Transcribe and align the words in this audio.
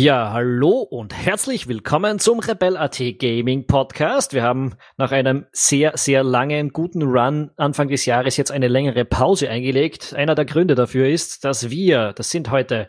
Ja, 0.00 0.32
hallo 0.32 0.78
und 0.78 1.12
herzlich 1.12 1.68
willkommen 1.68 2.18
zum 2.18 2.38
Rebel.at 2.38 3.02
Gaming 3.18 3.66
Podcast. 3.66 4.32
Wir 4.32 4.42
haben 4.42 4.72
nach 4.96 5.12
einem 5.12 5.44
sehr, 5.52 5.92
sehr 5.94 6.24
langen, 6.24 6.70
guten 6.70 7.02
Run 7.02 7.50
Anfang 7.58 7.88
des 7.88 8.06
Jahres 8.06 8.38
jetzt 8.38 8.50
eine 8.50 8.68
längere 8.68 9.04
Pause 9.04 9.50
eingelegt. 9.50 10.14
Einer 10.14 10.34
der 10.34 10.46
Gründe 10.46 10.74
dafür 10.74 11.06
ist, 11.06 11.44
dass 11.44 11.68
wir, 11.68 12.14
das 12.14 12.30
sind 12.30 12.50
heute 12.50 12.88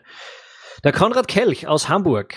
der 0.84 0.92
Konrad 0.92 1.28
Kelch 1.28 1.68
aus 1.68 1.90
Hamburg. 1.90 2.34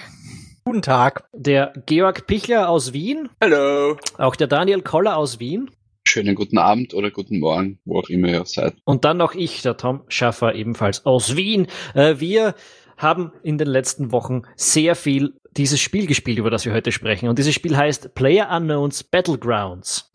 Guten 0.66 0.82
Tag. 0.82 1.23
Der 1.32 1.71
Georg 1.85 2.27
Pichler 2.27 2.68
aus 2.68 2.91
Wien. 2.91 3.30
Hallo. 3.40 3.96
Auch 4.18 4.35
der 4.35 4.48
Daniel 4.48 4.82
Koller 4.82 5.16
aus 5.16 5.40
Wien. 5.40 5.71
Schönen 6.05 6.35
guten 6.35 6.57
Abend 6.57 6.94
oder 6.94 7.12
guten 7.12 7.40
Morgen, 7.40 7.80
wo 7.85 7.99
auch 7.99 8.10
immer 8.10 8.27
ihr 8.27 8.46
seid. 8.46 8.76
Und 8.84 9.05
dann 9.05 9.16
noch 9.16 9.35
ich, 9.35 9.62
der 9.62 9.77
Tom 9.77 10.02
Schaffer, 10.10 10.54
ebenfalls 10.54 11.05
aus 11.05 11.38
Wien. 11.38 11.68
Äh, 11.94 12.20
wir 12.20 12.55
haben 12.98 13.31
in 13.44 13.58
den 13.58 13.67
letzten 13.67 14.12
Wochen 14.12 14.44
sehr 14.55 14.95
viel 14.95 15.34
dieses 15.58 15.80
Spiel 15.80 16.08
gespielt, 16.08 16.38
über 16.38 16.49
das 16.49 16.66
wir 16.66 16.73
heute 16.73 16.91
sprechen. 16.91 17.30
Und 17.30 17.40
dieses 17.40 17.54
Spiel 17.54 17.77
heißt 17.77 18.13
Player 18.13 18.49
Unknowns 18.52 19.04
Battlegrounds. 19.04 20.12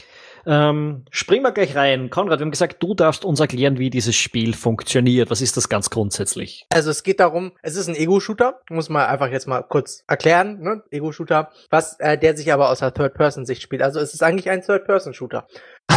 Ähm, 0.46 1.04
springen 1.10 1.42
wir 1.42 1.52
gleich 1.52 1.76
rein. 1.76 2.10
Konrad, 2.10 2.38
wir 2.38 2.44
haben 2.44 2.50
gesagt, 2.50 2.82
du 2.82 2.94
darfst 2.94 3.24
uns 3.24 3.40
erklären, 3.40 3.78
wie 3.78 3.90
dieses 3.90 4.16
Spiel 4.16 4.54
funktioniert. 4.54 5.30
Was 5.30 5.40
ist 5.40 5.56
das 5.56 5.68
ganz 5.68 5.90
grundsätzlich? 5.90 6.66
Also 6.72 6.90
es 6.90 7.02
geht 7.02 7.20
darum, 7.20 7.52
es 7.62 7.76
ist 7.76 7.88
ein 7.88 7.94
Ego-Shooter, 7.94 8.60
muss 8.70 8.88
man 8.88 9.06
einfach 9.06 9.30
jetzt 9.30 9.46
mal 9.46 9.62
kurz 9.62 10.02
erklären, 10.06 10.60
ne? 10.60 10.82
Ego-Shooter, 10.90 11.50
was 11.70 11.98
äh, 12.00 12.16
der 12.16 12.36
sich 12.36 12.52
aber 12.52 12.70
aus 12.70 12.78
der 12.80 12.94
Third-Person-Sicht 12.94 13.62
spielt. 13.62 13.82
Also 13.82 14.00
es 14.00 14.14
ist 14.14 14.22
eigentlich 14.22 14.50
ein 14.50 14.62
Third-Person-Shooter. 14.62 15.46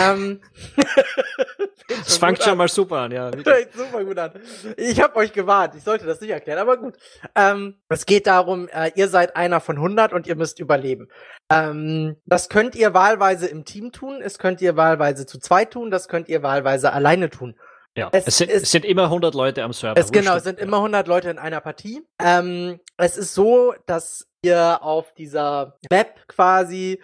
Ähm, 0.02 0.42
das 1.88 2.18
fängt 2.18 2.42
schon 2.42 2.54
an. 2.54 2.58
mal 2.58 2.68
super 2.68 2.98
an, 2.98 3.12
ja. 3.12 3.32
super 3.32 4.04
gut 4.04 4.18
an. 4.18 4.32
Ich 4.78 5.02
habe 5.02 5.16
euch 5.18 5.34
gewarnt, 5.34 5.76
ich 5.76 5.84
sollte 5.84 6.06
das 6.06 6.22
nicht 6.22 6.32
erklären, 6.32 6.60
aber 6.60 6.78
gut. 6.78 6.96
Ähm, 7.36 7.76
es 7.90 8.06
geht 8.06 8.28
darum, 8.28 8.68
äh, 8.70 8.92
ihr 8.96 9.08
seid 9.08 9.36
einer 9.36 9.60
von 9.60 9.78
100 9.78 10.14
und 10.14 10.28
ihr 10.28 10.36
müsst 10.36 10.60
überleben. 10.60 11.10
Ähm, 11.50 12.18
das 12.26 12.50
könnt 12.50 12.76
ihr 12.76 12.94
wahlweise 12.94 13.48
im 13.48 13.66
Team 13.66 13.92
tun, 13.92 14.22
es 14.22 14.40
könnt 14.40 14.62
ihr 14.62 14.76
wahlweise 14.76 15.26
zu 15.26 15.40
zweit 15.40 15.72
tun, 15.72 15.92
das 15.92 16.08
könnt 16.08 16.30
ihr 16.30 16.44
wahlweise 16.44 16.94
alleine 16.94 17.30
tun. 17.30 17.56
Ja, 17.96 18.10
es, 18.12 18.26
es, 18.26 18.38
sind, 18.38 18.50
es, 18.50 18.72
sind, 18.72 18.86
immer 18.86 19.04
100 19.04 19.36
Leute 19.36 19.64
am 19.64 19.72
Server. 19.72 20.00
Es, 20.00 20.12
genau, 20.12 20.36
es 20.36 20.44
sind 20.44 20.60
immer 20.60 20.78
100 20.78 21.08
Leute 21.08 21.30
in 21.30 21.38
einer 21.38 21.62
Partie. 21.62 22.02
Ähm, 22.20 22.80
es 22.98 23.18
ist 23.18 23.36
so, 23.36 23.76
dass 23.86 24.28
ihr 24.42 24.82
auf 24.82 25.14
dieser 25.14 25.78
Map 25.92 26.28
quasi 26.28 27.02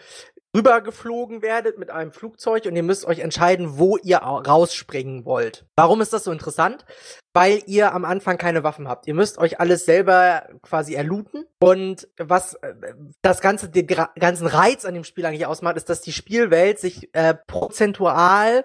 rübergeflogen 0.55 1.41
werdet 1.41 1.77
mit 1.77 1.89
einem 1.89 2.11
Flugzeug 2.11 2.65
und 2.65 2.75
ihr 2.75 2.83
müsst 2.83 3.05
euch 3.05 3.19
entscheiden, 3.19 3.77
wo 3.77 3.97
ihr 3.97 4.17
rausspringen 4.17 5.25
wollt. 5.25 5.65
Warum 5.75 6.01
ist 6.01 6.13
das 6.13 6.23
so 6.23 6.31
interessant? 6.31 6.85
Weil 7.33 7.61
ihr 7.67 7.93
am 7.93 8.05
Anfang 8.05 8.37
keine 8.37 8.63
Waffen 8.63 8.87
habt. 8.87 9.07
Ihr 9.07 9.13
müsst 9.13 9.37
euch 9.37 9.59
alles 9.59 9.85
selber 9.85 10.47
quasi 10.61 10.95
erlooten. 10.95 11.45
Und 11.61 12.07
was 12.17 12.53
äh, 12.55 12.73
das 13.21 13.41
ganze, 13.41 13.69
den 13.69 13.85
ganzen 13.85 14.47
Reiz 14.47 14.85
an 14.85 14.93
dem 14.93 15.03
Spiel 15.03 15.25
eigentlich 15.25 15.45
ausmacht, 15.45 15.75
ist, 15.75 15.89
dass 15.89 16.01
die 16.01 16.13
Spielwelt 16.13 16.79
sich 16.79 17.13
äh, 17.13 17.33
prozentual 17.33 18.63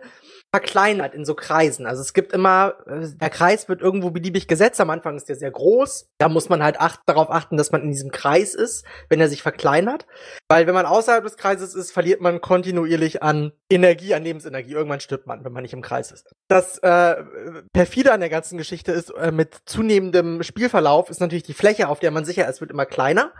verkleinert 0.54 1.16
in 1.16 1.24
so 1.24 1.34
Kreisen. 1.34 1.84
Also 1.84 2.00
es 2.00 2.12
gibt 2.12 2.32
immer, 2.32 2.74
äh, 2.86 3.08
der 3.20 3.30
Kreis 3.30 3.68
wird 3.68 3.82
irgendwo 3.82 4.12
beliebig 4.12 4.46
gesetzt. 4.46 4.80
Am 4.80 4.90
Anfang 4.90 5.16
ist 5.16 5.28
der 5.28 5.34
sehr 5.34 5.50
groß. 5.50 6.10
Da 6.18 6.28
muss 6.28 6.48
man 6.48 6.62
halt 6.62 6.80
acht, 6.80 7.00
darauf 7.06 7.28
achten, 7.28 7.56
dass 7.56 7.72
man 7.72 7.82
in 7.82 7.90
diesem 7.90 8.12
Kreis 8.12 8.54
ist, 8.54 8.84
wenn 9.08 9.20
er 9.20 9.28
sich 9.28 9.42
verkleinert. 9.42 10.06
Weil 10.48 10.68
wenn 10.68 10.74
man 10.74 10.86
außerhalb 10.86 11.24
des 11.24 11.36
Kreises 11.36 11.74
ist, 11.74 11.90
verliert 11.90 12.20
man 12.20 12.40
kontinuierlich 12.40 13.20
an 13.20 13.50
Energie, 13.68 14.14
an 14.14 14.22
Lebensenergie. 14.22 14.74
Irgendwann 14.74 15.00
stirbt 15.00 15.26
man, 15.26 15.44
wenn 15.44 15.52
man 15.52 15.64
nicht 15.64 15.72
im 15.72 15.82
Kreis 15.82 16.12
ist. 16.12 16.32
Das 16.46 16.78
äh, 16.78 17.16
perfide 17.72 18.12
an 18.12 18.20
der 18.20 18.30
ganzen 18.30 18.56
Geschichte 18.56 18.92
ist, 18.92 19.10
äh, 19.10 19.32
mit 19.32 19.56
zunehmendem 19.66 20.44
Spielverlauf 20.44 21.10
ist 21.10 21.20
natürlich 21.20 21.42
die 21.42 21.54
Fläche, 21.54 21.88
auf 21.88 21.98
der 21.98 22.12
man 22.12 22.24
sicher 22.24 22.48
ist, 22.48 22.60
wird 22.60 22.70
immer 22.70 22.83
kleiner. 22.86 23.32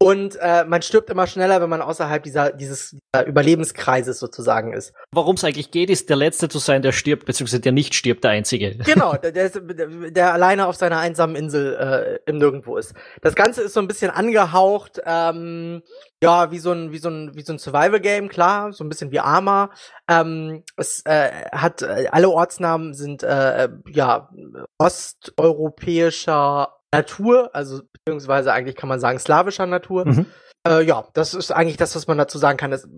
Und 0.00 0.36
äh, 0.40 0.64
man 0.64 0.80
stirbt 0.82 1.10
immer 1.10 1.26
schneller, 1.26 1.60
wenn 1.60 1.68
man 1.68 1.82
außerhalb 1.82 2.22
dieser, 2.22 2.52
dieses 2.52 2.96
dieser 3.14 3.26
Überlebenskreises 3.26 4.18
sozusagen 4.20 4.72
ist. 4.72 4.92
Worum 5.12 5.34
es 5.34 5.42
eigentlich 5.42 5.72
geht, 5.72 5.90
ist 5.90 6.08
der 6.08 6.16
Letzte 6.16 6.48
zu 6.48 6.58
sein, 6.58 6.82
der 6.82 6.92
stirbt, 6.92 7.26
beziehungsweise 7.26 7.60
der 7.60 7.72
nicht 7.72 7.94
stirbt, 7.94 8.22
der 8.24 8.30
Einzige. 8.32 8.78
Genau, 8.88 9.14
der, 9.14 9.32
der, 9.32 9.50
der 9.50 10.32
alleine 10.32 10.66
auf 10.66 10.76
seiner 10.76 10.98
einsamen 10.98 11.36
Insel 11.36 11.74
äh, 11.74 12.30
im 12.30 12.38
Nirgendwo 12.38 12.76
ist. 12.76 12.94
Das 13.22 13.34
Ganze 13.34 13.62
ist 13.62 13.74
so 13.74 13.80
ein 13.80 13.88
bisschen 13.88 14.10
angehaucht, 14.10 15.00
ähm, 15.04 15.82
ja, 16.22 16.50
wie 16.50 16.58
so 16.58 16.72
ein, 16.72 16.90
wie 16.92 16.98
so 16.98 17.10
ein, 17.10 17.34
wie 17.34 17.42
so 17.42 17.52
ein 17.52 17.58
Survival-Game, 17.58 18.28
klar, 18.28 18.72
so 18.72 18.84
ein 18.84 18.88
bisschen 18.88 19.10
wie 19.10 19.20
Arma. 19.20 19.70
Ähm, 20.08 20.62
es 20.76 21.04
äh, 21.04 21.30
hat, 21.52 21.82
äh, 21.82 22.06
alle 22.10 22.30
Ortsnamen 22.30 22.94
sind, 22.94 23.22
äh, 23.24 23.68
ja, 23.90 24.30
osteuropäischer 24.78 26.72
Natur, 26.92 27.50
also 27.52 27.82
beziehungsweise 28.08 28.52
eigentlich 28.52 28.76
kann 28.76 28.88
man 28.88 29.00
sagen 29.00 29.18
slawischer 29.18 29.66
Natur. 29.66 30.06
Mhm. 30.06 30.26
Äh, 30.66 30.82
ja, 30.84 31.06
das 31.14 31.34
ist 31.34 31.50
eigentlich 31.50 31.76
das, 31.76 31.94
was 31.94 32.06
man 32.06 32.18
dazu 32.18 32.38
sagen 32.38 32.58
kann. 32.58 32.70
Das, 32.70 32.88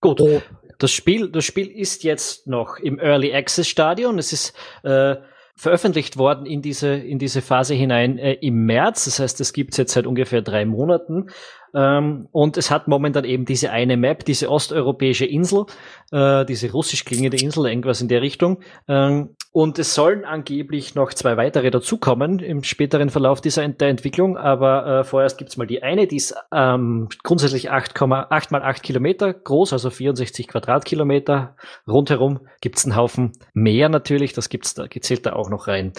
Gut. 0.00 0.20
Oh. 0.20 0.42
Das 0.78 0.92
Spiel, 0.92 1.30
das 1.30 1.44
Spiel 1.44 1.66
ist 1.66 2.04
jetzt 2.04 2.46
noch 2.46 2.78
im 2.78 3.00
Early 3.00 3.34
Access 3.34 3.66
Stadion. 3.66 4.18
Es 4.18 4.32
ist 4.32 4.54
äh, 4.84 5.16
veröffentlicht 5.56 6.16
worden 6.16 6.46
in 6.46 6.62
diese 6.62 6.94
in 6.94 7.18
diese 7.18 7.42
Phase 7.42 7.74
hinein 7.74 8.16
äh, 8.18 8.34
im 8.34 8.64
März. 8.64 9.06
Das 9.06 9.18
heißt, 9.18 9.40
es 9.40 9.52
gibt 9.52 9.76
jetzt 9.76 9.92
seit 9.92 10.06
ungefähr 10.06 10.40
drei 10.40 10.64
Monaten. 10.64 11.30
Ähm, 11.74 12.28
und 12.32 12.56
es 12.56 12.70
hat 12.70 12.88
momentan 12.88 13.24
eben 13.24 13.44
diese 13.44 13.70
eine 13.70 13.96
Map, 13.96 14.24
diese 14.24 14.50
osteuropäische 14.50 15.24
Insel, 15.24 15.66
äh, 16.12 16.44
diese 16.44 16.70
russisch 16.72 17.04
klingende 17.04 17.36
Insel, 17.36 17.66
irgendwas 17.66 18.00
in 18.00 18.08
der 18.08 18.22
Richtung. 18.22 18.60
Ähm, 18.88 19.30
und 19.52 19.78
es 19.78 19.94
sollen 19.94 20.24
angeblich 20.24 20.94
noch 20.94 21.12
zwei 21.12 21.36
weitere 21.36 21.70
dazukommen 21.70 22.38
im 22.38 22.62
späteren 22.62 23.10
Verlauf 23.10 23.40
dieser 23.40 23.66
der 23.66 23.88
Entwicklung. 23.88 24.36
Aber 24.36 24.86
äh, 24.86 25.04
vorerst 25.04 25.38
gibt's 25.38 25.56
mal 25.56 25.66
die 25.66 25.82
eine, 25.82 26.06
die 26.06 26.16
ist 26.16 26.34
ähm, 26.52 27.08
grundsätzlich 27.22 27.70
8,8 27.70 28.46
mal 28.50 28.62
8 28.62 28.82
Kilometer 28.82 29.32
groß, 29.32 29.72
also 29.72 29.90
64 29.90 30.48
Quadratkilometer. 30.48 31.56
Rundherum 31.86 32.40
gibt's 32.60 32.84
einen 32.84 32.96
Haufen 32.96 33.32
mehr 33.52 33.88
natürlich, 33.88 34.32
das 34.32 34.48
gibt's 34.48 34.74
da, 34.74 34.86
gezählt 34.86 35.26
da 35.26 35.32
auch 35.32 35.50
noch 35.50 35.66
rein. 35.66 35.92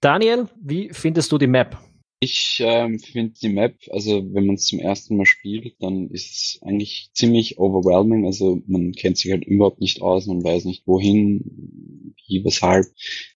Daniel, 0.00 0.46
wie 0.60 0.90
findest 0.92 1.32
du 1.32 1.38
die 1.38 1.48
Map? 1.48 1.76
Ich 2.20 2.60
ähm, 2.64 2.98
finde 2.98 3.34
die 3.40 3.48
Map, 3.48 3.76
also 3.90 4.24
wenn 4.34 4.46
man 4.46 4.56
es 4.56 4.64
zum 4.64 4.80
ersten 4.80 5.16
Mal 5.16 5.24
spielt, 5.24 5.76
dann 5.80 6.10
ist 6.10 6.30
es 6.30 6.62
eigentlich 6.62 7.10
ziemlich 7.12 7.58
overwhelming. 7.58 8.26
Also 8.26 8.60
man 8.66 8.90
kennt 8.92 9.18
sich 9.18 9.30
halt 9.30 9.44
überhaupt 9.44 9.80
nicht 9.80 10.02
aus, 10.02 10.26
man 10.26 10.42
weiß 10.42 10.64
nicht 10.64 10.84
wohin, 10.86 12.14
wie, 12.26 12.44
weshalb. 12.44 12.86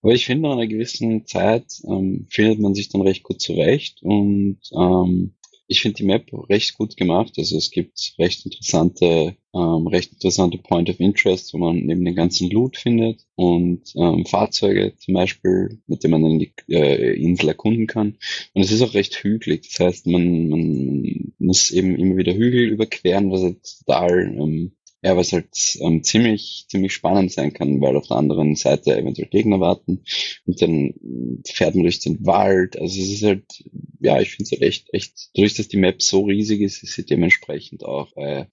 Aber 0.03 0.15
ich 0.15 0.27
finde, 0.27 0.49
nach 0.49 0.57
einer 0.57 0.67
gewissen 0.67 1.27
Zeit 1.27 1.81
ähm, 1.87 2.27
findet 2.29 2.59
man 2.59 2.75
sich 2.75 2.89
dann 2.89 3.03
recht 3.03 3.23
gut 3.23 3.41
zurecht 3.41 4.03
und 4.03 4.59
ähm, 4.73 5.35
ich 5.73 5.81
finde 5.81 5.97
die 5.97 6.05
Map 6.05 6.31
recht 6.51 6.77
gut 6.77 6.97
gemacht. 6.99 7.33
Also 7.39 7.57
es 7.57 7.71
gibt 7.71 8.15
recht 8.19 8.45
interessante, 8.45 9.37
ähm, 9.55 9.87
recht 9.87 10.13
interessante 10.13 10.59
Point 10.59 10.91
of 10.91 11.01
Interest, 11.01 11.53
wo 11.55 11.59
man 11.59 11.77
neben 11.77 12.05
den 12.05 12.15
ganzen 12.15 12.51
Loot 12.51 12.77
findet 12.77 13.27
und 13.37 13.81
ähm, 13.97 14.27
Fahrzeuge 14.27 14.95
zum 14.99 15.15
Beispiel, 15.15 15.81
mit 15.87 16.05
denen 16.05 16.13
man 16.13 16.23
dann 16.25 16.39
die 16.39 16.53
äh, 16.69 17.15
Insel 17.19 17.49
erkunden 17.49 17.87
kann. 17.87 18.19
Und 18.53 18.63
es 18.63 18.71
ist 18.71 18.83
auch 18.83 18.93
recht 18.93 19.15
hügelig. 19.25 19.67
Das 19.71 19.81
heißt, 19.81 20.07
man, 20.09 20.49
man 20.49 21.33
muss 21.39 21.71
eben 21.71 21.97
immer 21.97 22.17
wieder 22.17 22.35
Hügel 22.35 22.69
überqueren, 22.69 23.33
was 23.33 23.43
halt 23.43 23.63
total 23.79 24.37
ähm, 24.39 24.73
ja, 25.03 25.17
was 25.17 25.33
halt 25.33 25.49
ähm, 25.81 26.03
ziemlich, 26.05 26.67
ziemlich 26.69 26.93
spannend 26.93 27.33
sein 27.33 27.53
kann, 27.53 27.81
weil 27.81 27.97
auf 27.97 28.07
der 28.09 28.17
anderen 28.17 28.55
Seite 28.57 28.97
eventuell 28.97 29.29
Gegner 29.29 29.61
warten 29.61 30.05
und 30.47 30.63
dann 30.63 30.95
fährt 31.47 31.75
man 31.75 31.85
durch 31.85 32.01
den 32.01 32.25
Wald. 32.25 32.79
Also 32.79 33.01
es 33.01 33.11
ist 33.11 33.23
halt, 33.25 33.45
ja, 34.01 34.21
ich 34.21 34.31
finde 34.31 34.45
es 34.45 34.53
halt 34.53 34.63
echt, 34.63 34.95
echt, 34.95 35.31
durch 35.37 35.55
dass 35.55 35.69
die 35.69 35.77
Map 35.77 36.03
so 36.03 36.23
riesig 36.25 36.61
ist, 36.61 36.83
ist 36.83 36.95
sie 36.95 37.05
dementsprechend 37.05 37.85
auch 37.85 38.17
äh, 38.17 38.47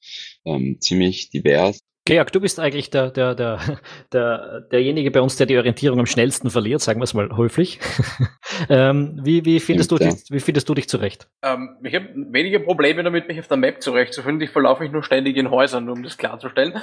ähm, 0.46 0.78
ziemlich 0.82 1.30
divers. 1.30 1.82
Georg, 2.10 2.32
du 2.32 2.42
bist 2.42 2.60
eigentlich 2.60 2.90
der, 2.90 3.12
der, 3.12 3.36
der, 3.36 3.60
der, 4.14 4.62
derjenige 4.72 5.12
bei 5.12 5.22
uns, 5.22 5.36
der 5.36 5.46
die 5.46 5.56
Orientierung 5.58 6.00
am 6.00 6.08
schnellsten 6.08 6.50
verliert, 6.50 6.82
sagen 6.82 7.00
wir 7.00 7.04
es 7.04 7.14
mal 7.14 7.30
häufig. 7.38 7.80
ähm, 8.70 9.20
wie, 9.22 9.46
wie, 9.46 9.60
findest 9.60 9.92
Stimmt, 9.92 10.02
du 10.02 10.16
dich, 10.16 10.32
wie 10.32 10.40
findest 10.40 10.68
du 10.68 10.74
dich 10.74 10.90
zurecht? 10.90 11.28
Ähm, 11.44 11.78
ich 11.84 11.94
habe 11.94 12.08
wenige 12.16 12.62
Probleme 12.62 13.04
damit, 13.04 13.28
mich 13.28 13.40
auf 13.40 13.48
der 13.48 13.58
Map 13.58 13.84
zurechtzufinden. 13.84 14.42
Ich 14.42 14.50
verlaufe 14.50 14.82
mich 14.82 14.92
nur 14.92 15.04
ständig 15.04 15.38
in 15.38 15.52
Häusern, 15.52 15.88
um 15.88 16.02
das 16.02 16.18
klarzustellen. 16.18 16.82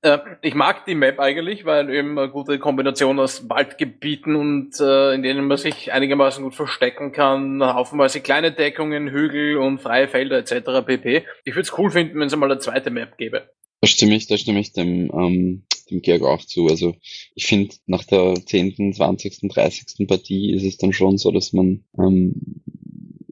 Äh, 0.00 0.20
ich 0.40 0.54
mag 0.54 0.86
die 0.86 0.94
Map 0.94 1.20
eigentlich, 1.20 1.66
weil 1.66 1.90
eben 1.90 2.18
eine 2.18 2.30
gute 2.30 2.58
Kombination 2.58 3.20
aus 3.20 3.50
Waldgebieten 3.50 4.34
und 4.34 4.80
äh, 4.80 5.12
in 5.12 5.22
denen 5.22 5.46
man 5.46 5.58
sich 5.58 5.92
einigermaßen 5.92 6.42
gut 6.42 6.54
verstecken 6.54 7.12
kann, 7.12 7.62
haufenweise 7.62 8.22
kleine 8.22 8.50
Deckungen, 8.50 9.10
Hügel 9.10 9.58
und 9.58 9.82
freie 9.82 10.08
Felder 10.08 10.38
etc. 10.38 10.86
pp. 10.86 11.26
Ich 11.44 11.54
würde 11.54 11.68
es 11.68 11.78
cool 11.78 11.90
finden, 11.90 12.18
wenn 12.18 12.28
es 12.28 12.36
mal 12.36 12.50
eine 12.50 12.60
zweite 12.60 12.90
Map 12.90 13.18
gäbe. 13.18 13.50
Da 13.84 13.88
stimme 13.88 14.16
ich, 14.16 14.26
da 14.28 14.38
stimme 14.38 14.60
ich 14.60 14.72
dem, 14.72 15.10
ähm, 15.12 15.64
dem 15.90 16.00
Georg 16.00 16.22
auch 16.22 16.42
zu. 16.42 16.68
Also 16.68 16.96
ich 17.34 17.44
finde, 17.44 17.74
nach 17.84 18.02
der 18.02 18.34
10., 18.34 18.94
20., 18.94 19.40
30. 19.42 20.08
Partie 20.08 20.54
ist 20.54 20.64
es 20.64 20.78
dann 20.78 20.94
schon 20.94 21.18
so, 21.18 21.30
dass 21.30 21.52
man 21.52 21.84
ähm, 21.98 22.62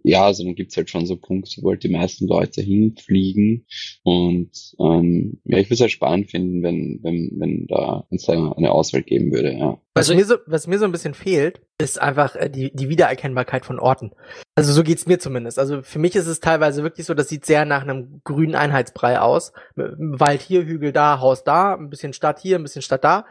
ja, 0.05 0.25
also 0.25 0.45
dann 0.45 0.55
gibt's 0.55 0.77
halt 0.77 0.91
schon 0.91 1.07
so 1.07 1.17
Punkte, 1.17 1.63
wo 1.63 1.71
halt 1.71 1.83
die 1.83 1.89
meisten 1.89 2.27
Leute 2.27 2.61
hinfliegen. 2.61 3.67
Und 4.03 4.75
ähm, 4.81 5.41
ja, 5.45 5.59
ich 5.59 5.67
würde 5.67 5.75
es 5.75 5.81
halt 5.81 5.91
spannend 5.93 6.31
finden, 6.31 6.63
wenn, 6.63 7.01
wenn, 7.03 7.31
wenn 7.39 7.67
da 7.67 8.07
uns 8.11 8.25
da 8.25 8.53
eine 8.53 8.73
Auswahl 8.73 9.03
geben 9.03 9.33
würde, 9.33 9.53
ja. 9.53 9.79
Was, 9.95 10.09
Also 10.09 10.15
mir 10.15 10.25
so, 10.25 10.37
was 10.47 10.67
mir 10.67 10.79
so 10.79 10.85
ein 10.85 10.93
bisschen 10.93 11.15
fehlt, 11.15 11.61
ist 11.79 12.01
einfach 12.01 12.35
äh, 12.37 12.51
die, 12.51 12.75
die 12.75 12.89
Wiedererkennbarkeit 12.89 13.65
von 13.65 13.79
Orten. 13.79 14.13
Also 14.55 14.73
so 14.73 14.83
geht's 14.83 15.07
mir 15.07 15.19
zumindest. 15.19 15.59
Also 15.59 15.83
für 15.83 15.99
mich 15.99 16.17
ist 16.17 16.27
es 16.27 16.41
teilweise 16.41 16.83
wirklich 16.83 17.07
so, 17.07 17.15
das 17.15 17.29
sieht 17.29 17.47
sehr 17.47 17.65
nach 17.65 17.83
einem 17.83 18.21
grünen 18.25 18.55
Einheitsbrei 18.55 19.21
aus. 19.21 19.53
Wald 19.77 20.43
hier, 20.43 20.65
Hügel 20.65 20.93
da, 20.93 21.21
Haus 21.21 21.45
da, 21.45 21.75
ein 21.75 21.91
bisschen 21.91 22.13
Stadt 22.13 22.41
hier, 22.41 22.59
ein 22.59 22.63
bisschen 22.63 22.83
Stadt 22.83 23.05
da. 23.05 23.27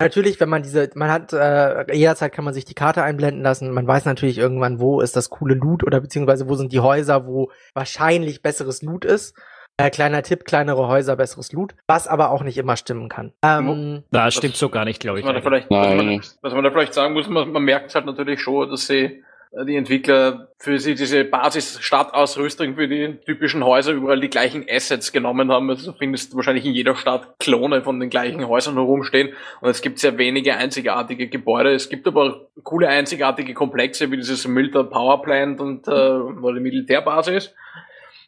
Natürlich, 0.00 0.40
wenn 0.40 0.48
man 0.48 0.62
diese, 0.62 0.90
man 0.96 1.10
hat, 1.10 1.32
äh, 1.32 1.94
jederzeit 1.94 2.32
kann 2.32 2.44
man 2.44 2.52
sich 2.52 2.64
die 2.64 2.74
Karte 2.74 3.02
einblenden 3.02 3.42
lassen. 3.42 3.70
Man 3.70 3.86
weiß 3.86 4.04
natürlich 4.06 4.38
irgendwann, 4.38 4.80
wo 4.80 5.00
ist 5.00 5.14
das 5.16 5.30
coole 5.30 5.54
Loot 5.54 5.84
oder 5.84 6.00
beziehungsweise 6.00 6.48
wo 6.48 6.56
sind 6.56 6.72
die 6.72 6.80
Häuser, 6.80 7.26
wo 7.26 7.50
wahrscheinlich 7.74 8.42
besseres 8.42 8.82
Loot 8.82 9.04
ist. 9.04 9.36
Äh, 9.76 9.90
kleiner 9.90 10.22
Tipp, 10.22 10.44
kleinere 10.44 10.86
Häuser, 10.88 11.16
besseres 11.16 11.52
Loot. 11.52 11.74
Was 11.88 12.06
aber 12.08 12.30
auch 12.30 12.42
nicht 12.42 12.58
immer 12.58 12.76
stimmen 12.76 13.08
kann. 13.08 13.32
Ähm, 13.44 14.02
Na, 14.10 14.24
Das- 14.26 14.34
stimmt 14.34 14.56
so 14.56 14.68
gar 14.68 14.84
nicht, 14.84 15.00
glaube 15.00 15.18
Was 15.18 15.20
ich. 15.20 15.26
man, 15.26 15.34
da 15.34 15.40
vielleicht, 15.42 15.70
was, 15.70 15.94
man, 15.94 16.20
was 16.42 16.52
man 16.54 16.64
da 16.64 16.70
vielleicht 16.70 16.94
sagen 16.94 17.14
muss, 17.14 17.28
man, 17.28 17.50
man 17.52 17.62
merkt 17.62 17.94
halt 17.94 18.06
natürlich 18.06 18.40
schon, 18.40 18.70
dass 18.70 18.86
sie 18.86 19.22
die 19.66 19.76
Entwickler 19.76 20.48
für 20.58 20.78
sie 20.78 20.94
diese 20.94 21.24
Basis-Stadtausrüstung 21.24 22.74
für 22.74 22.88
die 22.88 23.18
typischen 23.24 23.64
Häuser 23.64 23.92
überall 23.92 24.20
die 24.20 24.28
gleichen 24.30 24.64
Assets 24.68 25.12
genommen 25.12 25.52
haben. 25.52 25.70
Also 25.70 25.92
du 25.92 25.98
findest 25.98 26.34
wahrscheinlich 26.34 26.64
in 26.64 26.72
jeder 26.72 26.96
Stadt 26.96 27.38
Klone 27.38 27.82
von 27.82 28.00
den 28.00 28.10
gleichen 28.10 28.46
Häusern 28.48 28.74
herumstehen. 28.74 29.32
Und 29.60 29.70
es 29.70 29.80
gibt 29.80 30.00
sehr 30.00 30.18
wenige 30.18 30.56
einzigartige 30.56 31.28
Gebäude. 31.28 31.72
Es 31.72 31.88
gibt 31.88 32.08
aber 32.08 32.48
coole 32.62 32.88
einzigartige 32.88 33.54
Komplexe 33.54 34.10
wie 34.10 34.16
dieses 34.16 34.48
Milter 34.48 34.84
Power 34.84 35.22
Plant 35.22 35.60
und 35.60 35.86
äh, 35.86 35.92
wo 35.92 36.52
die 36.52 36.60
Militärbasis. 36.60 37.54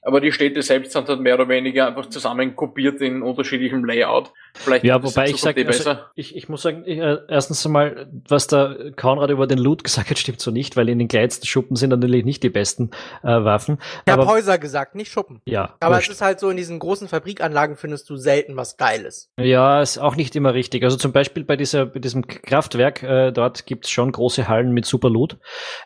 Aber 0.03 0.21
die 0.21 0.31
Städte 0.31 0.63
selbst 0.63 0.93
sind 0.93 1.09
halt 1.09 1.19
mehr 1.19 1.35
oder 1.35 1.49
weniger 1.49 1.89
einfach 1.89 2.07
zusammenkopiert 2.07 3.01
in 3.01 3.23
unterschiedlichem 3.23 3.85
Layout. 3.85 4.31
Vielleicht 4.59 4.85
Ja, 4.85 5.03
wobei 5.03 5.29
ich 5.29 5.41
sage, 5.41 5.63
eh 5.63 5.67
also 5.67 5.97
ich, 6.15 6.35
ich 6.37 6.49
muss 6.49 6.63
sagen, 6.63 6.83
ich, 6.87 6.99
äh, 6.99 7.19
erstens 7.29 7.65
einmal, 7.65 8.09
was 8.29 8.47
der 8.47 8.93
Konrad 8.97 9.31
über 9.31 9.47
den 9.47 9.59
Loot 9.59 9.85
gesagt 9.85 10.11
hat, 10.11 10.19
stimmt 10.19 10.41
so 10.41 10.51
nicht, 10.51 10.77
weil 10.77 10.89
in 10.89 10.99
den 10.99 11.09
kleinsten 11.09 11.47
Schuppen 11.47 11.77
sind 11.77 11.91
natürlich 11.91 12.25
nicht 12.25 12.43
die 12.43 12.51
besten 12.51 12.91
äh, 13.23 13.29
Waffen. 13.29 13.79
ich 14.07 14.13
habe 14.13 14.27
Häuser 14.27 14.59
gesagt, 14.59 14.95
nicht 14.95 15.13
Schuppen. 15.13 15.41
ja, 15.45 15.75
Aber 15.81 15.97
wurscht. 15.97 16.09
es 16.09 16.17
ist 16.17 16.23
halt 16.23 16.41
so, 16.41 16.51
in 16.51 16.57
diesen 16.57 16.79
großen 16.79 17.09
Fabrikanlagen 17.09 17.77
findest 17.77 18.09
du 18.11 18.17
selten 18.17 18.57
was 18.57 18.77
Geiles. 18.77 19.31
Ja, 19.39 19.81
ist 19.81 19.99
auch 19.99 20.17
nicht 20.17 20.35
immer 20.37 20.55
richtig. 20.55 20.83
Also 20.85 20.97
zum 20.97 21.13
Beispiel 21.13 21.45
bei 21.45 21.57
dieser, 21.57 21.87
bei 21.87 22.01
diesem 22.01 22.27
Kraftwerk, 22.27 23.03
äh, 23.03 23.33
dort 23.33 23.67
gibt's 23.67 23.91
schon 23.91 24.11
große 24.13 24.49
Hallen 24.49 24.73
mit 24.73 24.87
super 24.87 25.11
Loot. 25.11 25.37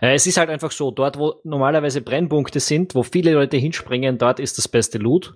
Äh, 0.01 0.15
es 0.15 0.27
ist 0.27 0.37
halt 0.37 0.51
einfach 0.51 0.71
so, 0.71 0.91
dort, 0.91 1.19
wo 1.19 1.35
normalerweise 1.45 2.01
Brennpunkte 2.01 2.61
sind, 2.61 2.95
wo 2.95 3.03
viele 3.03 3.33
Leute 3.33 3.57
hinspringen, 3.57 4.19
dort 4.19 4.41
ist 4.41 4.59
das 4.59 4.69
beste 4.69 4.99
Loot. 4.99 5.35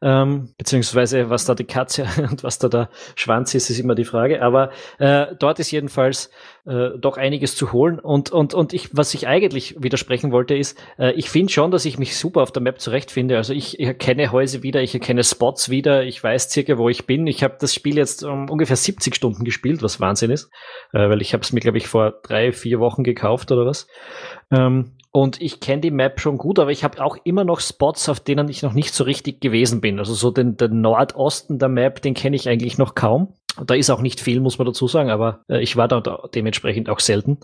Ähm, 0.00 0.52
beziehungsweise 0.58 1.30
was 1.30 1.44
da 1.44 1.54
die 1.54 1.64
Katze 1.64 2.06
und 2.30 2.42
was 2.42 2.58
da 2.58 2.68
der 2.72 2.90
Schwanz 3.14 3.54
ist, 3.54 3.70
ist 3.70 3.78
immer 3.78 3.94
die 3.94 4.04
Frage. 4.04 4.42
Aber 4.42 4.70
äh, 4.98 5.26
dort 5.38 5.58
ist 5.58 5.70
jedenfalls 5.70 6.30
äh, 6.64 6.90
doch 6.98 7.16
einiges 7.16 7.56
zu 7.56 7.72
holen. 7.72 7.98
Und, 7.98 8.30
und, 8.30 8.54
und 8.54 8.72
ich, 8.72 8.96
was 8.96 9.14
ich 9.14 9.26
eigentlich 9.26 9.76
widersprechen 9.78 10.32
wollte, 10.32 10.54
ist, 10.54 10.78
äh, 10.98 11.12
ich 11.12 11.30
finde 11.30 11.52
schon, 11.52 11.70
dass 11.70 11.84
ich 11.84 11.98
mich 11.98 12.16
super 12.16 12.42
auf 12.42 12.52
der 12.52 12.62
Map 12.62 12.80
zurechtfinde. 12.80 13.36
Also 13.36 13.52
ich, 13.52 13.78
ich 13.80 13.86
erkenne 13.86 14.32
Häuser 14.32 14.62
wieder, 14.62 14.82
ich 14.82 14.94
erkenne 14.94 15.24
Spots 15.24 15.70
wieder, 15.70 16.04
ich 16.04 16.22
weiß 16.22 16.50
circa, 16.50 16.78
wo 16.78 16.88
ich 16.88 17.06
bin. 17.06 17.26
Ich 17.26 17.42
habe 17.42 17.56
das 17.60 17.74
Spiel 17.74 17.96
jetzt 17.96 18.24
um, 18.24 18.48
ungefähr 18.48 18.76
70 18.76 19.14
Stunden 19.14 19.44
gespielt, 19.44 19.82
was 19.82 20.00
Wahnsinn 20.00 20.30
ist, 20.30 20.50
äh, 20.92 21.08
weil 21.08 21.20
ich 21.20 21.32
habe 21.32 21.42
es 21.42 21.52
mir, 21.52 21.60
glaube 21.60 21.78
ich, 21.78 21.86
vor 21.86 22.20
drei, 22.22 22.52
vier 22.52 22.78
Wochen 22.80 23.04
gekauft 23.04 23.50
oder 23.50 23.66
was. 23.66 23.86
Ähm, 24.50 24.92
und 25.12 25.42
ich 25.42 25.60
kenne 25.60 25.82
die 25.82 25.90
Map 25.90 26.20
schon 26.20 26.38
gut, 26.38 26.58
aber 26.58 26.70
ich 26.70 26.84
habe 26.84 27.04
auch 27.04 27.18
immer 27.24 27.44
noch 27.44 27.60
Spots, 27.60 28.08
auf 28.08 28.18
denen 28.18 28.48
ich 28.48 28.62
noch 28.62 28.72
nicht 28.72 28.94
so 28.94 29.04
richtig 29.04 29.42
gewesen 29.42 29.82
bin. 29.82 29.98
Also 29.98 30.14
so 30.14 30.30
den, 30.30 30.56
den 30.56 30.80
Nordosten 30.80 31.58
der 31.58 31.68
Map, 31.68 32.00
den 32.00 32.14
kenne 32.14 32.34
ich 32.34 32.48
eigentlich 32.48 32.78
noch 32.78 32.94
kaum. 32.94 33.34
Da 33.66 33.74
ist 33.74 33.90
auch 33.90 34.00
nicht 34.00 34.20
viel, 34.20 34.40
muss 34.40 34.56
man 34.56 34.66
dazu 34.66 34.88
sagen, 34.88 35.10
aber 35.10 35.44
äh, 35.48 35.62
ich 35.62 35.76
war 35.76 35.86
da, 35.86 36.00
da 36.00 36.28
dementsprechend 36.34 36.88
auch 36.88 37.00
selten. 37.00 37.36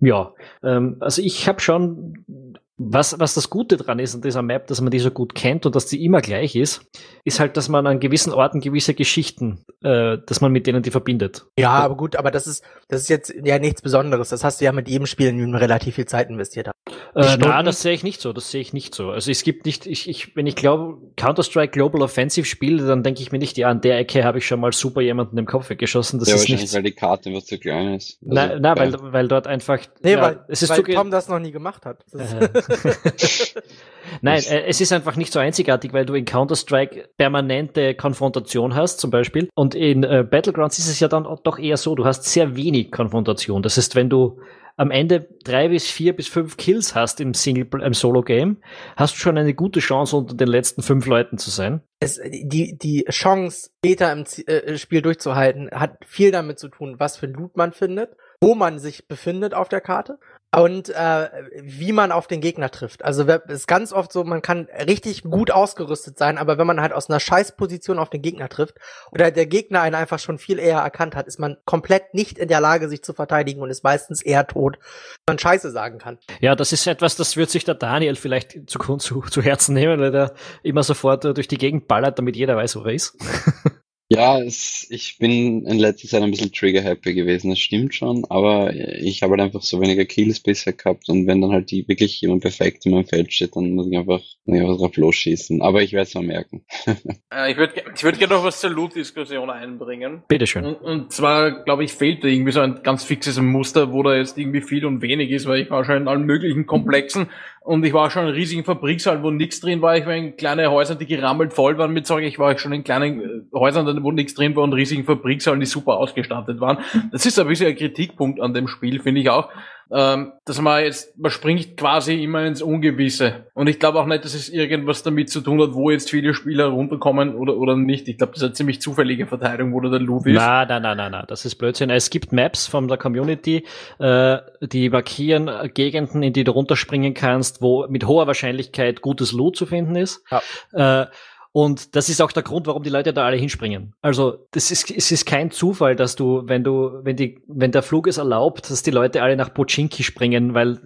Ja, 0.00 0.32
ähm, 0.64 0.96
also 0.98 1.22
ich 1.22 1.46
habe 1.46 1.60
schon, 1.60 2.58
was, 2.78 3.18
was 3.18 3.34
das 3.34 3.50
Gute 3.50 3.76
dran 3.76 3.98
ist 3.98 4.14
an 4.14 4.22
dieser 4.22 4.42
Map, 4.42 4.66
dass 4.66 4.80
man 4.80 4.90
die 4.90 4.98
so 4.98 5.10
gut 5.10 5.34
kennt 5.34 5.66
und 5.66 5.76
dass 5.76 5.86
die 5.86 6.04
immer 6.04 6.20
gleich 6.20 6.56
ist, 6.56 6.86
ist 7.24 7.38
halt, 7.38 7.56
dass 7.56 7.68
man 7.68 7.86
an 7.86 8.00
gewissen 8.00 8.32
Orten 8.32 8.60
gewisse 8.60 8.94
Geschichten, 8.94 9.64
äh, 9.82 10.18
dass 10.26 10.40
man 10.40 10.52
mit 10.52 10.66
denen 10.66 10.82
die 10.82 10.90
verbindet. 10.90 11.46
Ja, 11.58 11.70
aber 11.70 11.96
gut, 11.96 12.16
aber 12.16 12.30
das 12.30 12.46
ist, 12.46 12.64
das 12.88 13.02
ist 13.02 13.08
jetzt 13.08 13.34
ja 13.44 13.58
nichts 13.58 13.82
Besonderes. 13.82 14.30
Das 14.30 14.42
hast 14.42 14.60
du 14.60 14.64
ja 14.64 14.72
mit 14.72 14.88
jedem 14.88 15.06
Spiel 15.06 15.28
in 15.28 15.38
dem 15.38 15.54
relativ 15.54 15.96
viel 15.96 16.06
Zeit 16.06 16.30
investiert. 16.30 16.68
Äh, 17.14 17.36
na, 17.38 17.62
das 17.62 17.82
sehe 17.82 17.92
ich 17.92 18.02
nicht 18.02 18.20
so. 18.20 18.32
Das 18.32 18.50
sehe 18.50 18.60
ich 18.60 18.72
nicht 18.72 18.94
so. 18.94 19.10
Also 19.10 19.30
es 19.30 19.42
gibt 19.42 19.66
nicht, 19.66 19.86
ich, 19.86 20.08
ich, 20.08 20.34
wenn 20.34 20.46
ich 20.46 20.56
glaube, 20.56 20.98
Counter-Strike 21.16 21.72
Global 21.72 22.02
Offensive 22.02 22.46
spiele, 22.46 22.86
dann 22.86 23.02
denke 23.02 23.20
ich 23.20 23.32
mir 23.32 23.38
nicht, 23.38 23.58
ja, 23.58 23.68
an 23.68 23.82
der 23.82 23.98
Ecke 23.98 24.24
habe 24.24 24.38
ich 24.38 24.46
schon 24.46 24.60
mal 24.60 24.72
super 24.72 25.02
jemanden 25.02 25.36
im 25.36 25.46
Kopf 25.46 25.68
weggeschossen. 25.68 26.18
Das 26.18 26.28
ja, 26.28 26.34
ist 26.34 26.42
wahrscheinlich, 26.42 26.62
nicht. 26.62 26.74
weil 26.74 26.82
die 26.82 26.92
Karte 26.92 27.28
einfach 27.28 27.44
zu 27.44 27.58
klein 27.58 27.94
ist. 27.94 28.18
Also, 28.22 28.34
Na, 28.34 28.58
na 28.58 28.68
ja. 28.70 28.78
weil, 28.78 29.12
weil 29.12 29.28
dort 29.28 29.46
einfach. 29.46 29.78
Nee, 30.02 30.12
ja, 30.12 30.22
weil, 30.22 30.44
es 30.48 30.62
ist 30.62 30.70
weil 30.70 30.84
zu 30.84 30.92
Tom 30.92 31.10
das 31.10 31.28
noch 31.28 31.38
nie 31.38 31.52
gemacht 31.52 31.84
hat. 31.84 32.04
Nein, 34.20 34.42
äh, 34.48 34.64
es 34.66 34.80
ist 34.80 34.92
einfach 34.92 35.16
nicht 35.16 35.32
so 35.32 35.38
einzigartig, 35.38 35.92
weil 35.92 36.04
du 36.04 36.14
in 36.14 36.24
Counter-Strike 36.24 37.10
permanente 37.16 37.94
Konfrontation 37.94 38.74
hast, 38.74 39.00
zum 39.00 39.10
Beispiel. 39.10 39.48
Und 39.54 39.74
in 39.74 40.02
äh, 40.04 40.24
Battlegrounds 40.28 40.78
ist 40.78 40.88
es 40.88 41.00
ja 41.00 41.08
dann 41.08 41.26
doch 41.44 41.58
eher 41.58 41.76
so, 41.76 41.94
du 41.94 42.04
hast 42.04 42.24
sehr 42.24 42.56
wenig 42.56 42.92
Konfrontation. 42.92 43.62
Das 43.62 43.76
heißt, 43.76 43.94
wenn 43.94 44.10
du 44.10 44.40
am 44.76 44.90
Ende 44.90 45.28
drei 45.44 45.68
bis 45.68 45.90
vier 45.90 46.14
bis 46.14 46.28
fünf 46.28 46.56
Kills 46.56 46.94
hast 46.94 47.20
im 47.20 47.32
im 47.34 47.94
Solo-Game, 47.94 48.56
hast 48.96 49.14
du 49.14 49.18
schon 49.18 49.36
eine 49.36 49.54
gute 49.54 49.80
Chance, 49.80 50.16
unter 50.16 50.34
den 50.34 50.48
letzten 50.48 50.82
fünf 50.82 51.06
Leuten 51.06 51.38
zu 51.38 51.50
sein. 51.50 51.82
es, 52.00 52.18
die, 52.24 52.78
die 52.78 53.04
Chance, 53.10 53.70
später 53.84 54.10
im 54.12 54.24
Z- 54.24 54.48
äh, 54.48 54.78
Spiel 54.78 55.02
durchzuhalten, 55.02 55.70
hat 55.72 55.98
viel 56.06 56.30
damit 56.30 56.58
zu 56.58 56.68
tun, 56.68 56.96
was 56.98 57.18
für 57.18 57.26
Loot 57.26 57.56
man 57.56 57.72
findet, 57.72 58.16
wo 58.40 58.54
man 58.54 58.78
sich 58.78 59.06
befindet 59.08 59.54
auf 59.54 59.68
der 59.68 59.80
Karte 59.80 60.18
und 60.54 60.90
äh, 60.90 61.28
wie 61.62 61.92
man 61.92 62.12
auf 62.12 62.26
den 62.26 62.42
Gegner 62.42 62.70
trifft. 62.70 63.04
Also 63.04 63.26
es 63.26 63.40
ist 63.46 63.66
ganz 63.66 63.92
oft 63.92 64.12
so, 64.12 64.22
man 64.24 64.42
kann 64.42 64.68
richtig 64.86 65.22
gut 65.22 65.50
ausgerüstet 65.50 66.18
sein, 66.18 66.36
aber 66.36 66.58
wenn 66.58 66.66
man 66.66 66.80
halt 66.80 66.92
aus 66.92 67.08
einer 67.08 67.20
Scheißposition 67.20 67.98
auf 67.98 68.10
den 68.10 68.20
Gegner 68.20 68.50
trifft 68.50 68.76
oder 69.10 69.30
der 69.30 69.46
Gegner 69.46 69.80
einen 69.80 69.94
einfach 69.94 70.18
schon 70.18 70.38
viel 70.38 70.58
eher 70.58 70.78
erkannt 70.78 71.16
hat, 71.16 71.26
ist 71.26 71.38
man 71.38 71.56
komplett 71.64 72.12
nicht 72.12 72.36
in 72.38 72.48
der 72.48 72.60
Lage, 72.60 72.88
sich 72.88 73.02
zu 73.02 73.14
verteidigen 73.14 73.62
und 73.62 73.70
ist 73.70 73.82
meistens 73.82 74.20
eher 74.20 74.46
tot, 74.46 74.78
wenn 75.26 75.34
man 75.34 75.38
Scheiße 75.38 75.70
sagen 75.70 75.98
kann. 75.98 76.18
Ja, 76.40 76.54
das 76.54 76.72
ist 76.72 76.86
etwas, 76.86 77.16
das 77.16 77.36
wird 77.36 77.48
sich 77.48 77.64
der 77.64 77.74
Daniel 77.74 78.16
vielleicht 78.16 78.68
zu, 78.68 78.78
zu, 78.98 79.22
zu 79.22 79.42
Herzen 79.42 79.74
nehmen, 79.74 80.00
weil 80.00 80.12
der 80.12 80.34
immer 80.62 80.82
sofort 80.82 81.24
äh, 81.24 81.32
durch 81.32 81.48
die 81.48 81.58
Gegend 81.58 81.88
ballert, 81.88 82.18
damit 82.18 82.36
jeder 82.36 82.56
weiß, 82.56 82.76
wo 82.76 82.80
er 82.80 82.92
ist. 82.92 83.16
Ja, 84.14 84.38
es, 84.38 84.86
ich 84.90 85.16
bin 85.16 85.64
in 85.64 85.78
letzter 85.78 86.06
Zeit 86.06 86.22
ein 86.22 86.30
bisschen 86.30 86.52
trigger-happy 86.52 87.14
gewesen, 87.14 87.48
das 87.48 87.58
stimmt 87.58 87.94
schon, 87.94 88.26
aber 88.28 88.74
ich 88.74 89.22
habe 89.22 89.30
halt 89.30 89.40
einfach 89.40 89.62
so 89.62 89.80
weniger 89.80 90.04
Kills 90.04 90.38
bisher 90.40 90.74
gehabt 90.74 91.08
und 91.08 91.26
wenn 91.26 91.40
dann 91.40 91.52
halt 91.52 91.70
die 91.70 91.88
wirklich 91.88 92.20
jemand 92.20 92.42
perfekt 92.42 92.84
in 92.84 92.92
meinem 92.92 93.06
Feld 93.06 93.32
steht, 93.32 93.56
dann 93.56 93.70
muss 93.70 93.88
ich 93.90 93.96
einfach, 93.96 94.20
muss 94.44 94.56
ich 94.56 94.60
einfach 94.60 94.76
drauf 94.76 94.96
losschießen. 94.98 95.62
Aber 95.62 95.80
ich 95.80 95.94
werde 95.94 96.08
es 96.08 96.14
mal 96.14 96.24
merken. 96.24 96.64
Äh, 97.34 97.52
ich 97.52 97.56
würde 97.56 97.72
ich 97.94 98.04
würd 98.04 98.18
gerne 98.18 98.34
noch 98.34 98.44
was 98.44 98.60
zur 98.60 98.68
Loot-Diskussion 98.68 99.48
einbringen. 99.48 100.22
Bitteschön. 100.28 100.66
Und, 100.66 100.82
und 100.82 101.12
zwar, 101.12 101.64
glaube 101.64 101.82
ich, 101.82 101.92
fehlt 101.92 102.22
da 102.22 102.28
irgendwie 102.28 102.52
so 102.52 102.60
ein 102.60 102.82
ganz 102.82 103.04
fixes 103.04 103.40
Muster, 103.40 103.90
wo 103.90 104.02
da 104.02 104.14
jetzt 104.14 104.36
irgendwie 104.36 104.60
viel 104.60 104.84
und 104.84 105.00
wenig 105.00 105.30
ist, 105.30 105.46
weil 105.46 105.62
ich 105.62 105.70
war 105.70 105.82
schon 105.84 105.96
in 105.96 106.08
allen 106.08 106.24
möglichen 106.24 106.66
Komplexen 106.66 107.28
und 107.64 107.84
ich 107.84 107.92
war 107.92 108.10
schon 108.10 108.26
in 108.26 108.34
riesigen 108.34 108.64
Fabrikshallen, 108.64 109.22
wo 109.22 109.30
nichts 109.30 109.60
drin 109.60 109.82
war. 109.82 109.96
Ich 109.96 110.04
war 110.04 110.14
in 110.14 110.36
kleine 110.36 110.70
Häusern, 110.70 110.98
die 110.98 111.06
gerammelt 111.06 111.52
voll 111.52 111.78
waren 111.78 111.92
mit 111.92 112.06
Zeug. 112.06 112.24
Ich 112.24 112.38
war 112.38 112.58
schon 112.58 112.72
in 112.72 112.82
kleinen 112.82 113.20
äh, 113.20 113.56
Häusern, 113.56 113.86
drin 114.02 114.56
war 114.56 114.64
und 114.64 114.72
riesigen 114.72 115.04
Fabrikshallen, 115.04 115.60
die 115.60 115.66
super 115.66 115.96
ausgestattet 115.96 116.60
waren. 116.60 116.78
Das 117.10 117.26
ist 117.26 117.38
ein 117.38 117.46
bisschen 117.46 117.68
ein 117.68 117.76
Kritikpunkt 117.76 118.40
an 118.40 118.54
dem 118.54 118.68
Spiel, 118.68 119.00
finde 119.00 119.20
ich 119.20 119.30
auch. 119.30 119.48
Ähm, 119.94 120.32
dass 120.46 120.58
man 120.58 120.82
jetzt, 120.82 121.18
man 121.18 121.30
springt 121.30 121.76
quasi 121.76 122.24
immer 122.24 122.46
ins 122.46 122.62
Ungewisse. 122.62 123.46
Und 123.52 123.66
ich 123.66 123.78
glaube 123.78 124.00
auch 124.00 124.06
nicht, 124.06 124.24
dass 124.24 124.32
es 124.32 124.48
irgendwas 124.48 125.02
damit 125.02 125.28
zu 125.28 125.42
tun 125.42 125.60
hat, 125.60 125.74
wo 125.74 125.90
jetzt 125.90 126.08
viele 126.08 126.32
Spieler 126.32 126.68
runterkommen 126.68 127.34
oder, 127.34 127.58
oder 127.58 127.76
nicht. 127.76 128.08
Ich 128.08 128.16
glaube, 128.16 128.32
das 128.32 128.40
ist 128.40 128.46
eine 128.46 128.54
ziemlich 128.54 128.80
zufällige 128.80 129.26
Verteilung, 129.26 129.74
wo 129.74 129.80
der 129.80 130.00
Loot 130.00 130.26
ist. 130.26 130.36
Na, 130.36 130.64
na, 130.64 130.80
na, 130.80 130.94
na, 130.94 131.10
na, 131.10 131.26
das 131.26 131.44
ist 131.44 131.56
Blödsinn. 131.56 131.90
Es 131.90 132.08
gibt 132.08 132.32
Maps 132.32 132.66
von 132.66 132.88
der 132.88 132.96
Community, 132.96 133.66
äh, 133.98 134.38
die 134.62 134.88
markieren 134.88 135.50
Gegenden, 135.74 136.22
in 136.22 136.32
die 136.32 136.44
du 136.44 136.52
runterspringen 136.52 137.12
kannst, 137.12 137.60
wo 137.60 137.86
mit 137.86 138.06
hoher 138.06 138.26
Wahrscheinlichkeit 138.26 139.02
gutes 139.02 139.32
Loot 139.32 139.56
zu 139.58 139.66
finden 139.66 139.96
ist. 139.96 140.24
Äh, 140.72 141.04
und 141.52 141.94
das 141.96 142.08
ist 142.08 142.22
auch 142.22 142.32
der 142.32 142.42
Grund, 142.42 142.66
warum 142.66 142.82
die 142.82 142.88
Leute 142.90 143.12
da 143.12 143.26
alle 143.26 143.36
hinspringen. 143.36 143.92
Also, 144.00 144.46
das 144.52 144.70
ist, 144.70 144.90
es 144.90 145.12
ist 145.12 145.26
kein 145.26 145.50
Zufall, 145.50 145.94
dass 145.94 146.16
du, 146.16 146.42
wenn 146.46 146.64
du, 146.64 147.00
wenn 147.02 147.16
die, 147.16 147.42
wenn 147.46 147.72
der 147.72 147.82
Flug 147.82 148.06
es 148.06 148.16
erlaubt, 148.16 148.70
dass 148.70 148.82
die 148.82 148.90
Leute 148.90 149.22
alle 149.22 149.36
nach 149.36 149.52
Pochinki 149.52 150.02
springen, 150.02 150.54
weil 150.54 150.80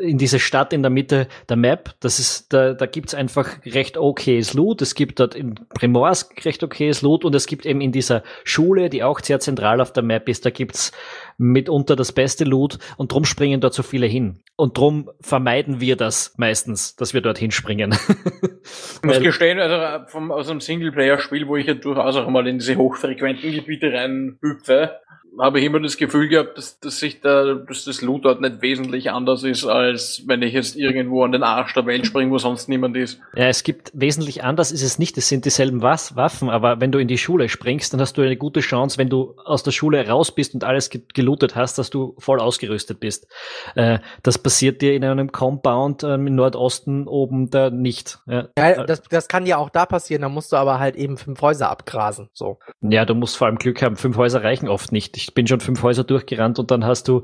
in 0.00 0.16
diese 0.16 0.38
Stadt 0.38 0.72
in 0.72 0.80
der 0.80 0.90
Mitte 0.90 1.28
der 1.50 1.56
Map, 1.56 1.94
das 2.00 2.18
ist, 2.18 2.54
da, 2.54 2.72
da 2.72 2.86
gibt's 2.86 3.12
einfach 3.12 3.50
recht 3.66 3.98
okayes 3.98 4.54
Loot. 4.54 4.80
Es 4.80 4.94
gibt 4.94 5.20
dort 5.20 5.34
in 5.34 5.56
Primorsk 5.74 6.42
recht 6.46 6.64
okayes 6.64 7.02
Loot 7.02 7.26
und 7.26 7.34
es 7.34 7.46
gibt 7.46 7.66
eben 7.66 7.82
in 7.82 7.92
dieser 7.92 8.22
Schule, 8.44 8.88
die 8.88 9.02
auch 9.02 9.20
sehr 9.20 9.40
zentral 9.40 9.82
auf 9.82 9.92
der 9.92 10.02
Map 10.02 10.28
ist, 10.30 10.46
da 10.46 10.50
gibt's 10.50 10.92
mitunter 11.38 11.96
das 11.96 12.12
beste 12.12 12.44
Loot 12.44 12.78
und 12.96 13.12
drum 13.12 13.24
springen 13.24 13.60
dort 13.60 13.72
so 13.72 13.82
viele 13.82 14.06
hin. 14.06 14.40
Und 14.56 14.76
drum 14.76 15.10
vermeiden 15.20 15.80
wir 15.80 15.96
das 15.96 16.34
meistens, 16.36 16.96
dass 16.96 17.14
wir 17.14 17.20
dorthin 17.20 17.52
springen. 17.52 17.92
ich 17.92 19.02
muss 19.02 19.20
gestehen, 19.20 19.60
also 19.60 20.04
vom, 20.08 20.32
aus 20.32 20.50
einem 20.50 20.60
Singleplayer-Spiel, 20.60 21.46
wo 21.46 21.56
ich 21.56 21.66
ja 21.66 21.74
durchaus 21.74 22.16
auch 22.16 22.28
mal 22.28 22.46
in 22.46 22.58
diese 22.58 22.76
hochfrequenten 22.76 23.52
Gebiete 23.52 23.92
rein 23.92 24.38
hüpfe, 24.42 24.96
habe 25.40 25.60
ich 25.60 25.66
immer 25.66 25.80
das 25.80 25.96
Gefühl 25.96 26.28
gehabt, 26.28 26.58
dass, 26.58 26.80
dass 26.80 26.98
sich 26.98 27.20
da, 27.20 27.54
dass 27.54 27.84
das 27.84 28.02
Loot 28.02 28.24
dort 28.24 28.40
nicht 28.40 28.62
wesentlich 28.62 29.10
anders 29.10 29.42
ist, 29.44 29.66
als 29.66 30.22
wenn 30.26 30.42
ich 30.42 30.52
jetzt 30.52 30.76
irgendwo 30.76 31.24
an 31.24 31.32
den 31.32 31.42
Arsch 31.42 31.74
der 31.74 31.86
Welt 31.86 32.06
springe, 32.06 32.30
wo 32.30 32.38
sonst 32.38 32.68
niemand 32.68 32.96
ist. 32.96 33.20
Ja, 33.34 33.48
es 33.48 33.62
gibt 33.62 33.90
wesentlich 33.94 34.44
anders 34.44 34.72
ist 34.72 34.82
es 34.82 34.98
nicht. 34.98 35.16
Es 35.18 35.28
sind 35.28 35.44
dieselben 35.44 35.82
Was 35.82 36.16
Waffen, 36.16 36.50
aber 36.50 36.80
wenn 36.80 36.92
du 36.92 36.98
in 36.98 37.08
die 37.08 37.18
Schule 37.18 37.48
springst, 37.48 37.92
dann 37.92 38.00
hast 38.00 38.18
du 38.18 38.22
eine 38.22 38.36
gute 38.36 38.60
Chance, 38.60 38.98
wenn 38.98 39.08
du 39.08 39.34
aus 39.44 39.62
der 39.62 39.70
Schule 39.70 40.06
raus 40.06 40.34
bist 40.34 40.54
und 40.54 40.64
alles 40.64 40.90
gelootet 40.90 41.56
hast, 41.56 41.78
dass 41.78 41.90
du 41.90 42.14
voll 42.18 42.40
ausgerüstet 42.40 43.00
bist. 43.00 43.26
Äh, 43.74 43.98
das 44.22 44.38
passiert 44.38 44.82
dir 44.82 44.94
in 44.94 45.04
einem 45.04 45.32
Compound 45.32 46.02
ähm, 46.04 46.26
im 46.26 46.34
Nordosten 46.34 47.06
oben 47.06 47.50
da 47.50 47.70
nicht. 47.70 48.18
Ja, 48.26 48.48
ja 48.58 48.84
das, 48.84 49.02
das 49.02 49.28
kann 49.28 49.46
ja 49.46 49.56
auch 49.56 49.70
da 49.70 49.86
passieren, 49.86 50.22
da 50.22 50.28
musst 50.28 50.52
du 50.52 50.56
aber 50.56 50.78
halt 50.78 50.96
eben 50.96 51.16
fünf 51.16 51.40
Häuser 51.42 51.70
abgrasen. 51.70 52.28
So. 52.32 52.58
Ja, 52.80 53.04
du 53.04 53.14
musst 53.14 53.36
vor 53.36 53.46
allem 53.46 53.56
Glück 53.56 53.82
haben. 53.82 53.96
Fünf 53.96 54.16
Häuser 54.16 54.42
reichen 54.42 54.68
oft 54.68 54.92
nicht. 54.92 55.16
Ich 55.16 55.27
bin 55.34 55.46
schon 55.46 55.60
fünf 55.60 55.82
Häuser 55.82 56.04
durchgerannt 56.04 56.58
und 56.58 56.70
dann 56.70 56.84
hast 56.84 57.08
du 57.08 57.22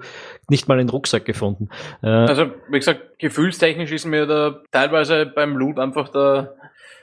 nicht 0.48 0.68
mal 0.68 0.78
einen 0.78 0.88
Rucksack 0.88 1.24
gefunden. 1.24 1.68
Äh, 2.02 2.08
also, 2.08 2.46
wie 2.68 2.78
gesagt, 2.78 3.18
gefühlstechnisch 3.18 3.92
ist 3.92 4.06
mir 4.06 4.26
da 4.26 4.60
teilweise 4.70 5.26
beim 5.26 5.56
Loot 5.56 5.78
einfach 5.78 6.08
der, 6.08 6.54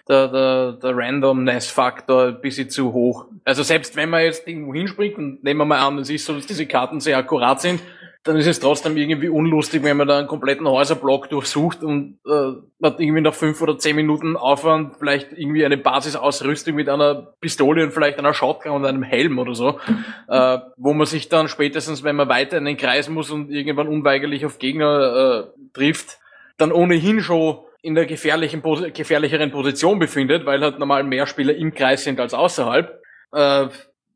der, 0.08 0.28
der, 0.28 0.72
der 0.74 0.98
Randomness-Faktor 0.98 2.28
ein 2.28 2.42
bisschen 2.42 2.70
zu 2.70 2.94
hoch. 2.94 3.26
Also 3.46 3.64
selbst 3.64 3.96
wenn 3.96 4.10
man 4.10 4.24
jetzt 4.24 4.48
irgendwo 4.48 4.74
hinspringt 4.74 5.18
und 5.18 5.44
nehmen 5.44 5.60
wir 5.60 5.66
mal 5.66 5.86
an, 5.86 5.98
es 6.00 6.10
ist 6.10 6.26
so, 6.26 6.34
dass 6.34 6.46
diese 6.46 6.66
Karten 6.66 7.00
sehr 7.00 7.18
akkurat 7.18 7.62
sind, 7.62 7.82
dann 8.24 8.38
ist 8.38 8.46
es 8.46 8.60
trotzdem 8.60 8.98
irgendwie 8.98 9.30
unlustig, 9.30 9.84
wenn 9.84 9.98
man 9.98 10.08
da 10.08 10.20
einen 10.20 10.28
kompletten 10.28 10.68
Häuserblock 10.68 11.30
durchsucht 11.30 11.82
und 11.82 12.20
äh, 12.28 12.86
hat 12.86 13.00
irgendwie 13.00 13.22
nach 13.22 13.34
fünf 13.34 13.60
oder 13.62 13.80
zehn 13.80 13.96
Minuten 13.96 14.38
Aufwand 14.38 14.98
vielleicht 15.00 15.32
irgendwie 15.32 15.66
eine 15.66 15.78
Basisausrüstung 15.78 16.76
mit 16.76 16.88
einer 16.88 17.34
Pistole 17.42 17.84
und 17.84 17.94
vielleicht 17.94 18.20
einer 18.20 18.36
Shotgun 18.36 18.74
und 18.74 18.86
einem 18.86 19.02
Helm 19.02 19.40
oder 19.40 19.56
so, 19.56 19.80
äh, 20.28 20.60
wo 20.78 20.94
man 20.94 21.08
sich 21.08 21.30
dann 21.30 21.48
spätestens, 21.48 22.04
wenn 22.04 22.16
man 22.16 22.30
weiter 22.30 22.60
in 22.60 22.66
den 22.66 22.78
Kreis 22.78 23.10
muss 23.10 23.32
und 23.32 23.50
irgendwann 23.50 23.88
unweigerlich 23.88 24.46
auf 24.46 24.60
Gegner 24.60 25.48
äh, 25.56 25.62
trifft, 25.74 26.20
dann 26.58 26.72
ohnehin 26.72 27.22
schon 27.22 27.58
in 27.82 27.96
der 27.96 28.06
gefährlichen, 28.06 28.62
gefährlicheren 28.94 29.50
Position 29.50 29.98
befindet, 29.98 30.46
weil 30.46 30.62
halt 30.62 30.78
normal 30.78 31.04
mehr 31.04 31.26
Spieler 31.26 31.56
im 31.56 31.74
Kreis 31.74 32.04
sind 32.04 32.20
als 32.20 32.36
außerhalb. 32.36 33.02
Äh, 33.32 33.68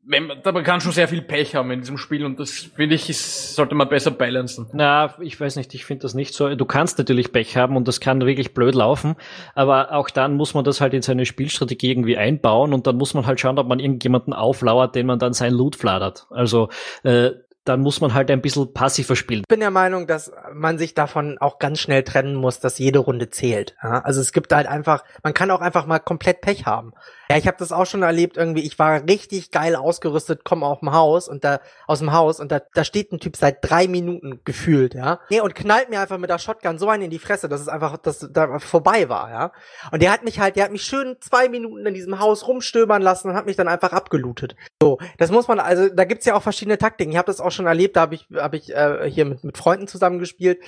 man, 0.06 0.40
man 0.44 0.64
kann 0.64 0.80
schon 0.80 0.92
sehr 0.92 1.08
viel 1.08 1.22
Pech 1.22 1.54
haben 1.54 1.70
in 1.72 1.80
diesem 1.80 1.98
Spiel 1.98 2.24
und 2.24 2.38
das 2.38 2.70
finde 2.74 2.94
ich, 2.94 3.10
ist, 3.10 3.56
sollte 3.56 3.74
man 3.74 3.88
besser 3.88 4.12
balancen. 4.12 4.68
Na, 4.72 5.14
ich 5.20 5.38
weiß 5.38 5.56
nicht, 5.56 5.74
ich 5.74 5.84
finde 5.84 6.02
das 6.02 6.14
nicht 6.14 6.32
so. 6.32 6.54
Du 6.54 6.64
kannst 6.64 6.98
natürlich 6.98 7.32
Pech 7.32 7.56
haben 7.56 7.76
und 7.76 7.88
das 7.88 8.00
kann 8.00 8.24
wirklich 8.24 8.54
blöd 8.54 8.74
laufen, 8.74 9.16
aber 9.54 9.92
auch 9.92 10.08
dann 10.08 10.36
muss 10.36 10.54
man 10.54 10.64
das 10.64 10.80
halt 10.80 10.94
in 10.94 11.02
seine 11.02 11.26
Spielstrategie 11.26 11.90
irgendwie 11.90 12.16
einbauen 12.16 12.72
und 12.72 12.86
dann 12.86 12.96
muss 12.96 13.14
man 13.14 13.26
halt 13.26 13.40
schauen, 13.40 13.58
ob 13.58 13.66
man 13.66 13.80
irgendjemanden 13.80 14.32
auflauert, 14.32 14.94
den 14.94 15.06
man 15.06 15.18
dann 15.18 15.32
sein 15.32 15.52
Loot 15.52 15.76
fladert. 15.76 16.26
Also 16.30 16.68
äh, 17.02 17.32
dann 17.66 17.80
muss 17.80 18.00
man 18.00 18.14
halt 18.14 18.30
ein 18.30 18.40
bisschen 18.40 18.72
passiver 18.72 19.16
spielen. 19.16 19.40
Ich 19.40 19.48
bin 19.48 19.60
der 19.60 19.70
Meinung, 19.70 20.06
dass 20.06 20.32
man 20.54 20.78
sich 20.78 20.94
davon 20.94 21.36
auch 21.38 21.58
ganz 21.58 21.80
schnell 21.80 22.04
trennen 22.04 22.36
muss, 22.36 22.60
dass 22.60 22.78
jede 22.78 23.00
Runde 23.00 23.28
zählt. 23.28 23.76
Ja? 23.82 24.00
Also 24.00 24.20
es 24.20 24.32
gibt 24.32 24.52
halt 24.52 24.66
einfach, 24.66 25.04
man 25.22 25.34
kann 25.34 25.50
auch 25.50 25.60
einfach 25.60 25.86
mal 25.86 25.98
komplett 25.98 26.40
Pech 26.40 26.64
haben. 26.64 26.92
Ja, 27.28 27.36
ich 27.36 27.48
habe 27.48 27.56
das 27.58 27.72
auch 27.72 27.86
schon 27.86 28.02
erlebt 28.02 28.36
irgendwie. 28.36 28.60
Ich 28.60 28.78
war 28.78 29.02
richtig 29.08 29.50
geil 29.50 29.74
ausgerüstet, 29.74 30.44
komme 30.44 30.64
auf 30.64 30.78
dem 30.80 30.92
Haus 30.92 31.28
und 31.28 31.42
da 31.42 31.60
aus 31.88 31.98
dem 31.98 32.12
Haus 32.12 32.38
und 32.38 32.52
da, 32.52 32.60
da 32.74 32.84
steht 32.84 33.12
ein 33.12 33.18
Typ 33.18 33.36
seit 33.36 33.68
drei 33.68 33.88
Minuten 33.88 34.40
gefühlt, 34.44 34.94
ja. 34.94 35.18
Nee, 35.28 35.40
und 35.40 35.56
knallt 35.56 35.90
mir 35.90 36.00
einfach 36.00 36.18
mit 36.18 36.30
der 36.30 36.38
Shotgun 36.38 36.78
so 36.78 36.88
einen 36.88 37.04
in 37.04 37.10
die 37.10 37.18
Fresse, 37.18 37.48
dass 37.48 37.60
es 37.60 37.68
einfach, 37.68 37.96
dass 37.96 38.28
da 38.30 38.60
vorbei 38.60 39.08
war, 39.08 39.30
ja. 39.30 39.52
Und 39.90 40.02
der 40.02 40.12
hat 40.12 40.22
mich 40.22 40.38
halt, 40.38 40.54
der 40.54 40.64
hat 40.64 40.72
mich 40.72 40.84
schön 40.84 41.16
zwei 41.20 41.48
Minuten 41.48 41.84
in 41.84 41.94
diesem 41.94 42.20
Haus 42.20 42.46
rumstöbern 42.46 43.02
lassen 43.02 43.30
und 43.30 43.36
hat 43.36 43.46
mich 43.46 43.56
dann 43.56 43.66
einfach 43.66 43.92
abgelootet. 43.92 44.54
So, 44.80 44.98
das 45.18 45.32
muss 45.32 45.48
man, 45.48 45.58
also 45.58 45.88
da 45.88 46.04
gibt's 46.04 46.26
ja 46.26 46.34
auch 46.34 46.42
verschiedene 46.42 46.78
Taktiken. 46.78 47.10
Ich 47.10 47.18
habe 47.18 47.26
das 47.26 47.40
auch 47.40 47.50
schon 47.56 47.66
erlebt, 47.66 47.96
da 47.96 48.02
habe 48.02 48.14
ich, 48.14 48.26
hab 48.34 48.54
ich 48.54 48.74
äh, 48.74 49.10
hier 49.10 49.24
mit, 49.24 49.42
mit 49.42 49.58
Freunden 49.58 49.88
zusammengespielt, 49.88 50.60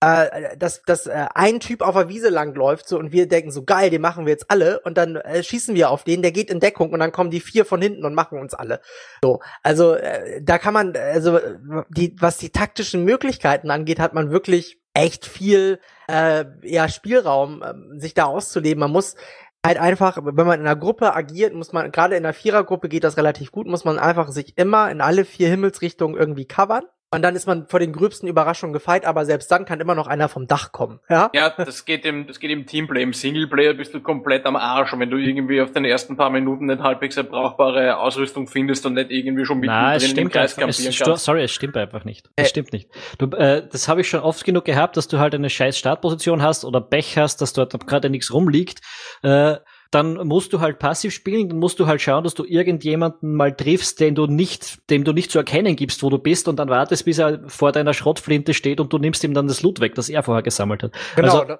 äh, 0.00 0.56
dass, 0.56 0.82
dass 0.82 1.06
äh, 1.06 1.26
ein 1.34 1.60
Typ 1.60 1.82
auf 1.82 1.94
der 1.94 2.08
Wiese 2.08 2.28
langläuft 2.28 2.88
so 2.88 2.98
und 2.98 3.12
wir 3.12 3.26
denken 3.26 3.50
so 3.50 3.64
geil, 3.64 3.90
den 3.90 4.02
machen 4.02 4.26
wir 4.26 4.32
jetzt 4.32 4.50
alle 4.50 4.80
und 4.80 4.96
dann 4.96 5.16
äh, 5.16 5.42
schießen 5.42 5.74
wir 5.74 5.90
auf 5.90 6.04
den, 6.04 6.22
der 6.22 6.32
geht 6.32 6.50
in 6.50 6.60
Deckung 6.60 6.92
und 6.92 7.00
dann 7.00 7.12
kommen 7.12 7.30
die 7.30 7.40
vier 7.40 7.64
von 7.64 7.82
hinten 7.82 8.04
und 8.04 8.14
machen 8.14 8.38
uns 8.38 8.54
alle. 8.54 8.80
So, 9.22 9.40
also 9.62 9.94
äh, 9.94 10.40
da 10.42 10.58
kann 10.58 10.74
man, 10.74 10.96
also 10.96 11.40
die, 11.88 12.14
was 12.20 12.38
die 12.38 12.50
taktischen 12.50 13.04
Möglichkeiten 13.04 13.70
angeht, 13.70 13.98
hat 13.98 14.14
man 14.14 14.30
wirklich 14.30 14.78
echt 14.94 15.26
viel 15.26 15.80
äh, 16.08 16.44
ja, 16.62 16.88
Spielraum, 16.88 17.62
äh, 17.62 18.00
sich 18.00 18.14
da 18.14 18.24
auszuleben. 18.24 18.80
Man 18.80 18.92
muss 18.92 19.16
halt 19.64 19.78
einfach, 19.78 20.18
wenn 20.22 20.46
man 20.46 20.60
in 20.60 20.66
einer 20.66 20.76
Gruppe 20.76 21.14
agiert, 21.14 21.54
muss 21.54 21.72
man, 21.72 21.90
gerade 21.90 22.16
in 22.16 22.24
einer 22.24 22.34
Vierergruppe 22.34 22.88
geht 22.88 23.04
das 23.04 23.16
relativ 23.16 23.50
gut, 23.50 23.66
muss 23.66 23.84
man 23.84 23.98
einfach 23.98 24.28
sich 24.30 24.56
immer 24.58 24.90
in 24.90 25.00
alle 25.00 25.24
vier 25.24 25.48
Himmelsrichtungen 25.48 26.16
irgendwie 26.18 26.46
covern. 26.46 26.84
Und 27.10 27.22
dann 27.22 27.36
ist 27.36 27.46
man 27.46 27.68
vor 27.68 27.78
den 27.78 27.92
gröbsten 27.92 28.28
Überraschungen 28.28 28.72
gefeit, 28.72 29.04
aber 29.04 29.24
selbst 29.24 29.50
dann 29.50 29.64
kann 29.64 29.78
immer 29.78 29.94
noch 29.94 30.08
einer 30.08 30.28
vom 30.28 30.48
Dach 30.48 30.72
kommen. 30.72 30.98
Ja, 31.08 31.30
ja 31.32 31.50
das 31.50 31.84
geht 31.84 32.04
im, 32.04 32.26
das 32.26 32.40
geht 32.40 32.50
im 32.50 32.66
Teamplay. 32.66 33.02
Im 33.02 33.12
Singleplayer 33.12 33.74
bist 33.74 33.94
du 33.94 34.00
komplett 34.00 34.44
am 34.46 34.56
Arsch. 34.56 34.92
Und 34.92 35.00
wenn 35.00 35.10
du 35.10 35.16
irgendwie 35.16 35.60
auf 35.62 35.70
den 35.70 35.84
ersten 35.84 36.16
paar 36.16 36.30
Minuten 36.30 36.66
nicht 36.66 36.82
halbwegs 36.82 37.16
eine 37.16 37.28
brauchbare 37.28 37.98
Ausrüstung 37.98 38.48
findest 38.48 38.84
und 38.86 38.94
nicht 38.94 39.10
irgendwie 39.10 39.44
schon 39.44 39.60
mittendrin 39.60 39.84
Na, 39.84 39.94
es 39.94 40.04
stimmt 40.04 40.18
im 40.18 40.30
Kreis 40.30 40.56
campieren 40.56 40.90
es, 40.90 40.98
kannst. 40.98 41.24
Sorry, 41.24 41.44
es 41.44 41.52
stimmt 41.52 41.76
einfach 41.76 42.04
nicht. 42.04 42.30
Es 42.34 42.46
äh. 42.46 42.48
stimmt 42.50 42.72
nicht. 42.72 42.90
Du, 43.18 43.26
äh, 43.36 43.66
das 43.70 43.86
habe 43.88 44.00
ich 44.00 44.08
schon 44.08 44.20
oft 44.20 44.44
genug 44.44 44.64
gehabt, 44.64 44.96
dass 44.96 45.06
du 45.06 45.18
halt 45.18 45.34
eine 45.34 45.50
scheiß 45.50 45.78
Startposition 45.78 46.42
hast 46.42 46.64
oder 46.64 46.80
Pech 46.80 47.16
hast, 47.16 47.40
dass 47.40 47.52
dort 47.52 47.86
gerade 47.86 48.10
nichts 48.10 48.32
rumliegt. 48.32 48.80
Äh, 49.22 49.56
dann 49.94 50.14
musst 50.26 50.52
du 50.52 50.60
halt 50.60 50.78
passiv 50.78 51.12
spielen, 51.12 51.48
dann 51.48 51.58
musst 51.58 51.78
du 51.78 51.86
halt 51.86 52.00
schauen, 52.00 52.24
dass 52.24 52.34
du 52.34 52.44
irgendjemanden 52.44 53.34
mal 53.34 53.54
triffst, 53.54 54.00
den 54.00 54.14
du 54.14 54.26
nicht, 54.26 54.90
dem 54.90 55.04
du 55.04 55.12
nicht 55.12 55.30
zu 55.30 55.38
erkennen 55.38 55.76
gibst, 55.76 56.02
wo 56.02 56.10
du 56.10 56.18
bist 56.18 56.48
und 56.48 56.58
dann 56.58 56.68
wartest, 56.68 57.04
bis 57.04 57.18
er 57.18 57.48
vor 57.48 57.72
deiner 57.72 57.94
Schrottflinte 57.94 58.54
steht 58.54 58.80
und 58.80 58.92
du 58.92 58.98
nimmst 58.98 59.22
ihm 59.22 59.34
dann 59.34 59.46
das 59.46 59.62
Loot 59.62 59.80
weg, 59.80 59.94
das 59.94 60.08
er 60.08 60.22
vorher 60.22 60.42
gesammelt 60.42 60.82
hat. 60.82 60.92
Genau. 61.14 61.38
Also, 61.38 61.54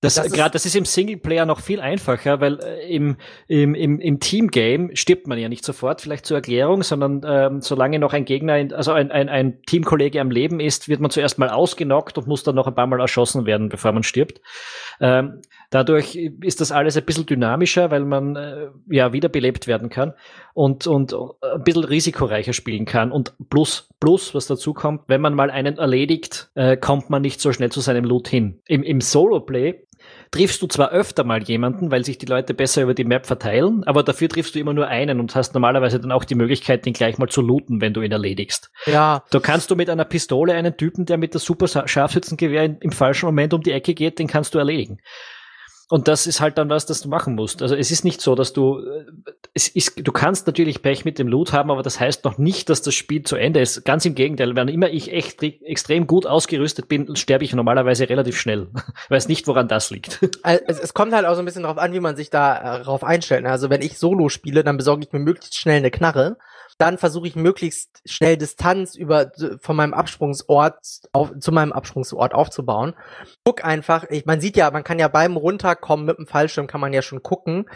das, 0.00 0.14
das 0.14 0.30
gerade, 0.30 0.52
das 0.52 0.64
ist 0.64 0.76
im 0.76 0.84
Singleplayer 0.84 1.44
noch 1.44 1.58
viel 1.60 1.80
einfacher, 1.80 2.40
weil 2.40 2.60
äh, 2.60 2.88
im, 2.88 3.16
im, 3.48 3.74
im, 3.74 3.98
im 3.98 4.20
Teamgame 4.20 4.94
stirbt 4.94 5.26
man 5.26 5.38
ja 5.38 5.48
nicht 5.48 5.64
sofort, 5.64 6.00
vielleicht 6.00 6.24
zur 6.24 6.36
Erklärung, 6.36 6.84
sondern 6.84 7.22
ähm, 7.26 7.60
solange 7.62 7.98
noch 7.98 8.12
ein 8.12 8.24
Gegner, 8.24 8.58
in, 8.58 8.72
also 8.72 8.92
ein, 8.92 9.10
ein, 9.10 9.28
ein 9.28 9.60
Teamkollege 9.62 10.20
am 10.20 10.30
Leben 10.30 10.60
ist, 10.60 10.88
wird 10.88 11.00
man 11.00 11.10
zuerst 11.10 11.38
mal 11.38 11.50
ausgenockt 11.50 12.16
und 12.16 12.28
muss 12.28 12.44
dann 12.44 12.54
noch 12.54 12.68
ein 12.68 12.76
paar 12.76 12.86
Mal 12.86 13.00
erschossen 13.00 13.44
werden, 13.44 13.70
bevor 13.70 13.90
man 13.90 14.04
stirbt. 14.04 14.40
Ähm, 15.00 15.40
dadurch 15.70 16.16
ist 16.16 16.60
das 16.60 16.72
alles 16.72 16.96
ein 16.96 17.04
bisschen 17.04 17.26
dynamischer, 17.26 17.90
weil 17.90 18.04
man 18.04 18.36
äh, 18.36 18.68
ja 18.88 19.12
wiederbelebt 19.12 19.66
werden 19.66 19.90
kann 19.90 20.14
und, 20.54 20.86
und 20.86 21.12
äh, 21.12 21.16
ein 21.54 21.64
bisschen 21.64 21.84
risikoreicher 21.84 22.52
spielen 22.52 22.84
kann. 22.84 23.12
Und 23.12 23.34
plus, 23.50 23.88
plus, 24.00 24.34
was 24.34 24.46
dazu 24.46 24.74
kommt, 24.74 25.02
wenn 25.08 25.20
man 25.20 25.34
mal 25.34 25.50
einen 25.50 25.78
erledigt, 25.78 26.50
äh, 26.54 26.76
kommt 26.76 27.10
man 27.10 27.22
nicht 27.22 27.40
so 27.40 27.52
schnell 27.52 27.70
zu 27.70 27.80
seinem 27.80 28.04
Loot 28.04 28.28
hin. 28.28 28.60
Im, 28.66 28.82
im 28.82 29.00
Solo-Play 29.00 29.84
triffst 30.30 30.62
du 30.62 30.66
zwar 30.66 30.90
öfter 30.90 31.24
mal 31.24 31.42
jemanden, 31.42 31.90
weil 31.90 32.04
sich 32.04 32.18
die 32.18 32.26
Leute 32.26 32.54
besser 32.54 32.82
über 32.82 32.94
die 32.94 33.04
Map 33.04 33.26
verteilen, 33.26 33.84
aber 33.84 34.02
dafür 34.02 34.28
triffst 34.28 34.54
du 34.54 34.58
immer 34.58 34.74
nur 34.74 34.86
einen 34.86 35.20
und 35.20 35.34
hast 35.34 35.54
normalerweise 35.54 36.00
dann 36.00 36.12
auch 36.12 36.24
die 36.24 36.34
Möglichkeit, 36.34 36.86
den 36.86 36.92
gleich 36.92 37.18
mal 37.18 37.28
zu 37.28 37.40
looten, 37.40 37.80
wenn 37.80 37.94
du 37.94 38.02
ihn 38.02 38.12
erledigst. 38.12 38.70
Ja. 38.86 39.24
Da 39.30 39.40
kannst 39.40 39.70
du 39.70 39.76
mit 39.76 39.90
einer 39.90 40.04
Pistole 40.04 40.54
einen 40.54 40.76
Typen, 40.76 41.06
der 41.06 41.18
mit 41.18 41.34
der 41.34 41.40
super 41.40 41.66
Scharfschützengewehr 41.66 42.76
im 42.80 42.92
falschen 42.92 43.26
Moment 43.26 43.54
um 43.54 43.62
die 43.62 43.72
Ecke 43.72 43.94
geht, 43.94 44.18
den 44.18 44.26
kannst 44.26 44.54
du 44.54 44.58
erledigen. 44.58 44.98
Und 45.90 46.06
das 46.06 46.26
ist 46.26 46.40
halt 46.40 46.58
dann 46.58 46.68
was, 46.68 46.84
das 46.84 47.00
du 47.00 47.08
machen 47.08 47.34
musst. 47.34 47.62
Also 47.62 47.74
es 47.74 47.90
ist 47.90 48.04
nicht 48.04 48.20
so, 48.20 48.34
dass 48.34 48.52
du, 48.52 48.80
äh, 48.80 49.06
es 49.54 49.68
ist, 49.68 50.06
du 50.06 50.12
kannst 50.12 50.46
natürlich 50.46 50.82
Pech 50.82 51.06
mit 51.06 51.18
dem 51.18 51.28
Loot 51.28 51.54
haben, 51.54 51.70
aber 51.70 51.82
das 51.82 51.98
heißt 51.98 52.24
noch 52.24 52.36
nicht, 52.36 52.68
dass 52.68 52.82
das 52.82 52.94
Spiel 52.94 53.22
zu 53.22 53.36
Ende 53.36 53.60
ist. 53.60 53.86
Ganz 53.86 54.04
im 54.04 54.14
Gegenteil, 54.14 54.54
wenn 54.54 54.68
immer 54.68 54.90
ich 54.90 55.12
echt 55.12 55.42
extrem 55.42 56.06
gut 56.06 56.26
ausgerüstet 56.26 56.88
bin, 56.88 57.16
sterbe 57.16 57.44
ich 57.44 57.54
normalerweise 57.54 58.08
relativ 58.08 58.38
schnell. 58.38 58.68
Weiß 59.08 59.28
nicht, 59.28 59.46
woran 59.46 59.68
das 59.68 59.90
liegt. 59.90 60.20
Also 60.42 60.82
es, 60.82 60.94
kommt 60.94 61.12
halt 61.12 61.26
auch 61.26 61.34
so 61.34 61.40
ein 61.40 61.44
bisschen 61.44 61.62
darauf 61.62 61.78
an, 61.78 61.92
wie 61.92 62.00
man 62.00 62.16
sich 62.16 62.30
da 62.30 62.80
äh, 62.80 63.04
einstellt. 63.04 63.44
Also 63.46 63.70
wenn 63.70 63.82
ich 63.82 63.98
Solo 63.98 64.28
spiele, 64.28 64.64
dann 64.64 64.76
besorge 64.76 65.04
ich 65.04 65.12
mir 65.12 65.18
möglichst 65.18 65.58
schnell 65.58 65.78
eine 65.78 65.90
Knarre 65.90 66.36
dann 66.78 66.96
versuche 66.96 67.26
ich 67.26 67.36
möglichst 67.36 68.00
schnell 68.06 68.36
Distanz 68.36 68.94
über 68.94 69.32
von 69.60 69.76
meinem 69.76 69.92
Absprungsort 69.92 70.78
auf, 71.12 71.32
zu 71.40 71.52
meinem 71.52 71.72
Absprungsort 71.72 72.34
aufzubauen. 72.34 72.94
Guck 73.44 73.64
einfach, 73.64 74.04
ich, 74.10 74.26
man 74.26 74.40
sieht 74.40 74.56
ja, 74.56 74.70
man 74.70 74.84
kann 74.84 75.00
ja 75.00 75.08
beim 75.08 75.36
runterkommen 75.36 76.06
mit 76.06 76.18
dem 76.18 76.26
Fallschirm 76.26 76.68
kann 76.68 76.80
man 76.80 76.92
ja 76.92 77.02
schon 77.02 77.22
gucken, 77.22 77.68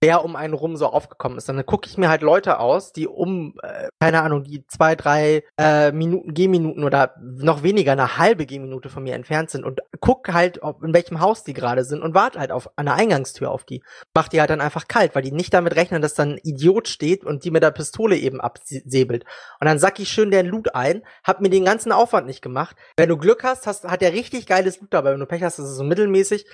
wer 0.00 0.24
um 0.24 0.36
einen 0.36 0.54
rum 0.54 0.76
so 0.76 0.86
aufgekommen 0.86 1.38
ist. 1.38 1.48
Dann 1.48 1.64
gucke 1.66 1.88
ich 1.88 1.98
mir 1.98 2.08
halt 2.08 2.22
Leute 2.22 2.60
aus, 2.60 2.92
die 2.92 3.08
um 3.08 3.54
äh, 3.62 3.88
keine 4.00 4.22
Ahnung, 4.22 4.44
die 4.44 4.66
zwei, 4.66 4.94
drei 4.94 5.42
äh, 5.58 5.92
Minuten 5.92 6.34
Gehminuten 6.34 6.84
oder 6.84 7.14
noch 7.20 7.62
weniger 7.62 7.92
eine 7.92 8.18
halbe 8.18 8.46
Gehminute 8.46 8.88
von 8.88 9.02
mir 9.02 9.14
entfernt 9.14 9.50
sind 9.50 9.64
und 9.64 9.80
guck 10.00 10.32
halt, 10.32 10.62
ob, 10.62 10.82
in 10.82 10.94
welchem 10.94 11.20
Haus 11.20 11.44
die 11.44 11.54
gerade 11.54 11.84
sind 11.84 12.02
und 12.02 12.14
warte 12.14 12.38
halt 12.38 12.52
auf 12.52 12.70
an 12.76 12.86
der 12.86 12.94
Eingangstür 12.94 13.50
auf 13.50 13.64
die. 13.64 13.82
Mach 14.14 14.28
die 14.28 14.40
halt 14.40 14.50
dann 14.50 14.60
einfach 14.60 14.88
kalt, 14.88 15.14
weil 15.14 15.22
die 15.22 15.32
nicht 15.32 15.52
damit 15.54 15.76
rechnen, 15.76 16.02
dass 16.02 16.14
dann 16.14 16.32
ein 16.32 16.40
Idiot 16.42 16.88
steht 16.88 17.24
und 17.24 17.44
die 17.44 17.50
mit 17.50 17.62
der 17.62 17.70
Pistole 17.70 18.16
eben 18.16 18.40
ab 18.40 18.50
absäbelt. 18.60 19.24
Und 19.60 19.66
dann 19.66 19.78
sack 19.78 19.98
ich 19.98 20.08
schön 20.08 20.30
den 20.30 20.46
Loot 20.46 20.74
ein, 20.74 21.02
hab 21.24 21.40
mir 21.40 21.50
den 21.50 21.64
ganzen 21.64 21.92
Aufwand 21.92 22.26
nicht 22.26 22.42
gemacht. 22.42 22.76
Wenn 22.96 23.08
du 23.08 23.16
Glück 23.16 23.42
hast, 23.44 23.66
hast 23.66 23.84
hat 23.84 24.02
der 24.02 24.12
richtig 24.12 24.46
geiles 24.46 24.80
Loot 24.80 24.92
dabei. 24.92 25.12
Wenn 25.12 25.20
du 25.20 25.26
Pech 25.26 25.42
hast, 25.42 25.58
ist 25.58 25.66
es 25.66 25.76
so 25.76 25.84
mittelmäßig. 25.84 26.46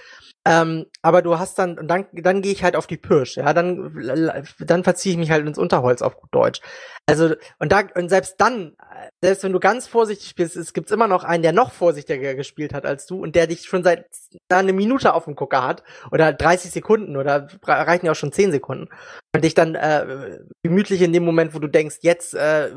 Ähm, 0.48 0.86
aber 1.02 1.22
du 1.22 1.40
hast 1.40 1.58
dann, 1.58 1.76
und 1.76 1.88
dann, 1.88 2.06
dann 2.12 2.40
gehe 2.40 2.52
ich 2.52 2.62
halt 2.62 2.76
auf 2.76 2.86
die 2.86 2.96
Pirsch, 2.96 3.36
ja, 3.36 3.52
dann, 3.52 4.46
dann 4.60 4.84
verziehe 4.84 5.12
ich 5.12 5.18
mich 5.18 5.32
halt 5.32 5.44
ins 5.44 5.58
Unterholz 5.58 6.02
auf 6.02 6.16
gut 6.16 6.32
Deutsch. 6.32 6.60
Also, 7.04 7.34
und 7.58 7.72
da, 7.72 7.82
und 7.96 8.08
selbst 8.08 8.36
dann, 8.38 8.76
selbst 9.20 9.42
wenn 9.42 9.52
du 9.52 9.58
ganz 9.58 9.88
vorsichtig 9.88 10.28
spielst, 10.28 10.56
es 10.56 10.72
gibt 10.72 10.90
immer 10.92 11.08
noch 11.08 11.24
einen, 11.24 11.42
der 11.42 11.52
noch 11.52 11.72
vorsichtiger 11.72 12.34
gespielt 12.34 12.74
hat 12.74 12.86
als 12.86 13.06
du 13.06 13.20
und 13.20 13.34
der 13.34 13.48
dich 13.48 13.62
schon 13.62 13.82
seit 13.82 14.06
eine 14.48 14.72
Minute 14.72 15.14
auf 15.14 15.24
dem 15.24 15.34
Gucker 15.34 15.64
hat 15.64 15.82
oder 16.12 16.32
30 16.32 16.70
Sekunden 16.70 17.16
oder 17.16 17.48
reichen 17.64 18.06
ja 18.06 18.12
auch 18.12 18.16
schon 18.16 18.32
10 18.32 18.52
Sekunden 18.52 18.88
und 19.34 19.44
dich 19.44 19.54
dann 19.54 19.74
äh, 19.74 20.38
gemütlich 20.62 21.02
in 21.02 21.12
dem 21.12 21.24
Moment, 21.24 21.54
wo 21.54 21.58
du 21.58 21.68
denkst, 21.68 21.98
jetzt 22.00 22.34
äh, 22.34 22.70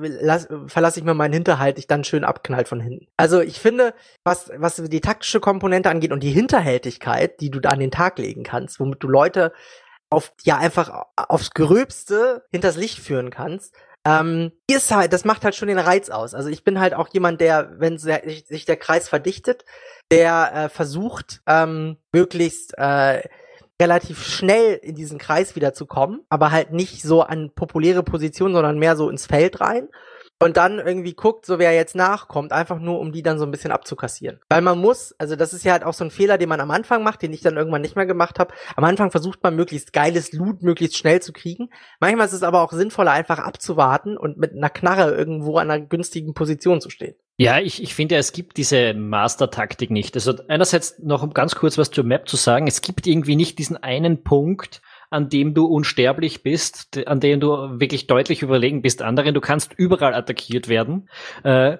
verlasse 0.67 0.99
ich 0.99 1.05
mir 1.05 1.13
meinen 1.13 1.33
Hinterhalt, 1.33 1.77
dich 1.77 1.87
dann 1.87 2.03
schön 2.03 2.23
abknallt 2.23 2.67
von 2.67 2.81
hinten. 2.81 3.07
Also 3.17 3.41
ich 3.41 3.59
finde, 3.59 3.93
was, 4.23 4.51
was 4.57 4.75
die 4.75 5.01
taktische 5.01 5.39
Komponente 5.39 5.89
angeht 5.89 6.11
und 6.11 6.21
die 6.21 6.31
Hinterhältigkeit, 6.31 7.39
die 7.39 7.49
du 7.49 7.58
da 7.59 7.69
an 7.69 7.79
den 7.79 7.91
Tag 7.91 8.17
legen 8.17 8.43
kannst, 8.43 8.79
womit 8.79 9.03
du 9.03 9.07
Leute 9.07 9.53
auf, 10.09 10.33
ja, 10.43 10.57
einfach 10.57 11.05
aufs 11.15 11.51
Gröbste 11.51 12.43
hinters 12.51 12.77
Licht 12.77 12.99
führen 12.99 13.29
kannst, 13.29 13.75
ähm, 14.05 14.51
ist 14.67 14.91
halt, 14.91 15.13
das 15.13 15.25
macht 15.25 15.43
halt 15.43 15.55
schon 15.55 15.67
den 15.67 15.77
Reiz 15.77 16.09
aus. 16.09 16.33
Also 16.33 16.49
ich 16.49 16.63
bin 16.63 16.79
halt 16.79 16.93
auch 16.93 17.09
jemand, 17.09 17.41
der, 17.41 17.79
wenn 17.79 17.97
sich 17.97 18.65
der 18.65 18.77
Kreis 18.77 19.09
verdichtet, 19.09 19.65
der 20.11 20.51
äh, 20.53 20.69
versucht, 20.69 21.41
ähm, 21.45 21.97
möglichst 22.11 22.77
äh, 22.77 23.21
relativ 23.81 24.25
schnell 24.25 24.75
in 24.75 24.95
diesen 24.95 25.19
Kreis 25.19 25.55
wieder 25.55 25.73
zu 25.73 25.85
kommen, 25.85 26.21
aber 26.29 26.51
halt 26.51 26.71
nicht 26.71 27.01
so 27.01 27.21
an 27.21 27.51
populäre 27.53 28.03
Positionen, 28.03 28.53
sondern 28.53 28.79
mehr 28.79 28.95
so 28.95 29.09
ins 29.09 29.25
Feld 29.25 29.61
rein 29.61 29.89
und 30.41 30.57
dann 30.57 30.79
irgendwie 30.79 31.13
guckt, 31.13 31.45
so 31.45 31.59
wer 31.59 31.73
jetzt 31.73 31.95
nachkommt, 31.95 32.53
einfach 32.53 32.79
nur, 32.79 32.99
um 32.99 33.11
die 33.11 33.21
dann 33.21 33.37
so 33.37 33.45
ein 33.45 33.51
bisschen 33.51 33.71
abzukassieren. 33.71 34.39
Weil 34.49 34.61
man 34.61 34.79
muss, 34.79 35.13
also 35.17 35.35
das 35.35 35.53
ist 35.53 35.65
ja 35.65 35.73
halt 35.73 35.83
auch 35.83 35.93
so 35.93 36.05
ein 36.05 36.11
Fehler, 36.11 36.37
den 36.37 36.49
man 36.49 36.61
am 36.61 36.71
Anfang 36.71 37.03
macht, 37.03 37.21
den 37.21 37.33
ich 37.33 37.41
dann 37.41 37.57
irgendwann 37.57 37.81
nicht 37.81 37.95
mehr 37.95 38.05
gemacht 38.05 38.39
habe. 38.39 38.53
Am 38.75 38.85
Anfang 38.85 39.11
versucht 39.11 39.43
man 39.43 39.55
möglichst 39.55 39.91
geiles 39.91 40.31
Loot 40.31 40.63
möglichst 40.63 40.97
schnell 40.97 41.21
zu 41.21 41.33
kriegen. 41.33 41.69
Manchmal 41.99 42.27
ist 42.27 42.33
es 42.33 42.43
aber 42.43 42.61
auch 42.61 42.71
sinnvoller, 42.71 43.11
einfach 43.11 43.39
abzuwarten 43.39 44.17
und 44.17 44.37
mit 44.37 44.53
einer 44.53 44.69
Knarre 44.69 45.13
irgendwo 45.13 45.57
an 45.57 45.69
einer 45.69 45.85
günstigen 45.85 46.33
Position 46.33 46.79
zu 46.79 46.89
stehen. 46.89 47.15
Ja, 47.37 47.59
ich, 47.59 47.81
ich 47.81 47.95
finde, 47.95 48.17
es 48.17 48.33
gibt 48.33 48.57
diese 48.57 48.93
Master-Taktik 48.93 49.91
nicht. 49.91 50.15
Also 50.15 50.33
einerseits 50.49 50.99
noch 50.99 51.23
um 51.23 51.33
ganz 51.33 51.55
kurz 51.55 51.77
was 51.77 51.89
zur 51.89 52.03
Map 52.03 52.27
zu 52.27 52.35
sagen. 52.35 52.67
Es 52.67 52.81
gibt 52.81 53.07
irgendwie 53.07 53.37
nicht 53.37 53.59
diesen 53.59 53.77
einen 53.77 54.23
Punkt, 54.23 54.81
an 55.09 55.29
dem 55.29 55.53
du 55.53 55.65
unsterblich 55.65 56.43
bist, 56.43 57.07
an 57.07 57.19
dem 57.19 57.39
du 57.39 57.79
wirklich 57.79 58.07
deutlich 58.07 58.41
überlegen 58.41 58.81
bist 58.81 59.01
anderen. 59.01 59.33
Du 59.33 59.41
kannst 59.41 59.73
überall 59.75 60.13
attackiert 60.13 60.67
werden. 60.67 61.09
Äh, 61.43 61.77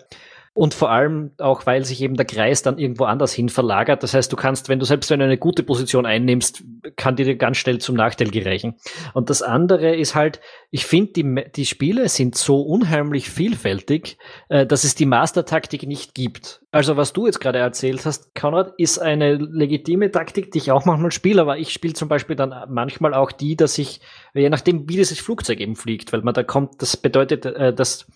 und 0.60 0.74
vor 0.74 0.92
allem 0.92 1.32
auch, 1.38 1.66
weil 1.66 1.86
sich 1.86 2.02
eben 2.02 2.18
der 2.18 2.26
Kreis 2.26 2.62
dann 2.62 2.80
irgendwo 2.80 3.06
anders 3.06 3.32
hin 3.32 3.48
verlagert. 3.48 4.04
Das 4.04 4.14
heißt, 4.14 4.30
du 4.30 4.36
kannst, 4.36 4.68
wenn 4.68 4.78
du 4.78 4.86
selbst 4.86 5.10
wenn 5.10 5.20
du 5.20 5.26
eine 5.26 5.38
gute 5.38 5.64
Position 5.64 6.06
einnimmst, 6.06 6.66
kann 6.98 7.16
dir 7.16 7.34
ganz 7.38 7.56
schnell 7.56 7.78
zum 7.78 7.96
Nachteil 7.96 8.30
gereichen. 8.30 8.76
Und 9.14 9.30
das 9.30 9.42
andere 9.42 9.96
ist 9.96 10.16
halt, 10.16 10.42
ich 10.70 10.86
finde, 10.86 11.14
die, 11.14 11.44
die 11.56 11.66
Spiele 11.66 12.10
sind 12.10 12.36
so 12.36 12.60
unheimlich 12.60 13.30
vielfältig, 13.30 14.18
äh, 14.50 14.66
dass 14.66 14.84
es 14.84 14.96
die 14.96 15.06
Master-Taktik 15.06 15.88
nicht 15.88 16.14
gibt. 16.14 16.60
Also 16.72 16.98
was 16.98 17.14
du 17.14 17.26
jetzt 17.26 17.40
gerade 17.40 17.60
erzählt 17.60 18.06
hast, 18.06 18.36
Konrad, 18.36 18.74
ist 18.78 19.00
eine 19.00 19.36
legitime 19.36 20.12
Taktik, 20.12 20.52
die 20.52 20.58
ich 20.58 20.72
auch 20.74 20.84
manchmal 20.84 21.12
spiele, 21.12 21.42
aber 21.42 21.58
ich 21.58 21.72
spiele 21.72 21.94
zum 21.94 22.10
Beispiel 22.10 22.36
dann 22.36 22.54
manchmal 22.68 23.14
auch 23.14 23.32
die, 23.32 23.56
dass 23.56 23.78
ich, 23.78 24.02
je 24.34 24.50
nachdem, 24.50 24.90
wie 24.90 24.98
dieses 24.98 25.22
Flugzeug 25.22 25.62
eben 25.62 25.78
fliegt, 25.78 26.12
weil 26.12 26.22
man 26.22 26.34
da 26.34 26.44
kommt, 26.44 26.82
das 26.82 26.98
bedeutet, 26.98 27.46
äh, 27.46 27.74
dass 27.74 28.08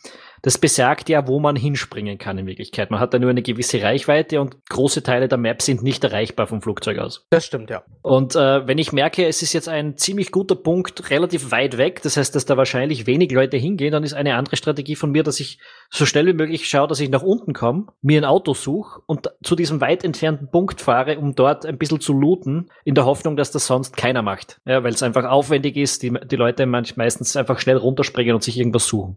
das 0.44 0.58
besagt 0.58 1.08
ja, 1.08 1.26
wo 1.26 1.40
man 1.40 1.56
hinspringen 1.56 2.18
kann 2.18 2.38
in 2.38 2.46
Wirklichkeit. 2.46 2.92
Man 2.92 3.00
hat 3.00 3.14
da 3.14 3.20
nur 3.20 3.30
eine 3.30 3.42
gewisse 3.42 3.82
Reichweite 3.82 4.42
und 4.42 4.58
große 4.70 5.02
Teile 5.02 5.30
der 5.30 5.38
Map 5.38 5.62
sind 5.62 5.84
nicht 5.84 6.04
erreichbar 6.04 6.48
vom 6.48 6.62
Flugzeug 6.62 7.00
aus. 7.00 7.26
Das 7.30 7.46
stimmt, 7.46 7.70
ja. 7.70 7.84
Und 8.02 8.36
äh, 8.36 8.68
wenn 8.68 8.78
ich 8.78 8.92
merke, 8.92 9.26
es 9.26 9.42
ist 9.42 9.54
jetzt 9.54 9.70
ein 9.70 9.96
ziemlich 9.96 10.32
guter 10.32 10.56
Punkt 10.56 11.10
relativ 11.10 11.52
weit 11.52 11.78
weg, 11.78 12.02
das 12.04 12.18
heißt, 12.18 12.36
dass 12.36 12.46
da 12.46 12.58
wahrscheinlich 12.58 13.08
wenig 13.08 13.32
Leute 13.32 13.56
hingehen, 13.56 13.94
dann 13.94 14.04
ist 14.04 14.14
eine 14.14 14.36
andere 14.36 14.58
Strategie 14.58 14.98
von 14.98 15.12
mir, 15.12 15.24
dass 15.24 15.40
ich 15.40 15.60
so 15.90 16.06
schnell 16.06 16.26
wie 16.26 16.34
möglich 16.34 16.68
schaue, 16.68 16.90
dass 16.90 17.00
ich 17.00 17.10
nach 17.10 17.24
unten 17.24 17.54
komme, 17.54 17.86
mir 18.02 18.20
ein 18.20 18.26
Auto 18.26 18.54
suche 18.54 19.02
und 19.06 19.30
zu 19.44 19.56
diesem 19.56 19.80
weit 19.80 20.04
entfernten 20.04 20.52
Punkt 20.52 20.82
fahre, 20.82 21.20
um 21.20 21.36
dort 21.36 21.66
ein 21.66 21.78
bisschen 21.78 22.02
zu 22.02 22.12
looten, 22.12 22.70
in 22.84 22.96
der 22.96 23.06
Hoffnung, 23.06 23.38
dass 23.38 23.52
das 23.52 23.66
sonst 23.66 23.96
keiner 23.96 24.22
macht. 24.22 24.60
Ja, 24.66 24.84
weil 24.84 24.92
es 24.92 25.04
einfach 25.04 25.24
aufwendig 25.24 25.78
ist, 25.78 26.04
die, 26.04 26.12
die 26.12 26.36
Leute 26.36 26.66
manch, 26.66 26.98
meistens 26.98 27.38
einfach 27.38 27.60
schnell 27.60 27.78
runterspringen 27.78 28.36
und 28.36 28.44
sich 28.44 28.58
irgendwas 28.58 28.88
suchen. 28.88 29.16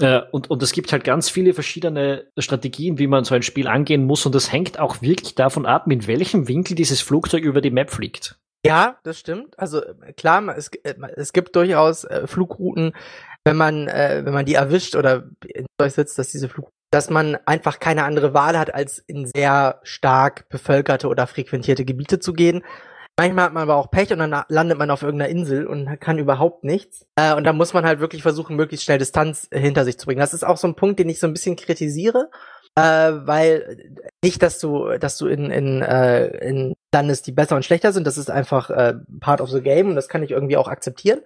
Äh, 0.00 0.22
und, 0.30 0.50
und 0.50 0.62
es 0.62 0.72
gibt 0.72 0.92
halt 0.92 1.04
ganz 1.04 1.28
viele 1.28 1.54
verschiedene 1.54 2.26
Strategien, 2.38 2.98
wie 2.98 3.06
man 3.06 3.24
so 3.24 3.34
ein 3.34 3.42
Spiel 3.42 3.68
angehen 3.68 4.04
muss. 4.04 4.26
Und 4.26 4.34
das 4.34 4.52
hängt 4.52 4.78
auch 4.78 5.02
wirklich 5.02 5.34
davon 5.34 5.66
ab, 5.66 5.86
mit 5.86 6.06
welchem 6.06 6.48
Winkel 6.48 6.74
dieses 6.74 7.00
Flugzeug 7.00 7.44
über 7.44 7.60
die 7.60 7.70
Map 7.70 7.90
fliegt. 7.90 8.38
Ja, 8.64 8.98
das 9.04 9.18
stimmt. 9.18 9.58
Also 9.58 9.82
äh, 9.82 10.12
klar, 10.12 10.56
es, 10.56 10.68
äh, 10.68 10.94
es 11.16 11.32
gibt 11.32 11.56
durchaus 11.56 12.04
äh, 12.04 12.26
Flugrouten, 12.26 12.92
wenn 13.44 13.56
man, 13.56 13.88
äh, 13.88 14.22
wenn 14.24 14.34
man 14.34 14.44
die 14.44 14.54
erwischt 14.54 14.96
oder 14.96 15.24
in 15.46 15.66
euch 15.80 15.94
sitzt, 15.94 16.18
dass 16.18 16.30
diese 16.30 16.48
Flugrouten 16.48 16.74
dass 16.90 17.08
man 17.08 17.38
einfach 17.46 17.78
keine 17.78 18.04
andere 18.04 18.34
Wahl 18.34 18.58
hat, 18.58 18.74
als 18.74 18.98
in 18.98 19.26
sehr 19.26 19.80
stark 19.84 20.48
bevölkerte 20.48 21.08
oder 21.08 21.26
frequentierte 21.26 21.84
Gebiete 21.84 22.18
zu 22.18 22.32
gehen. 22.32 22.62
Manchmal 23.20 23.44
hat 23.44 23.52
man 23.52 23.64
aber 23.64 23.76
auch 23.76 23.90
Pech 23.90 24.10
und 24.14 24.18
dann 24.18 24.44
landet 24.48 24.78
man 24.78 24.90
auf 24.90 25.02
irgendeiner 25.02 25.30
Insel 25.30 25.66
und 25.66 26.00
kann 26.00 26.16
überhaupt 26.16 26.64
nichts. 26.64 27.06
Äh, 27.16 27.34
und 27.34 27.44
da 27.44 27.52
muss 27.52 27.74
man 27.74 27.84
halt 27.84 28.00
wirklich 28.00 28.22
versuchen, 28.22 28.56
möglichst 28.56 28.86
schnell 28.86 28.96
Distanz 28.96 29.46
hinter 29.52 29.84
sich 29.84 29.98
zu 29.98 30.06
bringen. 30.06 30.20
Das 30.20 30.32
ist 30.32 30.42
auch 30.42 30.56
so 30.56 30.66
ein 30.66 30.74
Punkt, 30.74 30.98
den 30.98 31.10
ich 31.10 31.20
so 31.20 31.26
ein 31.26 31.34
bisschen 31.34 31.54
kritisiere. 31.54 32.30
Äh, 32.76 32.80
weil 32.82 33.92
nicht, 34.24 34.42
dass 34.42 34.58
du, 34.58 34.96
dass 34.96 35.18
du 35.18 35.26
in, 35.26 35.50
in, 35.50 35.82
äh, 35.82 36.28
in 36.48 36.72
landest, 36.94 37.26
die 37.26 37.32
besser 37.32 37.56
und 37.56 37.64
schlechter 37.64 37.92
sind, 37.92 38.06
das 38.06 38.16
ist 38.16 38.30
einfach 38.30 38.70
äh, 38.70 38.94
part 39.20 39.42
of 39.42 39.50
the 39.50 39.60
game 39.60 39.90
und 39.90 39.96
das 39.96 40.08
kann 40.08 40.22
ich 40.22 40.30
irgendwie 40.30 40.56
auch 40.56 40.68
akzeptieren. 40.68 41.20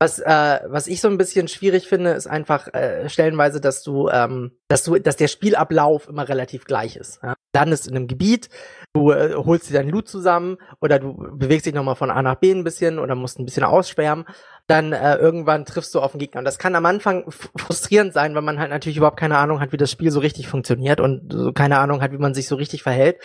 Was, 0.00 0.18
äh, 0.18 0.60
was 0.66 0.88
ich 0.88 1.00
so 1.00 1.08
ein 1.08 1.16
bisschen 1.16 1.46
schwierig 1.48 1.86
finde, 1.86 2.10
ist 2.10 2.26
einfach 2.26 2.74
äh, 2.74 3.08
stellenweise, 3.08 3.60
dass 3.60 3.82
du, 3.82 4.08
ähm, 4.08 4.50
dass 4.68 4.82
du, 4.82 4.98
dass 4.98 5.16
der 5.16 5.28
Spielablauf 5.28 6.08
immer 6.08 6.28
relativ 6.28 6.64
gleich 6.64 6.96
ist. 6.96 7.20
Ja? 7.22 7.34
Landest 7.54 7.86
in 7.86 7.96
einem 7.96 8.08
Gebiet, 8.08 8.50
du 8.96 9.10
äh, 9.12 9.34
holst 9.34 9.68
dir 9.68 9.74
deinen 9.74 9.90
Loot 9.90 10.08
zusammen 10.08 10.56
oder 10.80 10.98
du 10.98 11.14
bewegst 11.14 11.66
dich 11.66 11.74
nochmal 11.74 11.96
von 11.96 12.10
A 12.10 12.22
nach 12.22 12.36
B 12.36 12.50
ein 12.50 12.64
bisschen 12.64 12.98
oder 12.98 13.14
musst 13.14 13.38
ein 13.38 13.44
bisschen 13.44 13.64
aussperren 13.64 14.24
dann 14.66 14.92
äh, 14.92 15.14
irgendwann 15.16 15.64
triffst 15.64 15.94
du 15.94 16.00
auf 16.00 16.12
den 16.12 16.18
Gegner. 16.18 16.40
Und 16.40 16.44
das 16.44 16.58
kann 16.58 16.74
am 16.74 16.86
Anfang 16.86 17.30
frustrierend 17.56 18.12
sein, 18.12 18.34
weil 18.34 18.42
man 18.42 18.58
halt 18.58 18.70
natürlich 18.70 18.96
überhaupt 18.96 19.18
keine 19.18 19.38
Ahnung 19.38 19.60
hat, 19.60 19.72
wie 19.72 19.76
das 19.76 19.90
Spiel 19.90 20.10
so 20.10 20.20
richtig 20.20 20.48
funktioniert 20.48 21.00
und 21.00 21.32
so 21.32 21.52
keine 21.52 21.78
Ahnung 21.78 22.02
hat, 22.02 22.12
wie 22.12 22.18
man 22.18 22.34
sich 22.34 22.48
so 22.48 22.56
richtig 22.56 22.82
verhält. 22.82 23.18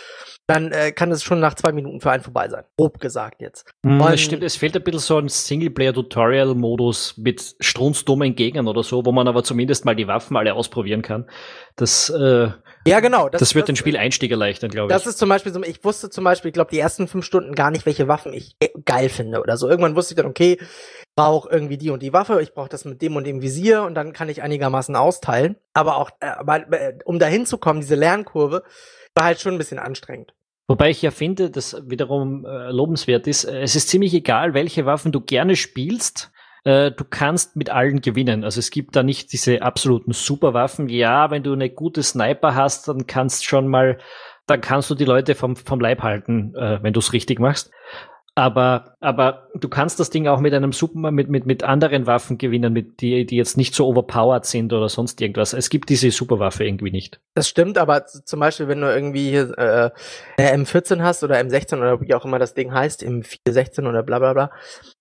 Dann 0.48 0.72
äh, 0.72 0.92
kann 0.92 1.12
es 1.12 1.22
schon 1.22 1.40
nach 1.40 1.54
zwei 1.54 1.72
Minuten 1.72 2.00
für 2.00 2.10
einen 2.10 2.22
vorbei 2.22 2.48
sein. 2.48 2.64
Grob 2.76 2.98
gesagt 2.98 3.40
jetzt. 3.40 3.64
Mm, 3.82 4.00
das 4.00 4.20
stimmt, 4.20 4.42
es 4.42 4.56
fehlt 4.56 4.76
ein 4.76 4.82
bisschen 4.82 5.00
so 5.00 5.18
ein 5.18 5.28
Singleplayer-Tutorial-Modus 5.28 7.16
mit 7.18 7.54
strunzdummen 7.60 8.34
Gegnern 8.34 8.66
oder 8.66 8.82
so, 8.82 9.06
wo 9.06 9.12
man 9.12 9.28
aber 9.28 9.44
zumindest 9.44 9.84
mal 9.84 9.94
die 9.94 10.08
Waffen 10.08 10.36
alle 10.36 10.54
ausprobieren 10.54 11.02
kann. 11.02 11.26
Das 11.76 12.10
äh, 12.10 12.50
ja, 12.86 13.00
genau. 13.00 13.28
Das, 13.28 13.38
das 13.38 13.54
wird 13.54 13.64
das, 13.64 13.74
den 13.74 13.76
Spieleinstieg 13.76 14.30
erleichtern, 14.30 14.70
glaube 14.70 14.92
ich. 14.92 14.96
Das 14.96 15.06
ist 15.06 15.18
zum 15.18 15.28
Beispiel 15.28 15.52
so, 15.52 15.62
ich 15.62 15.84
wusste 15.84 16.10
zum 16.10 16.24
Beispiel, 16.24 16.48
ich 16.48 16.54
glaube, 16.54 16.70
die 16.70 16.80
ersten 16.80 17.06
fünf 17.06 17.24
Stunden 17.24 17.54
gar 17.54 17.70
nicht, 17.70 17.86
welche 17.86 18.08
Waffen 18.08 18.32
ich 18.32 18.56
geil 18.84 19.08
finde 19.08 19.40
oder 19.40 19.56
so. 19.56 19.68
Irgendwann 19.68 19.94
wusste 19.94 20.14
ich 20.14 20.16
dann, 20.16 20.26
okay, 20.26 20.58
brauche 21.14 21.48
irgendwie 21.50 21.76
die 21.76 21.90
und 21.90 22.02
die 22.02 22.12
Waffe, 22.12 22.40
ich 22.42 22.54
brauche 22.54 22.68
das 22.68 22.84
mit 22.84 23.02
dem 23.02 23.16
und 23.16 23.24
dem 23.24 23.42
Visier 23.42 23.82
und 23.82 23.94
dann 23.94 24.12
kann 24.12 24.28
ich 24.28 24.42
einigermaßen 24.42 24.96
austeilen. 24.96 25.56
Aber 25.74 25.96
auch, 25.96 26.10
äh, 26.20 26.26
aber, 26.26 26.72
äh, 26.72 26.98
um 27.04 27.18
da 27.18 27.26
hinzukommen, 27.26 27.82
diese 27.82 27.94
Lernkurve, 27.94 28.64
war 29.14 29.24
halt 29.24 29.40
schon 29.40 29.54
ein 29.54 29.58
bisschen 29.58 29.78
anstrengend. 29.78 30.34
Wobei 30.68 30.90
ich 30.90 31.02
ja 31.02 31.10
finde, 31.10 31.50
dass 31.50 31.76
wiederum 31.88 32.46
äh, 32.46 32.70
lobenswert 32.70 33.26
ist, 33.26 33.44
äh, 33.44 33.60
es 33.60 33.76
ist 33.76 33.88
ziemlich 33.88 34.14
egal, 34.14 34.54
welche 34.54 34.86
Waffen 34.86 35.12
du 35.12 35.20
gerne 35.20 35.56
spielst. 35.56 36.32
Äh, 36.64 36.92
du 36.92 37.04
kannst 37.04 37.56
mit 37.56 37.70
allen 37.70 38.00
gewinnen. 38.00 38.44
Also 38.44 38.60
es 38.60 38.70
gibt 38.70 38.94
da 38.94 39.02
nicht 39.02 39.32
diese 39.32 39.62
absoluten 39.62 40.12
Superwaffen. 40.12 40.88
Ja, 40.88 41.30
wenn 41.30 41.42
du 41.42 41.52
eine 41.52 41.68
gute 41.68 42.02
Sniper 42.02 42.54
hast, 42.54 42.88
dann 42.88 43.06
kannst 43.06 43.44
schon 43.44 43.66
mal, 43.66 43.98
dann 44.46 44.60
kannst 44.60 44.88
du 44.88 44.94
die 44.94 45.04
Leute 45.04 45.34
vom, 45.34 45.56
vom 45.56 45.80
Leib 45.80 46.02
halten, 46.02 46.54
äh, 46.54 46.82
wenn 46.82 46.92
du 46.92 47.00
es 47.00 47.12
richtig 47.12 47.40
machst. 47.40 47.70
Aber, 48.34 48.96
aber 49.00 49.48
du 49.54 49.68
kannst 49.68 50.00
das 50.00 50.08
Ding 50.08 50.26
auch 50.26 50.40
mit 50.40 50.54
einem 50.54 50.72
Super, 50.72 51.10
mit, 51.10 51.28
mit, 51.28 51.44
mit 51.44 51.64
anderen 51.64 52.06
Waffen 52.06 52.38
gewinnen, 52.38 52.72
mit 52.72 53.02
die, 53.02 53.26
die 53.26 53.36
jetzt 53.36 53.58
nicht 53.58 53.74
so 53.74 53.86
overpowered 53.86 54.46
sind 54.46 54.72
oder 54.72 54.88
sonst 54.88 55.20
irgendwas. 55.20 55.52
Es 55.52 55.68
gibt 55.68 55.90
diese 55.90 56.10
Superwaffe 56.10 56.64
irgendwie 56.64 56.90
nicht. 56.90 57.20
Das 57.34 57.46
stimmt, 57.46 57.76
aber 57.76 58.06
zum 58.06 58.40
Beispiel, 58.40 58.68
wenn 58.68 58.80
du 58.80 58.86
irgendwie 58.86 59.28
hier, 59.28 59.52
äh, 59.58 59.90
M14 60.38 61.02
hast 61.02 61.22
oder 61.22 61.36
M16 61.36 61.76
oder 61.76 62.00
wie 62.00 62.14
auch 62.14 62.24
immer 62.24 62.38
das 62.38 62.54
Ding 62.54 62.72
heißt, 62.72 63.02
M416 63.02 63.86
oder 63.86 64.02
bla 64.02 64.18
bla 64.18 64.32
bla, 64.32 64.50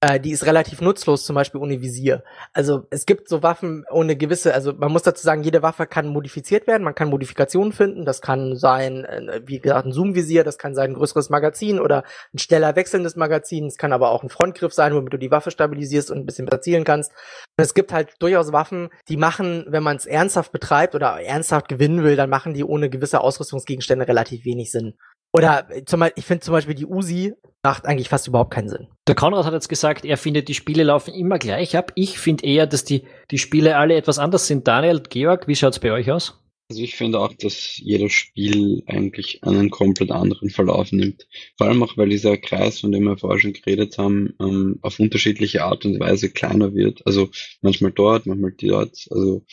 äh, 0.02 0.20
die 0.20 0.32
ist 0.32 0.46
relativ 0.46 0.82
nutzlos, 0.82 1.24
zum 1.24 1.36
Beispiel 1.36 1.62
ohne 1.62 1.82
Visier. 1.82 2.26
Also 2.52 2.86
es 2.89 3.06
gibt 3.06 3.30
so 3.30 3.44
Waffen 3.44 3.86
ohne 3.89 4.17
gewisse, 4.17 4.54
also 4.54 4.74
man 4.74 4.91
muss 4.91 5.04
dazu 5.04 5.24
sagen, 5.24 5.44
jede 5.44 5.62
Waffe 5.62 5.88
kann 5.88 6.08
modifiziert 6.08 6.67
werden, 6.67 6.84
man 6.84 6.96
kann 6.96 7.10
Modifikationen 7.10 7.72
finden, 7.72 8.04
das 8.04 8.20
kann 8.20 8.58
sein, 8.58 9.06
äh, 9.06 9.41
wie 9.46 9.60
gesagt, 9.60 9.86
ein 9.86 9.94
Zoom-Visier, 9.94 10.44
das 10.44 10.58
kann 10.58 10.76
sein 10.76 10.91
ein 10.91 10.96
größeres 10.96 11.30
Magazin 11.30 11.80
oder 11.80 12.04
ein 12.34 12.39
schneller 12.39 12.76
wechselndes 12.76 13.15
Rückwärtsmagazin, 13.21 13.67
es 13.67 13.77
kann 13.77 13.93
aber 13.93 14.12
auch 14.12 14.23
ein 14.23 14.29
Frontgriff 14.29 14.73
sein, 14.73 14.93
womit 14.93 15.13
du 15.13 15.17
die 15.17 15.31
Waffe 15.31 15.51
stabilisierst 15.51 16.12
und 16.12 16.19
ein 16.19 16.25
bisschen 16.25 16.45
besser 16.45 16.62
zielen 16.62 16.84
kannst. 16.84 17.12
Und 17.12 17.63
es 17.63 17.73
gibt 17.73 17.93
halt 17.93 18.15
durchaus 18.19 18.51
Waffen, 18.51 18.89
die 19.07 19.17
machen, 19.17 19.65
wenn 19.67 19.84
man 19.84 19.97
es 19.97 20.05
ernsthaft 20.05 20.51
betreibt 20.51 20.95
oder 20.95 21.21
ernsthaft 21.21 21.67
gewinnen 21.69 22.03
will, 22.03 22.15
dann 22.15 22.29
machen 22.29 22.53
die 22.53 22.63
ohne 22.63 22.89
gewisse 22.89 23.21
Ausrüstungsgegenstände 23.21 24.07
relativ 24.07 24.45
wenig 24.45 24.71
Sinn. 24.71 24.95
Oder 25.34 25.67
äh, 25.69 25.86
zum 25.86 26.03
ich 26.15 26.25
finde 26.25 26.41
zum 26.41 26.53
Beispiel 26.53 26.75
die 26.75 26.86
Uzi 26.86 27.34
macht 27.63 27.86
eigentlich 27.86 28.10
fast 28.10 28.27
überhaupt 28.27 28.51
keinen 28.51 28.69
Sinn. 28.69 28.88
Der 29.07 29.15
Konrad 29.15 29.45
hat 29.45 29.53
jetzt 29.53 29.69
gesagt, 29.69 30.03
er 30.03 30.17
findet, 30.17 30.47
die 30.47 30.55
Spiele 30.55 30.84
laufen 30.84 31.13
immer 31.13 31.38
gleich 31.38 31.77
ab. 31.77 31.91
Ich 31.95 32.19
finde 32.19 32.43
eher, 32.43 32.65
dass 32.65 32.84
die, 32.84 33.05
die 33.29 33.38
Spiele 33.38 33.77
alle 33.77 33.95
etwas 33.95 34.19
anders 34.19 34.47
sind. 34.47 34.67
Daniel, 34.67 35.01
Georg, 35.01 35.47
wie 35.47 35.55
schaut's 35.55 35.79
bei 35.79 35.91
euch 35.91 36.12
aus? 36.12 36.40
Also 36.71 36.84
ich 36.84 36.95
finde 36.95 37.19
auch, 37.19 37.34
dass 37.34 37.79
jedes 37.79 38.13
Spiel 38.13 38.81
eigentlich 38.86 39.43
einen 39.43 39.71
komplett 39.71 40.10
anderen 40.10 40.49
Verlauf 40.49 40.93
nimmt. 40.93 41.27
Vor 41.57 41.67
allem 41.67 41.84
auch, 41.84 41.97
weil 41.97 42.07
dieser 42.07 42.38
Kreis, 42.38 42.79
von 42.79 42.93
dem 42.93 43.03
wir 43.03 43.17
vorher 43.17 43.41
schon 43.41 43.51
geredet 43.51 43.97
haben, 43.97 44.36
ähm, 44.39 44.79
auf 44.81 44.97
unterschiedliche 44.97 45.65
Art 45.65 45.84
und 45.84 45.99
Weise 45.99 46.29
kleiner 46.29 46.73
wird. 46.73 47.05
Also 47.05 47.29
manchmal 47.62 47.91
dort, 47.91 48.25
manchmal 48.25 48.53
dort. 48.57 49.05
Also 49.10 49.43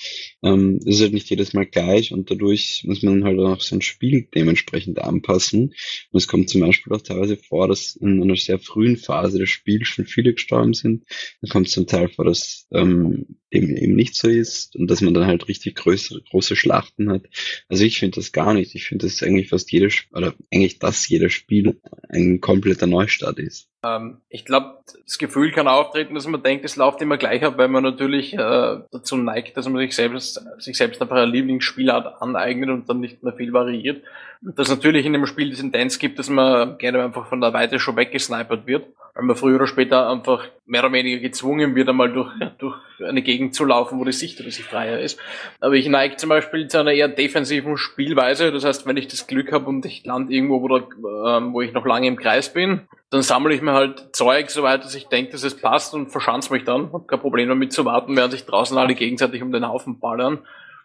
ähm, 0.45 0.79
ist 0.85 1.01
halt 1.01 1.13
nicht 1.13 1.29
jedes 1.29 1.55
Mal 1.55 1.67
gleich 1.67 2.13
und 2.13 2.31
dadurch 2.31 2.85
muss 2.87 3.03
man 3.03 3.25
halt 3.25 3.41
auch 3.41 3.63
sein 3.63 3.83
Spiel 3.83 4.29
dementsprechend 4.33 5.01
anpassen. 5.01 5.75
Und 6.13 6.19
es 6.21 6.29
kommt 6.29 6.49
zum 6.49 6.61
Beispiel 6.61 6.93
auch 6.93 7.03
teilweise 7.03 7.37
vor, 7.37 7.67
dass 7.67 7.97
in 7.97 8.23
einer 8.23 8.37
sehr 8.37 8.61
frühen 8.61 8.97
Phase 8.97 9.41
des 9.41 9.51
Spiels 9.51 9.89
schon 9.89 10.07
viele 10.07 10.35
gestorben 10.35 10.73
sind. 10.73 11.03
Dann 11.41 11.51
kommt 11.51 11.67
es 11.67 11.73
zum 11.73 11.89
Teil 11.89 12.11
vor, 12.11 12.27
dass 12.27 12.69
ähm, 12.71 13.27
dem 13.53 13.77
eben 13.77 13.95
nicht 13.95 14.15
so 14.15 14.29
ist 14.29 14.77
und 14.77 14.89
dass 14.91 15.01
man 15.01 15.15
dann 15.15 15.27
halt 15.27 15.49
richtig 15.49 15.77
größere, 15.77 16.23
große 16.31 16.55
Schlachten 16.55 17.08
hat. 17.13 17.23
Also 17.69 17.85
ich 17.85 17.99
finde 17.99 18.17
das 18.17 18.33
gar 18.33 18.55
nicht. 18.55 18.75
Ich 18.75 18.87
finde 18.87 19.07
das 19.07 19.23
eigentlich 19.23 19.49
fast 19.49 19.71
jedes, 19.73 20.05
oder 20.13 20.35
eigentlich 20.53 20.79
dass 20.79 21.09
jedes 21.09 21.33
Spiel 21.33 21.81
ein 22.09 22.41
kompletter 22.41 22.87
Neustart 22.87 23.39
ist. 23.39 23.69
Ähm, 23.85 24.21
ich 24.29 24.45
glaube, 24.45 24.79
das 25.05 25.19
Gefühl 25.19 25.53
kann 25.53 25.69
auftreten, 25.69 26.15
dass 26.15 26.27
man 26.27 26.43
denkt, 26.43 26.65
es 26.65 26.77
läuft 26.77 27.01
immer 27.01 27.17
gleich 27.17 27.45
ab, 27.45 27.55
weil 27.59 27.69
man 27.69 27.85
natürlich 27.85 28.35
äh, 28.35 28.81
dazu 28.91 29.17
neigt, 29.17 29.57
dass 29.57 29.69
man 29.69 29.79
sich 29.79 29.95
selbst, 29.95 30.45
sich 30.59 30.77
selbst 30.77 31.01
einfach 31.01 31.17
eine 31.17 31.31
Lieblingsspielart 31.31 32.21
aneignet 32.21 32.71
und 32.71 32.89
dann 32.89 33.01
nicht 33.01 33.23
mehr 33.23 33.33
viel 33.33 33.53
variiert. 33.53 34.03
Dass 34.41 34.69
natürlich 34.69 35.07
in 35.07 35.13
dem 35.13 35.27
Spiel 35.27 35.51
die 35.51 35.57
Tendenz 35.57 35.99
gibt, 35.99 36.19
dass 36.19 36.29
man 36.29 36.79
gerne 36.79 37.05
einfach 37.05 37.27
von 37.27 37.41
der 37.41 37.53
Weite 37.53 37.79
schon 37.79 37.97
weggesnipert 37.97 38.67
wird, 38.67 38.87
weil 39.15 39.25
man 39.25 39.37
früher 39.37 39.57
oder 39.57 39.67
später 39.67 40.09
einfach 40.09 40.45
mehr 40.67 40.85
oder 40.85 40.93
weniger 40.93 41.19
gezwungen 41.19 41.75
wird, 41.75 41.89
einmal 41.89 42.13
durch, 42.13 42.31
durch 42.59 42.77
eine 43.05 43.23
Gegend 43.23 43.55
zu 43.55 43.65
laufen, 43.65 43.99
wo 43.99 44.05
die 44.05 44.13
Sicht 44.13 44.41
oder 44.41 44.51
sich 44.51 44.65
freier 44.65 45.01
ist. 45.01 45.19
Aber 45.61 45.75
ich 45.75 45.89
neige 45.89 46.17
zum 46.17 46.29
Beispiel 46.29 46.69
zu 46.69 46.79
einer 46.79 46.93
eher 46.93 47.09
defensiven 47.09 47.77
Spielweise. 47.77 48.53
Das 48.53 48.65
heißt, 48.65 48.87
wenn 48.87 48.97
ich 48.97 49.09
das 49.09 49.27
Glück 49.27 49.53
habe 49.53 49.67
und 49.67 49.85
ich 49.87 50.05
lande 50.05 50.33
irgendwo, 50.33 50.63
wo, 50.63 50.69
da, 50.69 50.77
äh, 50.79 51.53
wo 51.53 51.61
ich 51.61 51.73
noch 51.73 51.87
lange 51.87 52.07
im 52.07 52.17
Kreis 52.17 52.53
bin, 52.53 52.83
dann 53.11 53.23
sammle 53.23 53.55
ich 53.55 53.63
mir 53.69 53.75
halt 53.75 54.17
Zeug, 54.17 54.51
soweit 54.51 54.85
dass 54.85 54.95
ich 54.95 55.09
denke, 55.09 55.33
dass 55.33 55.45
es 55.45 55.61
passt 55.61 55.95
und 55.95 56.11
verschanze 56.11 56.53
mich 56.53 56.65
dann. 56.65 56.93
Hab 56.93 57.09
kein 57.09 57.21
Problem 57.21 57.49
damit 57.49 57.73
zu 57.73 57.85
warten, 57.85 58.17
während 58.17 58.33
sich 58.33 58.47
draußen 58.47 58.77
alle 58.77 58.95
gegenseitig 58.95 59.43
um 59.43 59.53
den 59.53 59.69
Haufen 59.69 60.01
ballern. 60.01 60.41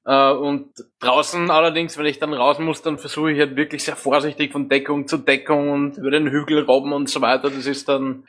Äh, 0.06 0.32
und 0.32 0.70
draußen 1.00 1.50
allerdings, 1.50 1.98
wenn 1.98 2.06
ich 2.06 2.20
dann 2.20 2.34
raus 2.34 2.60
muss, 2.60 2.82
dann 2.82 2.98
versuche 2.98 3.32
ich 3.32 3.40
halt 3.40 3.56
wirklich 3.56 3.84
sehr 3.84 3.96
vorsichtig 3.96 4.52
von 4.52 4.70
Deckung 4.70 5.08
zu 5.08 5.18
Deckung 5.18 5.72
und 5.72 5.98
über 5.98 6.12
den 6.12 6.30
Hügel 6.30 6.64
robben 6.64 6.94
und 6.94 7.10
so 7.10 7.22
weiter. 7.22 7.50
Das 7.50 7.66
ist 7.66 7.88
dann 7.90 8.26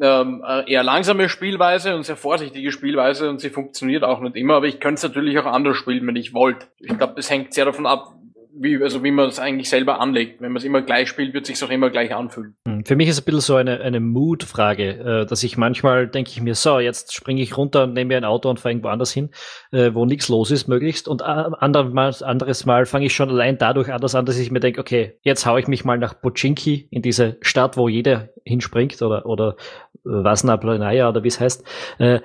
ähm, 0.00 0.44
eher 0.66 0.82
langsame 0.82 1.28
Spielweise 1.28 1.94
und 1.94 2.02
sehr 2.04 2.16
vorsichtige 2.16 2.72
Spielweise 2.72 3.30
und 3.30 3.40
sie 3.40 3.50
funktioniert 3.50 4.02
auch 4.02 4.20
nicht 4.20 4.36
immer, 4.36 4.54
aber 4.54 4.66
ich 4.66 4.80
könnte 4.80 4.94
es 4.96 5.02
natürlich 5.04 5.38
auch 5.38 5.46
anders 5.46 5.76
spielen, 5.76 6.06
wenn 6.06 6.16
ich 6.16 6.34
wollte. 6.34 6.66
Ich 6.80 6.98
glaube, 6.98 7.14
das 7.14 7.30
hängt 7.30 7.54
sehr 7.54 7.64
davon 7.64 7.86
ab, 7.86 8.12
wie, 8.56 8.82
also 8.82 9.02
wie 9.02 9.10
man 9.10 9.28
es 9.28 9.38
eigentlich 9.38 9.68
selber 9.68 10.00
anlegt. 10.00 10.40
Wenn 10.40 10.52
man 10.52 10.58
es 10.58 10.64
immer 10.64 10.82
gleich 10.82 11.08
spielt, 11.08 11.34
wird 11.34 11.48
es 11.48 11.58
sich 11.58 11.66
auch 11.66 11.72
immer 11.72 11.90
gleich 11.90 12.14
anfühlen. 12.14 12.56
Hm, 12.66 12.84
für 12.84 12.96
mich 12.96 13.08
ist 13.08 13.16
es 13.16 13.22
ein 13.22 13.24
bisschen 13.24 13.40
so 13.40 13.56
eine, 13.56 13.80
eine 13.80 14.00
Mood-Frage, 14.00 15.22
äh, 15.22 15.26
dass 15.26 15.42
ich 15.42 15.56
manchmal 15.56 16.08
denke 16.08 16.30
ich 16.30 16.40
mir, 16.40 16.54
so, 16.54 16.78
jetzt 16.78 17.14
springe 17.14 17.42
ich 17.42 17.56
runter 17.56 17.84
und 17.84 17.94
nehme 17.94 18.08
mir 18.08 18.16
ein 18.16 18.24
Auto 18.24 18.48
und 18.50 18.60
fahre 18.60 18.72
irgendwo 18.72 18.88
anders 18.88 19.12
hin, 19.12 19.30
äh, 19.72 19.92
wo 19.94 20.06
nichts 20.06 20.28
los 20.28 20.50
ist, 20.50 20.68
möglichst. 20.68 21.08
Und 21.08 21.22
anderes 21.22 21.92
Mal, 21.92 22.14
anderes 22.22 22.66
Mal 22.66 22.86
fange 22.86 23.06
ich 23.06 23.14
schon 23.14 23.30
allein 23.30 23.58
dadurch 23.58 23.92
anders 23.92 24.14
an, 24.14 24.26
dass 24.26 24.38
ich 24.38 24.50
mir 24.50 24.60
denke, 24.60 24.80
okay, 24.80 25.18
jetzt 25.22 25.46
haue 25.46 25.60
ich 25.60 25.68
mich 25.68 25.84
mal 25.84 25.98
nach 25.98 26.20
Pochinki 26.20 26.88
in 26.90 27.02
diese 27.02 27.36
Stadt, 27.40 27.76
wo 27.76 27.88
jeder 27.88 28.28
hinspringt 28.44 29.00
oder, 29.02 29.26
oder 29.26 29.56
äh, 30.04 30.10
Vasna 30.10 30.56
Planaya 30.56 31.08
oder 31.08 31.24
wie 31.24 31.28
es 31.28 31.40
heißt. 31.40 31.64
Äh, 31.98 32.20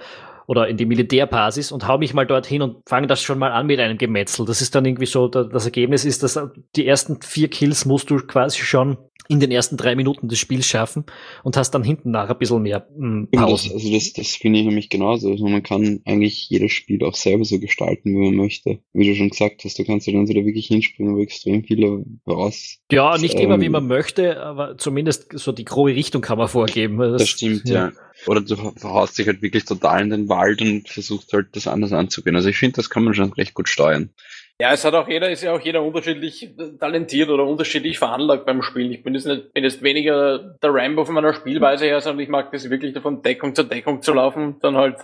oder 0.50 0.68
in 0.68 0.78
die 0.78 0.88
Militärbasis 0.88 1.72
und 1.72 1.88
hau 1.88 2.00
mich 2.00 2.16
mal 2.16 2.26
dorthin 2.26 2.64
und 2.64 2.78
fange 2.90 3.06
das 3.06 3.22
schon 3.22 3.38
mal 3.38 3.52
an 3.52 3.68
mit 3.68 3.80
einem 3.80 4.00
Gemetzel. 4.00 4.48
Das 4.48 4.64
ist 4.64 4.74
dann 4.74 4.84
irgendwie 4.84 5.06
so, 5.06 5.28
das 5.28 5.66
Ergebnis 5.66 6.06
ist, 6.06 6.24
dass 6.24 6.40
die 6.76 6.88
ersten 6.88 7.22
vier 7.22 7.52
Kills 7.52 7.86
musst 7.86 8.10
du 8.10 8.18
quasi 8.18 8.58
schon 8.64 8.98
in 9.30 9.40
den 9.40 9.52
ersten 9.52 9.78
drei 9.78 9.96
Minuten 9.96 10.28
des 10.28 10.40
Spiels 10.40 10.66
schaffen 10.66 11.06
und 11.44 11.56
hast 11.56 11.72
dann 11.72 11.84
hinten 11.84 12.10
nach 12.10 12.30
ein 12.30 12.38
bisschen 12.40 12.64
mehr 12.64 12.88
mh, 12.98 13.28
Pause. 13.32 13.70
Das, 13.70 13.76
also 13.76 13.94
das, 13.94 14.14
das 14.14 14.28
finde 14.30 14.60
ich 14.60 14.66
nämlich 14.66 14.90
genauso. 14.90 15.30
Also 15.30 15.48
man 15.48 15.62
kann 15.62 16.02
eigentlich 16.06 16.50
jedes 16.50 16.72
Spiel 16.72 17.06
auch 17.06 17.14
selber 17.14 17.46
so 17.46 17.60
gestalten, 17.60 18.10
wie 18.10 18.26
man 18.26 18.36
möchte. 18.36 18.80
Wie 18.92 19.08
du 19.08 19.16
schon 19.16 19.30
gesagt 19.30 19.64
hast, 19.64 19.78
du 19.78 19.86
kannst 19.86 20.08
ja 20.08 20.14
dann 20.14 20.26
so 20.26 20.34
da 20.34 20.44
wirklich 20.44 20.66
hinspringen, 20.66 21.16
wo 21.16 21.22
extrem 21.22 21.64
viele 21.64 22.04
raus. 22.28 22.80
Ja, 22.92 23.20
nicht 23.20 23.36
ähm, 23.36 23.42
immer 23.42 23.62
wie 23.62 23.70
man 23.70 23.86
möchte, 23.86 24.42
aber 24.42 24.80
zumindest 24.80 25.28
so 25.38 25.52
die 25.52 25.66
grobe 25.66 25.94
Richtung 25.94 26.24
kann 26.24 26.40
man 26.40 26.48
vorgeben. 26.48 26.98
Das, 26.98 27.22
das 27.22 27.30
stimmt, 27.30 27.70
ja. 27.70 27.90
ja. 27.90 27.92
Oder 28.26 28.42
du 28.42 28.56
verhaust 28.56 29.18
dich 29.18 29.28
halt 29.28 29.44
wirklich 29.44 29.66
total 29.66 30.02
in 30.02 30.10
den 30.10 30.28
Wald 30.28 30.62
und 30.62 30.90
versuchst 30.90 31.32
halt 31.34 31.56
das 31.56 31.68
anders 31.68 31.94
anzugehen. 31.94 32.36
Also 32.36 32.50
ich 32.50 32.58
finde, 32.58 32.78
das 32.78 32.90
kann 32.90 33.04
man 33.04 33.14
schon 33.14 33.32
recht 33.34 33.54
gut 33.54 33.70
steuern. 33.70 34.10
Ja, 34.62 34.74
es 34.74 34.84
hat 34.84 34.94
auch 34.94 35.08
jeder, 35.08 35.30
ist 35.30 35.42
ja 35.42 35.54
auch 35.54 35.62
jeder 35.62 35.82
unterschiedlich 35.82 36.50
talentiert 36.82 37.30
oder 37.30 37.46
unterschiedlich 37.46 37.98
veranlagt 37.98 38.46
beim 38.46 38.62
Spielen. 38.62 38.92
Ich 38.92 39.04
bin 39.04 39.16
jetzt 39.16 39.26
nicht, 39.26 39.54
bin 39.54 39.64
jetzt 39.64 39.82
weniger 39.82 40.38
der 40.38 40.74
Rambo 40.74 41.06
von 41.06 41.16
meiner 41.16 41.34
Spielweise 41.34 41.86
her, 41.86 42.02
sondern 42.02 42.20
ich 42.20 42.28
mag 42.28 42.52
das 42.52 42.70
wirklich 42.70 42.94
davon 42.94 43.22
Deckung 43.22 43.56
zu 43.56 43.64
Deckung 43.64 44.02
zu 44.02 44.12
laufen 44.12 44.44
und 44.44 44.64
dann 44.66 44.76
halt 44.76 44.98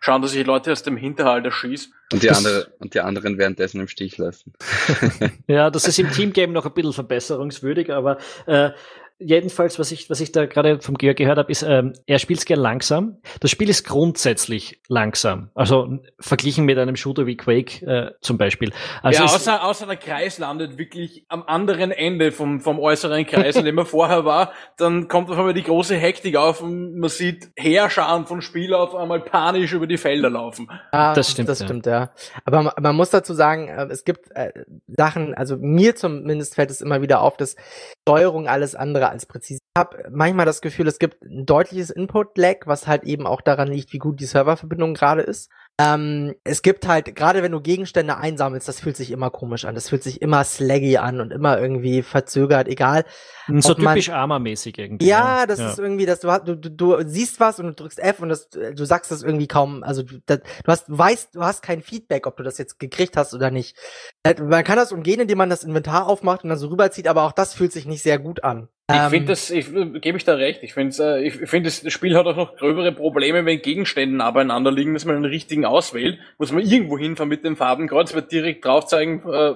schauen, 0.00 0.22
dass 0.22 0.34
ich 0.34 0.44
Leute 0.44 0.72
aus 0.72 0.82
dem 0.82 0.96
Hinterhalt 0.96 1.44
erschieße. 1.44 1.90
Und 2.12 2.22
die, 2.24 2.30
andere, 2.30 2.66
und 2.80 2.94
die 2.94 3.00
anderen 3.00 3.38
währenddessen 3.38 3.80
im 3.80 3.86
Stich 3.86 4.18
lassen. 4.18 4.52
ja, 5.46 5.70
das 5.70 5.86
ist 5.86 6.00
im 6.00 6.10
Teamgame 6.10 6.52
noch 6.52 6.66
ein 6.66 6.72
bisschen 6.72 6.92
verbesserungswürdig, 6.92 7.92
aber 7.92 8.18
äh, 8.46 8.70
jedenfalls, 9.18 9.78
was 9.78 9.92
ich, 9.92 10.10
was 10.10 10.20
ich 10.20 10.32
da 10.32 10.46
gerade 10.46 10.80
vom 10.80 10.96
Georg 10.98 11.16
gehört 11.16 11.38
habe, 11.38 11.50
ist, 11.50 11.62
ähm, 11.62 11.94
er 12.06 12.18
spielt 12.18 12.40
es 12.40 12.44
gern 12.44 12.60
langsam. 12.60 13.18
Das 13.40 13.50
Spiel 13.50 13.68
ist 13.68 13.84
grundsätzlich 13.84 14.80
langsam. 14.88 15.50
Also 15.54 15.98
verglichen 16.20 16.64
mit 16.64 16.78
einem 16.78 16.96
Shooter 16.96 17.26
wie 17.26 17.36
Quake 17.36 17.86
äh, 17.86 18.12
zum 18.20 18.36
Beispiel. 18.36 18.72
Also 19.02 19.22
ja, 19.22 19.24
außer, 19.24 19.64
außer 19.64 19.86
der 19.86 19.96
Kreis 19.96 20.38
landet 20.38 20.76
wirklich 20.78 21.24
am 21.28 21.44
anderen 21.44 21.90
Ende 21.90 22.32
vom, 22.32 22.60
vom 22.60 22.78
äußeren 22.78 23.26
Kreis, 23.26 23.56
in 23.56 23.64
dem 23.64 23.78
er 23.78 23.86
vorher 23.86 24.24
war, 24.24 24.52
dann 24.76 25.08
kommt 25.08 25.30
auf 25.30 25.38
einmal 25.38 25.54
die 25.54 25.62
große 25.62 25.96
Hektik 25.96 26.36
auf 26.36 26.60
und 26.60 26.98
man 26.98 27.08
sieht 27.08 27.50
Heerscharen 27.56 28.26
von 28.26 28.42
Spielern 28.42 28.80
auf 28.80 28.94
einmal 28.94 29.20
panisch 29.20 29.72
über 29.72 29.86
die 29.86 29.98
Felder 29.98 30.28
laufen. 30.28 30.68
Ja, 30.92 31.14
das 31.14 31.30
stimmt. 31.30 31.48
Das 31.48 31.60
ja. 31.60 31.66
stimmt, 31.66 31.86
ja. 31.86 32.10
Aber 32.44 32.62
man, 32.62 32.72
man 32.80 32.96
muss 32.96 33.10
dazu 33.10 33.32
sagen, 33.32 33.68
äh, 33.68 33.86
es 33.86 34.04
gibt 34.04 34.30
äh, 34.34 34.52
Sachen, 34.86 35.34
also 35.34 35.56
mir 35.56 35.96
zumindest 35.96 36.54
fällt 36.54 36.70
es 36.70 36.80
immer 36.80 37.00
wieder 37.00 37.22
auf, 37.22 37.36
dass 37.36 37.56
Steuerung 38.02 38.46
alles 38.46 38.74
andere 38.74 39.05
schneller 39.06 39.10
als 39.10 39.26
präzise. 39.26 39.60
Ich 39.74 39.78
habe 39.78 40.08
manchmal 40.10 40.46
das 40.46 40.60
Gefühl, 40.60 40.88
es 40.88 40.98
gibt 40.98 41.22
ein 41.22 41.46
deutliches 41.46 41.90
Input-Lag, 41.90 42.66
was 42.66 42.86
halt 42.86 43.04
eben 43.04 43.26
auch 43.26 43.40
daran 43.40 43.68
liegt, 43.68 43.92
wie 43.92 43.98
gut 43.98 44.20
die 44.20 44.26
Serververbindung 44.26 44.94
gerade 44.94 45.22
ist. 45.22 45.50
Ähm, 45.78 46.34
es 46.42 46.62
gibt 46.62 46.88
halt, 46.88 47.14
gerade 47.14 47.42
wenn 47.42 47.52
du 47.52 47.60
Gegenstände 47.60 48.16
einsammelst, 48.16 48.66
das 48.66 48.80
fühlt 48.80 48.96
sich 48.96 49.10
immer 49.10 49.28
komisch 49.28 49.66
an. 49.66 49.74
Das 49.74 49.90
fühlt 49.90 50.02
sich 50.02 50.22
immer 50.22 50.42
slaggy 50.42 50.96
an 50.96 51.20
und 51.20 51.32
immer 51.32 51.60
irgendwie 51.60 52.02
verzögert, 52.02 52.66
egal. 52.66 53.04
So 53.46 53.74
typisch 53.74 54.08
Arma-mäßig 54.08 54.78
irgendwie. 54.78 55.06
Ja, 55.06 55.44
das 55.44 55.58
ja. 55.58 55.70
ist 55.70 55.78
irgendwie, 55.78 56.06
dass 56.06 56.20
du, 56.20 56.28
du, 56.42 56.56
du, 56.56 56.70
du 56.70 57.06
siehst 57.06 57.40
was 57.40 57.60
und 57.60 57.66
du 57.66 57.74
drückst 57.74 57.98
F 57.98 58.20
und 58.20 58.30
das, 58.30 58.48
du 58.48 58.84
sagst 58.86 59.10
das 59.10 59.22
irgendwie 59.22 59.48
kaum, 59.48 59.82
also 59.82 60.02
du, 60.02 60.18
das, 60.24 60.40
du 60.40 60.72
hast, 60.72 60.84
weißt, 60.88 61.34
du 61.34 61.42
hast 61.42 61.60
kein 61.60 61.82
Feedback, 61.82 62.26
ob 62.26 62.38
du 62.38 62.42
das 62.42 62.56
jetzt 62.56 62.78
gekriegt 62.78 63.18
hast 63.18 63.34
oder 63.34 63.50
nicht. 63.50 63.76
Äh, 64.22 64.40
man 64.42 64.64
kann 64.64 64.76
das 64.76 64.92
umgehen, 64.92 65.20
indem 65.20 65.36
man 65.36 65.50
das 65.50 65.62
Inventar 65.62 66.06
aufmacht 66.06 66.42
und 66.42 66.48
dann 66.48 66.58
so 66.58 66.68
rüberzieht, 66.68 67.06
aber 67.06 67.24
auch 67.24 67.32
das 67.32 67.52
fühlt 67.52 67.72
sich 67.72 67.84
nicht 67.84 68.02
sehr 68.02 68.18
gut 68.18 68.42
an. 68.42 68.70
Ich 68.88 68.96
ähm, 68.96 69.10
finde 69.10 69.26
das, 69.26 69.50
ich 69.50 69.66
gebe 70.00 70.16
ich 70.16 70.24
da 70.24 70.34
recht. 70.34 70.62
Ich 70.62 70.72
finde, 70.72 70.94
äh, 71.18 71.26
ich 71.26 71.34
finde 71.34 71.70
das 71.70 71.92
Spiel 71.92 72.16
hat 72.16 72.24
auch 72.26 72.36
noch 72.36 72.54
gröbere 72.54 72.92
Probleme, 72.92 73.44
wenn 73.44 73.60
Gegenstände 73.60 74.16
nah 74.16 74.30
beieinander 74.30 74.70
liegen, 74.70 74.94
dass 74.94 75.04
man 75.04 75.16
einen 75.16 75.24
richtigen 75.24 75.64
auswählt. 75.64 76.20
Muss 76.38 76.52
man 76.52 76.62
irgendwo 76.62 76.96
hinfahren 76.96 77.28
mit 77.28 77.44
dem 77.44 77.56
Fadenkreuz, 77.56 78.14
weil 78.14 78.22
direkt 78.22 78.64
drauf 78.64 78.86
zeigen 78.86 79.24
äh, 79.28 79.54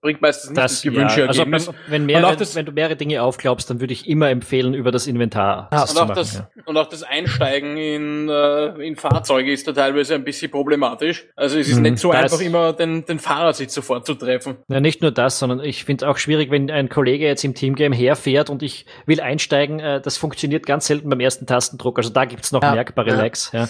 bringt 0.00 0.22
meistens 0.22 0.52
nicht 0.52 0.56
das, 0.56 0.72
das 0.72 0.82
gewünschte 0.82 1.20
ja. 1.20 1.26
Ergebnis. 1.26 1.68
Also 1.68 1.78
wenn, 1.88 2.06
mehr, 2.06 2.22
wenn, 2.22 2.38
das, 2.38 2.54
wenn, 2.54 2.64
du 2.64 2.72
mehrere 2.72 2.96
Dinge 2.96 3.22
aufglaubst, 3.22 3.68
dann 3.68 3.80
würde 3.80 3.92
ich 3.92 4.08
immer 4.08 4.30
empfehlen, 4.30 4.72
über 4.72 4.90
das 4.90 5.06
Inventar 5.06 5.68
zu 5.70 6.00
und 6.00 6.08
machen. 6.08 6.14
Das, 6.16 6.34
ja. 6.36 6.48
Und 6.64 6.78
auch 6.78 6.88
das 6.88 7.02
Einsteigen 7.02 7.76
in, 7.76 8.30
äh, 8.30 8.68
in 8.82 8.96
Fahrzeuge 8.96 9.52
ist 9.52 9.68
da 9.68 9.72
teilweise 9.72 10.14
ein 10.14 10.24
bisschen 10.24 10.50
problematisch. 10.50 11.26
Also 11.36 11.58
es 11.58 11.68
ist 11.68 11.76
mhm, 11.76 11.82
nicht 11.82 11.98
so 11.98 12.12
einfach 12.12 12.40
immer 12.40 12.72
den, 12.72 13.04
den 13.04 13.18
Fahrersitz 13.18 13.74
sofort 13.74 14.06
zu 14.06 14.14
treffen. 14.14 14.56
Ja, 14.68 14.80
nicht 14.80 15.02
nur 15.02 15.10
das, 15.10 15.38
sondern 15.38 15.60
ich 15.60 15.84
finde 15.84 16.06
es 16.06 16.10
auch 16.10 16.16
schwierig, 16.16 16.50
wenn 16.50 16.70
ein 16.70 16.88
Kollege 16.88 17.26
jetzt 17.26 17.44
im 17.44 17.52
Teamgame 17.52 17.94
herfährt 17.94 18.53
und 18.54 18.62
ich 18.62 18.86
will 19.06 19.20
einsteigen, 19.20 19.80
äh, 19.80 20.00
das 20.00 20.16
funktioniert 20.16 20.66
ganz 20.66 20.86
selten 20.86 21.08
beim 21.10 21.20
ersten 21.20 21.46
Tastendruck. 21.46 21.98
Also 21.98 22.10
da 22.10 22.24
gibt's 22.24 22.52
noch 22.52 22.62
ja, 22.62 22.74
merkbare 22.74 23.10
ja. 23.10 23.16
Lags. 23.16 23.50
Ja. 23.52 23.68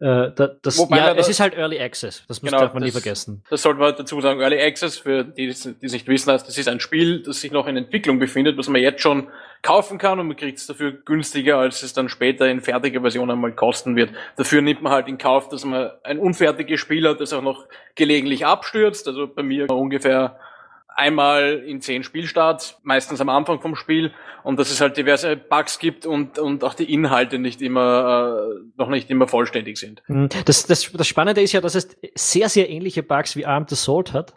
Äh, 0.00 0.30
da, 0.36 0.50
das, 0.62 0.78
Wobei 0.78 0.98
ja, 0.98 1.12
es 1.14 1.28
ist 1.28 1.40
halt 1.40 1.54
Early 1.54 1.80
Access. 1.80 2.22
Das 2.28 2.40
genau, 2.40 2.60
darf 2.60 2.72
man 2.72 2.82
das, 2.82 2.88
nie 2.88 2.92
vergessen. 2.92 3.42
Das 3.50 3.62
sollte 3.62 3.80
man 3.80 3.94
dazu 3.96 4.20
sagen. 4.20 4.40
Early 4.40 4.60
Access, 4.60 4.96
für 4.98 5.24
die, 5.24 5.46
die 5.46 5.86
es 5.86 5.92
nicht 5.92 6.06
wissen, 6.06 6.28
das 6.28 6.56
ist 6.56 6.68
ein 6.68 6.78
Spiel, 6.78 7.22
das 7.24 7.40
sich 7.40 7.50
noch 7.50 7.66
in 7.66 7.76
Entwicklung 7.76 8.20
befindet, 8.20 8.56
was 8.56 8.68
man 8.68 8.80
jetzt 8.80 9.02
schon 9.02 9.26
kaufen 9.62 9.98
kann 9.98 10.20
und 10.20 10.28
man 10.28 10.36
kriegt 10.36 10.58
es 10.58 10.68
dafür 10.68 10.92
günstiger, 10.92 11.58
als 11.58 11.82
es 11.82 11.94
dann 11.94 12.08
später 12.08 12.48
in 12.48 12.60
fertiger 12.60 13.00
Version 13.00 13.28
einmal 13.28 13.52
kosten 13.52 13.96
wird. 13.96 14.10
Dafür 14.36 14.62
nimmt 14.62 14.82
man 14.82 14.92
halt 14.92 15.08
in 15.08 15.18
Kauf, 15.18 15.48
dass 15.48 15.64
man 15.64 15.90
ein 16.04 16.20
unfertiges 16.20 16.78
Spiel 16.78 17.08
hat, 17.08 17.20
das 17.20 17.32
auch 17.32 17.42
noch 17.42 17.66
gelegentlich 17.96 18.46
abstürzt. 18.46 19.08
Also 19.08 19.26
bei 19.26 19.42
mir 19.42 19.68
ungefähr 19.68 20.38
einmal 20.98 21.62
in 21.64 21.80
zehn 21.80 22.02
Spielstarts, 22.02 22.80
meistens 22.82 23.20
am 23.20 23.28
Anfang 23.28 23.60
vom 23.60 23.76
Spiel, 23.76 24.12
und 24.42 24.58
dass 24.58 24.70
es 24.70 24.80
halt 24.80 24.96
diverse 24.96 25.36
Bugs 25.36 25.78
gibt 25.78 26.06
und, 26.06 26.38
und 26.38 26.64
auch 26.64 26.74
die 26.74 26.92
Inhalte 26.92 27.38
nicht 27.38 27.62
immer, 27.62 28.50
äh, 28.50 28.60
noch 28.76 28.88
nicht 28.88 29.08
immer 29.08 29.28
vollständig 29.28 29.78
sind. 29.78 30.02
Hm, 30.06 30.28
das, 30.44 30.66
das, 30.66 30.90
das 30.92 31.06
Spannende 31.06 31.40
ist 31.40 31.52
ja, 31.52 31.60
dass 31.60 31.76
es 31.76 31.88
sehr, 32.14 32.48
sehr 32.48 32.68
ähnliche 32.68 33.02
Bugs 33.02 33.36
wie 33.36 33.46
Armed 33.46 33.70
Assault 33.72 34.12
hat, 34.12 34.34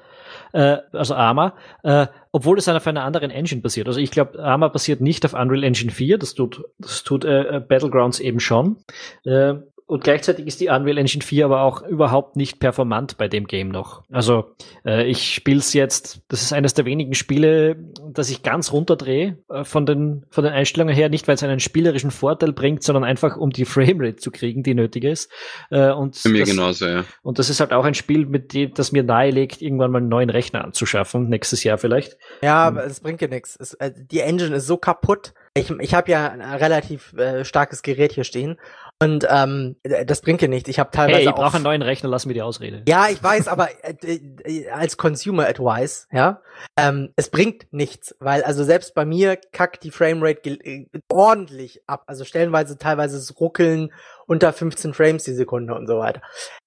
äh, 0.54 0.78
also 0.92 1.16
Arma, 1.16 1.56
äh, 1.84 2.08
obwohl 2.32 2.60
es 2.60 2.70
auf 2.70 2.86
einer 2.86 3.04
anderen 3.04 3.32
Engine 3.32 3.62
basiert. 3.62 3.88
Also 3.88 4.00
ich 4.00 4.12
glaube, 4.12 4.44
Arma 4.44 4.68
basiert 4.68 5.02
nicht 5.02 5.26
auf 5.26 5.34
Unreal 5.34 5.64
Engine 5.64 5.92
4, 5.92 6.20
das 6.20 6.36
tut, 6.36 6.64
das 6.78 7.04
tut 7.04 7.26
äh, 7.26 7.60
Battlegrounds 7.68 8.20
eben 8.20 8.40
schon. 8.40 8.78
Äh, 9.24 9.56
und 9.86 10.04
gleichzeitig 10.04 10.48
ist 10.48 10.62
die 10.62 10.70
Unreal 10.70 10.98
Engine 10.98 11.24
4 11.24 11.46
aber 11.46 11.62
auch 11.62 11.82
überhaupt 11.82 12.36
nicht 12.36 12.60
performant 12.60 13.18
bei 13.18 13.28
dem 13.28 13.46
Game 13.46 13.70
noch. 13.70 14.04
Also 14.10 14.56
äh, 14.86 15.06
ich 15.06 15.34
spiele 15.34 15.60
es 15.60 15.74
jetzt, 15.74 16.22
das 16.30 16.42
ist 16.42 16.54
eines 16.54 16.74
der 16.74 16.86
wenigen 16.86 17.14
Spiele, 17.14 17.76
das 18.10 18.30
ich 18.30 18.42
ganz 18.42 18.72
runterdrehe 18.72 19.38
äh, 19.50 19.64
von, 19.64 19.86
den, 19.86 20.26
von 20.30 20.44
den 20.44 20.54
Einstellungen 20.54 20.96
her, 20.96 21.10
nicht 21.10 21.28
weil 21.28 21.36
es 21.36 21.44
einen 21.44 21.60
spielerischen 21.60 22.12
Vorteil 22.12 22.54
bringt, 22.54 22.84
sondern 22.84 23.04
einfach 23.04 23.36
um 23.36 23.50
die 23.50 23.66
Framerate 23.66 24.16
zu 24.16 24.32
kriegen, 24.32 24.64
die 24.64 24.74
nötig 24.74 25.04
ist. 25.04 25.30
Äh, 25.70 25.92
und 25.92 26.22
Bei 26.24 26.30
mir 26.30 26.40
das, 26.42 26.50
genauso, 26.50 26.86
ja. 26.86 27.06
Und 27.22 27.40
das 27.40 27.50
ist 27.50 27.60
halt 27.60 27.74
auch 27.74 27.84
ein 27.84 27.94
Spiel, 27.94 28.26
mit 28.26 28.54
dem, 28.54 28.74
das 28.74 28.92
mir 28.92 29.04
nahelegt, 29.04 29.62
irgendwann 29.62 29.92
mal 29.92 30.00
einen 30.00 30.10
neuen 30.10 30.30
Rechner 30.30 30.64
anzuschaffen, 30.64 31.28
nächstes 31.30 31.64
Jahr 31.64 31.78
vielleicht. 31.78 32.18
Ja, 32.42 32.64
aber 32.64 32.86
es 32.86 33.00
bringt 33.02 33.22
ja 33.22 33.28
nichts. 33.28 33.74
Äh, 33.74 33.92
die 33.96 34.20
Engine 34.20 34.56
ist 34.56 34.68
so 34.68 34.78
kaputt. 34.78 35.34
Ich, 35.54 35.70
ich 35.70 35.94
habe 35.94 36.10
ja 36.10 36.30
ein 36.30 36.42
relativ 36.42 37.12
äh, 37.14 37.44
starkes 37.44 37.82
Gerät 37.82 38.14
hier 38.14 38.24
stehen 38.24 38.58
und 39.02 39.26
ähm, 39.28 39.78
das 39.82 40.22
bringt 40.22 40.42
dir 40.42 40.48
nichts. 40.48 40.70
Ich 40.70 40.78
habe 40.78 40.92
teilweise 40.92 41.18
Hey, 41.18 41.24
ich 41.24 41.30
auch 41.30 41.36
brauche 41.36 41.56
einen 41.56 41.64
neuen 41.64 41.82
Rechner, 41.82 42.08
lass 42.08 42.28
mir 42.28 42.36
die 42.36 42.44
Ausrede. 42.44 42.84
Ja, 42.88 43.08
ich 43.10 43.22
weiß, 43.22 43.48
aber 43.48 43.70
äh, 43.84 43.96
äh, 44.44 44.70
als 44.70 44.96
Consumer 44.96 45.48
Advice, 45.48 46.08
ja, 46.12 46.42
ähm, 46.78 47.12
es 47.16 47.30
bringt 47.30 47.66
nichts, 47.74 48.16
weil 48.20 48.44
also 48.44 48.64
selbst 48.64 48.94
bei 48.94 49.04
mir 49.04 49.38
kackt 49.38 49.84
die 49.84 49.90
Framerate 49.90 50.52
äh, 50.52 50.86
ordentlich 51.12 51.82
ab. 51.88 52.04
Also 52.06 52.26
stellenweise 52.26 52.78
teilweise 52.78 53.18
es 53.18 53.40
ruckeln 53.40 53.92
unter 54.28 54.54
15 54.54 54.94
Frames 54.94 55.24
die 55.24 55.34
Sekunde 55.34 55.74
und 55.74 55.88
so 55.88 55.98
weiter. 55.98 56.22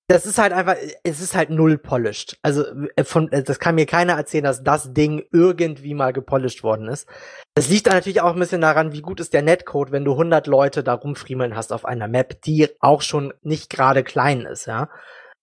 Das 0.07 0.27
ist 0.27 0.37
halt 0.37 0.53
einfach, 0.53 0.77
es 1.03 1.21
ist 1.21 1.35
halt 1.35 1.49
null 1.49 1.79
polished. 1.79 2.37
Also 2.43 2.64
äh, 2.97 3.05
von, 3.05 3.33
äh, 3.33 3.43
das 3.43 3.59
kann 3.59 3.75
mir 3.75 3.87
keiner 3.87 4.14
erzählen, 4.14 4.45
dass 4.45 4.62
das 4.62 4.93
Ding 4.93 5.25
irgendwie 5.33 5.95
mal 5.95 6.12
gepolished 6.12 6.62
worden 6.62 6.88
ist. 6.88 7.09
Das 7.55 7.71
liegt 7.71 7.87
dann 7.87 7.95
natürlich 7.95 8.21
auch 8.21 8.35
ein 8.35 8.38
bisschen 8.38 8.61
daran, 8.61 8.93
wie 8.93 9.01
gut 9.01 9.21
ist 9.21 9.33
der 9.33 9.43
Netcode, 9.43 9.93
wenn 9.93 10.05
du 10.05 10.12
100 10.12 10.47
Leute 10.47 10.83
da 10.85 10.93
rumfriemeln 10.93 11.57
hast 11.57 11.73
auf 11.73 11.87
einer 11.87 12.09
Map, 12.09 12.43
die 12.43 12.69
auch 12.81 13.01
schon 13.01 13.33
nicht 13.43 13.71
gerade 13.71 14.05
klein 14.05 14.43
ist, 14.43 14.67
ja. 14.67 14.90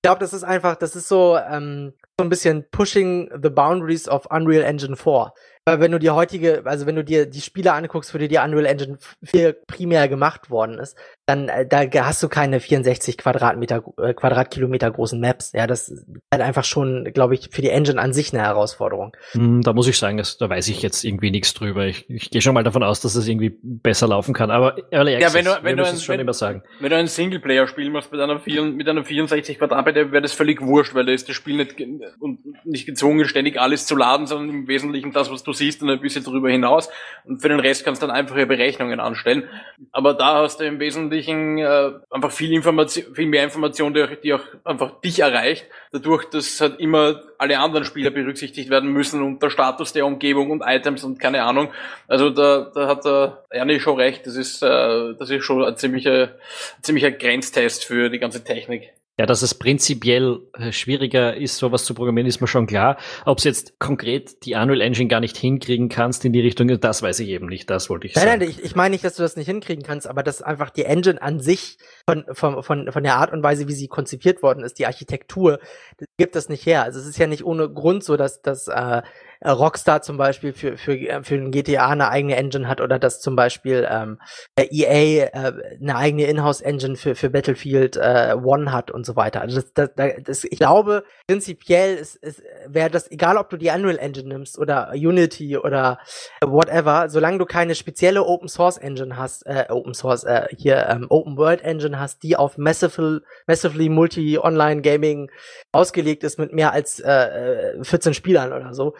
Ich 0.03 0.07
glaube, 0.07 0.19
das 0.19 0.33
ist 0.33 0.43
einfach, 0.43 0.75
das 0.75 0.95
ist 0.95 1.07
so, 1.07 1.37
ähm, 1.37 1.93
so 2.19 2.25
ein 2.25 2.29
bisschen 2.29 2.65
pushing 2.71 3.31
the 3.41 3.49
boundaries 3.49 4.07
of 4.07 4.25
Unreal 4.31 4.63
Engine 4.63 4.95
4. 4.95 5.31
Weil 5.65 5.79
wenn 5.79 5.91
du 5.91 5.99
die 5.99 6.09
heutige, 6.09 6.63
also 6.65 6.87
wenn 6.87 6.95
du 6.95 7.03
dir 7.03 7.27
die 7.27 7.39
Spiele 7.39 7.73
anguckst, 7.73 8.09
für 8.11 8.17
die 8.17 8.27
die 8.27 8.39
Unreal 8.39 8.65
Engine 8.65 8.97
4 9.23 9.53
primär 9.67 10.07
gemacht 10.07 10.49
worden 10.49 10.79
ist, 10.79 10.97
dann 11.27 11.49
äh, 11.49 11.67
da 11.67 11.85
hast 12.03 12.23
du 12.23 12.29
keine 12.29 12.59
64 12.59 13.15
Quadratmeter, 13.19 13.83
äh, 14.01 14.15
Quadratkilometer 14.15 14.89
großen 14.89 15.19
Maps. 15.19 15.51
Ja, 15.53 15.67
das 15.67 15.89
ist 15.89 16.03
halt 16.33 16.41
einfach 16.41 16.63
schon, 16.63 17.11
glaube 17.13 17.35
ich, 17.35 17.49
für 17.51 17.61
die 17.61 17.69
Engine 17.69 18.01
an 18.01 18.11
sich 18.11 18.33
eine 18.33 18.41
Herausforderung. 18.41 19.15
Hm, 19.33 19.61
Da 19.61 19.73
muss 19.73 19.87
ich 19.87 19.99
sagen, 19.99 20.17
das, 20.17 20.39
da 20.39 20.49
weiß 20.49 20.67
ich 20.69 20.81
jetzt 20.81 21.03
irgendwie 21.03 21.29
nichts 21.29 21.53
drüber. 21.53 21.85
Ich, 21.85 22.09
ich 22.09 22.31
gehe 22.31 22.41
schon 22.41 22.55
mal 22.55 22.63
davon 22.63 22.81
aus, 22.81 22.99
dass 23.01 23.13
es 23.13 23.27
irgendwie 23.27 23.55
besser 23.61 24.07
laufen 24.07 24.33
kann. 24.33 24.49
Aber 24.49 24.77
Early 24.91 25.11
Ja, 25.11 25.17
Access, 25.19 25.33
wenn 25.35 25.45
du- 25.45 25.51
wir 25.51 25.63
wenn 25.63 25.77
du 25.77 25.85
ein- 25.85 25.97
schon 25.97 26.13
wenn- 26.13 26.21
immer 26.21 26.33
sagen. 26.33 26.63
Wenn 26.79 26.89
du 26.89 26.95
ein 26.97 27.05
Singleplayer-Spiel 27.07 27.91
machst 27.91 28.11
mit 28.11 28.19
einer, 28.19 28.39
vier, 28.39 28.63
mit 28.63 28.89
einer 28.89 29.03
64 29.05 29.59
Quadratmeter, 29.59 30.11
wäre 30.11 30.23
das 30.23 30.33
völlig 30.33 30.59
wurscht, 30.59 30.95
weil 30.95 31.05
da 31.05 31.11
ist 31.11 31.29
das 31.29 31.35
Spiel 31.35 31.57
nicht, 31.57 31.75
und 32.19 32.39
nicht 32.65 32.87
gezwungen, 32.87 33.25
ständig 33.27 33.59
alles 33.61 33.85
zu 33.85 33.95
laden, 33.95 34.25
sondern 34.25 34.49
im 34.49 34.67
Wesentlichen 34.67 35.11
das, 35.11 35.29
was 35.29 35.43
du 35.43 35.50
siehst 35.53 35.81
und 35.81 35.89
ein 35.89 35.99
bisschen 35.99 36.23
drüber 36.23 36.49
hinaus. 36.49 36.89
Und 37.25 37.41
für 37.41 37.49
den 37.49 37.59
Rest 37.59 37.85
kannst 37.85 38.01
du 38.01 38.07
dann 38.07 38.15
einfache 38.15 38.45
Berechnungen 38.45 38.99
anstellen. 38.99 39.47
Aber 39.91 40.13
da 40.13 40.41
hast 40.41 40.59
du 40.59 40.65
im 40.65 40.79
Wesentlichen 40.79 41.57
äh, 41.57 41.91
einfach 42.09 42.31
viel 42.31 42.51
Information, 42.53 43.13
viel 43.13 43.27
mehr 43.27 43.43
Information, 43.43 43.93
die 43.93 44.03
auch, 44.03 44.15
die 44.23 44.33
auch 44.33 44.43
einfach 44.63 45.01
dich 45.01 45.19
erreicht, 45.19 45.65
dadurch, 45.91 46.25
dass 46.25 46.61
halt 46.61 46.79
immer 46.79 47.21
alle 47.37 47.59
anderen 47.59 47.85
Spieler 47.85 48.11
berücksichtigt 48.11 48.69
werden 48.69 48.91
müssen 48.91 49.21
und 49.21 49.41
der 49.41 49.49
Status 49.49 49.93
der 49.93 50.05
Umgebung 50.05 50.51
und 50.51 50.61
Items 50.65 51.03
und 51.03 51.19
keine 51.19 51.43
Ahnung. 51.43 51.69
Also 52.07 52.29
da, 52.29 52.71
da 52.73 52.87
hat 52.87 53.05
der 53.05 53.43
Ernie 53.49 53.79
schon 53.79 53.97
recht. 53.97 54.25
Das 54.25 54.35
ist, 54.35 54.61
äh, 54.61 55.13
das 55.17 55.29
ist 55.29 55.43
schon 55.43 55.63
ein 55.63 55.75
ziemlicher, 55.77 56.35
ziemlicher 56.81 57.11
Grenztest 57.11 57.85
für 57.85 58.09
die 58.09 58.19
ganze 58.19 58.43
Technik. 58.43 58.93
Ja, 59.21 59.27
dass 59.27 59.43
es 59.43 59.53
prinzipiell 59.53 60.39
äh, 60.53 60.71
schwieriger 60.71 61.37
ist, 61.37 61.57
sowas 61.57 61.85
zu 61.85 61.93
programmieren, 61.93 62.25
ist 62.27 62.41
mir 62.41 62.47
schon 62.47 62.65
klar. 62.65 62.97
Ob 63.23 63.37
es 63.37 63.43
jetzt 63.43 63.77
konkret 63.77 64.43
die 64.45 64.55
Unreal 64.55 64.81
Engine 64.81 65.09
gar 65.09 65.19
nicht 65.19 65.37
hinkriegen 65.37 65.89
kannst 65.89 66.25
in 66.25 66.33
die 66.33 66.39
Richtung, 66.39 66.67
das 66.79 67.03
weiß 67.03 67.19
ich 67.19 67.29
eben 67.29 67.45
nicht. 67.45 67.69
Das 67.69 67.87
wollte 67.91 68.07
ich 68.07 68.15
Nein, 68.15 68.25
sagen. 68.25 68.39
nein, 68.39 68.49
ich, 68.49 68.63
ich 68.63 68.75
meine 68.75 68.93
nicht, 68.93 69.03
dass 69.03 69.17
du 69.17 69.21
das 69.21 69.35
nicht 69.35 69.45
hinkriegen 69.45 69.83
kannst, 69.83 70.07
aber 70.07 70.23
dass 70.23 70.41
einfach 70.41 70.71
die 70.71 70.85
Engine 70.85 71.21
an 71.21 71.39
sich 71.39 71.77
von, 72.09 72.25
von, 72.31 72.63
von, 72.63 72.91
von 72.91 73.03
der 73.03 73.17
Art 73.17 73.31
und 73.31 73.43
Weise, 73.43 73.67
wie 73.67 73.73
sie 73.73 73.87
konzipiert 73.87 74.41
worden 74.41 74.63
ist, 74.63 74.79
die 74.79 74.87
Architektur, 74.87 75.59
das 75.99 76.07
gibt 76.17 76.35
das 76.35 76.49
nicht 76.49 76.65
her. 76.65 76.81
Also 76.81 76.99
es 76.99 77.05
ist 77.05 77.19
ja 77.19 77.27
nicht 77.27 77.45
ohne 77.45 77.69
Grund 77.69 78.03
so, 78.03 78.17
dass, 78.17 78.41
dass 78.41 78.69
äh, 78.69 79.03
Rockstar 79.45 80.01
zum 80.01 80.17
Beispiel 80.17 80.53
für, 80.53 80.77
für, 80.77 80.93
äh, 80.93 81.23
für 81.23 81.35
den 81.35 81.51
GTA 81.51 81.89
eine 81.89 82.09
eigene 82.09 82.35
Engine 82.35 82.67
hat 82.67 82.79
oder 82.81 82.99
dass 82.99 83.21
zum 83.21 83.35
Beispiel 83.35 83.87
ähm, 83.89 84.19
EA 84.57 85.25
äh, 85.25 85.53
eine 85.81 85.95
eigene 85.95 86.25
Inhouse-Engine 86.25 86.95
für, 86.95 87.15
für 87.15 87.29
Battlefield 87.29 87.97
äh, 87.97 88.35
One 88.41 88.71
hat 88.71 88.91
und 88.91 89.05
so 89.05 89.15
weiter. 89.15 89.41
Also 89.41 89.61
das, 89.61 89.73
das, 89.73 90.13
das, 90.23 90.43
ich 90.43 90.59
glaube, 90.59 91.03
prinzipiell 91.27 91.95
ist, 91.95 92.17
ist, 92.17 92.43
wäre 92.67 92.91
das, 92.91 93.09
egal 93.09 93.37
ob 93.37 93.49
du 93.49 93.57
die 93.57 93.69
Unreal 93.69 93.97
Engine 93.97 94.27
nimmst 94.27 94.59
oder 94.59 94.91
Unity 94.93 95.57
oder 95.57 95.99
whatever, 96.45 97.09
solange 97.09 97.39
du 97.39 97.45
keine 97.45 97.73
spezielle 97.73 98.23
Open 98.23 98.47
Source 98.47 98.77
Engine 98.77 99.17
hast, 99.17 99.45
äh, 99.47 99.65
Open 99.69 99.93
Source, 99.93 100.23
äh, 100.23 100.47
hier 100.55 100.87
ähm, 100.87 101.07
Open 101.09 101.37
World 101.37 101.63
Engine 101.63 101.99
hast, 101.99 102.21
die 102.23 102.35
auf 102.35 102.57
massively, 102.57 103.19
massively 103.47 103.89
Multi-Online 103.89 104.81
Gaming 104.81 105.31
ausgelegt 105.71 106.23
ist 106.23 106.37
mit 106.37 106.53
mehr 106.53 106.73
als 106.73 106.99
äh, 106.99 107.83
14 107.83 108.13
Spielern 108.13 108.53
oder 108.53 108.73
so, 108.73 108.93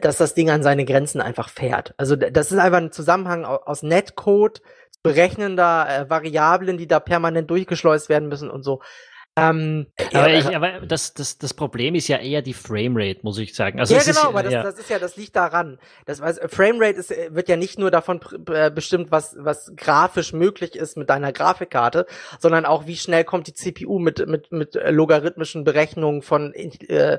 dass 0.00 0.18
das 0.18 0.34
Ding 0.34 0.50
an 0.50 0.62
seine 0.62 0.84
Grenzen 0.84 1.20
einfach 1.20 1.48
fährt. 1.48 1.94
Also 1.96 2.16
das 2.16 2.52
ist 2.52 2.58
einfach 2.58 2.78
ein 2.78 2.92
Zusammenhang 2.92 3.44
au- 3.44 3.62
aus 3.64 3.82
Netcode, 3.82 4.60
berechnender 5.02 5.86
äh, 5.88 6.10
Variablen, 6.10 6.78
die 6.78 6.88
da 6.88 7.00
permanent 7.00 7.50
durchgeschleust 7.50 8.08
werden 8.08 8.28
müssen 8.28 8.50
und 8.50 8.62
so. 8.62 8.80
Ähm, 9.38 9.86
aber 10.14 10.30
ja, 10.30 10.38
ich, 10.38 10.56
aber 10.56 10.80
das, 10.80 11.12
das, 11.12 11.36
das 11.36 11.52
Problem 11.52 11.94
ist 11.94 12.08
ja 12.08 12.16
eher 12.16 12.40
die 12.40 12.54
Framerate, 12.54 13.20
muss 13.22 13.36
ich 13.36 13.54
sagen. 13.54 13.78
Also 13.78 13.94
ja, 13.94 14.00
genau, 14.00 14.10
ist, 14.12 14.24
aber 14.24 14.42
das, 14.42 14.52
ja, 14.52 14.62
das 14.62 14.78
ist 14.78 14.88
ja, 14.88 14.98
das 14.98 15.16
liegt 15.18 15.36
daran. 15.36 15.78
Das 16.06 16.22
weiß, 16.22 16.40
Framerate 16.48 16.98
ist, 16.98 17.10
äh, 17.10 17.34
wird 17.34 17.50
ja 17.50 17.56
nicht 17.56 17.78
nur 17.78 17.90
davon 17.90 18.20
äh, 18.50 18.70
bestimmt, 18.70 19.10
was, 19.10 19.36
was 19.38 19.72
grafisch 19.76 20.32
möglich 20.32 20.74
ist 20.74 20.96
mit 20.96 21.10
deiner 21.10 21.32
Grafikkarte, 21.32 22.06
sondern 22.38 22.64
auch, 22.64 22.86
wie 22.86 22.96
schnell 22.96 23.24
kommt 23.24 23.46
die 23.46 23.52
CPU 23.52 23.98
mit, 23.98 24.26
mit, 24.26 24.52
mit 24.52 24.74
äh, 24.74 24.90
logarithmischen 24.90 25.64
Berechnungen 25.64 26.22
von, 26.22 26.54
äh, 26.54 27.18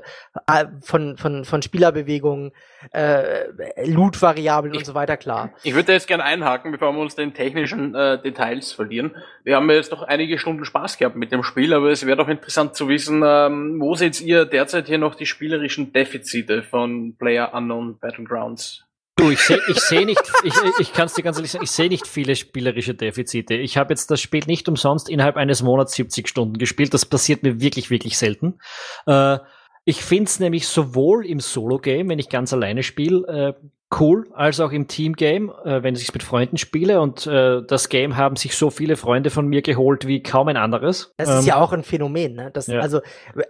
von, 0.82 1.16
von, 1.18 1.44
von 1.44 1.62
Spielerbewegungen, 1.62 2.50
äh, 2.92 3.44
Loot-Variablen 3.84 4.76
und 4.76 4.84
so 4.84 4.94
weiter 4.94 5.16
klar. 5.16 5.52
Ich 5.62 5.74
würde 5.74 5.86
da 5.86 5.92
jetzt 5.92 6.08
gerne 6.08 6.24
einhaken, 6.24 6.72
bevor 6.72 6.92
wir 6.92 7.00
uns 7.00 7.14
den 7.14 7.32
technischen 7.32 7.94
äh, 7.94 8.20
Details 8.20 8.72
verlieren. 8.72 9.14
Wir 9.44 9.54
haben 9.54 9.70
jetzt 9.70 9.92
noch 9.92 10.02
einige 10.02 10.36
Stunden 10.36 10.64
Spaß 10.64 10.98
gehabt 10.98 11.14
mit 11.14 11.30
dem 11.30 11.44
Spiel, 11.44 11.72
aber 11.72 11.90
es 11.90 12.07
wäre 12.08 12.16
doch 12.16 12.28
interessant 12.28 12.74
zu 12.74 12.88
wissen, 12.88 13.22
ähm, 13.24 13.78
wo 13.80 13.94
seht 13.94 14.20
ihr 14.20 14.44
derzeit 14.44 14.88
hier 14.88 14.98
noch 14.98 15.14
die 15.14 15.26
spielerischen 15.26 15.92
Defizite 15.92 16.64
von 16.64 17.16
Player 17.16 17.54
Unknown 17.54 18.00
Battlegrounds? 18.00 18.84
Du, 19.14 19.30
ich 19.30 19.40
sehe 19.40 19.60
ich 19.68 19.80
seh 19.80 20.04
nicht, 20.04 20.22
ich, 20.44 20.54
ich 20.78 20.92
kann 20.92 21.06
es 21.06 21.14
dir 21.14 21.22
ganz 21.22 21.36
ehrlich 21.36 21.50
sagen, 21.50 21.64
ich 21.64 21.70
sehe 21.70 21.88
nicht 21.88 22.06
viele 22.06 22.36
spielerische 22.36 22.94
Defizite. 22.94 23.54
Ich 23.54 23.76
habe 23.76 23.92
jetzt 23.92 24.10
das 24.10 24.20
Spiel 24.20 24.44
nicht 24.46 24.68
umsonst 24.68 25.08
innerhalb 25.08 25.36
eines 25.36 25.62
Monats 25.62 25.94
70 25.94 26.28
Stunden 26.28 26.56
gespielt. 26.56 26.94
Das 26.94 27.04
passiert 27.04 27.42
mir 27.42 27.60
wirklich, 27.60 27.90
wirklich 27.90 28.16
selten. 28.16 28.60
Äh, 29.06 29.38
ich 29.84 30.04
find's 30.04 30.38
nämlich 30.38 30.68
sowohl 30.68 31.26
im 31.26 31.40
Solo-Game, 31.40 32.08
wenn 32.08 32.18
ich 32.18 32.28
ganz 32.28 32.52
alleine 32.52 32.82
spiele, 32.82 33.56
äh, 33.58 33.68
cool, 33.98 34.26
als 34.34 34.60
auch 34.60 34.70
im 34.70 34.86
Team-Game, 34.86 35.50
äh, 35.64 35.82
wenn 35.82 35.94
ich 35.94 36.12
mit 36.12 36.22
Freunden 36.22 36.58
spiele. 36.58 37.00
Und 37.00 37.26
äh, 37.26 37.62
das 37.66 37.88
Game 37.88 38.16
haben 38.16 38.36
sich 38.36 38.56
so 38.56 38.70
viele 38.70 38.96
Freunde 38.96 39.30
von 39.30 39.46
mir 39.46 39.62
geholt 39.62 40.06
wie 40.06 40.22
kaum 40.22 40.48
ein 40.48 40.56
anderes. 40.56 41.12
Das 41.16 41.28
Ähm, 41.28 41.38
ist 41.38 41.46
ja 41.46 41.56
auch 41.56 41.72
ein 41.72 41.82
Phänomen, 41.82 42.34
ne? 42.34 42.50
Das, 42.52 42.66
ja. 42.66 42.80
Also 42.80 43.00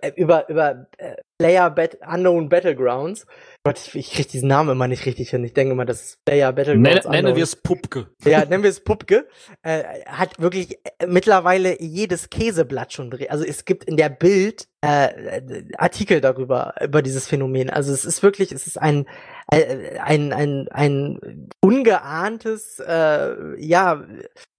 äh, 0.00 0.12
über, 0.16 0.48
über 0.48 0.86
äh, 0.98 1.16
Player 1.38 1.70
Bat 1.70 1.98
Unknown 2.06 2.48
Battlegrounds. 2.48 3.26
Gott, 3.68 3.78
ich, 3.86 3.94
ich 3.94 4.10
krieg 4.12 4.28
diesen 4.28 4.48
Namen 4.48 4.70
immer 4.70 4.88
nicht 4.88 5.06
richtig 5.06 5.30
hin. 5.30 5.44
Ich 5.44 5.54
denke 5.54 5.72
immer, 5.72 5.84
das 5.84 6.02
ist 6.02 6.24
Player 6.24 6.52
Battlegrounds. 6.52 7.06
Nennen, 7.06 7.24
nennen 7.24 7.36
wir 7.36 7.42
es 7.42 7.56
Pupke. 7.56 8.08
ja, 8.24 8.44
nennen 8.44 8.62
wir 8.62 8.70
es 8.70 8.80
Pupke, 8.80 9.26
äh, 9.62 9.82
hat 10.06 10.40
wirklich 10.40 10.78
äh, 10.98 11.06
mittlerweile 11.06 11.80
jedes 11.80 12.30
Käseblatt 12.30 12.92
schon 12.92 13.10
drin. 13.10 13.28
Also 13.30 13.44
es 13.44 13.64
gibt 13.64 13.84
in 13.84 13.96
der 13.96 14.08
Bild 14.08 14.68
äh, 14.80 15.42
Artikel 15.76 16.20
darüber, 16.20 16.74
über 16.80 17.02
dieses 17.02 17.26
Phänomen. 17.26 17.70
Also 17.70 17.92
es 17.92 18.04
ist 18.04 18.22
wirklich, 18.22 18.52
es 18.52 18.66
ist 18.66 18.78
ein, 18.80 19.06
äh, 19.50 19.98
ein, 19.98 20.32
ein, 20.32 20.68
ein 20.70 21.48
ungeahntes, 21.68 22.80
äh, 22.80 23.34
ja, 23.58 24.02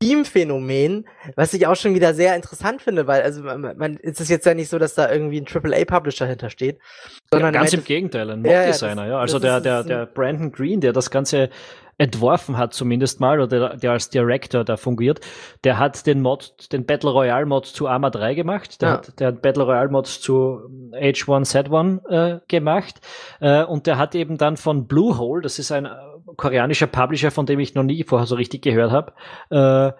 Teamphänomen, 0.02 1.06
was 1.36 1.54
ich 1.54 1.68
auch 1.68 1.76
schon 1.76 1.94
wieder 1.94 2.14
sehr 2.14 2.36
interessant 2.36 2.82
finde, 2.82 3.06
weil 3.08 3.22
also 3.22 3.42
man, 3.44 3.62
man 3.78 4.00
es 4.02 4.20
ist 4.20 4.30
jetzt 4.30 4.46
ja 4.46 4.54
nicht 4.54 4.70
so, 4.70 4.80
dass 4.80 4.96
da 4.96 5.12
irgendwie 5.12 5.42
ein 5.42 5.46
AAA-Publisher 5.48 6.26
hintersteht, 6.26 6.80
sondern 7.32 7.54
ja, 7.54 7.60
ganz 7.62 7.74
im 7.74 7.84
Gegenteil, 7.84 8.30
ein 8.30 8.46
Ja, 8.46 8.52
ja, 8.52 8.58
Mod-Designer, 8.60 8.96
das- 9.04 9.10
ja. 9.10 9.20
Also 9.20 9.40
der, 9.40 9.62
der, 9.62 9.84
der 9.84 10.06
Brandon 10.06 10.52
Green, 10.52 10.80
der 10.82 10.94
das 10.94 11.12
Ganze 11.12 11.50
entworfen 11.98 12.58
hat, 12.58 12.74
zumindest 12.74 13.20
mal, 13.20 13.42
oder 13.42 13.76
der, 13.76 13.92
als 13.92 14.10
Director 14.10 14.64
da 14.64 14.78
fungiert, 14.78 15.20
der 15.66 15.78
hat 15.80 16.08
den 16.08 16.22
Mod, 16.22 16.72
den 16.72 16.86
Battle 16.86 17.10
Royale 17.10 17.46
Mod 17.46 17.66
zu 17.66 17.90
Arma 17.90 18.10
3 18.10 18.36
gemacht, 18.36 18.82
der 18.82 18.88
Ja. 18.88 18.94
hat, 19.00 19.20
der 19.20 19.28
hat 19.28 19.42
Battle 19.42 19.64
Royale 19.64 19.90
Mods 19.90 20.22
zu 20.22 20.62
H1Z1 20.94 22.08
äh, 22.10 22.40
gemacht, 22.48 23.02
äh, 23.42 23.64
und 23.66 23.86
der 23.86 23.98
hat 23.98 24.16
eben 24.16 24.38
dann 24.38 24.56
von 24.56 24.88
Bluehole, 24.88 25.42
das 25.42 25.60
ist 25.60 25.74
ein 25.74 25.90
koreanischer 26.36 26.88
Publisher, 26.88 27.32
von 27.32 27.46
dem 27.46 27.60
ich 27.60 27.76
noch 27.76 27.84
nie 27.84 28.04
vorher 28.04 28.28
so 28.28 28.36
richtig 28.36 28.62
gehört 28.62 28.92
habe, 28.92 29.14
äh, 29.50 29.94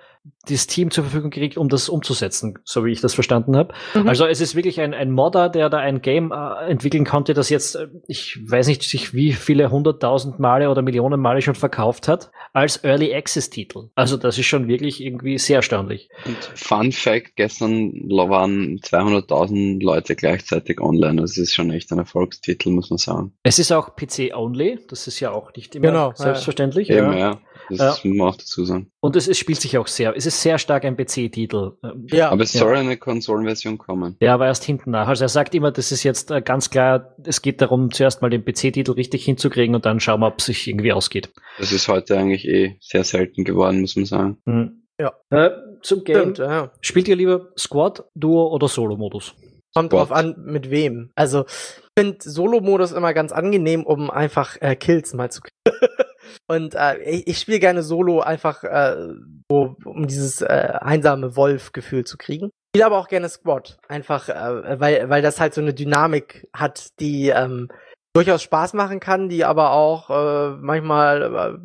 das 0.48 0.68
Team 0.68 0.92
zur 0.92 1.04
Verfügung 1.06 1.30
gekriegt, 1.32 1.58
um 1.58 1.70
das 1.70 1.90
umzusetzen, 1.90 2.60
so 2.64 2.84
wie 2.86 2.92
ich 2.92 3.02
das 3.02 3.14
verstanden 3.14 3.56
habe. 3.56 3.74
Mhm. 3.94 4.08
Also 4.08 4.26
es 4.26 4.42
ist 4.42 4.56
wirklich 4.56 4.82
ein, 4.82 4.94
ein 4.94 5.12
Modder, 5.12 5.50
der 5.50 5.70
da 5.70 5.78
ein 5.78 6.02
Game 6.02 6.32
äh, 6.32 6.70
entwickeln 6.70 7.06
konnte, 7.06 7.34
das 7.34 7.50
jetzt, 7.50 7.76
äh, 7.76 7.88
ich 8.08 8.38
weiß 8.46 8.68
nicht, 8.68 8.84
sich 8.84 9.14
wie 9.14 9.34
viele 9.34 9.72
hunderttausend 9.72 10.40
Male 10.40 10.70
oder 10.70 10.82
Millionen 10.82 11.20
Male 11.22 11.42
schon 11.42 11.56
verkauft 11.56 12.08
hat, 12.08 12.32
als 12.54 12.84
Early 12.84 13.14
Access 13.14 13.50
Titel. 13.50 13.90
Also 13.96 14.18
das 14.18 14.38
ist 14.38 14.46
schon 14.46 14.68
wirklich 14.68 15.04
irgendwie 15.04 15.38
sehr 15.38 15.58
erstaunlich. 15.58 16.10
Und 16.26 16.38
Fun 16.56 16.92
Fact, 16.92 17.36
gestern 17.36 17.94
waren 18.10 18.80
200.000 18.80 19.84
Leute 19.84 20.16
gleichzeitig 20.16 20.82
online. 20.82 21.22
Das 21.22 21.38
ist 21.38 21.54
schon 21.54 21.72
echt 21.72 21.92
ein 21.92 22.00
Erfolgstitel, 22.00 22.72
muss 22.72 22.90
man 22.90 22.98
sagen. 22.98 23.34
Es 23.44 23.60
ist 23.60 23.72
auch 23.72 23.96
PC-only, 23.96 24.80
das 24.90 25.08
ist 25.08 25.20
ja 25.20 25.32
auch 25.32 25.54
nicht 25.56 25.76
immer 25.76 25.88
Genau, 25.88 26.10
ja. 26.10 26.16
selbstverständlich. 26.16 26.90
Eben, 26.90 27.18
Ja. 27.18 27.40
Das 27.70 27.78
Ja. 27.80 28.10
muss 28.10 28.18
man 28.18 28.28
auch 28.28 28.36
dazu 28.36 28.66
sagen. 28.66 28.92
Und 29.00 29.16
es, 29.16 29.28
es 29.28 29.38
spielt 29.38 29.62
sich 29.62 29.78
auch 29.78 29.88
sehr, 29.88 30.16
es 30.16 30.26
ist 30.26 30.42
sehr 30.42 30.58
stark 30.58 30.86
ein 30.86 30.98
PC-Titel. 30.98 31.74
Ähm, 31.84 32.08
Ja. 32.12 32.30
Aber 32.32 32.44
es 32.44 32.54
Ja. 32.54 32.60
soll 32.62 32.76
eine 32.76 32.98
Konsolenversion 32.98 33.78
kommen. 33.78 34.16
Ja, 34.22 34.34
aber 34.34 34.48
erst 34.48 34.64
hinten 34.64 34.92
nach. 34.92 35.08
Also 35.08 35.26
er 35.26 35.30
sagt 35.30 35.54
immer, 35.56 35.72
das 35.72 35.92
ist 35.92 36.04
jetzt 36.04 36.32
äh, 36.32 36.42
ganz 36.42 36.70
klar, 36.70 37.16
es 37.24 37.42
geht 37.42 37.62
darum, 37.62 37.92
zuerst 37.92 38.22
mal 38.22 38.30
den 38.30 38.44
PC-Titel 38.44 38.92
richtig 38.92 39.24
hinzukriegen 39.26 39.76
und 39.76 39.86
dann 39.86 40.00
schauen 40.00 40.20
wir, 40.22 40.28
ob 40.28 40.40
es 40.40 40.46
sich 40.48 40.68
irgendwie 40.68 40.94
ausgeht. 40.94 41.30
Das 41.60 41.72
ist 41.72 41.88
heute 41.88 42.18
eigentlich 42.18 42.48
eh 42.48 42.78
sehr 42.82 43.04
selten 43.04 43.44
geworden, 43.44 43.82
muss 43.82 43.96
man 43.96 44.06
sagen. 44.06 44.38
Mhm. 44.46 44.84
Ja. 45.00 45.14
Äh, 45.30 45.52
zum 45.82 46.04
Game. 46.04 46.18
Stimmt, 46.36 46.38
ja. 46.40 46.72
Spielt 46.82 47.08
ihr 47.08 47.16
lieber 47.16 47.50
Squad, 47.58 48.04
Duo 48.16 48.48
oder 48.54 48.68
Solo-Modus? 48.68 49.34
Kommt 49.74 49.92
Squad. 49.92 50.10
drauf 50.10 50.12
an, 50.12 50.36
mit 50.46 50.72
wem. 50.72 51.12
Also, 51.16 51.46
ich 51.48 52.02
finde 52.04 52.18
Solo-Modus 52.22 52.92
immer 52.92 53.14
ganz 53.14 53.32
angenehm, 53.32 53.84
um 53.86 54.10
einfach 54.10 54.58
äh, 54.60 54.76
Kills 54.76 55.14
mal 55.14 55.32
zu 55.32 55.42
kriegen. 55.42 55.56
Und 56.48 56.76
äh, 56.76 56.98
ich, 57.00 57.28
ich 57.28 57.40
spiele 57.40 57.60
gerne 57.60 57.84
Solo 57.84 58.22
einfach, 58.22 58.64
äh, 58.64 59.14
so, 59.50 59.76
um 59.86 60.08
dieses 60.08 60.42
äh, 60.42 60.74
einsame 60.80 61.36
Wolf-Gefühl 61.36 62.06
zu 62.06 62.18
kriegen. 62.18 62.48
Ich 62.48 62.78
spiele 62.78 62.86
aber 62.86 62.98
auch 62.98 63.08
gerne 63.08 63.30
Squad. 63.30 63.78
Einfach, 63.88 64.30
äh, 64.30 64.80
weil, 64.80 65.10
weil 65.10 65.22
das 65.22 65.40
halt 65.40 65.54
so 65.54 65.62
eine 65.62 65.74
Dynamik 65.74 66.48
hat, 66.54 67.00
die 67.00 67.30
ähm, 67.30 67.70
durchaus 68.14 68.44
Spaß 68.44 68.74
machen 68.74 69.00
kann, 69.00 69.30
die 69.30 69.46
aber 69.46 69.72
auch 69.72 70.10
äh, 70.10 70.56
manchmal 70.60 71.60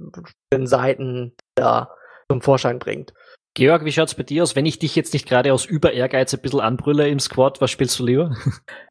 äh, 0.52 0.66
Seiten 0.66 1.34
da 1.54 1.90
zum 2.30 2.40
Vorschein 2.40 2.78
bringt. 2.78 3.12
Georg, 3.56 3.84
wie 3.84 3.92
schaut's 3.92 4.16
bei 4.16 4.24
dir 4.24 4.42
aus? 4.42 4.56
Wenn 4.56 4.66
ich 4.66 4.80
dich 4.80 4.96
jetzt 4.96 5.12
nicht 5.12 5.28
gerade 5.28 5.52
aus 5.52 5.64
Über-Ehrgeiz 5.64 6.34
ein 6.34 6.40
bisschen 6.40 6.58
anbrülle 6.58 7.06
im 7.08 7.20
Squad, 7.20 7.60
was 7.60 7.70
spielst 7.70 8.00
du 8.00 8.04
lieber? 8.04 8.36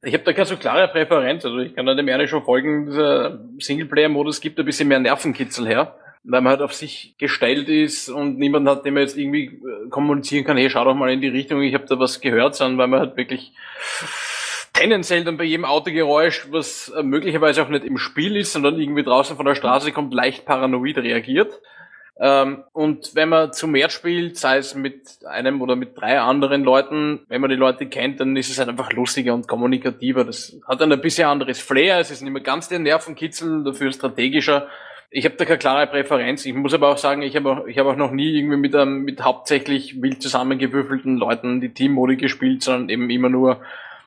Ich 0.02 0.14
habe 0.14 0.24
da 0.24 0.32
keine 0.32 0.46
so 0.46 0.56
klare 0.56 0.88
Präferenz. 0.88 1.44
Also 1.44 1.60
ich 1.60 1.76
kann 1.76 1.86
da 1.86 1.96
dem 1.96 2.08
ehrlich 2.08 2.30
schon 2.30 2.44
folgen, 2.44 2.86
dieser 2.86 3.42
Singleplayer-Modus 3.60 4.40
gibt 4.40 4.58
ein 4.60 4.66
bisschen 4.66 4.88
mehr 4.88 5.00
Nervenkitzel 5.00 5.68
her, 5.68 5.98
weil 6.24 6.40
man 6.40 6.52
halt 6.52 6.62
auf 6.62 6.74
sich 6.74 7.16
gestellt 7.18 7.68
ist 7.68 8.08
und 8.08 8.38
niemand 8.38 8.68
hat, 8.70 8.86
dem 8.86 8.94
man 8.94 9.04
jetzt 9.04 9.18
irgendwie 9.18 9.46
äh, 9.46 9.90
kommunizieren 9.90 10.46
kann, 10.46 10.56
hey, 10.56 10.70
schau 10.70 10.86
doch 10.86 10.96
mal 10.96 11.12
in 11.12 11.20
die 11.20 11.28
Richtung, 11.28 11.62
ich 11.62 11.74
habe 11.74 11.86
da 11.86 12.00
was 12.00 12.22
gehört, 12.22 12.56
sondern 12.56 12.78
weil 12.78 12.88
man 12.88 13.00
halt 13.02 13.18
wirklich 13.18 13.54
tendenziell 14.74 15.26
dann 15.26 15.38
bei 15.38 15.44
jedem 15.44 15.66
Autogeräusch, 15.66 16.48
was 16.52 16.90
äh, 16.90 17.04
möglicherweise 17.04 17.64
auch 17.64 17.70
nicht 17.70 17.84
im 17.84 17.98
Spiel 17.98 18.38
ist, 18.38 18.54
sondern 18.54 18.80
irgendwie 18.80 19.04
draußen 19.04 19.36
von 19.36 19.46
der 19.46 19.56
Straße 19.56 19.92
kommt, 19.92 20.14
leicht 20.14 20.46
paranoid 20.46 20.98
reagiert. 20.98 21.62
Ähm, 22.20 22.64
und 22.74 23.16
wenn 23.16 23.30
man 23.30 23.54
zu 23.54 23.68
mehr 23.68 23.90
spielt, 23.90 24.38
sei 24.38 24.58
es 24.58 24.76
mit 24.76 25.02
einem 25.26 25.62
oder 25.62 25.76
mit 25.76 25.98
drei 25.98 26.20
anderen 26.20 26.64
Leuten, 26.64 27.22
wenn 27.28 27.42
man 27.42 27.50
die 27.50 27.56
Leute 27.56 27.88
kennt, 27.88 28.20
dann 28.20 28.38
ist 28.38 28.50
es 28.50 28.60
halt 28.60 28.70
einfach 28.70 28.92
lustiger 28.94 29.34
und 29.34 29.48
kommunikativer. 29.48 30.24
Das 30.24 30.56
hat 30.68 30.80
dann 30.82 30.92
ein 30.92 31.02
bisschen 31.02 31.28
anderes 31.28 31.60
Flair, 31.60 32.00
es 32.00 32.12
ist 32.12 32.22
nicht 32.22 32.32
mehr 32.32 32.44
ganz 32.44 32.70
der 32.70 32.80
Nervenkitzel, 32.80 33.64
dafür 33.64 33.92
strategischer. 33.92 34.68
Ich 35.10 35.26
habe 35.26 35.36
da 35.36 35.46
keine 35.46 35.60
klare 35.60 35.88
Präferenz. 35.88 36.46
Ich 36.46 36.54
muss 36.54 36.74
aber 36.74 36.90
auch 36.90 36.98
sagen, 36.98 37.22
ich 37.22 37.36
habe 37.36 37.50
auch, 37.52 37.68
hab 37.68 37.86
auch 37.86 37.96
noch 37.96 38.12
nie 38.12 38.36
irgendwie 38.36 38.58
mit, 38.58 38.76
einem, 38.76 39.04
mit 39.04 39.22
hauptsächlich 39.24 40.02
wild 40.02 40.22
zusammengewürfelten 40.22 41.18
Leuten 41.18 41.62
die 41.62 41.74
Teammodi 41.74 42.18
gespielt, 42.18 42.64
sondern 42.64 42.90
eben 42.90 43.10
immer 43.10 43.30
nur 43.30 43.62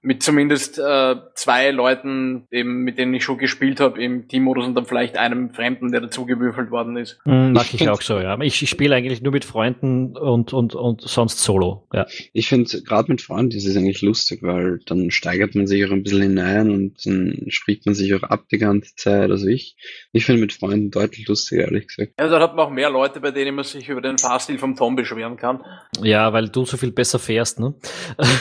mit 0.07 0.23
zumindest 0.23 0.79
äh, 0.79 1.17
zwei 1.35 1.73
Leuten, 1.73 2.47
eben, 2.53 2.85
mit 2.85 2.97
denen 2.97 3.13
ich 3.13 3.25
schon 3.25 3.39
gespielt 3.39 3.81
habe 3.81 4.01
im 4.01 4.29
Teammodus 4.29 4.65
und 4.65 4.77
dann 4.77 4.87
vielleicht 4.87 5.17
einem 5.17 5.51
Fremden, 5.53 5.91
der 5.91 6.01
dazugewürfelt 6.01 6.71
worden 6.71 6.97
ist. 6.97 7.19
Hm, 7.25 7.53
mag 7.53 7.65
Ich 7.65 7.75
ich 7.75 7.79
find- 7.81 7.91
auch 7.91 8.01
so, 8.01 8.21
ja. 8.21 8.41
Ich, 8.41 8.63
ich 8.63 8.71
spiele 8.71 8.95
eigentlich 8.95 9.21
nur 9.21 9.33
mit 9.33 9.45
Freunden 9.45 10.17
und, 10.17 10.53
und, 10.53 10.77
und 10.77 11.01
sonst 11.01 11.41
solo, 11.43 11.89
ja. 11.93 12.07
Ich 12.33 12.49
finde, 12.49 12.83
gerade 12.83 13.11
mit 13.11 13.21
Freunden 13.21 13.57
ist 13.57 13.67
es 13.67 13.77
eigentlich 13.77 14.01
lustig, 14.03 14.45
weil 14.45 14.79
dann 14.87 15.11
steigert 15.11 15.57
man 15.57 15.67
sich 15.67 15.85
auch 15.85 15.91
ein 15.91 16.05
bisschen 16.05 16.23
hinein 16.23 16.71
und 16.71 17.05
dann 17.05 17.47
spricht 17.49 17.85
man 17.85 17.97
sich 17.97 18.15
auch 18.15 18.23
ab 18.23 18.45
die 18.53 18.59
ganze 18.59 18.95
Zeit. 18.95 19.31
Also 19.33 19.49
ich, 19.49 19.77
ich 20.13 20.25
finde 20.25 20.41
mit 20.41 20.53
Freunden 20.53 20.93
deutlich 20.93 21.27
lustiger, 21.27 21.63
ehrlich 21.65 21.89
gesagt. 21.89 22.13
Also 22.17 22.37
da 22.37 22.41
hat 22.43 22.55
man 22.55 22.67
auch 22.67 22.71
mehr 22.71 22.91
Leute, 22.91 23.19
bei 23.21 23.33
denen 23.33 23.57
man 23.57 23.65
sich 23.65 23.89
über 23.89 24.03
den 24.03 24.19
Fahrstil 24.19 24.59
vom 24.59 24.77
Tom 24.77 24.95
beschweren 24.95 25.37
kann. 25.37 25.65
Ja, 26.01 26.33
weil 26.33 26.49
du 26.49 26.65
so 26.65 26.77
viel 26.77 26.93
besser 26.93 27.19
fährst, 27.19 27.59
ne? 27.59 27.75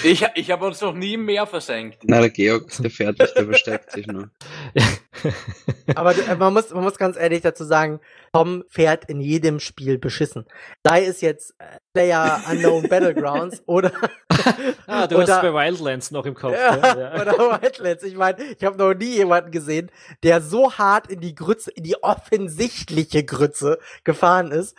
Ich, 0.04 0.24
ich 0.36 0.52
habe 0.52 0.68
uns 0.68 0.80
noch 0.82 0.94
nie 0.94 1.14
im 1.16 1.26
Meer 1.26 1.48
versenkt. 1.56 2.00
Na, 2.04 2.20
der 2.20 2.30
Georg, 2.30 2.70
der 2.80 2.92
fährt 2.92 3.20
nicht, 3.20 3.36
der 3.36 3.46
versteckt 3.46 3.92
sich 3.92 4.08
nur. 4.08 4.30
Aber 5.96 6.12
äh, 6.18 6.36
man 6.36 6.54
muss, 6.54 6.72
man 6.72 6.84
muss 6.84 6.98
ganz 6.98 7.18
ehrlich 7.18 7.42
dazu 7.42 7.64
sagen, 7.64 8.00
Tom 8.34 8.64
fährt 8.70 9.06
in 9.10 9.22
jedem 9.22 9.60
Spiel 9.60 9.98
beschissen. 9.98 10.46
Sei 10.84 11.06
es 11.06 11.22
jetzt 11.22 11.54
äh, 11.60 11.66
Player 11.94 12.42
Unknown 12.52 12.84
Battlegrounds 12.90 13.64
oder 13.66 13.92
ah, 14.88 15.08
du 15.08 15.16
Oder- 15.18 15.34
hast 15.36 15.42
bei 15.42 15.54
Wildlands 15.54 16.12
noch 16.12 16.26
im 16.26 16.34
Kopf. 16.36 16.54
ja, 16.54 16.76
Ja, 16.78 16.98
ja. 17.16 17.22
oder 17.22 17.62
Wildlands. 17.62 18.04
Ich 18.04 18.16
meine, 18.16 18.38
ich 18.44 18.64
habe 18.66 18.78
noch 18.78 18.94
nie 18.94 19.16
jemanden 19.16 19.52
gesehen, 19.52 19.90
der 20.24 20.42
so 20.42 20.74
hart 20.74 21.08
in 21.12 21.20
die 21.22 21.34
Grütze, 21.36 21.72
in 21.72 21.84
die 21.84 22.02
offensichtliche 22.04 23.24
Grütze 23.24 23.80
gefahren 24.04 24.52
ist, 24.52 24.76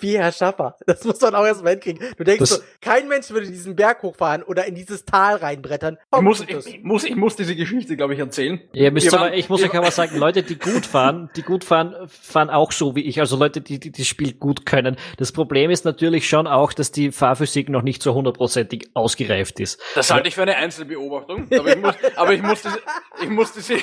wie 0.00 0.18
Herr 0.18 0.32
Schaffer. 0.32 0.76
Das 0.86 1.04
muss 1.04 1.20
man 1.20 1.34
auch 1.34 1.44
erst 1.44 1.62
mal 1.62 1.70
hinkriegen. 1.70 2.04
Du 2.16 2.24
denkst 2.24 2.40
Das- 2.40 2.50
so, 2.50 2.62
kein 2.80 3.08
Mensch 3.08 3.30
würde 3.30 3.46
diesen 3.46 3.76
Berg 3.76 4.02
hochfahren 4.02 4.42
oder 4.42 4.64
in 4.66 4.74
dieses 4.74 5.04
Tal 5.04 5.36
reinbrettern. 5.36 5.98
Ich 6.14 6.20
muss, 6.22 6.40
ich, 6.40 6.82
muss, 6.82 7.04
ich 7.04 7.16
muss 7.16 7.36
diese 7.36 7.54
Geschichte, 7.54 7.96
glaube 7.96 8.14
ich, 8.14 8.20
erzählen. 8.20 8.60
Ihr 8.72 8.90
müsst 8.90 9.12
waren- 9.12 9.32
ich 9.34 9.48
muss 9.48 9.60
wir 9.60 9.68
euch 9.74 9.86
aber 9.86 9.90
sagen, 9.90 10.16
Leute, 10.18 10.42
die 10.42 10.58
gut 10.58 10.86
fahren, 10.86 11.30
die 11.36 11.42
gut 11.42 11.64
fahren, 11.64 11.94
fahren 12.08 12.50
auch 12.50 12.72
so 12.72 12.94
wie 12.96 13.02
ich. 13.02 13.20
Also 13.20 13.36
Leute, 13.36 13.60
die, 13.60 13.78
die 13.80 13.92
das 13.92 14.06
Spiel 14.06 14.32
gut 14.34 14.66
können. 14.66 14.96
Das 15.18 15.32
Problem 15.32 15.70
ist 15.70 15.84
natürlich 15.84 16.28
schon 16.28 16.46
auch, 16.46 16.72
dass 16.72 16.92
die 16.92 17.12
Fahrphysik 17.12 17.68
noch 17.68 17.82
nicht 17.82 18.02
so 18.02 18.14
hundertprozentig 18.14 18.88
ausgereift 18.94 19.60
ist. 19.60 19.80
Das 19.94 20.10
halte 20.10 20.28
ich 20.28 20.34
für 20.34 20.42
eine 20.42 20.56
Einzelbeobachtung, 20.56 21.48
aber 21.58 21.68
ich 21.68 21.76
muss, 21.82 21.94
aber 22.16 22.32
ich 22.34 22.42
muss 22.42 22.62
diese, 22.62 22.78
ich 23.22 23.28
muss 23.28 23.52
diese, 23.52 23.74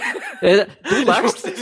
Äh, 0.42 0.66
du 0.90 0.96
ich 0.96 0.98
muss 0.98 1.06
lachst. 1.08 1.48
Ich, 1.48 1.62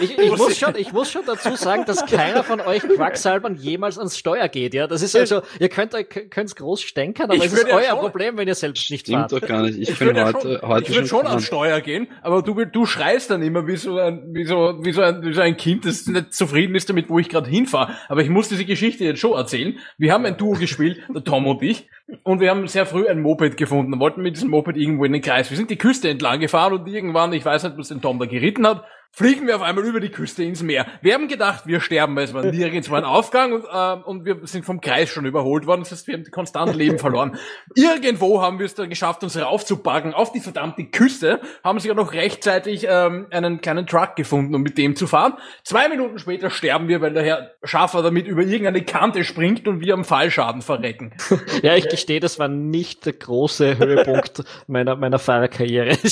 ich, 0.00 0.18
ich- 0.18 0.58
schon, 0.58 0.74
ich 0.76 0.92
muss 0.92 1.10
schon 1.10 1.22
dazu 1.26 1.54
sagen, 1.56 1.84
dass 1.86 2.04
keiner 2.06 2.42
von 2.44 2.60
euch 2.60 2.82
Quacksalbern 2.82 3.56
jemals 3.56 3.98
ans 3.98 4.16
Steuer 4.18 4.48
geht. 4.48 4.74
Ja, 4.74 4.86
das 4.86 5.02
ist 5.02 5.14
also, 5.16 5.42
ihr 5.58 5.68
könnt 5.68 5.94
könnt's 6.30 6.56
groß 6.56 6.82
stänkern, 6.82 7.26
aber 7.30 7.34
Ich 7.36 7.44
es 7.46 7.52
ist 7.52 7.66
ja 7.68 7.74
euer 7.76 7.90
schon- 7.90 7.98
Problem, 8.00 8.36
wenn 8.36 8.48
ihr 8.48 8.54
selbst 8.54 8.90
nicht 8.90 9.06
Stimmt 9.06 9.30
fahrt. 9.30 9.32
doch 9.32 9.46
gar 9.48 9.62
nicht. 9.62 9.78
Ich, 9.78 9.90
ich 9.90 9.98
bin 9.98 10.08
würde 10.08 10.20
ja 10.20 10.30
schon, 10.30 10.62
heute 10.62 10.88
ich 10.90 10.94
würde 10.96 11.08
schon 11.08 11.18
gefahren. 11.18 11.26
ans 11.26 11.46
Steuer 11.46 11.80
gehen, 11.80 12.08
aber 12.22 12.42
du, 12.42 12.64
du 12.64 12.86
schreist 12.86 13.30
dann 13.30 13.42
immer 13.42 13.51
wie 13.54 13.76
so 13.76 13.98
ein, 13.98 14.34
wie 14.34 14.44
so, 14.44 14.78
wie 14.82 14.92
so 14.92 15.02
ein, 15.02 15.22
wie 15.22 15.32
so 15.32 15.40
ein 15.40 15.56
Kind, 15.56 15.84
das 15.84 16.06
nicht 16.06 16.34
zufrieden 16.34 16.74
ist 16.74 16.88
damit, 16.88 17.08
wo 17.08 17.18
ich 17.18 17.28
gerade 17.28 17.48
hinfahre. 17.48 17.94
Aber 18.08 18.22
ich 18.22 18.28
muss 18.28 18.48
diese 18.48 18.64
Geschichte 18.64 19.04
jetzt 19.04 19.20
schon 19.20 19.32
erzählen. 19.32 19.78
Wir 19.98 20.12
haben 20.12 20.24
ein 20.24 20.36
Duo 20.36 20.52
gespielt, 20.52 21.00
der 21.14 21.24
Tom 21.24 21.46
und 21.46 21.62
ich, 21.62 21.88
und 22.22 22.40
wir 22.40 22.50
haben 22.50 22.66
sehr 22.66 22.86
früh 22.86 23.06
ein 23.06 23.20
Moped 23.20 23.56
gefunden, 23.56 23.98
wollten 24.00 24.22
mit 24.22 24.36
diesem 24.36 24.50
Moped 24.50 24.76
irgendwo 24.76 25.04
in 25.04 25.12
den 25.12 25.22
Kreis. 25.22 25.50
Wir 25.50 25.56
sind 25.56 25.70
die 25.70 25.78
Küste 25.78 26.08
entlang 26.08 26.40
gefahren 26.40 26.72
und 26.74 26.86
irgendwann, 26.86 27.32
ich 27.32 27.44
weiß 27.44 27.64
nicht, 27.64 27.78
was 27.78 27.88
den 27.88 28.02
Tom 28.02 28.18
da 28.18 28.26
geritten 28.26 28.66
hat, 28.66 28.84
fliegen 29.14 29.46
wir 29.46 29.56
auf 29.56 29.62
einmal 29.62 29.84
über 29.84 30.00
die 30.00 30.08
Küste 30.08 30.42
ins 30.42 30.62
Meer. 30.62 30.86
Wir 31.02 31.12
haben 31.14 31.28
gedacht, 31.28 31.66
wir 31.66 31.80
sterben, 31.80 32.16
weil 32.16 32.24
es 32.24 32.32
war 32.32 32.44
nirgends 32.44 32.88
war 32.90 32.98
ein 32.98 33.04
Aufgang 33.04 33.52
und, 33.52 33.64
äh, 33.64 34.08
und 34.08 34.24
wir 34.24 34.38
sind 34.44 34.64
vom 34.64 34.80
Kreis 34.80 35.10
schon 35.10 35.26
überholt 35.26 35.66
worden. 35.66 35.82
Das 35.82 35.92
heißt, 35.92 36.06
wir 36.06 36.14
haben 36.14 36.24
konstant 36.30 36.74
Leben 36.74 36.98
verloren. 36.98 37.36
Irgendwo 37.74 38.40
haben 38.40 38.58
wir 38.58 38.64
es 38.64 38.74
dann 38.74 38.88
geschafft, 38.88 39.22
uns 39.22 39.38
raufzupacken 39.38 40.14
auf 40.14 40.32
die 40.32 40.40
verdammte 40.40 40.84
Küste, 40.84 41.40
haben 41.62 41.78
sogar 41.78 41.96
noch 41.96 42.14
rechtzeitig 42.14 42.86
ähm, 42.88 43.26
einen 43.30 43.60
kleinen 43.60 43.86
Truck 43.86 44.16
gefunden, 44.16 44.54
um 44.54 44.62
mit 44.62 44.78
dem 44.78 44.96
zu 44.96 45.06
fahren. 45.06 45.34
Zwei 45.62 45.90
Minuten 45.90 46.18
später 46.18 46.48
sterben 46.48 46.88
wir, 46.88 47.02
weil 47.02 47.12
der 47.12 47.22
Herr 47.22 47.50
Schaffer 47.64 48.02
damit 48.02 48.26
über 48.26 48.42
irgendeine 48.42 48.82
Kante 48.82 49.24
springt 49.24 49.68
und 49.68 49.80
wir 49.80 49.92
am 49.92 50.04
Fallschaden 50.04 50.62
verrecken. 50.62 51.12
Ja, 51.62 51.76
ich 51.76 51.88
gestehe, 51.88 52.18
das 52.18 52.38
war 52.38 52.48
nicht 52.48 53.04
der 53.04 53.12
große 53.12 53.78
Höhepunkt 53.78 54.42
meiner, 54.66 54.96
meiner 54.96 55.18
Fahrerkarriere. 55.18 55.98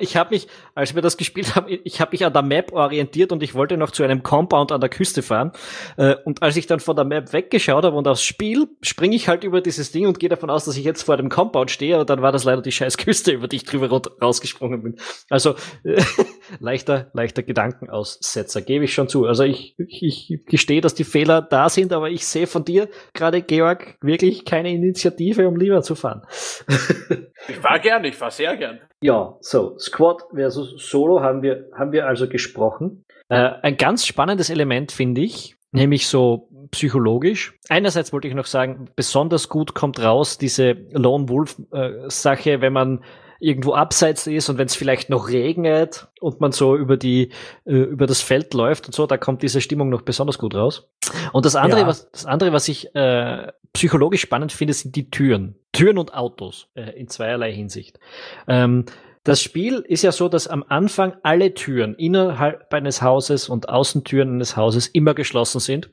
Ich 0.00 0.16
habe 0.16 0.30
mich, 0.30 0.46
als 0.74 0.94
wir 0.94 1.02
das 1.02 1.16
gespielt 1.16 1.56
haben, 1.56 1.66
ich 1.68 2.00
habe 2.00 2.12
mich 2.12 2.24
an 2.28 2.32
der 2.32 2.42
Map 2.42 2.72
orientiert 2.72 3.32
und 3.32 3.42
ich 3.42 3.54
wollte 3.54 3.76
noch 3.76 3.90
zu 3.90 4.04
einem 4.04 4.22
Compound 4.22 4.72
an 4.72 4.80
der 4.80 4.90
Küste 4.90 5.22
fahren. 5.22 5.52
Äh, 5.96 6.14
und 6.24 6.42
als 6.42 6.56
ich 6.56 6.66
dann 6.66 6.80
von 6.80 6.96
der 6.96 7.04
Map 7.04 7.32
weggeschaut 7.32 7.84
habe 7.84 7.96
und 7.96 8.06
aufs 8.06 8.22
Spiel, 8.22 8.68
springe 8.82 9.16
ich 9.16 9.28
halt 9.28 9.44
über 9.44 9.60
dieses 9.60 9.92
Ding 9.92 10.06
und 10.06 10.18
gehe 10.18 10.28
davon 10.28 10.50
aus, 10.50 10.64
dass 10.64 10.76
ich 10.76 10.84
jetzt 10.84 11.02
vor 11.02 11.16
dem 11.16 11.28
Compound 11.28 11.70
stehe. 11.70 11.96
Aber 11.96 12.04
dann 12.04 12.22
war 12.22 12.32
das 12.32 12.44
leider 12.44 12.62
die 12.62 12.72
scheiß 12.72 12.96
Küste, 12.96 13.32
über 13.32 13.48
die 13.48 13.56
ich 13.56 13.64
drüber 13.64 13.88
rausgesprungen 14.22 14.82
bin. 14.82 14.96
Also 15.28 15.54
äh, 15.84 16.02
leichter, 16.60 17.10
leichter 17.12 17.42
Gedankenaussetzer, 17.42 18.62
gebe 18.62 18.84
ich 18.84 18.94
schon 18.94 19.08
zu. 19.08 19.26
Also 19.26 19.44
ich, 19.44 19.74
ich, 19.78 20.30
ich 20.30 20.44
gestehe, 20.46 20.80
dass 20.80 20.94
die 20.94 21.04
Fehler 21.04 21.42
da 21.42 21.68
sind, 21.68 21.92
aber 21.92 22.10
ich 22.10 22.26
sehe 22.26 22.46
von 22.46 22.64
dir 22.64 22.88
gerade, 23.14 23.42
Georg, 23.42 23.96
wirklich 24.00 24.44
keine 24.44 24.72
Initiative, 24.72 25.46
um 25.48 25.56
lieber 25.56 25.82
zu 25.82 25.94
fahren. 25.94 26.22
ich 27.48 27.56
fahre 27.56 27.80
gern, 27.80 28.04
ich 28.04 28.16
fahre 28.16 28.30
sehr 28.30 28.56
gern. 28.56 28.80
Ja, 29.00 29.36
so, 29.40 29.78
Squad 29.78 30.22
versus 30.34 30.74
Solo 30.88 31.20
haben 31.20 31.42
wir, 31.42 31.66
haben 31.76 31.92
wir 31.92 32.06
also 32.06 32.28
gesprochen. 32.28 33.04
Äh, 33.28 33.50
ein 33.62 33.76
ganz 33.76 34.06
spannendes 34.06 34.50
Element 34.50 34.92
finde 34.92 35.20
ich, 35.20 35.56
nämlich 35.72 36.06
so 36.06 36.48
psychologisch. 36.70 37.54
Einerseits 37.68 38.12
wollte 38.12 38.28
ich 38.28 38.34
noch 38.34 38.46
sagen, 38.46 38.90
besonders 38.96 39.48
gut 39.48 39.74
kommt 39.74 40.02
raus 40.02 40.38
diese 40.38 40.72
Lone 40.90 41.28
Wolf 41.28 41.56
äh, 41.72 42.08
Sache, 42.08 42.60
wenn 42.60 42.72
man 42.72 43.04
irgendwo 43.40 43.74
abseits 43.74 44.26
ist 44.26 44.48
und 44.48 44.58
wenn 44.58 44.66
es 44.66 44.74
vielleicht 44.74 45.10
noch 45.10 45.28
regnet 45.28 46.08
und 46.20 46.40
man 46.40 46.52
so 46.52 46.76
über 46.76 46.96
die 46.96 47.30
äh, 47.64 47.72
über 47.72 48.06
das 48.06 48.20
Feld 48.20 48.52
läuft 48.54 48.86
und 48.86 48.94
so, 48.94 49.06
da 49.06 49.16
kommt 49.16 49.42
diese 49.42 49.60
Stimmung 49.60 49.88
noch 49.88 50.02
besonders 50.02 50.38
gut 50.38 50.54
raus. 50.54 50.88
Und 51.32 51.44
das 51.44 51.56
andere, 51.56 51.80
ja. 51.80 51.86
was 51.86 52.10
das 52.10 52.26
andere, 52.26 52.52
was 52.52 52.68
ich 52.68 52.94
äh, 52.94 53.52
psychologisch 53.72 54.22
spannend 54.22 54.52
finde, 54.52 54.74
sind 54.74 54.96
die 54.96 55.10
Türen, 55.10 55.56
Türen 55.72 55.98
und 55.98 56.14
Autos 56.14 56.68
äh, 56.74 56.98
in 56.98 57.08
zweierlei 57.08 57.52
Hinsicht. 57.52 58.00
Ähm, 58.48 58.86
das 59.24 59.42
Spiel 59.42 59.84
ist 59.86 60.02
ja 60.02 60.10
so, 60.10 60.28
dass 60.28 60.48
am 60.48 60.64
Anfang 60.66 61.14
alle 61.22 61.52
Türen 61.52 61.94
innerhalb 61.96 62.72
eines 62.72 63.02
Hauses 63.02 63.48
und 63.48 63.68
Außentüren 63.68 64.34
eines 64.34 64.56
Hauses 64.56 64.86
immer 64.86 65.12
geschlossen 65.12 65.60
sind. 65.60 65.90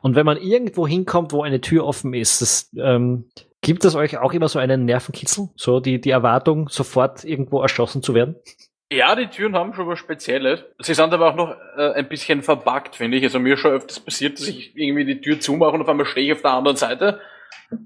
Und 0.00 0.16
wenn 0.16 0.24
man 0.24 0.38
irgendwo 0.38 0.88
hinkommt, 0.88 1.32
wo 1.32 1.42
eine 1.42 1.60
Tür 1.60 1.84
offen 1.84 2.14
ist, 2.14 2.40
das 2.40 2.70
ähm, 2.78 3.26
Gibt 3.62 3.84
es 3.84 3.94
euch 3.94 4.18
auch 4.18 4.32
immer 4.32 4.48
so 4.48 4.58
einen 4.58 4.84
Nervenkitzel? 4.86 5.48
So 5.56 5.80
die, 5.80 6.00
die 6.00 6.10
Erwartung, 6.10 6.68
sofort 6.68 7.24
irgendwo 7.24 7.60
erschossen 7.60 8.02
zu 8.02 8.14
werden? 8.14 8.36
Ja, 8.92 9.14
die 9.14 9.28
Türen 9.28 9.54
haben 9.54 9.74
schon 9.74 9.86
was 9.86 9.98
Spezielles. 9.98 10.64
Sie 10.80 10.94
sind 10.94 11.12
aber 11.12 11.30
auch 11.30 11.36
noch 11.36 11.54
äh, 11.76 11.92
ein 11.92 12.08
bisschen 12.08 12.42
verbuggt, 12.42 12.96
finde 12.96 13.18
ich. 13.18 13.22
Also 13.22 13.38
mir 13.38 13.56
schon 13.56 13.72
öfters 13.72 14.00
passiert, 14.00 14.40
dass 14.40 14.48
ich 14.48 14.76
irgendwie 14.76 15.04
die 15.04 15.20
Tür 15.20 15.38
zumache 15.38 15.72
und 15.72 15.82
auf 15.82 15.88
einmal 15.88 16.06
stehe 16.06 16.26
ich 16.26 16.32
auf 16.32 16.42
der 16.42 16.52
anderen 16.52 16.76
Seite 16.76 17.20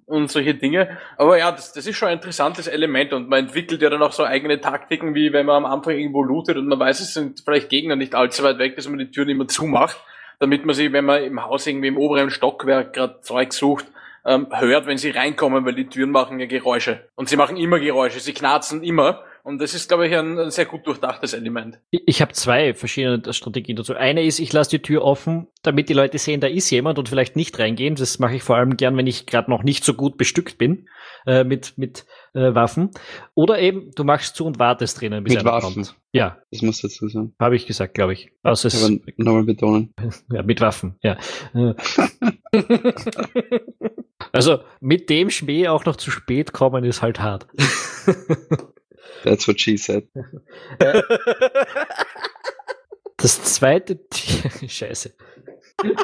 und 0.07 0.31
solche 0.31 0.55
Dinge. 0.55 0.97
Aber 1.19 1.39
ja, 1.39 1.53
das, 1.53 1.73
das 1.73 1.87
ist 1.87 1.97
schon 1.97 2.09
ein 2.09 2.15
interessantes 2.15 2.69
Element 2.69 3.13
und 3.13 3.29
man 3.29 3.41
entwickelt 3.41 3.83
ja 3.83 3.91
dann 3.91 4.03
auch 4.03 4.13
so 4.13 4.25
eigene 4.25 4.61
Taktiken, 4.61 5.15
wie 5.15 5.33
wenn 5.33 5.45
man 5.45 5.65
am 5.65 5.71
Anfang 5.71 5.99
irgendwo 5.99 6.23
lootet 6.23 6.57
und 6.57 6.69
man 6.69 6.79
weiß, 6.79 7.01
es 7.01 7.13
sind 7.13 7.41
vielleicht 7.45 7.69
Gegner 7.69 7.97
nicht 7.97 8.15
allzu 8.15 8.43
weit 8.43 8.59
weg, 8.59 8.77
dass 8.77 8.89
man 8.89 8.99
die 8.99 9.11
Türen 9.11 9.29
immer 9.29 9.49
zumacht, 9.49 9.99
damit 10.39 10.65
man 10.65 10.75
sie, 10.75 10.93
wenn 10.93 11.05
man 11.05 11.23
im 11.23 11.45
Haus 11.45 11.67
irgendwie 11.67 11.89
im 11.89 11.99
oberen 11.99 12.31
Stockwerk 12.31 12.95
gerade 12.95 13.21
Zeug 13.21 13.53
sucht, 13.53 13.85
ähm, 14.25 14.49
hört, 14.51 14.87
wenn 14.87 14.99
sie 14.99 15.11
reinkommen, 15.11 15.65
weil 15.65 15.75
die 15.75 15.87
Türen 15.87 16.11
machen 16.11 16.41
ja 16.41 16.47
Geräusche. 16.47 17.09
Und 17.15 17.29
sie 17.29 17.37
machen 17.37 17.57
immer 17.57 17.79
Geräusche, 17.79 18.21
sie 18.21 18.35
knarzen 18.35 18.83
immer. 18.83 19.23
Und 19.45 19.61
das 19.61 19.75
ist, 19.75 19.89
glaube 19.89 20.09
ich, 20.09 20.17
ein, 20.17 20.39
ein 20.39 20.51
sehr 20.51 20.65
gut 20.65 20.87
durchdachtes 20.87 21.35
Element. 21.35 21.79
Ich, 21.91 22.23
habe 22.23 22.33
zwei 22.33 22.73
verschiedene 22.73 23.31
Strategien 23.35 23.77
dazu. 23.77 23.95
Eine 23.95 24.25
ist, 24.25 24.39
ich 24.39 24.51
lasse 24.55 24.71
die 24.71 24.79
Tür 24.79 25.03
offen, 25.03 25.49
damit 25.63 25.91
die 25.91 25.93
Leute 25.93 26.17
sehen, 26.17 26.41
da 26.41 26.47
ist 26.47 26.71
jemand 26.71 26.99
und 26.99 27.11
vielleicht 27.11 27.37
nicht 27.37 27.59
reingehen. 27.59 27.95
Das 27.95 28.19
mache 28.19 28.37
ich 28.37 28.43
vor 28.43 28.57
allem 28.57 28.79
gern, 28.79 28.97
wenn 28.97 29.07
ich 29.07 29.27
gerade 29.27 29.51
noch 29.51 29.63
nicht 29.63 29.85
so 29.85 29.93
gut 29.93 30.17
bestückt 30.17 30.57
bin 30.57 30.89
äh, 31.27 31.45
mit, 31.45 31.77
mit 31.77 32.07
äh, 32.33 32.55
Waffen. 32.55 32.93
Oder 33.35 33.59
eben, 33.59 33.91
du 33.95 34.05
machst 34.05 34.35
zu 34.35 34.47
und 34.47 34.59
wartest 34.59 35.03
drinnen, 35.03 35.23
bis 35.23 35.35
mit 35.35 35.45
Waffen. 35.45 35.75
kommt. 35.75 35.95
Ja. 36.13 36.39
Das 36.51 36.63
muss 36.63 36.81
dazu 36.81 37.07
sein. 37.09 37.35
Habe 37.39 37.57
ich 37.57 37.67
gesagt, 37.67 37.93
glaube 37.93 38.15
ich. 38.15 38.33
Außer 38.45 38.69
es 38.69 38.83
Aber 38.83 38.97
nochmal 39.19 39.45
betonen. 39.45 39.93
Ja, 40.33 40.43
mit 40.43 40.63
Waffen, 40.63 40.97
ja. 41.03 41.19
also 44.33 44.61
mit 44.81 45.11
dem 45.11 45.29
Schmäh 45.29 45.69
auch 45.69 45.85
noch 45.85 45.97
zu 45.97 46.11
spät 46.11 46.55
kommen 46.55 46.83
ist 46.85 47.03
halt 47.03 47.21
hart. 47.21 47.47
That's 49.23 49.49
what 49.49 49.61
she 49.61 49.77
said. 49.77 50.05
Das 53.25 53.43
zweite, 53.43 54.01
Scheiße. 54.69 55.13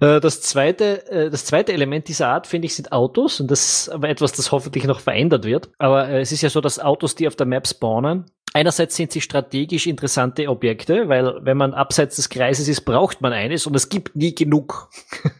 Äh, 0.00 0.20
das 0.20 0.40
zweite, 0.40 1.10
äh, 1.10 1.30
das 1.30 1.44
zweite 1.44 1.72
Element 1.72 2.06
dieser 2.06 2.28
Art, 2.28 2.46
finde 2.46 2.66
ich, 2.66 2.76
sind 2.76 2.92
Autos. 2.92 3.40
Und 3.40 3.50
das 3.50 3.60
ist 3.60 3.88
aber 3.88 4.08
etwas, 4.08 4.30
das 4.30 4.52
hoffentlich 4.52 4.84
noch 4.84 5.00
verändert 5.00 5.44
wird. 5.44 5.68
Aber 5.78 6.08
äh, 6.08 6.20
es 6.20 6.30
ist 6.30 6.42
ja 6.42 6.50
so, 6.50 6.60
dass 6.60 6.78
Autos, 6.78 7.16
die 7.16 7.26
auf 7.26 7.34
der 7.34 7.46
Map 7.46 7.66
spawnen, 7.66 8.26
Einerseits 8.52 8.96
sind 8.96 9.12
sie 9.12 9.20
strategisch 9.20 9.86
interessante 9.86 10.48
Objekte, 10.48 11.08
weil 11.08 11.44
wenn 11.44 11.56
man 11.56 11.72
abseits 11.72 12.16
des 12.16 12.28
Kreises 12.28 12.68
ist, 12.68 12.82
braucht 12.82 13.20
man 13.20 13.32
eines 13.32 13.66
und 13.66 13.74
es 13.74 13.88
gibt 13.88 14.16
nie 14.16 14.34
genug 14.34 14.90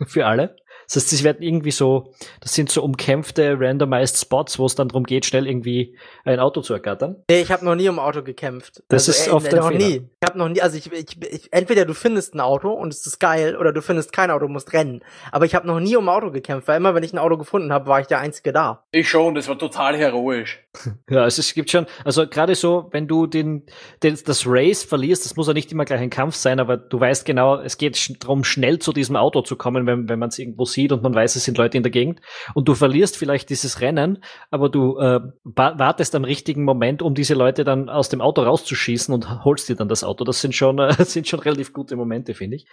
für 0.06 0.26
alle. 0.26 0.56
Das 0.92 1.04
heißt, 1.04 1.10
sie 1.10 1.24
werden 1.24 1.40
irgendwie 1.40 1.70
so, 1.70 2.12
das 2.40 2.52
sind 2.52 2.68
so 2.68 2.82
umkämpfte, 2.82 3.56
randomized 3.60 4.18
Spots, 4.18 4.58
wo 4.58 4.66
es 4.66 4.74
dann 4.74 4.88
darum 4.88 5.04
geht, 5.04 5.24
schnell 5.24 5.46
irgendwie 5.46 5.96
ein 6.24 6.40
Auto 6.40 6.62
zu 6.62 6.74
ergattern. 6.74 7.22
Nee, 7.30 7.42
ich 7.42 7.52
habe 7.52 7.64
noch 7.64 7.76
nie 7.76 7.88
um 7.88 8.00
Auto 8.00 8.24
gekämpft. 8.24 8.82
Das 8.88 9.08
also, 9.08 9.12
ist 9.12 9.28
ey, 9.28 9.32
oft 9.32 9.52
äh, 9.52 9.56
noch 9.56 9.68
Fehler. 9.68 9.86
nie. 9.86 9.94
Ich 10.20 10.28
habe 10.28 10.36
noch 10.36 10.48
nie, 10.48 10.60
also 10.60 10.76
ich, 10.76 10.90
ich, 10.92 11.22
ich, 11.22 11.52
entweder 11.52 11.84
du 11.84 11.94
findest 11.94 12.34
ein 12.34 12.40
Auto 12.40 12.72
und 12.72 12.92
es 12.92 13.06
ist 13.06 13.20
geil, 13.20 13.56
oder 13.56 13.72
du 13.72 13.82
findest 13.82 14.12
kein 14.12 14.32
Auto, 14.32 14.48
musst 14.48 14.72
rennen. 14.72 15.02
Aber 15.30 15.44
ich 15.44 15.54
habe 15.54 15.68
noch 15.68 15.78
nie 15.78 15.94
um 15.94 16.08
Auto 16.08 16.32
gekämpft, 16.32 16.66
weil 16.66 16.78
immer, 16.78 16.92
wenn 16.92 17.04
ich 17.04 17.12
ein 17.12 17.18
Auto 17.18 17.36
gefunden 17.36 17.72
habe, 17.72 17.86
war 17.86 18.00
ich 18.00 18.08
der 18.08 18.18
Einzige 18.18 18.52
da. 18.52 18.82
Ich 18.90 19.08
schon, 19.08 19.36
das 19.36 19.48
war 19.48 19.58
total 19.58 19.96
heroisch. 19.96 20.60
Ja, 21.08 21.24
also 21.24 21.40
es 21.40 21.54
gibt 21.54 21.70
schon, 21.70 21.86
also 22.04 22.28
gerade 22.28 22.54
so, 22.54 22.88
wenn 22.92 23.08
du 23.08 23.26
den, 23.26 23.64
den, 24.04 24.16
das 24.24 24.44
Race 24.46 24.84
verlierst, 24.84 25.24
das 25.24 25.34
muss 25.34 25.48
ja 25.48 25.52
nicht 25.52 25.72
immer 25.72 25.84
gleich 25.84 26.00
ein 26.00 26.10
Kampf 26.10 26.36
sein, 26.36 26.60
aber 26.60 26.76
du 26.76 27.00
weißt 27.00 27.24
genau, 27.24 27.60
es 27.60 27.78
geht 27.78 27.96
sch 27.96 28.12
darum, 28.20 28.44
schnell 28.44 28.78
zu 28.78 28.92
diesem 28.92 29.16
Auto 29.16 29.42
zu 29.42 29.56
kommen, 29.56 29.86
wenn, 29.86 30.08
wenn 30.08 30.20
man 30.20 30.28
es 30.28 30.38
irgendwo 30.38 30.66
sieht 30.66 30.79
und 30.88 31.02
man 31.02 31.14
weiß, 31.14 31.36
es 31.36 31.44
sind 31.44 31.58
Leute 31.58 31.76
in 31.76 31.82
der 31.82 31.92
Gegend 31.92 32.20
und 32.54 32.68
du 32.68 32.74
verlierst 32.74 33.16
vielleicht 33.16 33.50
dieses 33.50 33.80
Rennen, 33.80 34.22
aber 34.50 34.68
du 34.68 34.98
äh, 34.98 35.20
wartest 35.44 36.14
am 36.14 36.24
richtigen 36.24 36.64
Moment, 36.64 37.02
um 37.02 37.14
diese 37.14 37.34
Leute 37.34 37.64
dann 37.64 37.88
aus 37.88 38.08
dem 38.08 38.20
Auto 38.20 38.42
rauszuschießen 38.42 39.12
und 39.14 39.44
holst 39.44 39.68
dir 39.68 39.76
dann 39.76 39.88
das 39.88 40.04
Auto. 40.04 40.24
Das 40.24 40.40
sind 40.40 40.54
schon, 40.54 40.78
äh, 40.78 41.04
sind 41.04 41.28
schon 41.28 41.40
relativ 41.40 41.72
gute 41.72 41.96
Momente, 41.96 42.34
finde 42.34 42.56
ich. 42.56 42.66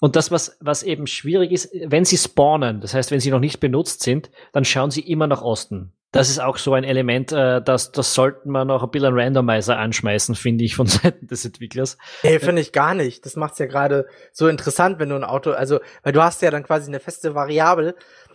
Und 0.00 0.16
das, 0.16 0.30
was, 0.30 0.56
was 0.60 0.82
eben 0.82 1.06
schwierig 1.06 1.52
ist, 1.52 1.72
wenn 1.86 2.04
sie 2.04 2.16
spawnen, 2.16 2.80
das 2.80 2.94
heißt, 2.94 3.10
wenn 3.10 3.20
sie 3.20 3.30
noch 3.30 3.40
nicht 3.40 3.60
benutzt 3.60 4.02
sind, 4.02 4.30
dann 4.52 4.64
schauen 4.64 4.90
sie 4.90 5.00
immer 5.00 5.26
nach 5.26 5.42
Osten. 5.42 5.92
Das 6.12 6.28
ist 6.28 6.40
auch 6.40 6.58
so 6.58 6.74
ein 6.74 6.84
Element, 6.84 7.32
äh, 7.32 7.62
das, 7.62 7.90
das 7.90 8.12
sollten 8.12 8.50
wir 8.50 8.66
noch 8.66 8.82
ein 8.82 8.90
bisschen 8.90 9.18
Randomizer 9.18 9.78
anschmeißen, 9.78 10.34
finde 10.34 10.62
ich, 10.64 10.76
von 10.76 10.86
Seiten 10.88 11.26
des 11.26 11.44
Entwicklers. 11.44 11.96
Nee, 12.22 12.38
finde 12.38 12.60
ich 12.60 12.72
gar 12.72 12.94
nicht. 12.94 13.24
Das 13.24 13.34
macht's 13.34 13.58
ja 13.58 13.66
gerade 13.66 14.06
so 14.32 14.46
interessant, 14.46 14.98
wenn 14.98 15.08
du 15.08 15.16
ein 15.16 15.24
Auto, 15.24 15.52
also, 15.52 15.80
weil 16.02 16.12
du 16.12 16.22
hast 16.22 16.42
ja 16.42 16.50
dann 16.50 16.64
quasi 16.64 16.88
eine 16.88 17.00
feste 17.00 17.34
Variable, 17.34 17.94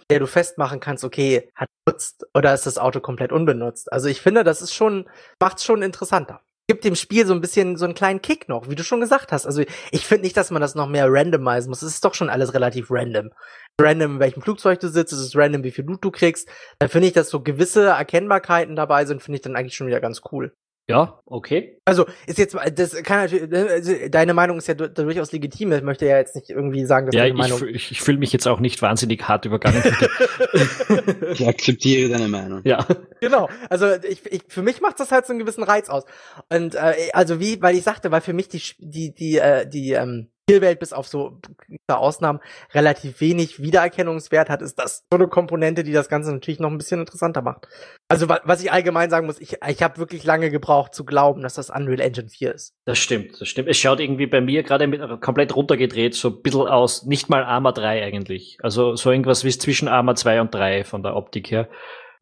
der 0.09 0.19
du 0.19 0.25
festmachen 0.25 0.80
kannst, 0.80 1.03
okay, 1.03 1.51
hat 1.53 1.69
nutzt 1.86 2.25
oder 2.34 2.53
ist 2.53 2.65
das 2.65 2.78
Auto 2.78 2.99
komplett 2.99 3.32
unbenutzt. 3.32 3.91
Also 3.91 4.07
ich 4.07 4.21
finde, 4.21 4.43
das 4.43 4.61
ist 4.61 4.73
schon, 4.73 5.07
macht's 5.39 5.63
schon 5.63 5.82
interessanter 5.84 6.41
gibt 6.68 6.84
dem 6.84 6.95
Spiel 6.95 7.26
so 7.26 7.34
ein 7.34 7.41
bisschen 7.41 7.78
so 7.78 7.86
einen 7.86 7.93
kleinen 7.93 8.22
Kick 8.22 8.49
noch, 8.49 8.70
wie 8.70 8.76
du 8.76 8.84
schon 8.84 8.99
gesagt 8.99 9.32
hast. 9.32 9.45
Also 9.45 9.63
ich 9.91 10.05
finde 10.05 10.24
nicht, 10.24 10.36
dass 10.36 10.51
man 10.51 10.61
das 10.61 10.76
noch 10.76 10.88
mehr 10.88 11.07
randomisieren 11.07 11.70
muss. 11.70 11.82
Es 11.82 11.93
ist 11.93 12.05
doch 12.05 12.13
schon 12.13 12.30
alles 12.30 12.53
relativ 12.53 12.91
random. 12.91 13.32
Random, 13.80 14.15
in 14.15 14.20
welchem 14.20 14.41
Flugzeug 14.41 14.80
du 14.80 14.89
sitzt, 14.89 15.13
es 15.13 15.20
ist 15.20 15.36
random, 15.36 15.63
wie 15.63 15.72
viel 15.72 15.86
Loot 15.86 16.03
du 16.03 16.11
kriegst. 16.11 16.49
Da 16.80 16.88
finde 16.88 17.07
ich, 17.07 17.13
dass 17.13 17.30
so 17.30 17.41
gewisse 17.41 17.86
Erkennbarkeiten 17.86 18.76
dabei 18.76 19.05
sind, 19.05 19.24
finde 19.24 19.38
ich 19.38 19.41
dann 19.41 19.55
eigentlich 19.55 19.76
schon 19.76 19.88
wieder 19.88 20.01
ganz 20.01 20.22
cool. 20.32 20.53
Ja, 20.89 21.19
okay. 21.25 21.81
Also 21.83 22.05
ist 22.27 22.38
jetzt, 22.38 22.55
das 22.75 22.93
kann 23.03 23.23
natürlich, 23.23 23.49
ne, 23.49 23.67
also, 23.69 23.93
deine 24.09 24.33
Meinung 24.33 24.57
ist 24.57 24.67
ja 24.67 24.73
durchaus 24.73 25.33
legitim. 25.33 25.73
Ich 25.73 25.81
möchte 25.81 26.05
ja 26.05 26.17
jetzt 26.17 26.33
nicht 26.33 26.49
irgendwie 26.49 26.85
sagen, 26.85 27.07
dass 27.07 27.15
ja, 27.15 27.23
deine 27.23 27.33
ich 27.33 27.38
Meinung. 27.38 27.67
Ich, 27.67 27.91
ich 27.91 28.01
fühle 28.01 28.17
mich 28.17 28.31
jetzt 28.31 28.47
auch 28.47 28.61
nicht 28.61 28.81
wahnsinnig 28.81 29.27
hart 29.27 29.43
übergangen. 29.43 29.83
ich 31.33 31.45
akzeptiere 31.45 32.09
deine 32.09 32.29
Meinung. 32.29 32.61
Ja. 32.63 32.88
Genau. 33.19 33.49
Also 33.69 33.88
ich, 34.07 34.25
ich, 34.31 34.43
für 34.47 34.61
mich 34.61 34.79
macht 34.79 35.01
das 35.01 35.11
halt 35.11 35.25
so 35.25 35.33
einen 35.33 35.39
gewissen 35.39 35.63
Reiz 35.63 35.89
aus. 35.89 36.05
Und 36.49 36.75
äh, 36.75 36.93
also 37.11 37.41
wie, 37.41 37.61
weil 37.61 37.75
ich 37.75 37.83
sagte, 37.83 38.09
weil 38.11 38.21
für 38.21 38.33
mich 38.33 38.47
die 38.47 38.61
die 38.79 39.13
die 39.13 39.38
äh, 39.39 39.67
die 39.67 39.91
ähm, 39.91 40.29
Spielwelt 40.49 40.79
bis 40.79 40.93
auf 40.93 41.07
so 41.07 41.41
Ausnahmen 41.87 42.39
relativ 42.73 43.19
wenig 43.19 43.61
Wiedererkennungswert 43.61 44.49
hat, 44.49 44.61
ist 44.61 44.79
das 44.79 45.03
so 45.11 45.17
eine 45.17 45.27
Komponente, 45.27 45.83
die 45.83 45.91
das 45.91 46.07
Ganze 46.07 46.31
natürlich 46.31 46.61
noch 46.61 46.69
ein 46.69 46.77
bisschen 46.77 47.01
interessanter 47.01 47.41
macht. 47.41 47.67
Also 48.07 48.29
was 48.29 48.63
ich 48.63 48.71
allgemein 48.71 49.09
sagen 49.09 49.25
muss, 49.25 49.41
ich, 49.41 49.57
ich 49.67 49.83
habe 49.83 49.97
wirklich 49.97 50.23
lange 50.23 50.49
gebraucht 50.49 50.93
zu 50.93 51.03
glauben, 51.03 51.41
dass 51.41 51.55
das 51.55 51.69
Unreal 51.69 51.99
Engine 51.99 52.29
4 52.29 52.55
ist. 52.55 52.73
Das 52.85 52.97
stimmt, 52.97 53.41
das 53.41 53.49
stimmt. 53.49 53.67
Es 53.67 53.77
schaut 53.77 53.99
irgendwie 53.99 54.27
bei 54.27 54.39
mir 54.39 54.63
gerade 54.63 55.19
komplett 55.19 55.53
runtergedreht, 55.53 56.15
so 56.15 56.29
ein 56.29 56.41
bisschen 56.41 56.67
aus, 56.67 57.05
nicht 57.05 57.29
mal 57.29 57.43
Arma 57.43 57.73
3 57.73 58.03
eigentlich. 58.03 58.57
Also 58.63 58.95
so 58.95 59.11
irgendwas 59.11 59.43
wie 59.43 59.51
zwischen 59.51 59.89
Arma 59.89 60.15
2 60.15 60.39
und 60.39 60.55
3 60.55 60.85
von 60.85 61.03
der 61.03 61.17
Optik 61.17 61.51
her. 61.51 61.67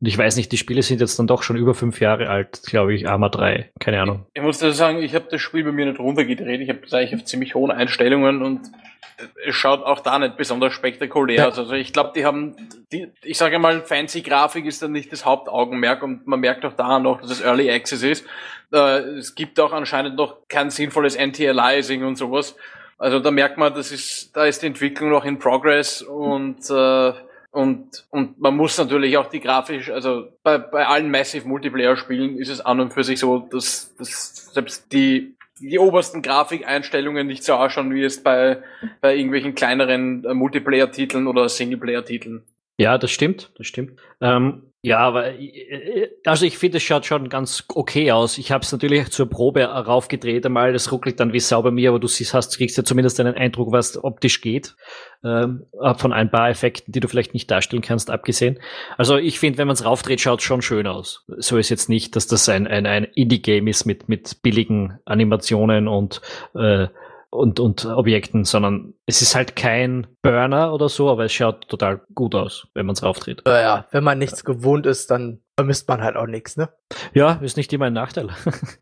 Und 0.05 0.09
ich 0.09 0.19
weiß 0.19 0.35
nicht, 0.35 0.51
die 0.51 0.57
Spiele 0.57 0.83
sind 0.83 1.01
jetzt 1.01 1.17
dann 1.17 1.25
doch 1.25 1.41
schon 1.41 1.55
über 1.55 1.73
fünf 1.73 1.99
Jahre 1.99 2.29
alt, 2.29 2.61
glaube 2.67 2.93
ich, 2.93 3.09
Arma 3.09 3.27
3. 3.27 3.71
Keine 3.79 3.99
Ahnung. 3.99 4.27
Ich, 4.33 4.39
ich 4.39 4.45
muss 4.45 4.59
sagen, 4.59 5.01
ich 5.01 5.15
habe 5.15 5.25
das 5.31 5.41
Spiel 5.41 5.63
bei 5.63 5.71
mir 5.71 5.87
nicht 5.87 5.97
runtergedreht. 5.97 6.61
Ich 6.61 6.69
habe 6.69 6.81
das 6.83 6.93
eigentlich 6.93 7.15
auf 7.15 7.25
ziemlich 7.25 7.55
hohen 7.55 7.71
Einstellungen 7.71 8.43
und 8.43 8.69
es 9.47 9.55
schaut 9.55 9.83
auch 9.83 10.01
da 10.01 10.19
nicht 10.19 10.37
besonders 10.37 10.73
spektakulär 10.73 11.47
aus. 11.47 11.57
Also 11.57 11.73
ich 11.73 11.91
glaube, 11.91 12.11
die 12.15 12.23
haben, 12.23 12.55
die, 12.91 13.07
ich 13.23 13.39
sage 13.39 13.57
mal, 13.57 13.81
fancy 13.81 14.21
Grafik 14.21 14.67
ist 14.67 14.79
dann 14.83 14.91
nicht 14.91 15.11
das 15.11 15.25
Hauptaugenmerk 15.25 16.03
und 16.03 16.27
man 16.27 16.39
merkt 16.39 16.63
auch 16.65 16.73
daran 16.73 17.01
noch, 17.01 17.21
dass 17.21 17.31
es 17.31 17.41
Early 17.41 17.71
Access 17.71 18.03
ist. 18.03 18.27
Äh, 18.71 18.99
es 19.17 19.33
gibt 19.33 19.59
auch 19.59 19.73
anscheinend 19.73 20.17
noch 20.17 20.47
kein 20.47 20.69
sinnvolles 20.69 21.17
Anti-Aliasing 21.17 22.03
und 22.03 22.15
sowas. 22.15 22.55
Also 22.99 23.19
da 23.19 23.31
merkt 23.31 23.57
man, 23.57 23.73
das 23.73 23.91
ist, 23.91 24.37
da 24.37 24.45
ist 24.45 24.61
die 24.61 24.67
Entwicklung 24.67 25.09
noch 25.09 25.25
in 25.25 25.39
Progress 25.39 26.03
und 26.03 26.59
äh, 26.69 27.13
und, 27.55 28.05
und 28.09 28.39
man 28.39 28.55
muss 28.57 28.77
natürlich 28.77 29.15
auch 29.17 29.27
die 29.27 29.39
grafisch, 29.39 29.89
also 29.89 30.27
bei, 30.43 30.57
bei 30.57 30.85
allen 30.85 31.09
Massive 31.09 31.47
Multiplayer-Spielen 31.47 32.37
ist 32.37 32.49
es 32.49 32.59
an 32.59 32.81
und 32.81 32.93
für 32.93 33.05
sich 33.05 33.17
so, 33.19 33.39
dass, 33.39 33.95
dass 33.95 34.51
selbst 34.53 34.91
die, 34.91 35.37
die 35.61 35.79
obersten 35.79 36.21
Grafikeinstellungen 36.21 37.25
nicht 37.25 37.45
so 37.45 37.53
ausschauen, 37.53 37.93
wie 37.93 38.03
es 38.03 38.21
bei, 38.21 38.61
bei 38.99 39.15
irgendwelchen 39.15 39.55
kleineren 39.55 40.25
äh, 40.25 40.33
Multiplayer-Titeln 40.33 41.27
oder 41.27 41.47
Singleplayer-Titeln. 41.47 42.43
Ja, 42.77 42.97
das 42.97 43.11
stimmt, 43.11 43.53
das 43.57 43.67
stimmt. 43.67 43.99
Ähm, 44.19 44.63
ja, 44.85 44.99
aber 44.99 45.33
äh, 45.39 46.11
also 46.25 46.45
ich 46.45 46.59
finde, 46.59 46.77
es 46.77 46.83
schaut 46.83 47.07
schon 47.07 47.27
ganz 47.27 47.63
okay 47.73 48.11
aus. 48.11 48.37
Ich 48.37 48.51
habe 48.51 48.63
es 48.63 48.71
natürlich 48.71 49.09
zur 49.09 49.27
Probe 49.27 49.63
raufgedreht 49.63 50.45
einmal. 50.45 50.73
Das 50.73 50.91
ruckelt 50.91 51.19
dann 51.19 51.33
wie 51.33 51.39
Sau 51.39 51.63
bei 51.63 51.71
mir, 51.71 51.89
aber 51.89 51.99
du 51.99 52.07
siehst, 52.07 52.35
hast, 52.35 52.55
kriegst 52.55 52.77
ja 52.77 52.83
zumindest 52.83 53.19
einen 53.19 53.33
Eindruck, 53.33 53.71
was 53.71 54.03
optisch 54.03 54.41
geht. 54.41 54.75
Ähm, 55.23 55.65
von 55.97 56.13
ein 56.13 56.29
paar 56.29 56.51
Effekten, 56.51 56.91
die 56.91 56.99
du 56.99 57.07
vielleicht 57.07 57.33
nicht 57.33 57.49
darstellen 57.49 57.81
kannst, 57.81 58.11
abgesehen. 58.11 58.59
Also 58.95 59.17
ich 59.17 59.39
finde, 59.39 59.57
wenn 59.57 59.65
man 59.65 59.73
es 59.73 59.85
raufdreht, 59.85 60.21
schaut 60.21 60.43
schon 60.43 60.61
schön 60.61 60.85
aus. 60.85 61.25
So 61.37 61.57
ist 61.57 61.69
jetzt 61.69 61.89
nicht, 61.89 62.15
dass 62.15 62.27
das 62.27 62.47
ein, 62.47 62.67
ein, 62.67 62.85
ein 62.85 63.05
Indie-Game 63.05 63.65
ist 63.65 63.85
mit, 63.85 64.07
mit 64.07 64.43
billigen 64.43 64.99
Animationen 65.05 65.87
und 65.87 66.21
äh, 66.53 66.89
und, 67.35 67.59
und 67.59 67.85
Objekten, 67.85 68.45
sondern 68.45 68.93
es 69.05 69.21
ist 69.21 69.35
halt 69.35 69.55
kein 69.55 70.07
Burner 70.21 70.73
oder 70.73 70.89
so, 70.89 71.09
aber 71.09 71.25
es 71.25 71.33
schaut 71.33 71.67
total 71.67 72.01
gut 72.13 72.35
aus, 72.35 72.67
wenn 72.73 72.85
man 72.85 72.93
es 72.93 73.03
rauftritt. 73.03 73.43
Ja, 73.45 73.61
ja, 73.61 73.85
wenn 73.91 74.03
man 74.03 74.17
nichts 74.17 74.43
gewohnt 74.43 74.85
ist, 74.85 75.11
dann 75.11 75.41
vermisst 75.55 75.87
man 75.87 76.01
halt 76.01 76.15
auch 76.15 76.27
nichts, 76.27 76.57
ne? 76.57 76.69
Ja, 77.13 77.33
ist 77.41 77.57
nicht 77.57 77.71
immer 77.71 77.85
ein 77.85 77.93
Nachteil. 77.93 78.29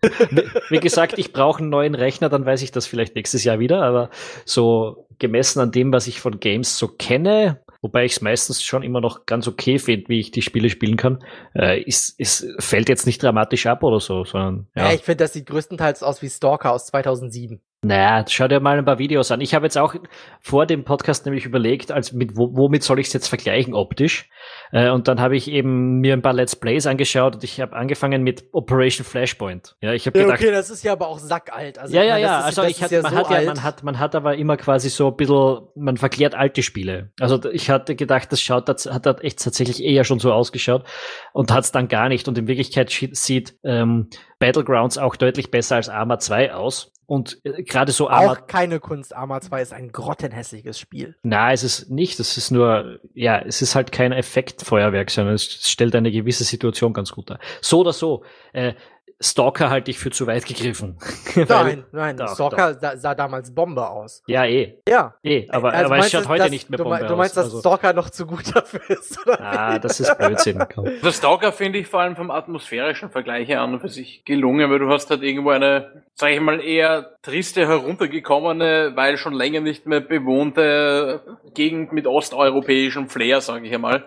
Wie 0.69 0.79
gesagt, 0.79 1.17
ich 1.17 1.33
brauche 1.33 1.59
einen 1.59 1.69
neuen 1.69 1.95
Rechner, 1.95 2.29
dann 2.29 2.45
weiß 2.45 2.61
ich 2.63 2.71
das 2.71 2.87
vielleicht 2.87 3.15
nächstes 3.15 3.43
Jahr 3.43 3.59
wieder, 3.59 3.83
aber 3.83 4.09
so 4.45 5.07
gemessen 5.19 5.59
an 5.59 5.71
dem, 5.71 5.93
was 5.93 6.07
ich 6.07 6.19
von 6.19 6.39
Games 6.39 6.77
so 6.77 6.87
kenne, 6.87 7.61
wobei 7.81 8.05
ich 8.05 8.13
es 8.13 8.21
meistens 8.21 8.63
schon 8.63 8.81
immer 8.81 9.01
noch 9.01 9.25
ganz 9.25 9.47
okay 9.47 9.77
finde, 9.77 10.09
wie 10.09 10.19
ich 10.19 10.31
die 10.31 10.41
Spiele 10.41 10.69
spielen 10.69 10.97
kann, 10.97 11.23
äh, 11.55 11.81
ist, 11.81 12.19
ist, 12.19 12.47
fällt 12.57 12.89
jetzt 12.89 13.05
nicht 13.05 13.21
dramatisch 13.21 13.67
ab 13.67 13.83
oder 13.83 13.99
so, 13.99 14.23
sondern 14.25 14.67
ja. 14.75 14.85
ja 14.85 14.93
ich 14.93 15.01
finde, 15.01 15.23
das 15.23 15.33
sieht 15.33 15.45
größtenteils 15.45 16.01
aus 16.01 16.21
wie 16.21 16.29
Stalker 16.29 16.71
aus 16.71 16.87
2007. 16.87 17.61
Naja, 17.83 18.23
schau 18.29 18.47
dir 18.47 18.61
mal 18.61 18.77
ein 18.77 18.85
paar 18.85 18.97
Videos 18.97 19.29
an. 19.29 19.41
Ich 19.41 19.53
habe 19.53 19.65
jetzt 19.65 19.77
auch 19.77 19.93
vor 20.39 20.65
dem 20.65 20.85
Podcast 20.85 21.25
nämlich 21.25 21.45
überlegt, 21.45 21.91
als 21.91 22.13
mit 22.13 22.31
womit 22.35 22.81
soll 22.81 22.99
ich 22.99 23.07
es 23.07 23.13
jetzt 23.13 23.27
vergleichen 23.27 23.73
optisch. 23.73 24.29
Äh, 24.71 24.89
und 24.89 25.09
dann 25.09 25.19
habe 25.19 25.35
ich 25.35 25.51
eben 25.51 25.99
mir 25.99 26.13
ein 26.13 26.21
paar 26.21 26.31
Let's 26.31 26.55
Plays 26.55 26.87
angeschaut 26.87 27.35
und 27.35 27.43
ich 27.43 27.59
habe 27.59 27.75
angefangen 27.75 28.23
mit 28.23 28.45
Operation 28.53 29.05
Flashpoint. 29.05 29.75
Ja, 29.81 29.91
ich 29.91 30.07
habe 30.07 30.17
ja, 30.17 30.25
gedacht, 30.25 30.39
okay, 30.39 30.51
das 30.51 30.69
ist 30.69 30.83
ja 30.83 30.93
aber 30.93 31.09
auch 31.09 31.19
sackalt. 31.19 31.77
Also, 31.77 31.93
ja, 31.93 32.03
ja, 32.03 32.17
ja. 32.17 32.39
Also 32.39 32.63
ich 32.63 32.81
hatte, 32.81 32.95
ja 32.95 33.01
man 33.01 33.11
so 33.11 33.17
hat 33.17 33.29
ja, 33.31 33.41
man 33.41 33.63
hat, 33.63 33.83
man 33.83 33.99
hat 33.99 34.15
aber 34.15 34.37
immer 34.37 34.55
quasi 34.55 34.89
so 34.89 35.09
ein 35.09 35.17
bisschen, 35.17 35.67
man 35.75 35.97
verklärt 35.97 36.35
alte 36.35 36.63
Spiele. 36.63 37.11
Also 37.19 37.51
ich 37.51 37.69
hatte 37.69 37.95
gedacht, 37.95 38.31
das 38.31 38.39
schaut, 38.39 38.69
das 38.69 38.85
hat 38.85 39.05
echt 39.23 39.43
tatsächlich 39.43 39.83
eher 39.83 40.05
schon 40.05 40.19
so 40.19 40.31
ausgeschaut 40.31 40.85
und 41.33 41.51
hat 41.51 41.65
es 41.65 41.73
dann 41.73 41.89
gar 41.89 42.07
nicht. 42.07 42.29
Und 42.29 42.37
in 42.37 42.47
Wirklichkeit 42.47 42.89
sieht 43.11 43.55
ähm, 43.65 44.07
Battlegrounds 44.39 44.97
auch 44.97 45.17
deutlich 45.17 45.51
besser 45.51 45.75
als 45.75 45.89
Arma 45.89 46.17
2 46.17 46.53
aus. 46.53 46.92
Und 47.05 47.39
äh, 47.43 47.63
gerade 47.63 47.91
so 47.91 48.09
Arma. 48.09 48.31
Auch 48.31 48.47
keine 48.47 48.79
Kunst. 48.79 49.15
Arma 49.15 49.41
2 49.41 49.61
ist 49.61 49.73
ein 49.73 49.91
grottenhässliches 49.91 50.79
Spiel. 50.79 51.15
Na, 51.23 51.51
es 51.51 51.63
ist 51.63 51.89
nicht. 51.89 52.19
Es 52.19 52.37
ist 52.37 52.51
nur, 52.51 52.99
ja, 53.13 53.39
es 53.39 53.61
ist 53.61 53.75
halt 53.75 53.91
kein 53.91 54.11
Effektfeuerwerk, 54.11 55.11
sondern 55.11 55.35
es 55.35 55.69
stellt 55.69 55.95
eine 55.95 56.11
gewisse 56.11 56.43
Situation 56.43 56.93
ganz 56.93 57.11
gut 57.11 57.29
dar. 57.29 57.39
So 57.61 57.79
oder 57.81 57.93
so. 57.93 58.23
Äh, 58.53 58.73
Stalker 59.19 59.69
halte 59.69 59.91
ich 59.91 59.99
für 59.99 60.11
zu 60.11 60.27
weit 60.27 60.45
gegriffen. 60.45 60.97
nein, 61.35 61.85
nein, 61.91 62.17
doch, 62.17 62.33
Stalker 62.33 62.75
doch. 62.75 62.91
sah 62.95 63.15
damals 63.15 63.53
Bombe 63.53 63.89
aus. 63.89 64.23
Ja, 64.27 64.45
eh. 64.45 64.79
Ja. 64.87 65.15
Eh, 65.23 65.47
aber, 65.49 65.73
also 65.73 65.85
aber 65.85 65.97
es 65.99 66.11
schaut 66.11 66.27
heute 66.27 66.43
das, 66.43 66.51
nicht 66.51 66.69
mehr 66.69 66.77
Bombe 66.77 67.01
aus. 67.01 67.07
Du 67.07 67.15
meinst, 67.15 67.37
dass 67.37 67.45
also. 67.45 67.59
Stalker 67.59 67.93
noch 67.93 68.09
zu 68.09 68.25
gut 68.25 68.55
dafür 68.55 68.81
ist, 68.89 69.19
oder? 69.25 69.39
Ah, 69.41 69.79
das 69.79 69.99
ist 69.99 70.17
Blödsinn. 70.17 70.63
Das 71.01 71.17
Stalker 71.17 71.51
finde 71.51 71.79
ich 71.79 71.87
vor 71.87 72.01
allem 72.01 72.15
vom 72.15 72.31
atmosphärischen 72.31 73.09
Vergleich 73.09 73.47
her 73.47 73.61
an 73.61 73.73
und 73.73 73.79
für 73.79 73.89
sich 73.89 74.23
gelungen, 74.25 74.69
weil 74.69 74.79
du 74.79 74.89
hast 74.89 75.09
halt 75.09 75.23
irgendwo 75.23 75.49
eine, 75.49 76.03
sag 76.13 76.31
ich 76.31 76.39
mal, 76.39 76.61
eher 76.61 77.17
triste, 77.21 77.67
heruntergekommene, 77.67 78.91
weil 78.95 79.17
schon 79.17 79.33
länger 79.33 79.61
nicht 79.61 79.85
mehr 79.85 80.01
bewohnte 80.01 81.21
Gegend 81.53 81.93
mit 81.93 82.07
osteuropäischem 82.07 83.09
Flair, 83.09 83.41
sage 83.41 83.67
ich 83.67 83.73
einmal. 83.73 84.03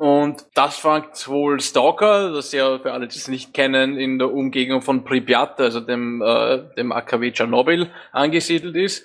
Und 0.00 0.46
das 0.54 0.78
fängt 0.78 1.28
wohl 1.28 1.60
Stalker, 1.60 2.32
das 2.32 2.52
ja 2.52 2.78
für 2.78 2.90
alle, 2.90 3.06
die 3.06 3.18
es 3.18 3.28
nicht 3.28 3.52
kennen, 3.52 3.98
in 3.98 4.18
der 4.18 4.32
Umgebung 4.32 4.80
von 4.80 5.04
Pripyat, 5.04 5.60
also 5.60 5.80
dem, 5.80 6.22
äh, 6.22 6.62
dem 6.74 6.90
AKW 6.90 7.32
Tschernobyl, 7.32 7.90
angesiedelt 8.10 8.76
ist. 8.76 9.04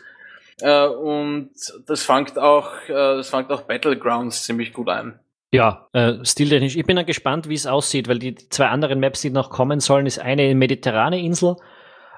Äh, 0.61 0.85
und 0.87 1.49
das 1.85 2.03
fängt 2.03 2.39
auch, 2.39 2.71
äh, 2.87 2.93
das 2.93 3.27
fängt 3.27 3.51
auch 3.51 3.63
Battlegrounds 3.63 4.45
ziemlich 4.45 4.71
gut 4.71 4.87
ein. 4.87 5.19
Ja, 5.51 5.89
äh, 5.91 6.23
stiltechnisch. 6.23 6.77
Ich 6.77 6.85
bin 6.85 6.95
dann 6.95 7.05
gespannt, 7.05 7.49
wie 7.49 7.55
es 7.55 7.67
aussieht, 7.67 8.07
weil 8.07 8.19
die 8.19 8.35
zwei 8.35 8.67
anderen 8.67 9.01
Maps, 9.01 9.19
die 9.19 9.31
noch 9.31 9.49
kommen 9.49 9.81
sollen, 9.81 10.05
ist 10.05 10.19
eine 10.19 10.55
mediterrane 10.55 11.19
Insel 11.19 11.57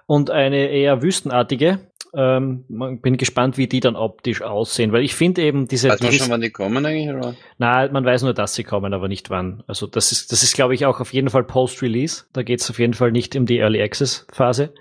und 0.05 0.29
eine 0.29 0.69
eher 0.69 1.01
wüstenartige. 1.01 1.86
Ähm, 2.13 2.65
bin 3.01 3.17
gespannt, 3.17 3.57
wie 3.57 3.67
die 3.67 3.79
dann 3.79 3.95
optisch 3.95 4.41
aussehen, 4.41 4.91
weil 4.91 5.03
ich 5.03 5.15
finde 5.15 5.41
eben 5.41 5.67
diese. 5.67 5.89
Weiß 5.89 6.01
man 6.01 6.11
schon, 6.13 6.29
wann 6.29 6.41
die 6.41 6.51
kommen 6.51 6.85
eigentlich, 6.85 7.09
oder? 7.09 7.35
Na, 7.57 7.89
man 7.91 8.05
weiß 8.05 8.23
nur, 8.23 8.33
dass 8.33 8.55
sie 8.55 8.63
kommen, 8.63 8.93
aber 8.93 9.07
nicht 9.07 9.29
wann. 9.29 9.63
Also 9.67 9.87
das 9.87 10.11
ist, 10.11 10.31
das 10.31 10.43
ist, 10.43 10.55
glaube 10.55 10.73
ich, 10.73 10.85
auch 10.85 10.99
auf 10.99 11.13
jeden 11.13 11.29
Fall 11.29 11.43
Post-Release. 11.43 12.25
Da 12.33 12.43
geht 12.43 12.61
es 12.61 12.69
auf 12.69 12.79
jeden 12.79 12.93
Fall 12.93 13.11
nicht 13.11 13.35
um 13.35 13.45
die 13.45 13.59
Early 13.59 13.81
Access-Phase. 13.81 14.73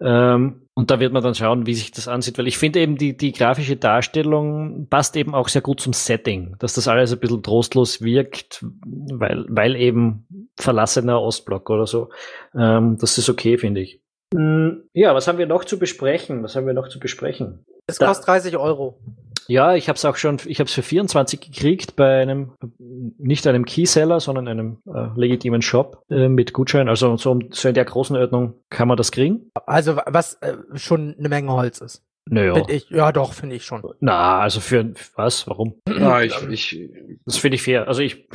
Ähm, 0.00 0.62
und 0.74 0.92
da 0.92 1.00
wird 1.00 1.12
man 1.12 1.24
dann 1.24 1.34
schauen, 1.34 1.66
wie 1.66 1.74
sich 1.74 1.90
das 1.90 2.06
ansieht, 2.06 2.38
weil 2.38 2.46
ich 2.46 2.56
finde 2.56 2.78
eben 2.78 2.96
die, 2.96 3.16
die 3.16 3.32
grafische 3.32 3.74
Darstellung 3.76 4.86
passt 4.88 5.16
eben 5.16 5.34
auch 5.34 5.48
sehr 5.48 5.60
gut 5.60 5.80
zum 5.80 5.92
Setting, 5.92 6.54
dass 6.60 6.74
das 6.74 6.86
alles 6.86 7.12
ein 7.12 7.18
bisschen 7.18 7.42
trostlos 7.42 8.00
wirkt, 8.00 8.64
weil, 8.84 9.44
weil 9.48 9.74
eben 9.74 10.28
verlassener 10.56 11.20
Ostblock 11.20 11.68
oder 11.70 11.88
so. 11.88 12.10
Ähm, 12.54 12.96
das 13.00 13.18
ist 13.18 13.28
okay, 13.28 13.58
finde 13.58 13.80
ich. 13.80 14.00
Hm, 14.34 14.84
ja, 14.92 15.14
was 15.14 15.26
haben 15.28 15.38
wir 15.38 15.46
noch 15.46 15.64
zu 15.64 15.78
besprechen? 15.78 16.42
Was 16.42 16.56
haben 16.56 16.66
wir 16.66 16.74
noch 16.74 16.88
zu 16.88 16.98
besprechen? 16.98 17.64
Es 17.86 17.98
kostet 17.98 18.26
30 18.26 18.56
Euro. 18.56 18.98
Ja, 19.46 19.74
ich 19.74 19.88
habe 19.88 19.96
es 19.96 20.04
auch 20.04 20.16
schon, 20.16 20.38
ich 20.44 20.60
habe 20.60 20.68
es 20.68 20.74
für 20.74 20.82
24 20.82 21.40
gekriegt 21.40 21.96
bei 21.96 22.20
einem, 22.20 22.52
nicht 22.78 23.46
einem 23.46 23.64
Keyseller, 23.64 24.20
sondern 24.20 24.46
einem 24.46 24.82
äh, 24.86 25.08
legitimen 25.16 25.62
Shop 25.62 26.04
äh, 26.10 26.28
mit 26.28 26.52
Gutschein. 26.52 26.90
Also 26.90 27.16
so, 27.16 27.38
so 27.50 27.68
in 27.68 27.74
der 27.74 27.86
großen 27.86 28.14
Ordnung 28.14 28.60
kann 28.68 28.88
man 28.88 28.98
das 28.98 29.10
kriegen. 29.10 29.50
Also 29.64 29.98
was 30.06 30.34
äh, 30.42 30.54
schon 30.74 31.16
eine 31.18 31.30
Menge 31.30 31.50
Holz 31.52 31.80
ist. 31.80 32.04
Naja. 32.30 32.62
Ich, 32.68 32.90
ja, 32.90 33.10
doch, 33.10 33.32
finde 33.32 33.56
ich 33.56 33.64
schon. 33.64 33.82
Na, 34.00 34.40
also 34.40 34.60
für 34.60 34.92
was? 35.14 35.46
Warum? 35.46 35.80
Ja, 35.98 36.20
ich, 36.20 36.34
ich, 36.50 36.90
das 37.24 37.38
finde 37.38 37.54
ich 37.54 37.62
fair. 37.62 37.88
Also 37.88 38.02
ich. 38.02 38.28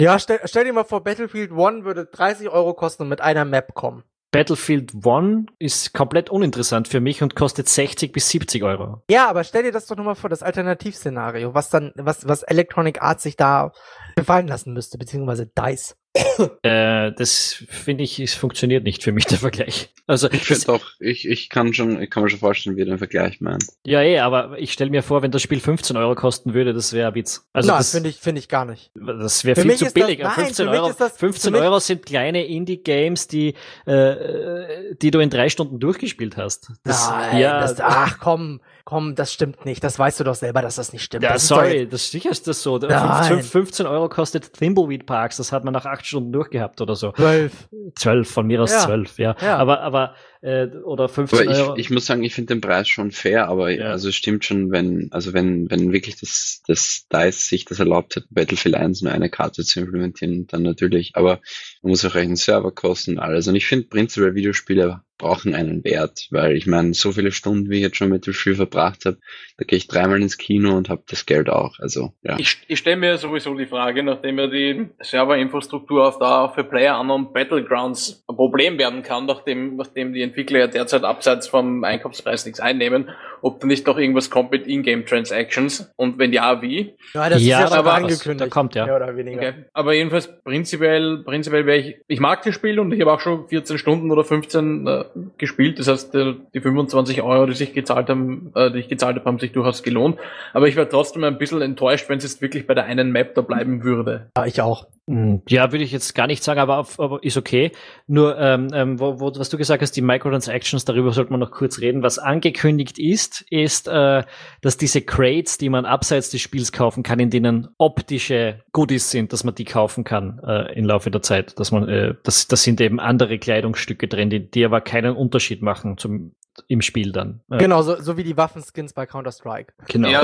ja, 0.00 0.20
stell, 0.20 0.38
stell 0.44 0.64
dir 0.64 0.72
mal 0.72 0.84
vor, 0.84 1.02
Battlefield 1.02 1.50
One 1.50 1.84
würde 1.84 2.06
30 2.06 2.48
Euro 2.48 2.74
kosten 2.74 3.02
und 3.02 3.08
mit 3.08 3.20
einer 3.20 3.44
Map 3.44 3.74
kommen. 3.74 4.04
Battlefield 4.32 5.04
One 5.04 5.46
ist 5.58 5.92
komplett 5.92 6.30
uninteressant 6.30 6.86
für 6.86 7.00
mich 7.00 7.22
und 7.22 7.34
kostet 7.34 7.68
60 7.68 8.12
bis 8.12 8.28
70 8.28 8.62
Euro. 8.62 9.02
Ja, 9.10 9.28
aber 9.28 9.42
stell 9.42 9.64
dir 9.64 9.72
das 9.72 9.86
doch 9.86 9.96
nochmal 9.96 10.14
vor, 10.14 10.30
das 10.30 10.42
Alternativszenario, 10.42 11.54
was 11.54 11.68
dann, 11.70 11.92
was, 11.96 12.28
was 12.28 12.44
Electronic 12.44 13.02
Arts 13.02 13.24
sich 13.24 13.36
da 13.36 13.72
gefallen 14.16 14.46
lassen 14.46 14.72
müsste, 14.72 14.98
beziehungsweise 14.98 15.46
DICE. 15.46 15.96
äh, 16.62 17.12
das 17.12 17.64
finde 17.68 18.04
ich, 18.04 18.18
es 18.20 18.34
funktioniert 18.34 18.84
nicht 18.84 19.02
für 19.02 19.12
mich 19.12 19.26
der 19.26 19.38
Vergleich. 19.38 19.90
Also 20.06 20.30
ich 20.30 20.42
finde 20.42 20.64
doch, 20.66 20.86
ich, 20.98 21.28
ich 21.28 21.48
kann 21.48 21.72
schon, 21.72 22.02
ich 22.02 22.10
kann 22.10 22.22
mir 22.22 22.30
schon 22.30 22.40
vorstellen, 22.40 22.76
wie 22.76 22.84
der 22.84 22.98
Vergleich 22.98 23.40
meint. 23.40 23.64
Ja, 23.86 24.02
eh, 24.02 24.18
aber 24.18 24.58
ich 24.58 24.72
stelle 24.72 24.90
mir 24.90 25.02
vor, 25.02 25.22
wenn 25.22 25.30
das 25.30 25.42
Spiel 25.42 25.60
15 25.60 25.96
Euro 25.96 26.14
kosten 26.14 26.54
würde, 26.54 26.74
das 26.74 26.92
wäre 26.92 27.08
ein 27.08 27.14
Witz. 27.14 27.46
Also 27.52 27.68
Nein, 27.68 27.78
das 27.78 27.92
finde 27.92 28.08
ich, 28.08 28.16
finde 28.16 28.38
ich 28.40 28.48
gar 28.48 28.64
nicht. 28.64 28.90
Das 28.94 29.44
wäre 29.44 29.60
viel 29.60 29.76
zu 29.76 29.92
billig. 29.92 30.18
Das, 30.18 30.36
nein, 30.36 30.46
15 30.46 30.68
Euro, 30.68 30.92
das, 30.98 31.16
15 31.16 31.54
Euro 31.54 31.78
sind 31.78 32.06
kleine 32.06 32.44
Indie-Games, 32.46 33.28
die, 33.28 33.54
äh, 33.86 34.94
die 35.00 35.10
du 35.10 35.20
in 35.20 35.30
drei 35.30 35.48
Stunden 35.48 35.78
durchgespielt 35.78 36.36
hast. 36.36 36.72
Das, 36.82 37.08
nein, 37.08 37.38
ja, 37.38 37.60
das, 37.60 37.80
ach 37.80 38.18
komm, 38.18 38.60
komm, 38.84 39.14
das 39.14 39.32
stimmt 39.32 39.64
nicht. 39.64 39.82
Das 39.84 39.98
weißt 39.98 40.20
du 40.20 40.24
doch 40.24 40.34
selber, 40.34 40.62
dass 40.62 40.76
das 40.76 40.92
nicht 40.92 41.02
stimmt. 41.02 41.24
Ja, 41.24 41.34
das 41.34 41.48
sorry, 41.48 41.88
das 41.88 42.10
sicher 42.10 42.30
ist 42.30 42.46
das 42.46 42.62
so. 42.62 42.78
Nein. 42.78 43.42
15 43.42 43.86
Euro 43.86 44.08
kostet 44.08 44.52
Thimbleweed 44.54 45.06
Parks, 45.06 45.36
das 45.36 45.52
hat 45.52 45.64
man 45.64 45.72
nach 45.72 45.86
acht 45.86 46.06
Stunden 46.06 46.32
durchgehabt 46.32 46.80
oder 46.80 46.94
so. 46.94 47.12
Zwölf. 47.12 47.68
Zwölf, 47.94 48.30
von 48.30 48.46
mir 48.46 48.62
aus 48.62 48.82
zwölf, 48.82 49.18
ja. 49.18 49.36
ja. 49.40 49.56
Aber, 49.56 49.80
aber 49.80 50.14
äh, 50.42 50.66
oder 50.66 51.08
15 51.08 51.48
Aber 51.48 51.58
Euro. 51.58 51.74
ich, 51.76 51.86
ich 51.86 51.90
muss 51.90 52.06
sagen, 52.06 52.22
ich 52.22 52.34
finde 52.34 52.54
den 52.54 52.60
Preis 52.60 52.88
schon 52.88 53.10
fair, 53.10 53.48
aber 53.48 53.70
Ja. 53.70 53.90
also 53.90 54.08
es 54.08 54.14
stimmt 54.14 54.44
schon, 54.44 54.70
wenn, 54.70 55.08
also 55.10 55.32
wenn, 55.32 55.70
wenn 55.70 55.92
wirklich 55.92 56.16
das, 56.16 56.62
das 56.66 57.06
DICE 57.12 57.48
sich 57.48 57.64
das 57.64 57.78
erlaubt 57.78 58.16
hat, 58.16 58.24
Battlefield 58.30 58.74
1 58.74 59.02
nur 59.02 59.12
eine 59.12 59.30
Karte 59.30 59.64
zu 59.64 59.80
implementieren, 59.80 60.46
dann 60.46 60.62
natürlich, 60.62 61.12
aber 61.14 61.40
man 61.82 61.90
muss 61.90 62.04
auch 62.04 62.14
rechnen, 62.14 62.36
Serverkosten 62.36 63.16
und 63.16 63.22
alles. 63.22 63.48
Und 63.48 63.54
ich 63.54 63.66
finde 63.66 63.88
prinzipiell 63.88 64.34
Videospiele 64.34 65.02
brauchen 65.20 65.54
einen 65.54 65.84
Wert, 65.84 66.28
weil 66.30 66.56
ich 66.56 66.66
meine, 66.66 66.94
so 66.94 67.12
viele 67.12 67.30
Stunden, 67.30 67.68
wie 67.68 67.76
ich 67.76 67.82
jetzt 67.82 67.96
schon 67.98 68.08
mit 68.08 68.26
dem 68.26 68.32
Spiel 68.32 68.54
verbracht 68.54 69.04
habe, 69.04 69.18
da 69.58 69.64
gehe 69.64 69.76
ich 69.76 69.86
dreimal 69.86 70.20
ins 70.20 70.38
Kino 70.38 70.74
und 70.74 70.88
habe 70.88 71.02
das 71.08 71.26
Geld 71.26 71.50
auch. 71.50 71.78
Also 71.78 72.14
ja. 72.22 72.38
Ich, 72.38 72.56
ich 72.68 72.78
stelle 72.78 72.96
mir 72.96 73.18
sowieso 73.18 73.54
die 73.54 73.66
Frage, 73.66 74.02
nachdem 74.02 74.38
ja 74.38 74.46
die 74.46 74.88
Serverinfrastruktur 75.00 76.08
auf 76.08 76.18
Dauer 76.18 76.52
für 76.54 76.64
Player 76.64 76.98
Unknown 76.98 77.32
Battlegrounds 77.34 78.24
ein 78.26 78.36
Problem 78.36 78.78
werden 78.78 79.02
kann, 79.02 79.26
nachdem, 79.26 79.76
nachdem 79.76 80.14
die 80.14 80.22
Entwickler 80.30 80.60
ja 80.60 80.66
derzeit 80.66 81.04
abseits 81.04 81.48
vom 81.48 81.84
Einkaufspreis 81.84 82.46
nichts 82.46 82.60
einnehmen, 82.60 83.10
ob 83.42 83.60
da 83.60 83.66
nicht 83.66 83.86
noch 83.86 83.98
irgendwas 83.98 84.30
kommt 84.30 84.50
mit 84.50 84.66
Ingame 84.66 85.04
Transactions 85.04 85.92
und 85.96 86.18
wenn 86.18 86.32
ja, 86.32 86.62
wie? 86.62 86.94
Ja, 87.14 87.28
das 87.28 87.42
Ja, 87.42 87.64
ist 87.64 87.72
ja 87.72 87.78
aber 87.78 87.94
angekündigt. 87.94 88.40
da 88.40 88.48
kommt, 88.48 88.74
ja. 88.74 88.86
Mehr 88.86 88.96
oder 88.96 89.16
weniger. 89.16 89.38
Okay. 89.38 89.54
Aber 89.72 89.94
jedenfalls 89.94 90.30
prinzipiell, 90.44 91.22
prinzipiell 91.24 91.66
wäre 91.66 91.78
ich, 91.78 91.96
ich 92.06 92.20
mag 92.20 92.42
das 92.42 92.54
Spiel 92.54 92.78
und 92.78 92.92
ich 92.92 93.00
habe 93.00 93.12
auch 93.12 93.20
schon 93.20 93.48
14 93.48 93.78
Stunden 93.78 94.10
oder 94.10 94.24
15 94.24 94.86
äh, 94.86 95.04
gespielt. 95.38 95.78
Das 95.78 95.88
heißt, 95.88 96.14
äh, 96.14 96.34
die 96.54 96.60
25 96.60 97.22
Euro, 97.22 97.46
die 97.46 97.54
sich 97.54 97.72
gezahlt 97.72 98.08
haben, 98.08 98.52
äh, 98.54 98.70
die 98.70 98.78
ich 98.78 98.88
gezahlt 98.88 99.16
habe, 99.16 99.24
haben 99.26 99.38
sich 99.38 99.52
durchaus 99.52 99.82
gelohnt. 99.82 100.18
Aber 100.52 100.68
ich 100.68 100.76
wäre 100.76 100.88
trotzdem 100.88 101.24
ein 101.24 101.38
bisschen 101.38 101.62
enttäuscht, 101.62 102.08
wenn 102.08 102.18
es 102.18 102.24
jetzt 102.24 102.42
wirklich 102.42 102.66
bei 102.66 102.74
der 102.74 102.84
einen 102.84 103.10
Map 103.12 103.34
da 103.34 103.40
bleiben 103.42 103.82
würde. 103.82 104.30
Ja, 104.36 104.46
ich 104.46 104.60
auch. 104.60 104.86
Hm, 105.10 105.42
Ja, 105.48 105.72
würde 105.72 105.82
ich 105.82 105.90
jetzt 105.90 106.14
gar 106.14 106.28
nicht 106.28 106.44
sagen, 106.44 106.60
aber, 106.60 106.78
auf, 106.78 107.00
aber 107.00 107.24
ist 107.24 107.36
okay. 107.36 107.72
Nur, 108.06 108.38
ähm, 108.38 108.68
ähm, 108.72 109.00
wo, 109.00 109.18
wo, 109.18 109.32
was 109.34 109.48
du 109.48 109.58
gesagt 109.58 109.82
hast, 109.82 109.96
die 109.96 110.02
Microtransactions, 110.02 110.84
darüber 110.84 111.10
sollte 111.10 111.32
man 111.32 111.40
noch 111.40 111.50
kurz 111.50 111.80
reden. 111.80 112.04
Was 112.04 112.20
angekündigt 112.20 112.96
ist, 113.00 113.44
ist, 113.50 113.88
äh, 113.88 114.22
dass 114.60 114.76
diese 114.76 115.02
Crates, 115.02 115.58
die 115.58 115.68
man 115.68 115.84
abseits 115.84 116.30
des 116.30 116.40
Spiels 116.40 116.70
kaufen 116.70 117.02
kann, 117.02 117.18
in 117.18 117.30
denen 117.30 117.68
optische 117.76 118.60
Goodies 118.70 119.10
sind, 119.10 119.32
dass 119.32 119.42
man 119.42 119.56
die 119.56 119.64
kaufen 119.64 120.04
kann 120.04 120.38
äh, 120.46 120.72
im 120.78 120.84
Laufe 120.84 121.10
der 121.10 121.22
Zeit. 121.22 121.58
Dass 121.58 121.72
man, 121.72 121.88
äh, 121.88 122.14
das, 122.22 122.46
das 122.46 122.62
sind 122.62 122.80
eben 122.80 123.00
andere 123.00 123.40
Kleidungsstücke 123.40 124.06
drin, 124.06 124.30
die, 124.30 124.48
die 124.48 124.64
aber 124.64 124.80
keinen 124.80 125.16
Unterschied 125.16 125.60
machen 125.60 125.98
zum 125.98 126.36
im 126.68 126.82
Spiel 126.82 127.12
dann. 127.12 127.40
Äh, 127.50 127.58
Genau, 127.58 127.82
so, 127.82 127.96
so 128.00 128.16
wie 128.16 128.24
die 128.24 128.36
Waffenskins 128.36 128.92
bei 128.92 129.06
Counter-Strike. 129.06 129.72
genau. 129.88 130.08
Ja, 130.08 130.22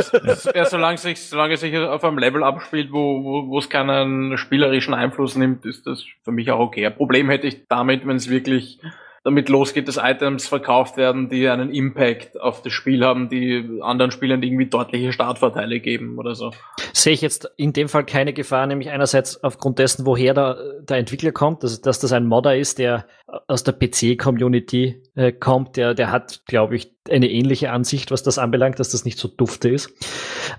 ja, 0.54 0.64
solange 0.64 0.98
sich, 0.98 1.20
solange 1.20 1.54
es 1.54 1.60
sich 1.60 1.76
auf 1.76 2.04
einem 2.04 2.18
Level 2.18 2.42
abspielt, 2.44 2.92
wo, 2.92 3.22
wo, 3.24 3.48
wo 3.48 3.58
es 3.58 3.68
keinen 3.68 4.36
spielerischen 4.38 4.94
Einfluss 4.94 5.36
nimmt, 5.36 5.64
ist 5.66 5.86
das 5.86 6.04
für 6.22 6.32
mich 6.32 6.50
auch 6.50 6.60
okay. 6.60 6.86
Ein 6.86 6.94
Problem 6.96 7.28
hätte 7.30 7.46
ich 7.46 7.66
damit, 7.68 8.06
wenn 8.06 8.16
es 8.16 8.28
wirklich 8.30 8.80
damit 9.26 9.48
losgeht, 9.48 9.88
dass 9.88 9.96
Items 9.96 10.46
verkauft 10.46 10.96
werden, 10.96 11.28
die 11.28 11.48
einen 11.48 11.70
Impact 11.70 12.40
auf 12.40 12.62
das 12.62 12.72
Spiel 12.72 13.04
haben, 13.04 13.28
die 13.28 13.80
anderen 13.82 14.12
Spielern 14.12 14.40
irgendwie 14.40 14.66
deutliche 14.66 15.12
Startvorteile 15.12 15.80
geben 15.80 16.16
oder 16.16 16.36
so. 16.36 16.52
sehe 16.92 17.12
ich 17.12 17.22
jetzt 17.22 17.50
in 17.56 17.72
dem 17.72 17.88
Fall 17.88 18.06
keine 18.06 18.32
Gefahr, 18.32 18.68
nämlich 18.68 18.90
einerseits 18.90 19.42
aufgrund 19.42 19.80
dessen, 19.80 20.06
woher 20.06 20.32
der, 20.32 20.80
der 20.82 20.98
Entwickler 20.98 21.32
kommt, 21.32 21.64
dass, 21.64 21.80
dass 21.80 21.98
das 21.98 22.12
ein 22.12 22.24
Modder 22.24 22.56
ist, 22.56 22.78
der 22.78 23.06
aus 23.48 23.64
der 23.64 23.72
PC-Community 23.72 25.02
äh, 25.16 25.32
kommt, 25.32 25.76
der, 25.76 25.94
der 25.94 26.12
hat, 26.12 26.42
glaube 26.46 26.76
ich, 26.76 26.92
eine 27.10 27.28
ähnliche 27.28 27.72
Ansicht, 27.72 28.12
was 28.12 28.22
das 28.22 28.38
anbelangt, 28.38 28.78
dass 28.78 28.90
das 28.90 29.04
nicht 29.04 29.18
so 29.18 29.26
dufte 29.26 29.68
ist. 29.68 29.90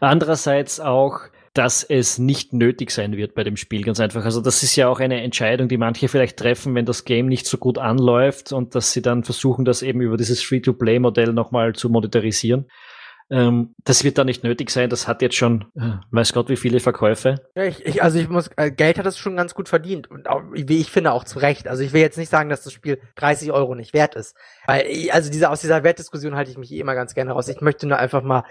Andererseits 0.01 0.81
auch, 0.81 1.21
dass 1.57 1.83
es 1.83 2.19
nicht 2.19 2.53
nötig 2.53 2.91
sein 2.91 3.17
wird 3.17 3.33
bei 3.33 3.43
dem 3.43 3.57
Spiel, 3.57 3.83
ganz 3.83 3.99
einfach. 3.99 4.23
Also 4.23 4.41
das 4.41 4.61
ist 4.61 4.75
ja 4.75 4.87
auch 4.87 4.99
eine 4.99 5.21
Entscheidung, 5.21 5.67
die 5.67 5.77
manche 5.77 6.07
vielleicht 6.07 6.37
treffen, 6.37 6.75
wenn 6.75 6.85
das 6.85 7.03
Game 7.03 7.25
nicht 7.25 7.47
so 7.47 7.57
gut 7.57 7.77
anläuft 7.77 8.51
und 8.53 8.75
dass 8.75 8.91
sie 8.91 9.01
dann 9.01 9.23
versuchen, 9.23 9.65
das 9.65 9.81
eben 9.81 10.01
über 10.01 10.17
dieses 10.17 10.43
Free-to-Play-Modell 10.43 11.33
nochmal 11.33 11.73
zu 11.73 11.89
monetarisieren. 11.89 12.67
Ähm, 13.29 13.75
das 13.83 14.03
wird 14.03 14.17
da 14.17 14.23
nicht 14.23 14.43
nötig 14.43 14.69
sein. 14.69 14.89
Das 14.89 15.07
hat 15.07 15.21
jetzt 15.21 15.35
schon, 15.35 15.65
äh, 15.75 15.97
weiß 16.11 16.31
Gott, 16.31 16.47
wie 16.47 16.55
viele 16.55 16.79
Verkäufe. 16.79 17.35
Ja, 17.55 17.63
ich, 17.65 17.85
ich, 17.85 18.01
also 18.01 18.19
ich 18.19 18.29
muss, 18.29 18.49
äh, 18.55 18.71
Geld 18.71 18.97
hat 18.97 19.05
es 19.05 19.17
schon 19.17 19.35
ganz 19.35 19.53
gut 19.53 19.67
verdient 19.67 20.09
und 20.09 20.29
auch, 20.29 20.41
wie 20.51 20.77
ich 20.77 20.91
finde 20.91 21.11
auch 21.11 21.25
zu 21.25 21.39
Recht. 21.39 21.67
Also 21.67 21.83
ich 21.83 21.91
will 21.91 22.01
jetzt 22.01 22.17
nicht 22.17 22.29
sagen, 22.29 22.49
dass 22.49 22.63
das 22.63 22.71
Spiel 22.71 22.99
30 23.15 23.51
Euro 23.51 23.75
nicht 23.75 23.93
wert 23.93 24.15
ist, 24.15 24.35
weil 24.65 24.85
also 25.11 25.29
diese 25.29 25.49
aus 25.49 25.59
dieser 25.59 25.83
Wertdiskussion 25.83 26.35
halte 26.35 26.51
ich 26.51 26.57
mich 26.57 26.71
eh 26.71 26.79
immer 26.79 26.95
ganz 26.95 27.15
gerne 27.15 27.31
raus. 27.31 27.49
Ich 27.49 27.59
möchte 27.59 27.85
nur 27.85 27.97
einfach 27.97 28.23
mal 28.23 28.43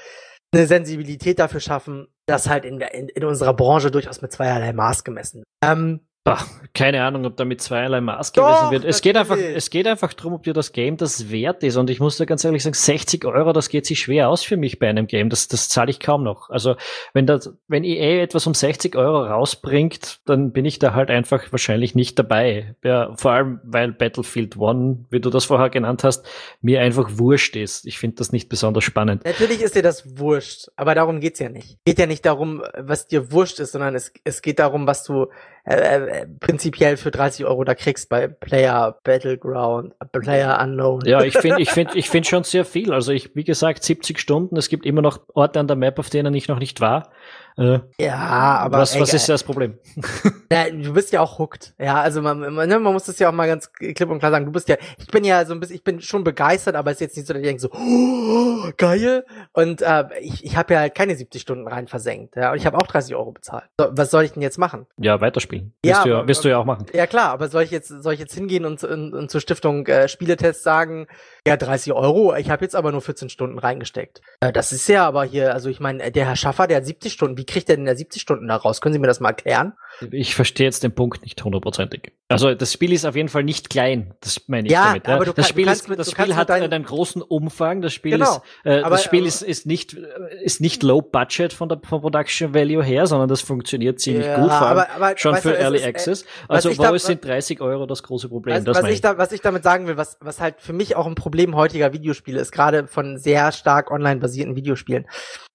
eine 0.56 0.66
Sensibilität 0.66 1.38
dafür 1.38 1.60
schaffen, 1.60 2.08
dass 2.26 2.48
halt 2.48 2.64
in, 2.64 2.78
der, 2.78 2.94
in, 2.94 3.08
in 3.08 3.24
unserer 3.24 3.54
Branche 3.54 3.90
durchaus 3.90 4.22
mit 4.22 4.32
zweierlei 4.32 4.72
Maß 4.72 5.04
gemessen. 5.04 5.44
Ähm, 5.62 6.05
Bah, 6.26 6.44
keine 6.74 7.04
Ahnung, 7.04 7.24
ob 7.24 7.36
da 7.36 7.44
mit 7.44 7.60
zweierlei 7.60 8.00
Maß 8.00 8.32
Doch, 8.32 8.48
gewesen 8.48 8.72
wird. 8.72 8.84
Es 8.84 9.00
geht 9.00 9.16
einfach, 9.16 9.36
es 9.36 9.70
geht 9.70 9.86
einfach 9.86 10.12
drum, 10.12 10.32
ob 10.32 10.42
dir 10.42 10.54
das 10.54 10.72
Game 10.72 10.96
das 10.96 11.30
wert 11.30 11.62
ist. 11.62 11.76
Und 11.76 11.88
ich 11.88 12.00
muss 12.00 12.16
dir 12.16 12.26
ganz 12.26 12.42
ehrlich 12.42 12.64
sagen, 12.64 12.74
60 12.74 13.24
Euro, 13.24 13.52
das 13.52 13.68
geht 13.68 13.86
sich 13.86 14.00
schwer 14.00 14.28
aus 14.28 14.42
für 14.42 14.56
mich 14.56 14.80
bei 14.80 14.88
einem 14.88 15.06
Game. 15.06 15.30
Das, 15.30 15.46
das 15.46 15.68
zahle 15.68 15.90
ich 15.90 16.00
kaum 16.00 16.24
noch. 16.24 16.50
Also, 16.50 16.74
wenn 17.12 17.26
das, 17.26 17.54
wenn 17.68 17.84
EA 17.84 18.24
etwas 18.24 18.44
um 18.48 18.54
60 18.54 18.96
Euro 18.96 19.24
rausbringt, 19.24 20.18
dann 20.26 20.50
bin 20.50 20.64
ich 20.64 20.80
da 20.80 20.94
halt 20.94 21.10
einfach 21.10 21.52
wahrscheinlich 21.52 21.94
nicht 21.94 22.18
dabei. 22.18 22.74
Ja, 22.82 23.14
vor 23.14 23.30
allem, 23.30 23.60
weil 23.62 23.92
Battlefield 23.92 24.56
One, 24.56 25.06
wie 25.10 25.20
du 25.20 25.30
das 25.30 25.44
vorher 25.44 25.70
genannt 25.70 26.02
hast, 26.02 26.26
mir 26.60 26.80
einfach 26.80 27.08
wurscht 27.12 27.54
ist. 27.54 27.86
Ich 27.86 28.00
finde 28.00 28.16
das 28.16 28.32
nicht 28.32 28.48
besonders 28.48 28.82
spannend. 28.82 29.24
Natürlich 29.24 29.62
ist 29.62 29.76
dir 29.76 29.82
das 29.82 30.18
wurscht, 30.18 30.70
aber 30.74 30.96
darum 30.96 31.20
geht's 31.20 31.38
ja 31.38 31.50
nicht. 31.50 31.78
Geht 31.84 32.00
ja 32.00 32.06
nicht 32.06 32.26
darum, 32.26 32.64
was 32.76 33.06
dir 33.06 33.30
wurscht 33.30 33.60
ist, 33.60 33.70
sondern 33.70 33.94
es, 33.94 34.12
es 34.24 34.42
geht 34.42 34.58
darum, 34.58 34.88
was 34.88 35.04
du 35.04 35.28
äh, 35.68 36.22
äh, 36.22 36.26
prinzipiell 36.38 36.96
für 36.96 37.10
30 37.10 37.44
Euro 37.44 37.64
da 37.64 37.74
kriegst 37.74 38.08
bei 38.08 38.28
Player 38.28 38.96
Battleground, 39.02 39.94
Player 40.12 40.60
Unknown. 40.62 41.00
Ja, 41.04 41.22
ich 41.22 41.36
finde, 41.36 41.60
ich 41.60 41.70
finde, 41.70 41.94
ich 41.98 42.08
finde 42.08 42.28
schon 42.28 42.44
sehr 42.44 42.64
viel. 42.64 42.92
Also 42.92 43.10
ich, 43.10 43.34
wie 43.34 43.42
gesagt, 43.42 43.82
70 43.82 44.20
Stunden. 44.20 44.56
Es 44.56 44.68
gibt 44.68 44.86
immer 44.86 45.02
noch 45.02 45.18
Orte 45.34 45.58
an 45.58 45.66
der 45.66 45.76
Map, 45.76 45.98
auf 45.98 46.08
denen 46.08 46.34
ich 46.34 46.46
noch 46.46 46.60
nicht 46.60 46.80
war. 46.80 47.10
Äh, 47.58 47.80
Ja, 47.98 48.16
aber 48.16 48.78
was, 48.78 48.98
was 48.98 49.10
ey, 49.10 49.16
ist 49.16 49.28
das 49.28 49.42
Problem? 49.42 49.78
Ja, 50.52 50.70
du 50.70 50.92
bist 50.92 51.12
ja 51.12 51.20
auch 51.22 51.40
hooked. 51.40 51.74
Ja, 51.76 52.00
also 52.00 52.22
man, 52.22 52.38
man, 52.38 52.68
ne, 52.68 52.78
man 52.78 52.92
muss 52.92 53.02
das 53.04 53.18
ja 53.18 53.28
auch 53.28 53.32
mal 53.32 53.48
ganz 53.48 53.72
klipp 53.72 54.08
und 54.08 54.20
klar 54.20 54.30
sagen. 54.30 54.46
Du 54.46 54.52
bist 54.52 54.68
ja, 54.68 54.76
ich 54.96 55.08
bin 55.08 55.24
ja 55.24 55.44
so 55.44 55.52
ein 55.54 55.58
bisschen, 55.58 55.74
ich 55.74 55.82
bin 55.82 56.00
schon 56.00 56.22
begeistert, 56.22 56.76
aber 56.76 56.92
es 56.92 56.98
ist 56.98 57.00
jetzt 57.00 57.16
nicht 57.16 57.26
so, 57.26 57.32
dass 57.32 57.40
ich 57.42 57.48
denke 57.48 57.60
so, 57.60 57.68
oh, 57.72 58.70
geil. 58.76 59.24
Und 59.52 59.82
äh, 59.82 60.04
ich, 60.20 60.44
ich 60.44 60.56
habe 60.56 60.74
ja 60.74 60.80
halt 60.80 60.94
keine 60.94 61.16
70 61.16 61.42
Stunden 61.42 61.66
rein 61.66 61.88
versenkt. 61.88 62.36
Ja, 62.36 62.52
und 62.52 62.58
ich 62.58 62.66
habe 62.66 62.78
auch 62.78 62.86
30 62.86 63.16
Euro 63.16 63.32
bezahlt. 63.32 63.64
So, 63.80 63.88
was 63.90 64.12
soll 64.12 64.22
ich 64.22 64.34
denn 64.34 64.42
jetzt 64.42 64.56
machen? 64.56 64.86
Ja, 64.98 65.20
weiterspielen. 65.20 65.72
Ja, 65.84 65.96
wirst, 65.96 66.04
du 66.04 66.08
ja, 66.10 66.28
wirst 66.28 66.44
du 66.44 66.48
ja 66.48 66.58
auch 66.58 66.64
machen. 66.64 66.86
Ja 66.92 67.08
klar, 67.08 67.30
aber 67.30 67.48
soll 67.48 67.64
ich 67.64 67.72
jetzt, 67.72 67.88
soll 67.88 68.12
ich 68.12 68.20
jetzt 68.20 68.34
hingehen 68.34 68.64
und, 68.64 68.84
und, 68.84 69.14
und 69.14 69.30
zur 69.32 69.40
Stiftung 69.40 69.84
äh, 69.88 70.06
Spieletest 70.06 70.62
sagen, 70.62 71.08
ja 71.44 71.56
30 71.56 71.92
Euro, 71.92 72.36
ich 72.36 72.50
habe 72.50 72.64
jetzt 72.64 72.76
aber 72.76 72.92
nur 72.92 73.02
14 73.02 73.30
Stunden 73.30 73.58
reingesteckt. 73.58 74.20
Äh, 74.38 74.52
das 74.52 74.70
ist 74.70 74.86
ja 74.88 75.04
aber 75.06 75.24
hier, 75.24 75.54
also 75.54 75.68
ich 75.68 75.80
meine, 75.80 76.12
der 76.12 76.26
Herr 76.26 76.36
Schaffer, 76.36 76.68
der 76.68 76.76
hat 76.76 76.86
70 76.86 77.12
Stunden. 77.12 77.36
Wie 77.36 77.45
kriegt 77.46 77.68
der 77.68 77.76
denn 77.76 77.84
der 77.84 77.96
70 77.96 78.20
Stunden 78.20 78.48
da 78.48 78.56
raus? 78.56 78.80
Können 78.80 78.92
Sie 78.92 78.98
mir 78.98 79.06
das 79.06 79.20
mal 79.20 79.30
erklären? 79.30 79.74
Ich 80.10 80.34
verstehe 80.34 80.66
jetzt 80.66 80.82
den 80.82 80.92
Punkt 80.94 81.22
nicht 81.22 81.42
hundertprozentig. 81.42 82.12
Also 82.28 82.54
das 82.54 82.72
Spiel 82.72 82.92
ist 82.92 83.04
auf 83.04 83.16
jeden 83.16 83.28
Fall 83.28 83.44
nicht 83.44 83.70
klein. 83.70 84.14
Das 84.20 84.42
meine 84.48 84.66
ich 84.66 84.72
Ja, 84.72 84.86
damit. 84.88 85.08
aber 85.08 85.24
du 85.24 85.32
das 85.32 85.46
kann- 85.46 85.50
Spiel, 85.50 85.66
du 85.66 85.72
ist, 85.72 85.88
mit- 85.88 85.98
das 85.98 86.10
Spiel 86.10 86.34
hat 86.36 86.50
einen 86.50 86.84
großen 86.84 87.22
Umfang. 87.22 87.82
Das 87.82 87.92
Spiel 87.94 88.12
Genau, 88.12 88.36
ist, 88.36 88.40
äh, 88.64 88.80
aber- 88.80 88.90
das 88.90 89.04
Spiel 89.04 89.20
aber- 89.20 89.28
ist, 89.28 89.42
ist 89.42 89.66
nicht 89.66 89.96
ist 90.42 90.60
nicht 90.60 90.82
low 90.82 91.00
budget 91.02 91.52
von 91.52 91.68
der 91.68 91.80
vom 91.86 92.00
Production 92.00 92.52
Value 92.52 92.82
her, 92.82 93.06
sondern 93.06 93.28
das 93.28 93.40
funktioniert 93.40 94.00
ziemlich 94.00 94.26
Ja, 94.26 94.36
gut, 94.40 94.50
vor 94.50 94.62
allem 94.66 94.78
aber- 94.78 94.90
aber 94.90 95.18
schon 95.18 95.36
für 95.36 95.50
du, 95.52 95.58
Early 95.58 95.76
ist, 95.78 95.84
äh, 95.84 95.88
Access. 95.88 96.24
Also 96.48 96.68
ich 96.70 96.78
wo 96.78 96.82
da- 96.82 96.98
sind 96.98 97.24
30 97.24 97.60
Euro 97.60 97.86
das 97.86 98.02
große 98.02 98.28
Problem? 98.28 98.56
Was, 98.66 98.66
was, 98.76 98.82
meine 98.82 98.92
ich 98.94 99.00
da, 99.00 99.16
was 99.18 99.32
ich 99.32 99.40
damit 99.40 99.62
sagen 99.62 99.86
will, 99.86 99.96
was, 99.96 100.18
was 100.20 100.40
halt 100.40 100.56
für 100.60 100.72
mich 100.72 100.96
auch 100.96 101.06
ein 101.06 101.14
Problem 101.14 101.54
heutiger 101.56 101.92
Videospiele 101.92 102.40
ist, 102.40 102.52
gerade 102.52 102.86
von 102.86 103.18
sehr 103.18 103.52
stark 103.52 103.90
online 103.90 104.20
basierten 104.20 104.56
Videospielen, 104.56 105.06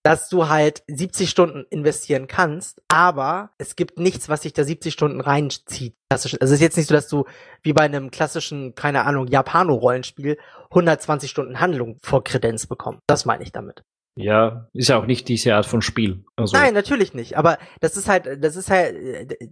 dass 0.04 0.30
du 0.30 0.50
halt 0.50 0.82
70 0.88 1.30
Stunden 1.30 1.66
investieren 1.70 2.28
kannst, 2.28 2.82
aber 2.88 3.52
es 3.60 3.76
gibt 3.76 4.00
nichts, 4.00 4.30
was 4.32 4.42
sich 4.42 4.54
da 4.54 4.64
70 4.64 4.94
Stunden 4.94 5.22
reinzieht. 5.22 5.96
Klassisch. 6.10 6.34
Also 6.42 6.54
es 6.54 6.60
ist 6.60 6.62
jetzt 6.62 6.78
nicht 6.78 6.88
so, 6.88 6.96
dass 6.96 7.08
du 7.08 7.26
wie 7.62 7.74
bei 7.74 7.84
einem 7.84 8.10
klassischen, 8.10 8.74
keine 8.74 9.06
Ahnung, 9.06 9.28
Japano-Rollenspiel 9.28 10.38
120 10.72 11.30
Stunden 11.30 11.60
Handlung 11.60 11.98
vor 12.02 12.24
Kredenz 12.24 12.66
bekommst. 12.66 13.02
Das 13.08 13.26
meine 13.26 13.44
ich 13.44 13.52
damit. 13.52 13.84
Ja, 14.16 14.68
ist 14.74 14.90
ja 14.90 14.98
auch 14.98 15.06
nicht 15.06 15.30
diese 15.30 15.56
Art 15.56 15.66
von 15.66 15.82
Spiel. 15.82 16.26
Also, 16.36 16.58
Nein, 16.58 16.74
natürlich 16.74 17.14
nicht. 17.14 17.38
Aber 17.38 17.58
das 17.80 17.96
ist 17.96 18.10
halt, 18.10 18.44
das 18.44 18.58
ist 18.58 18.70
halt, 18.70 18.94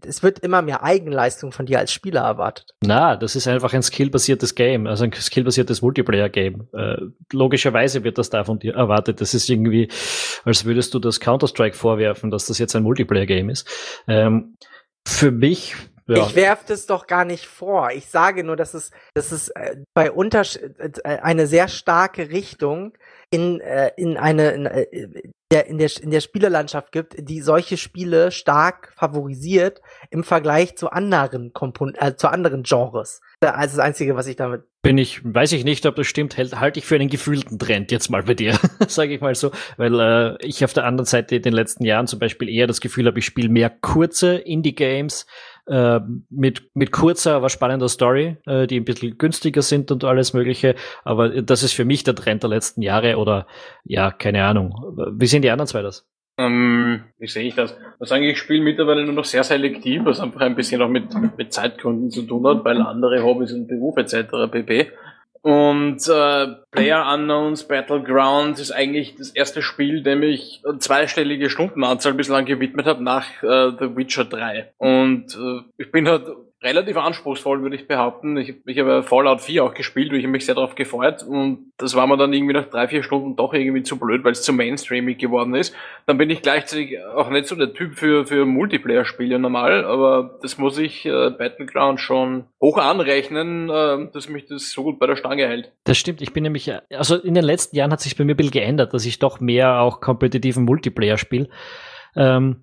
es 0.06 0.22
wird 0.22 0.40
immer 0.40 0.62
mehr 0.62 0.84
Eigenleistung 0.84 1.54
von 1.54 1.66
dir 1.66 1.80
als 1.80 1.94
Spieler 1.94 2.22
erwartet. 2.22 2.76
Na, 2.82 3.16
das 3.16 3.38
ist 3.38 3.48
einfach 3.48 3.74
ein 3.74 3.84
skillbasiertes 3.84 4.56
Game, 4.56 4.86
also 4.86 5.06
ein 5.06 5.14
skillbasiertes 5.14 5.82
Multiplayer-Game. 5.82 6.68
Äh, 6.74 6.98
logischerweise 7.32 8.04
wird 8.04 8.18
das 8.18 8.30
da 8.30 8.44
von 8.44 8.60
dir 8.60 8.76
erwartet. 8.76 9.22
Das 9.22 9.34
ist 9.34 9.50
irgendwie, 9.50 9.88
als 10.44 10.66
würdest 10.66 10.94
du 10.94 11.00
das 11.00 11.22
Counter-Strike 11.22 11.78
vorwerfen, 11.78 12.30
dass 12.30 12.46
das 12.46 12.58
jetzt 12.60 12.76
ein 12.76 12.84
Multiplayer-Game 12.84 13.50
ist. 13.50 13.66
Ähm, 14.08 14.58
für 15.08 15.32
mich, 15.32 15.76
ja, 16.18 16.26
Ich 16.26 16.36
werf 16.36 16.66
das 16.66 16.86
doch 16.86 17.08
gar 17.08 17.26
nicht 17.26 17.46
vor. 17.46 17.92
Ich 17.92 18.08
sage 18.08 18.44
nur, 18.44 18.56
dass 18.56 18.74
es, 18.74 18.92
dass 19.14 19.32
es 19.32 19.50
äh, 19.50 19.78
bei 19.94 20.12
Untersch 20.12 20.58
äh, 20.58 20.92
eine 21.04 21.48
sehr 21.48 21.68
starke 21.68 22.30
Richtung 22.30 22.94
in, 23.30 23.60
äh, 23.62 23.92
in 23.96 24.18
eine 24.18 24.52
in, 24.52 24.64
der, 25.52 25.68
in, 25.68 25.78
der, 25.78 25.90
in 26.02 26.12
der 26.12 26.22
Spielerlandschaft 26.22 26.92
gibt, 26.92 27.16
die 27.18 27.42
solche 27.42 27.78
Spiele 27.78 28.32
stark 28.32 28.94
favorisiert 28.96 29.82
im 30.10 30.24
Vergleich 30.24 30.76
zu 30.76 30.90
anderen 30.90 31.54
Kompon 31.54 31.96
äh, 31.96 32.16
zu 32.16 32.28
anderen 32.28 32.64
Genres. 32.64 33.22
Ist 33.42 33.52
das 33.52 33.80
Einzige, 33.80 34.16
was 34.16 34.28
ich 34.28 34.36
damit 34.36 34.64
bin 34.82 34.98
ich, 34.98 35.22
weiß 35.26 35.52
ich 35.52 35.66
nicht, 35.66 35.86
ob 35.86 35.96
das 35.96 36.08
stimmt, 36.08 36.38
halte 36.38 36.60
halt 36.60 36.78
ich 36.78 36.86
für 36.86 36.96
einen 36.96 37.10
gefühlten 37.10 37.60
Trend 37.60 37.92
jetzt 37.92 38.10
mal 38.10 38.24
bei 38.24 38.34
dir, 38.34 38.58
sage 38.88 39.14
ich 39.14 39.20
mal 39.20 39.36
so, 39.36 39.52
weil 39.76 40.00
äh, 40.00 40.38
ich 40.46 40.64
auf 40.64 40.72
der 40.72 40.86
anderen 40.86 41.06
Seite 41.06 41.36
in 41.36 41.42
den 41.42 41.54
letzten 41.54 41.84
Jahren 41.84 42.08
zum 42.08 42.20
Beispiel 42.20 42.48
eher 42.48 42.66
das 42.66 42.80
Gefühl 42.80 43.06
habe, 43.06 43.20
ich 43.20 43.26
spiele 43.26 43.50
mehr 43.50 43.70
kurze 43.70 44.36
Indie-Games 44.36 45.26
äh, 45.70 46.00
mit, 46.30 46.72
mit 46.74 46.92
kurzer, 46.92 47.36
aber 47.36 47.50
spannender 47.50 47.90
Story, 47.90 48.38
äh, 48.46 48.68
die 48.68 48.80
ein 48.80 48.86
bisschen 48.86 49.18
günstiger 49.18 49.62
sind 49.62 49.92
und 49.92 50.04
alles 50.04 50.34
Mögliche. 50.34 50.76
Aber 51.04 51.42
das 51.42 51.64
ist 51.64 51.74
für 51.74 51.86
mich 51.86 52.04
der 52.04 52.16
Trend 52.16 52.44
der 52.44 52.50
letzten 52.50 52.82
Jahre 52.82 53.18
oder 53.18 53.48
ja, 53.84 54.12
keine 54.12 54.44
Ahnung. 54.44 54.74
Wie 55.14 55.28
sehen 55.28 55.42
die 55.42 55.50
anderen 55.50 55.68
zwei 55.68 55.82
das? 55.82 56.08
Ähm, 56.40 57.04
wie 57.18 57.28
sehe 57.28 57.44
ich 57.44 57.56
das? 57.56 57.78
Also 58.00 58.16
eigentlich, 58.16 58.34
ich 58.34 58.38
spiele 58.38 58.64
mittlerweile 58.64 59.04
nur 59.04 59.14
noch 59.14 59.26
sehr 59.26 59.44
selektiv, 59.44 60.06
was 60.06 60.22
einfach 60.22 60.40
ein 60.40 60.56
bisschen 60.56 60.82
auch 60.82 60.88
mit, 60.88 61.08
mit 61.38 61.52
Zeitgründen 61.52 62.10
zu 62.12 62.22
tun 62.22 62.48
hat, 62.48 62.64
weil 62.64 62.82
andere 62.82 63.22
Hobbys 63.24 63.52
und 63.52 63.68
Beruf 63.68 63.98
etc. 63.98 64.50
pp. 64.50 64.88
Und 65.42 66.08
äh, 66.08 66.48
Player 66.72 67.14
Unknowns 67.14 67.64
Battlegrounds 67.68 68.60
ist 68.60 68.72
eigentlich 68.72 69.16
das 69.16 69.30
erste 69.30 69.62
Spiel, 69.62 70.04
dem 70.04 70.24
ich 70.24 70.62
zweistellige 70.80 71.50
Stundenanzahl 71.50 72.14
bislang 72.14 72.46
gewidmet 72.46 72.86
habe 72.86 73.04
nach 73.04 73.26
äh, 73.42 73.72
The 73.80 73.96
Witcher 73.96 74.26
3. 74.26 74.74
Und 74.78 75.36
äh, 75.36 75.62
ich 75.78 75.92
bin 75.92 76.08
halt 76.08 76.28
relativ 76.62 76.98
anspruchsvoll, 76.98 77.62
würde 77.62 77.76
ich 77.76 77.88
behaupten. 77.88 78.36
Ich, 78.38 78.56
ich 78.66 78.80
habe 78.80 79.02
Fallout 79.04 79.42
4 79.42 79.64
auch 79.64 79.74
gespielt, 79.74 80.12
und 80.12 80.20
ich 80.20 80.28
mich 80.28 80.46
sehr 80.46 80.56
darauf 80.56 80.76
gefreut 80.76 81.24
und 81.24 81.72
das 81.78 81.96
war 81.96 82.06
mir 82.08 82.18
dann 82.18 82.34
irgendwie 82.34 82.54
nach 82.54 82.70
drei, 82.70 82.88
vier 82.88 83.02
Stunden 83.02 83.36
doch 83.36 83.54
irgendwie 83.54 83.84
zu 83.84 83.98
blöd, 83.98 84.24
weil 84.24 84.34
es 84.34 84.44
zu 84.44 84.52
mainstreamig 84.52 85.18
geworden 85.18 85.56
ist. 85.56 85.74
Dann 86.06 86.18
bin 86.18 86.30
ich 86.30 86.42
gleichzeitig 86.42 87.00
auch 87.16 87.30
nicht 87.30 87.48
so 87.48 87.56
der 87.56 87.74
Typ 87.74 87.96
für, 87.96 88.26
für 88.26 88.46
Multiplayer-Spiele 88.46 89.40
normal, 89.40 89.86
aber 89.86 90.38
das 90.42 90.58
muss 90.58 90.78
ich 90.78 91.06
äh, 91.06 91.30
Battleground 91.30 92.02
schon 92.02 92.46
hoch 92.62 92.78
anrechnen, 92.78 93.70
äh, 93.70 94.12
dass 94.12 94.28
mich 94.28 94.46
das 94.48 94.72
so 94.72 94.84
gut 94.84 95.00
bei 95.00 95.08
der 95.08 95.16
Stange 95.16 95.48
hält. 95.48 95.72
Das 95.86 95.98
stimmt, 95.98 96.22
ich 96.22 96.34
bin 96.34 96.44
nämlich, 96.44 96.72
also 96.92 97.16
in 97.16 97.36
den 97.36 97.46
letzten 97.46 97.78
Jahren 97.78 97.92
hat 97.92 98.02
sich 98.02 98.18
bei 98.18 98.26
mir 98.26 98.34
ein 98.34 98.38
bisschen 98.38 98.52
geändert, 98.52 98.94
dass 98.94 99.06
ich 99.06 99.20
doch 99.20 99.40
mehr 99.40 99.80
auch 99.80 100.02
kompetitiven 100.02 100.66
Multiplayer 100.66 101.18
spiele. 101.18 101.48
Ähm, 102.16 102.58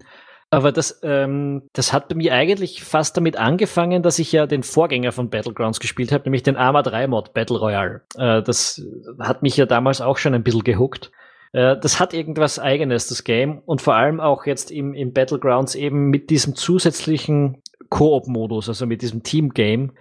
aber 0.51 0.71
das, 0.71 1.01
ähm, 1.03 1.63
das 1.73 1.93
hat 1.93 2.09
bei 2.09 2.15
mir 2.15 2.33
eigentlich 2.33 2.85
fast 2.85 3.17
damit 3.17 3.37
angefangen, 3.37 4.03
dass 4.03 4.19
ich 4.19 4.31
ja 4.31 4.47
den 4.47 4.63
Vorgänger 4.63 5.13
von 5.13 5.29
Battlegrounds 5.29 5.81
gespielt 5.81 6.13
habe, 6.13 6.25
nämlich 6.25 6.45
den 6.45 6.57
Arma 6.57 6.83
3 6.83 7.09
Mod 7.09 7.35
Battle 7.35 7.59
Royale. 7.59 8.03
Äh, 8.17 8.43
das 8.43 8.83
hat 9.19 9.43
mich 9.43 9.57
ja 9.57 9.67
damals 9.67 10.01
auch 10.01 10.19
schon 10.19 10.35
ein 10.35 10.45
bisschen 10.45 10.65
gehuckt. 10.65 11.11
Äh, 11.53 11.77
das 11.81 11.99
hat 11.99 12.15
irgendwas 12.15 12.59
eigenes, 12.59 13.09
das 13.09 13.25
Game. 13.25 13.61
Und 13.67 13.83
vor 13.83 13.97
allem 13.97 14.21
auch 14.21 14.47
jetzt 14.47 14.71
im, 14.71 14.95
im 14.95 15.13
Battlegrounds 15.13 15.75
eben 15.75 16.11
mit 16.11 16.31
diesem 16.31 16.55
zusätzlichen 16.55 17.63
Koop-Modus, 17.89 18.69
also 18.69 18.87
mit 18.87 19.03
diesem 19.03 19.25
Team-Game. 19.25 19.93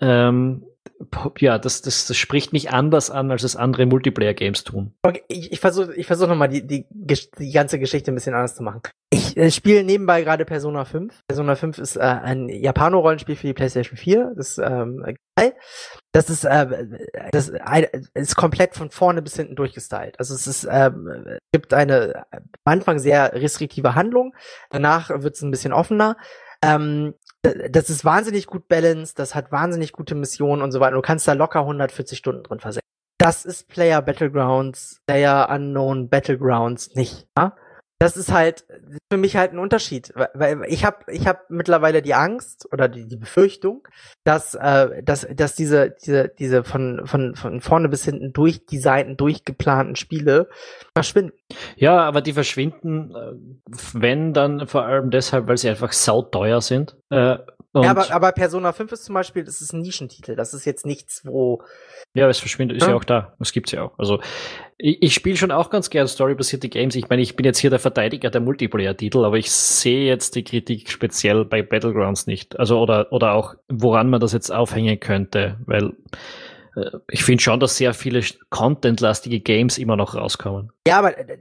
Ähm, 0.00 0.64
ja, 1.38 1.58
das, 1.58 1.82
das, 1.82 2.06
das 2.06 2.16
spricht 2.16 2.52
mich 2.52 2.70
anders 2.70 3.10
an, 3.10 3.30
als 3.30 3.42
es 3.42 3.56
andere 3.56 3.86
Multiplayer-Games 3.86 4.64
tun. 4.64 4.94
Okay, 5.02 5.22
ich, 5.28 5.52
ich 5.52 5.60
versuche 5.60 5.94
ich 5.94 6.06
versuch 6.06 6.28
nochmal 6.28 6.48
die, 6.48 6.66
die, 6.66 6.86
die 6.90 7.52
ganze 7.52 7.78
Geschichte 7.78 8.12
ein 8.12 8.14
bisschen 8.14 8.34
anders 8.34 8.54
zu 8.54 8.62
machen. 8.62 8.82
Ich 9.10 9.36
äh, 9.36 9.50
spiele 9.50 9.84
nebenbei 9.84 10.22
gerade 10.22 10.44
Persona 10.44 10.84
5. 10.84 11.20
Persona 11.28 11.54
5 11.54 11.78
ist 11.78 11.96
äh, 11.96 12.00
ein 12.00 12.48
Japano-Rollenspiel 12.48 13.36
für 13.36 13.46
die 13.46 13.52
PlayStation 13.52 13.96
4. 13.96 14.32
Das 14.36 14.50
ist 14.50 14.58
ähm, 14.58 15.04
geil. 15.36 15.54
Das 16.12 16.30
ist, 16.30 16.44
äh, 16.44 16.86
das 17.30 17.52
ist 18.14 18.36
komplett 18.36 18.74
von 18.74 18.90
vorne 18.90 19.22
bis 19.22 19.36
hinten 19.36 19.56
durchgestylt. 19.56 20.18
Also 20.18 20.34
es 20.34 20.46
ist, 20.46 20.66
ähm, 20.70 21.38
gibt 21.52 21.74
eine 21.74 22.24
am 22.30 22.42
Anfang 22.64 22.98
sehr 22.98 23.32
restriktive 23.34 23.94
Handlung, 23.94 24.34
danach 24.70 25.10
wird 25.10 25.34
es 25.34 25.42
ein 25.42 25.50
bisschen 25.50 25.72
offener. 25.72 26.16
Ähm, 26.64 27.14
das 27.42 27.90
ist 27.90 28.04
wahnsinnig 28.04 28.46
gut 28.46 28.68
balanced, 28.68 29.18
das 29.18 29.34
hat 29.34 29.50
wahnsinnig 29.50 29.92
gute 29.92 30.14
Missionen 30.14 30.62
und 30.62 30.72
so 30.72 30.80
weiter. 30.80 30.94
Du 30.94 31.02
kannst 31.02 31.26
da 31.26 31.32
locker 31.32 31.60
140 31.60 32.16
Stunden 32.16 32.42
drin 32.44 32.60
versenken. 32.60 32.88
Das 33.18 33.44
ist 33.44 33.68
Player 33.68 34.02
Battlegrounds, 34.02 35.00
Player 35.06 35.48
Unknown 35.50 36.08
Battlegrounds 36.08 36.94
nicht. 36.94 37.28
Ja? 37.36 37.56
Das 38.02 38.16
ist 38.16 38.32
halt 38.32 38.64
für 39.12 39.16
mich 39.16 39.36
halt 39.36 39.52
ein 39.52 39.60
Unterschied, 39.60 40.12
weil 40.34 40.64
ich 40.66 40.84
habe 40.84 41.04
ich 41.12 41.28
hab 41.28 41.48
mittlerweile 41.50 42.02
die 42.02 42.14
Angst 42.14 42.66
oder 42.72 42.88
die, 42.88 43.06
die 43.06 43.16
Befürchtung, 43.16 43.86
dass 44.24 44.56
äh, 44.56 45.04
dass 45.04 45.24
dass 45.32 45.54
diese 45.54 45.94
diese 46.04 46.28
diese 46.36 46.64
von 46.64 47.02
von 47.06 47.36
von 47.36 47.60
vorne 47.60 47.88
bis 47.88 48.04
hinten 48.04 48.32
durchdesignten, 48.32 49.16
durchgeplanten 49.16 49.94
Spiele 49.94 50.48
verschwinden. 50.96 51.36
Ja, 51.76 52.00
aber 52.00 52.22
die 52.22 52.32
verschwinden, 52.32 53.14
äh, 53.14 53.34
wenn 53.92 54.32
dann 54.32 54.66
vor 54.66 54.84
allem 54.84 55.10
deshalb, 55.10 55.46
weil 55.46 55.56
sie 55.56 55.68
einfach 55.68 55.92
sauteuer 55.92 56.60
sind. 56.60 56.96
Äh, 57.08 57.38
ja, 57.74 57.90
aber, 57.90 58.10
aber 58.12 58.32
Persona 58.32 58.72
5 58.72 58.92
ist 58.92 59.04
zum 59.04 59.14
Beispiel, 59.14 59.44
das 59.44 59.62
ist 59.62 59.72
ein 59.72 59.80
Nischentitel. 59.80 60.36
Das 60.36 60.52
ist 60.52 60.66
jetzt 60.66 60.84
nichts, 60.84 61.22
wo. 61.24 61.62
Ja, 62.12 62.28
es 62.28 62.38
verschwindet, 62.38 62.76
ist 62.76 62.82
ja, 62.82 62.90
ja 62.90 62.96
auch 62.96 63.04
da. 63.04 63.34
Das 63.38 63.52
gibt's 63.52 63.72
ja 63.72 63.82
auch. 63.84 63.98
Also, 63.98 64.20
ich, 64.76 65.02
ich 65.02 65.14
spiele 65.14 65.38
schon 65.38 65.50
auch 65.50 65.70
ganz 65.70 65.88
gern 65.88 66.06
storybasierte 66.06 66.68
Games. 66.68 66.94
Ich 66.96 67.08
meine, 67.08 67.22
ich 67.22 67.34
bin 67.34 67.46
jetzt 67.46 67.58
hier 67.58 67.70
der 67.70 67.78
Verteidiger 67.78 68.28
der 68.28 68.42
Multiplayer-Titel, 68.42 69.24
aber 69.24 69.38
ich 69.38 69.50
sehe 69.50 70.04
jetzt 70.06 70.34
die 70.34 70.44
Kritik 70.44 70.90
speziell 70.90 71.46
bei 71.46 71.62
Battlegrounds 71.62 72.26
nicht. 72.26 72.58
Also, 72.58 72.78
oder, 72.78 73.10
oder 73.10 73.32
auch, 73.32 73.54
woran 73.70 74.10
man 74.10 74.20
das 74.20 74.32
jetzt 74.34 74.50
aufhängen 74.50 75.00
könnte, 75.00 75.56
weil, 75.64 75.94
äh, 76.76 76.90
ich 77.08 77.24
finde 77.24 77.42
schon, 77.42 77.58
dass 77.58 77.78
sehr 77.78 77.94
viele 77.94 78.22
contentlastige 78.50 79.40
Games 79.40 79.78
immer 79.78 79.96
noch 79.96 80.14
rauskommen. 80.14 80.72
Ja, 80.86 80.98
aber 80.98 81.16
äh, 81.16 81.38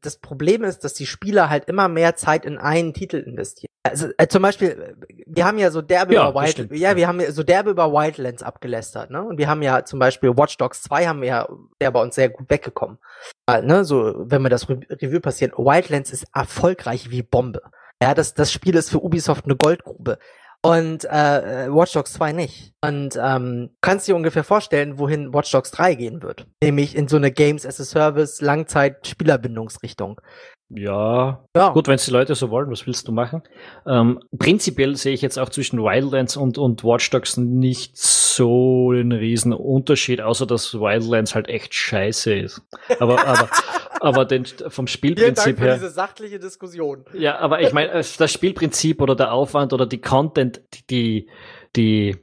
das 0.00 0.18
Problem 0.18 0.62
ist, 0.62 0.84
dass 0.84 0.94
die 0.94 1.06
Spieler 1.06 1.50
halt 1.50 1.64
immer 1.64 1.88
mehr 1.88 2.14
Zeit 2.14 2.44
in 2.44 2.58
einen 2.58 2.94
Titel 2.94 3.16
investieren. 3.16 3.73
Also 3.86 4.08
äh, 4.16 4.26
zum 4.28 4.40
Beispiel, 4.40 4.96
wir 5.26 5.44
haben 5.44 5.58
ja 5.58 5.70
so 5.70 5.82
derbe 5.82 6.14
ja, 6.14 6.30
über 6.30 6.40
Wild, 6.40 6.72
ja, 6.72 6.96
wir 6.96 7.06
haben 7.06 7.20
ja 7.20 7.30
so 7.30 7.42
derbe 7.42 7.70
über 7.70 7.92
Wildlands 7.92 8.42
abgelästert, 8.42 9.10
ne? 9.10 9.22
Und 9.22 9.36
wir 9.36 9.46
haben 9.46 9.60
ja 9.60 9.84
zum 9.84 9.98
Beispiel 9.98 10.30
Watch 10.30 10.56
Dogs 10.56 10.82
2 10.82 11.06
haben 11.06 11.20
wir 11.20 11.28
ja, 11.28 11.48
der 11.82 11.90
bei 11.90 12.00
uns 12.00 12.14
sehr 12.14 12.30
gut 12.30 12.48
weggekommen. 12.48 12.98
Weil, 13.46 13.62
ne, 13.62 13.84
so, 13.84 14.14
wenn 14.16 14.40
wir 14.40 14.48
das 14.48 14.70
Re 14.70 14.80
Review 14.88 15.20
passieren, 15.20 15.52
Wildlands 15.58 16.10
ist 16.10 16.24
erfolgreich 16.34 17.10
wie 17.10 17.22
Bombe. 17.22 17.60
Ja, 18.02 18.14
das, 18.14 18.32
das 18.32 18.50
Spiel 18.50 18.74
ist 18.74 18.88
für 18.88 19.04
Ubisoft 19.04 19.44
eine 19.44 19.56
Goldgrube. 19.56 20.18
Und 20.64 21.04
äh, 21.04 21.68
Watch 21.68 21.92
Dogs 21.92 22.14
2 22.14 22.32
nicht. 22.32 22.72
Und 22.80 23.18
ähm, 23.22 23.76
kannst 23.82 24.08
dir 24.08 24.16
ungefähr 24.16 24.44
vorstellen, 24.44 24.98
wohin 24.98 25.34
Watch 25.34 25.50
Dogs 25.50 25.70
3 25.72 25.94
gehen 25.94 26.22
wird. 26.22 26.46
Nämlich 26.62 26.96
in 26.96 27.06
so 27.06 27.16
eine 27.16 27.30
Games 27.30 27.66
as 27.66 27.78
a 27.82 27.84
Service 27.84 28.40
Langzeit-Spielerbindungsrichtung. 28.40 30.22
Ja. 30.70 31.44
ja. 31.56 31.68
Gut, 31.70 31.88
wenn 31.88 31.96
es 31.96 32.04
die 32.04 32.10
Leute 32.10 32.34
so 32.34 32.50
wollen, 32.50 32.70
was 32.70 32.86
willst 32.86 33.06
du 33.06 33.12
machen? 33.12 33.42
Ähm, 33.86 34.20
prinzipiell 34.38 34.96
sehe 34.96 35.12
ich 35.12 35.22
jetzt 35.22 35.38
auch 35.38 35.50
zwischen 35.50 35.78
Wildlands 35.78 36.36
und, 36.36 36.58
und 36.58 36.82
Watch 36.84 37.10
Dogs 37.10 37.36
nicht 37.36 37.96
so 37.96 38.90
einen 38.92 39.12
riesen 39.12 39.52
Unterschied, 39.52 40.20
außer 40.20 40.46
dass 40.46 40.74
Wildlands 40.74 41.34
halt 41.34 41.48
echt 41.48 41.74
scheiße 41.74 42.34
ist. 42.34 42.62
Aber, 42.98 43.24
aber, 43.26 43.48
aber 44.00 44.24
den, 44.24 44.46
vom 44.46 44.86
Spielprinzip 44.86 45.44
Vielen 45.44 45.56
Dank 45.56 45.58
für 45.58 45.64
her. 45.64 45.74
diese 45.74 45.90
sachliche 45.90 46.38
Diskussion. 46.38 47.04
Ja, 47.12 47.38
aber 47.38 47.60
ich 47.60 47.72
meine, 47.72 47.92
das 47.92 48.32
Spielprinzip 48.32 49.02
oder 49.02 49.14
der 49.14 49.32
Aufwand 49.32 49.72
oder 49.72 49.86
die 49.86 50.00
Content, 50.00 50.62
die, 50.72 50.86
die, 50.86 51.30
die 51.76 52.16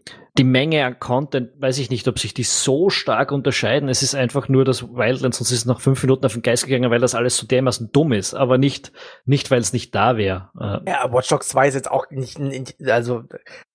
Menge 0.43 0.85
an 0.85 0.97
Content, 0.99 1.51
weiß 1.59 1.77
ich 1.77 1.89
nicht, 1.89 2.07
ob 2.07 2.17
sich 2.17 2.33
die 2.33 2.43
so 2.43 2.89
stark 2.89 3.31
unterscheiden. 3.31 3.89
Es 3.89 4.01
ist 4.01 4.15
einfach 4.15 4.47
nur 4.47 4.65
das 4.65 4.83
Wildlands, 4.83 5.37
sonst 5.37 5.51
ist 5.51 5.59
es 5.59 5.65
nach 5.65 5.81
fünf 5.81 6.01
Minuten 6.03 6.25
auf 6.25 6.33
den 6.33 6.41
Geist 6.41 6.65
gegangen, 6.65 6.89
weil 6.89 6.99
das 6.99 7.15
alles 7.15 7.37
so 7.37 7.45
dermaßen 7.45 7.91
dumm 7.91 8.13
ist, 8.13 8.33
aber 8.33 8.57
nicht, 8.57 8.91
nicht 9.25 9.51
weil 9.51 9.59
es 9.59 9.73
nicht 9.73 9.93
da 9.93 10.17
wäre. 10.17 10.49
Äh, 10.59 10.89
ja, 10.89 11.11
Watch 11.11 11.29
Dogs 11.29 11.49
2 11.49 11.67
ist 11.67 11.73
jetzt 11.75 11.91
auch 11.91 12.09
nicht, 12.09 12.39
also 12.87 13.23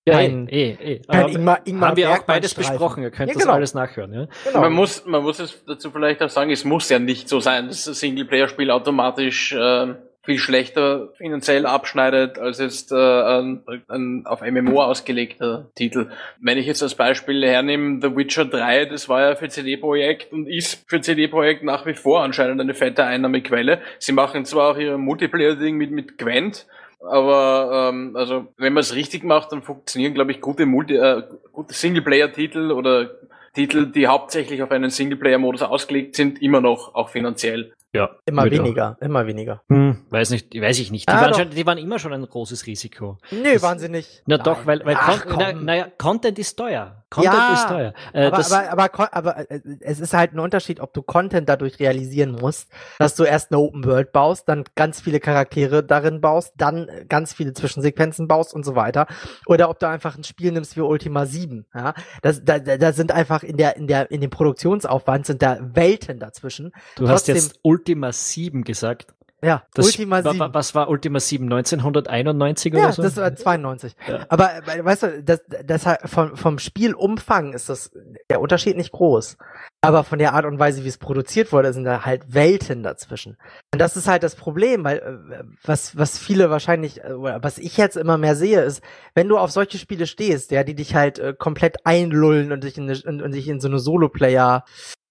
ja, 0.07 0.21
eh, 0.21 0.45
eh, 0.49 0.71
eh. 0.71 1.01
Kein 1.01 1.29
Ingmar, 1.29 1.59
Ingmar 1.65 1.89
haben 1.89 1.97
wir 1.97 2.11
auch 2.11 2.23
beides 2.23 2.55
besprochen. 2.55 3.03
Ihr 3.03 3.11
könnt 3.11 3.29
ja, 3.29 3.33
genau. 3.33 3.47
das 3.47 3.55
alles 3.55 3.73
nachhören. 3.73 4.13
Ja? 4.13 4.27
Genau. 4.45 4.61
Man 4.61 4.73
muss, 4.73 5.05
man 5.05 5.21
muss 5.21 5.39
es 5.39 5.63
dazu 5.65 5.91
vielleicht 5.91 6.23
auch 6.23 6.29
sagen, 6.29 6.49
es 6.49 6.63
muss 6.63 6.89
ja 6.89 6.97
nicht 6.97 7.27
so 7.27 7.39
sein, 7.39 7.67
dass 7.67 7.83
das 7.83 7.99
Singleplayer-Spiel 7.99 8.71
automatisch 8.71 9.51
äh, 9.51 9.95
viel 10.27 10.39
schlechter 10.39 11.13
finanziell 11.15 11.65
abschneidet 11.65 12.37
als 12.37 12.59
jetzt 12.59 12.91
äh, 12.91 12.95
ein, 12.95 13.63
ein 13.87 14.25
auf 14.25 14.41
MMO 14.41 14.83
ausgelegter 14.83 15.71
Titel. 15.73 16.09
Wenn 16.41 16.57
ich 16.57 16.65
jetzt 16.65 16.83
als 16.83 16.95
Beispiel 16.95 17.45
hernehme, 17.45 18.01
The 18.01 18.13
Witcher 18.13 18.43
3, 18.43 18.87
das 18.87 19.07
war 19.07 19.21
ja 19.21 19.35
für 19.35 19.47
CD-Projekt 19.47 20.33
und 20.33 20.45
ist 20.45 20.83
für 20.89 20.99
CD-Projekt 20.99 21.63
nach 21.63 21.85
wie 21.85 21.93
vor 21.93 22.23
anscheinend 22.23 22.59
eine 22.59 22.73
fette 22.73 23.05
Einnahmequelle. 23.05 23.79
Sie 23.99 24.11
machen 24.11 24.43
zwar 24.43 24.71
auch 24.71 24.77
ihr 24.77 24.97
Multiplayer-Ding 24.97 25.77
mit, 25.77 25.91
mit 25.91 26.17
Gwent, 26.17 26.67
aber 26.99 27.89
ähm, 27.93 28.17
also 28.17 28.47
wenn 28.57 28.73
man 28.73 28.81
es 28.81 28.95
richtig 28.95 29.23
macht, 29.23 29.53
dann 29.53 29.61
funktionieren, 29.61 30.13
glaube 30.13 30.31
ich, 30.31 30.41
gute 30.41 30.65
Multi, 30.65 30.95
äh, 30.95 31.23
gute 31.53 31.73
Singleplayer-Titel 31.73 32.71
oder 32.71 33.11
Titel, 33.53 33.85
die 33.85 34.07
hauptsächlich 34.07 34.61
auf 34.61 34.71
einen 34.71 34.89
Singleplayer-Modus 34.89 35.61
ausgelegt 35.61 36.17
sind, 36.17 36.41
immer 36.41 36.59
noch 36.59 36.95
auch 36.95 37.07
finanziell. 37.07 37.71
Ja. 37.97 38.09
Immer 38.25 38.49
weniger, 38.49 38.97
auch. 38.97 39.01
immer 39.01 39.27
weniger. 39.27 39.61
Hm, 39.69 40.05
weiß 40.09 40.29
nicht, 40.29 40.53
weiß 40.53 40.79
ich 40.79 40.91
nicht. 40.91 41.09
Die, 41.09 41.13
ah, 41.13 41.21
waren 41.21 41.33
schon, 41.33 41.49
die 41.49 41.65
waren 41.65 41.77
immer 41.77 41.99
schon 41.99 42.13
ein 42.13 42.25
großes 42.25 42.67
Risiko. 42.67 43.17
Nö, 43.31 43.53
das, 43.53 43.61
waren 43.61 43.79
sie 43.79 43.89
nicht. 43.89 44.23
Na 44.25 44.37
Nein. 44.37 44.43
doch, 44.43 44.65
weil, 44.65 44.85
weil 44.85 44.95
Ach, 44.99 45.25
Con 45.25 45.39
na, 45.39 45.53
naja, 45.53 45.87
Content 45.97 46.37
ist 46.39 46.55
teuer. 46.55 47.03
Content 47.09 47.33
Ja, 47.35 47.53
ist 47.53 47.67
teuer. 47.67 47.93
Äh, 48.13 48.25
aber, 48.25 48.71
aber, 48.71 48.83
aber, 48.83 49.13
aber 49.13 49.51
äh, 49.51 49.59
es 49.81 49.99
ist 49.99 50.13
halt 50.13 50.33
ein 50.33 50.39
Unterschied, 50.39 50.79
ob 50.79 50.93
du 50.93 51.01
Content 51.01 51.47
dadurch 51.47 51.79
realisieren 51.79 52.31
musst, 52.31 52.69
dass 52.99 53.15
du 53.15 53.23
erst 53.23 53.51
eine 53.51 53.59
Open 53.59 53.85
World 53.85 54.11
baust, 54.11 54.49
dann 54.49 54.63
ganz 54.75 54.99
viele 55.01 55.19
Charaktere 55.19 55.83
darin 55.83 56.19
baust, 56.21 56.53
dann 56.57 56.89
ganz 57.07 57.33
viele 57.33 57.53
Zwischensequenzen 57.53 58.27
baust 58.27 58.53
und 58.53 58.65
so 58.65 58.75
weiter. 58.75 59.07
Oder 59.45 59.69
ob 59.69 59.79
du 59.79 59.87
einfach 59.87 60.17
ein 60.17 60.23
Spiel 60.23 60.51
nimmst 60.51 60.75
wie 60.75 60.81
Ultima 60.81 61.25
7. 61.25 61.65
Ja? 61.73 61.93
Das, 62.21 62.43
da, 62.43 62.59
da 62.59 62.77
da 62.77 62.93
sind 62.93 63.11
einfach 63.11 63.43
in 63.43 63.57
der, 63.57 63.75
in 63.77 63.87
der, 63.87 64.11
in 64.11 64.21
dem 64.21 64.29
Produktionsaufwand 64.29 65.25
sind 65.25 65.41
da 65.41 65.57
Welten 65.61 66.19
dazwischen. 66.19 66.71
du 66.95 67.07
hast 67.07 67.25
trotzdem- 67.25 67.35
jetzt 67.35 67.59
Ultima 67.63 68.11
7 68.11 68.63
gesagt. 68.63 69.13
Ja, 69.43 69.63
Das, 69.75 69.85
Ultima 69.85 70.23
wa- 70.23 70.31
7. 70.31 70.39
wa- 70.39 70.53
Was 70.53 70.73
war 70.73 70.89
Ultima 70.89 71.19
7? 71.19 71.45
1991 71.51 72.73
Ja, 72.73 72.79
oder 72.85 72.93
so? 72.93 73.01
das 73.03 73.17
war 73.17 73.35
92. 73.35 73.95
Ja. 74.07 74.25
Aber 74.29 74.49
äh, 74.67 74.83
weißt 74.83 75.03
du, 75.03 75.23
das, 75.23 75.41
das 75.63 75.85
vom, 76.05 76.35
vom 76.35 76.57
Spielumfang 76.59 77.53
ist 77.53 77.69
das 77.69 77.91
der 78.29 78.41
Unterschied 78.41 78.77
nicht 78.77 78.91
groß. 78.91 79.37
Aber 79.81 80.03
von 80.03 80.17
der 80.17 80.33
Art 80.33 80.45
und 80.45 80.57
Weise, 80.57 80.83
wie 80.83 80.87
es 80.87 80.97
produziert 80.97 81.51
wurde, 81.53 81.71
sind 81.71 81.83
da 81.83 82.03
halt 82.03 82.33
Welten 82.33 82.81
dazwischen. 82.81 83.37
Und 83.71 83.79
das 83.79 83.95
ist 83.95 84.07
halt 84.07 84.23
das 84.23 84.35
Problem, 84.35 84.83
weil 84.83 84.97
äh, 84.97 85.43
was, 85.63 85.95
was 85.95 86.17
viele 86.17 86.49
wahrscheinlich, 86.49 87.03
äh, 87.03 87.13
oder 87.13 87.43
was 87.43 87.59
ich 87.59 87.77
jetzt 87.77 87.95
immer 87.95 88.17
mehr 88.17 88.35
sehe, 88.35 88.61
ist, 88.61 88.81
wenn 89.13 89.27
du 89.29 89.37
auf 89.37 89.51
solche 89.51 89.77
Spiele 89.77 90.07
stehst, 90.07 90.51
ja, 90.51 90.63
die 90.63 90.75
dich 90.75 90.95
halt 90.95 91.19
äh, 91.19 91.33
komplett 91.37 91.85
einlullen 91.85 92.51
und 92.51 92.63
dich 92.63 92.77
in, 92.77 92.89
eine, 92.89 92.99
und, 93.05 93.21
und 93.21 93.31
dich 93.33 93.47
in 93.47 93.59
so 93.59 93.67
eine 93.67 93.77
Solo-Player 93.79 94.63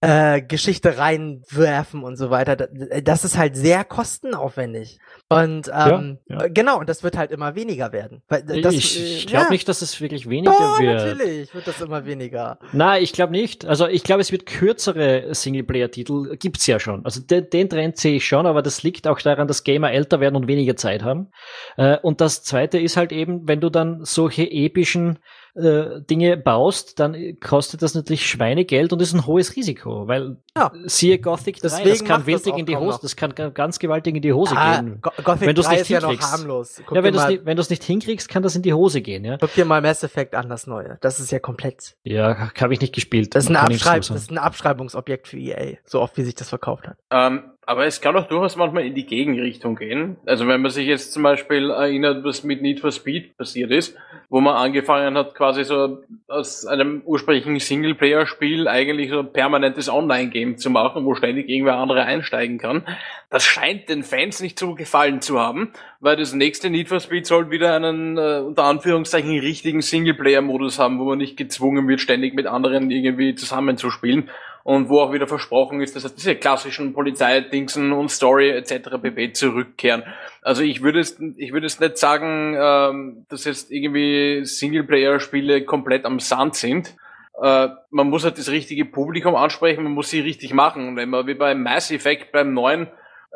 äh, 0.02 0.42
Geschichte 0.42 0.98
reinwerfen 0.98 2.02
und 2.02 2.16
so 2.16 2.28
weiter. 2.30 2.54
Da- 2.56 2.66
Das 3.02 3.24
ist 3.24 3.38
halt 3.38 3.56
sehr 3.56 3.82
kostenaufwendig. 3.84 4.98
Und 5.28 5.68
ähm, 5.68 6.18
Ja, 6.28 6.36
ja. 6.38 6.44
äh, 6.44 6.50
genau, 6.50 6.78
und 6.78 6.88
das 6.88 7.02
wird 7.02 7.16
halt 7.16 7.30
immer 7.30 7.54
weniger 7.54 7.92
werden. 7.92 8.22
Äh, 8.28 8.60
das, 8.60 8.74
ich 8.74 9.00
äh, 9.00 9.04
ich 9.16 9.26
glaube 9.26 9.46
ja. 9.46 9.50
nicht, 9.50 9.68
dass 9.68 9.80
es 9.82 9.98
wirklich 10.00 10.28
weniger 10.28 10.52
Doch, 10.52 10.78
wird. 10.80 10.96
natürlich 10.96 11.54
wird 11.54 11.66
das 11.66 11.80
immer 11.80 12.04
weniger. 12.04 12.58
Nein, 12.72 13.02
ich 13.02 13.12
glaube 13.14 13.32
nicht. 13.32 13.64
Also 13.64 13.86
ich 13.86 14.02
glaube, 14.04 14.20
es 14.20 14.30
wird 14.32 14.44
kürzere 14.57 15.34
Singleplayer-Titel, 15.34 16.34
gibt's 16.38 16.66
ja 16.66 16.80
schon. 16.80 17.04
Also 17.04 17.20
den, 17.20 17.50
den 17.50 17.68
Trend 17.68 17.98
sehe 17.98 18.16
ich 18.16 18.26
schon, 18.26 18.46
aber 18.46 18.62
das 18.62 18.82
liegt 18.82 19.07
auch 19.07 19.20
daran, 19.20 19.48
dass 19.48 19.64
Gamer 19.64 19.92
älter 19.92 20.18
werden 20.18 20.34
und 20.34 20.48
weniger 20.48 20.76
Zeit 20.76 21.02
haben. 21.02 21.28
Äh, 21.76 21.98
und 21.98 22.22
das 22.22 22.42
zweite 22.42 22.78
ist 22.78 22.96
halt 22.96 23.12
eben, 23.12 23.46
wenn 23.46 23.61
du 23.61 23.68
dann 23.68 24.02
solche 24.07 24.50
epischen 24.50 25.18
äh, 25.57 26.02
Dinge 26.02 26.36
baust, 26.36 27.00
dann 27.00 27.16
kostet 27.40 27.80
das 27.82 27.94
natürlich 27.94 28.28
Schweinegeld 28.28 28.92
und 28.92 29.00
ist 29.00 29.14
ein 29.14 29.26
hohes 29.26 29.57
Risiko, 29.57 30.07
weil 30.07 30.36
Ja. 30.57 30.70
siehe 30.84 31.18
Gothic 31.18 31.57
3, 31.57 31.61
das 31.62 31.76
Deswegen 31.78 32.07
kann 32.07 32.20
macht 32.20 32.32
das 32.32 32.46
in 32.46 32.66
die 32.66 32.76
Hose, 32.76 32.98
das 33.02 33.16
kann 33.16 33.34
ga- 33.34 33.48
ganz 33.48 33.78
gewaltig 33.78 34.16
in 34.16 34.22
die 34.22 34.32
Hose 34.32 34.54
Ah, 34.57 34.80
gehen. 34.80 34.98
Go 35.00 35.11
Gothic 35.24 35.48
Wenn 35.48 35.54
du's 35.57 35.64
3 35.66 35.72
nicht 35.72 35.80
ist 35.82 35.88
ja 35.88 36.00
noch 36.00 36.09
hinkriegst. 36.11 36.32
harmlos. 36.32 36.82
Guck, 36.86 36.96
Ja, 36.96 37.02
wenn 37.02 37.14
du 37.57 37.61
es 37.62 37.70
nicht, 37.70 37.84
hinkriegst, 37.84 38.28
kann 38.28 38.42
das 38.42 38.54
in 38.54 38.62
die 38.62 38.72
Hose 38.74 39.00
gehen, 39.00 39.24
ja. 39.24 39.38
guck 39.38 39.54
dir 39.54 39.64
mal 39.64 39.80
Mass 39.80 40.02
Effect 40.02 40.34
an, 40.34 40.48
das 40.48 40.66
neue. 40.66 40.98
Das 41.00 41.20
ist 41.20 41.30
ja 41.32 41.38
komplett. 41.38 41.96
Ja, 42.04 42.50
habe 42.61 42.74
ich 42.74 42.80
nicht 42.80 42.94
gespielt. 42.94 43.34
Das 43.34 43.44
ist, 43.44 43.50
ein 43.50 43.57
Abschreib 43.57 44.02
das 44.02 44.11
ist 44.11 44.30
ein 44.30 44.38
Abschreibungsobjekt 44.38 45.28
für 45.28 45.38
EA, 45.38 45.76
so 45.84 46.00
oft 46.00 46.16
wie 46.16 46.22
sich 46.22 46.34
das 46.34 46.48
verkauft 46.50 46.86
hat. 46.88 46.98
Ähm, 47.11 47.42
aber 47.66 47.84
es 47.84 48.00
kann 48.00 48.16
auch 48.16 48.28
durchaus 48.28 48.54
manchmal 48.54 48.86
in 48.86 48.94
die 48.94 49.06
Gegenrichtung 49.06 49.74
gehen. 49.74 50.16
Also 50.24 50.46
wenn 50.46 50.62
man 50.62 50.70
sich 50.70 50.86
jetzt 50.86 51.12
zum 51.12 51.24
Beispiel 51.24 51.70
erinnert, 51.70 52.22
was 52.24 52.44
mit 52.44 52.62
Need 52.62 52.78
for 52.78 52.92
Speed 52.92 53.36
passiert 53.36 53.72
ist, 53.72 53.96
wo 54.28 54.40
man 54.40 54.54
angefangen 54.54 55.18
hat, 55.18 55.34
quasi 55.34 55.64
so 55.64 55.98
aus 56.28 56.64
einem 56.64 57.02
ursprünglichen 57.04 57.58
Singleplayer-Spiel 57.58 58.68
eigentlich 58.68 59.10
so 59.10 59.18
ein 59.18 59.32
permanentes 59.32 59.88
Online-Game 59.88 60.58
zu 60.58 60.70
machen, 60.70 61.04
wo 61.04 61.16
ständig 61.16 61.48
irgendwer 61.48 61.76
andere 61.76 62.04
einsteigen 62.04 62.58
kann. 62.58 62.86
Das 63.30 63.44
scheint 63.44 63.88
den 63.88 64.04
Fans 64.04 64.40
nicht 64.40 64.58
so 64.60 64.74
gefallen 64.74 65.20
zu 65.20 65.40
haben, 65.40 65.72
weil 66.07 66.16
das 66.16 66.32
nächste 66.32 66.70
Need 66.70 66.88
for 66.88 67.00
Speed 67.00 67.26
soll 67.26 67.50
wieder 67.50 67.74
einen 67.74 68.16
äh, 68.16 68.38
unter 68.38 68.62
Anführungszeichen 68.62 69.36
richtigen 69.40 69.82
Singleplayer-Modus 69.82 70.78
haben, 70.78 71.00
wo 71.00 71.04
man 71.04 71.18
nicht 71.18 71.36
gezwungen 71.36 71.88
wird, 71.88 72.00
ständig 72.00 72.32
mit 72.32 72.46
anderen 72.46 72.92
irgendwie 72.92 73.34
zusammenzuspielen 73.34 74.30
und 74.62 74.88
wo 74.88 75.00
auch 75.00 75.12
wieder 75.12 75.26
versprochen 75.26 75.80
ist, 75.80 75.96
dass 75.96 76.14
diese 76.14 76.36
klassischen 76.36 76.92
Polizeidingsen 76.92 77.90
und 77.90 78.12
Story 78.12 78.50
etc. 78.50 79.00
pp. 79.02 79.32
zurückkehren. 79.32 80.04
Also 80.42 80.62
ich 80.62 80.80
würde 80.80 81.00
es, 81.00 81.20
ich 81.38 81.52
würde 81.52 81.66
es 81.66 81.80
nicht 81.80 81.98
sagen, 81.98 82.57
ähm, 82.57 83.26
dass 83.28 83.44
jetzt 83.44 83.72
irgendwie 83.72 84.44
Singleplayer-Spiele 84.44 85.64
komplett 85.64 86.04
am 86.04 86.20
Sand 86.20 86.54
sind. 86.54 86.94
Äh, 87.42 87.66
man 87.90 88.09
muss 88.09 88.22
halt 88.22 88.38
das 88.38 88.48
richtige 88.48 88.84
Publikum 88.84 89.34
ansprechen, 89.34 89.82
man 89.82 89.92
muss 89.92 90.11
sie 90.11 90.20
richtig 90.20 90.54
machen. 90.54 90.86
Und 90.86 90.94
wenn 90.94 91.11
man 91.11 91.26
wie 91.26 91.34
beim 91.34 91.64
Mass 91.64 91.90
Effect 91.90 92.30
beim 92.30 92.54
neuen 92.54 92.86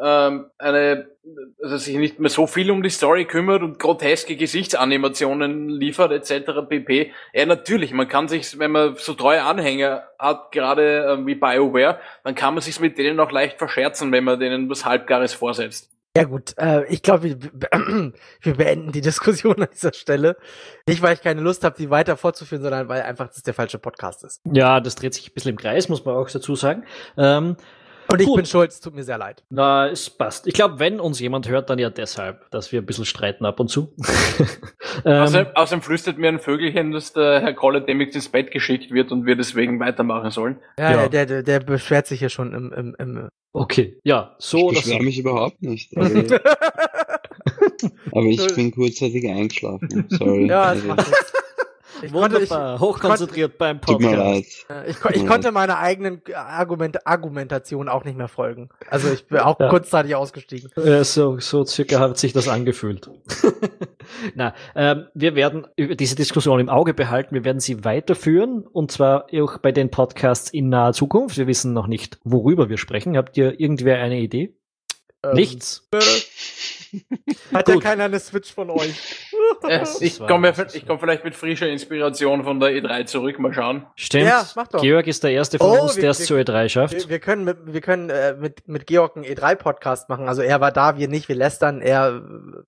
ähm, 0.02 0.46
eine, 0.58 1.08
also 1.62 1.76
sich 1.76 1.96
nicht 1.96 2.18
mehr 2.18 2.30
so 2.30 2.46
viel 2.46 2.70
um 2.70 2.82
die 2.82 2.90
Story 2.90 3.26
kümmert 3.26 3.62
und 3.62 3.78
groteske 3.78 4.36
Gesichtsanimationen 4.36 5.68
liefert 5.68 6.12
etc. 6.12 6.68
pp. 6.68 7.12
Ja, 7.32 7.46
natürlich, 7.46 7.92
man 7.92 8.08
kann 8.08 8.28
sich, 8.28 8.58
wenn 8.58 8.70
man 8.70 8.96
so 8.96 9.14
treue 9.14 9.42
Anhänger 9.42 10.04
hat, 10.18 10.52
gerade 10.52 11.04
äh, 11.04 11.26
wie 11.26 11.34
BioWare, 11.34 12.00
dann 12.24 12.34
kann 12.34 12.54
man 12.54 12.62
sich 12.62 12.80
mit 12.80 12.98
denen 12.98 13.20
auch 13.20 13.30
leicht 13.30 13.58
verscherzen, 13.58 14.10
wenn 14.12 14.24
man 14.24 14.40
denen 14.40 14.70
was 14.70 14.84
Halbgares 14.84 15.34
vorsetzt. 15.34 15.90
Ja 16.16 16.24
gut, 16.24 16.54
äh, 16.58 16.84
ich 16.86 17.02
glaube, 17.02 17.22
wir, 17.22 17.38
wir 18.40 18.54
beenden 18.54 18.90
die 18.90 19.00
Diskussion 19.00 19.62
an 19.62 19.68
dieser 19.72 19.92
Stelle. 19.92 20.36
Nicht, 20.88 21.02
weil 21.02 21.14
ich 21.14 21.22
keine 21.22 21.40
Lust 21.40 21.62
habe, 21.62 21.76
die 21.78 21.88
weiter 21.88 22.16
fortzuführen, 22.16 22.62
sondern 22.62 22.88
weil 22.88 23.02
einfach 23.02 23.28
das 23.28 23.42
der 23.44 23.54
falsche 23.54 23.78
Podcast 23.78 24.24
ist. 24.24 24.40
Ja, 24.44 24.80
das 24.80 24.96
dreht 24.96 25.14
sich 25.14 25.28
ein 25.30 25.34
bisschen 25.34 25.52
im 25.52 25.56
Kreis, 25.56 25.88
muss 25.88 26.04
man 26.04 26.16
auch 26.16 26.28
dazu 26.28 26.56
sagen. 26.56 26.84
Ähm, 27.16 27.56
Und 28.12 28.20
ich 28.20 28.26
Gut. 28.26 28.36
bin 28.36 28.46
schuld, 28.46 28.70
es 28.70 28.80
tut 28.80 28.94
mir 28.94 29.04
sehr 29.04 29.18
leid. 29.18 29.44
na, 29.50 29.88
es 29.88 30.10
passt. 30.10 30.46
Ich 30.46 30.54
glaube, 30.54 30.78
wenn 30.78 30.98
uns 31.00 31.20
jemand 31.20 31.48
hört, 31.48 31.70
dann 31.70 31.78
ja 31.78 31.90
deshalb, 31.90 32.50
dass 32.50 32.72
wir 32.72 32.80
ein 32.82 32.86
bisschen 32.86 33.04
streiten 33.04 33.44
ab 33.46 33.60
und 33.60 33.68
zu. 33.68 33.94
ähm, 35.04 35.22
Außerdem, 35.22 35.46
außerdem 35.54 35.82
flüstert 35.82 36.18
mir 36.18 36.28
ein 36.28 36.40
Vögelchen, 36.40 36.90
dass 36.92 37.12
der 37.12 37.40
Herr 37.40 37.54
Kolle 37.54 37.82
demnächst 37.82 38.16
ins 38.16 38.28
Bett 38.28 38.50
geschickt 38.50 38.90
wird 38.90 39.12
und 39.12 39.26
wir 39.26 39.36
deswegen 39.36 39.78
weitermachen 39.80 40.30
sollen. 40.30 40.58
Ja, 40.78 40.90
Ja. 40.92 41.02
ja. 41.02 41.08
Der, 41.08 41.26
der, 41.26 41.42
der 41.42 41.60
beschwert 41.60 42.06
sich 42.06 42.18
hier 42.20 42.28
schon 42.30 42.52
im, 42.52 42.72
im, 42.72 42.96
im 42.98 43.28
okay, 43.52 43.98
ja, 44.04 44.34
so 44.38 44.70
ich 44.72 44.78
so. 44.78 44.82
beschwere 44.84 45.02
mich 45.04 45.18
überhaupt 45.18 45.62
nicht. 45.62 45.92
Also, 45.96 46.36
aber 48.12 48.24
ich 48.26 48.54
bin 48.54 48.70
kurzzeitig 48.72 49.26
eingeschlafen. 49.28 50.06
Sorry. 50.10 50.46
Ja, 50.46 50.74
das 50.74 50.82
also, 50.82 50.86
macht 50.88 51.08
nichts. 51.08 51.32
Ich 52.02 52.12
konnte, 52.12 52.38
ich, 52.40 52.50
Wunderbar, 52.50 52.80
hochkonzentriert 52.80 53.58
beim 53.58 53.80
tut 53.80 54.00
mir 54.00 54.16
Podcast. 54.16 54.66
äh, 54.70 54.90
ich, 54.90 54.96
ich 55.14 55.26
konnte 55.26 55.52
meiner 55.52 55.78
eigenen 55.78 56.22
Argument, 56.34 57.06
Argumentation 57.06 57.88
auch 57.88 58.04
nicht 58.04 58.16
mehr 58.16 58.28
folgen. 58.28 58.68
Also 58.88 59.10
ich 59.12 59.26
bin 59.26 59.38
auch 59.38 59.58
Ja. 59.60 59.68
kurzzeitig 59.68 60.14
ausgestiegen. 60.14 60.70
Äh, 60.76 61.04
so, 61.04 61.38
so 61.38 61.64
circa 61.64 61.98
hat 62.00 62.18
sich 62.18 62.32
das 62.32 62.48
angefühlt. 62.48 63.10
Na, 64.34 64.54
ähm, 64.74 65.06
wir 65.14 65.34
werden 65.34 65.66
diese 65.78 66.14
Diskussion 66.16 66.60
im 66.60 66.68
Auge 66.68 66.94
behalten. 66.94 67.34
Wir 67.34 67.44
werden 67.44 67.60
sie 67.60 67.84
weiterführen 67.84 68.66
und 68.66 68.90
zwar 68.90 69.26
auch 69.34 69.58
bei 69.58 69.72
den 69.72 69.90
Podcasts 69.90 70.50
in 70.50 70.68
naher 70.68 70.92
Zukunft. 70.92 71.36
Wir 71.38 71.46
wissen 71.46 71.72
noch 71.72 71.86
nicht, 71.86 72.18
worüber 72.24 72.68
wir 72.68 72.78
sprechen. 72.78 73.16
Habt 73.16 73.36
ihr 73.36 73.60
irgendwer 73.60 73.98
eine 73.98 74.18
Idee? 74.20 74.56
Ähm, 75.22 75.34
Nichts. 75.34 75.86
Hat 77.52 77.68
ja 77.68 77.76
keiner 77.78 78.04
eine 78.04 78.18
Switch 78.20 78.52
von 78.52 78.70
euch. 78.70 79.26
Äh, 79.68 79.84
ich 80.00 80.18
komme 80.18 80.54
komm 80.86 81.00
vielleicht 81.00 81.24
mit 81.24 81.34
frischer 81.34 81.68
Inspiration 81.68 82.44
von 82.44 82.60
der 82.60 82.70
E3 82.70 83.04
zurück, 83.04 83.38
mal 83.38 83.52
schauen. 83.52 83.84
Stimmt. 83.94 84.26
Ja, 84.26 84.46
mach 84.56 84.68
doch. 84.68 84.80
Georg 84.80 85.06
ist 85.06 85.22
der 85.22 85.32
erste 85.32 85.58
von 85.58 85.70
Oh, 85.78 85.82
uns, 85.82 85.96
der 85.96 86.10
es 86.10 86.24
zur 86.24 86.38
E3 86.38 86.68
schafft. 86.68 86.94
Wir, 86.94 87.08
wir 87.08 87.18
können, 87.18 87.44
mit, 87.44 87.58
wir 87.66 87.80
können 87.80 88.08
äh, 88.10 88.34
mit, 88.34 88.66
mit 88.68 88.86
Georg 88.86 89.16
einen 89.16 89.26
E3-Podcast 89.26 90.08
machen. 90.08 90.28
Also 90.28 90.40
er 90.42 90.60
war 90.60 90.72
da, 90.72 90.96
wir 90.96 91.08
nicht, 91.08 91.28
wir 91.28 91.36
lästern, 91.36 91.82
er. 91.82 92.22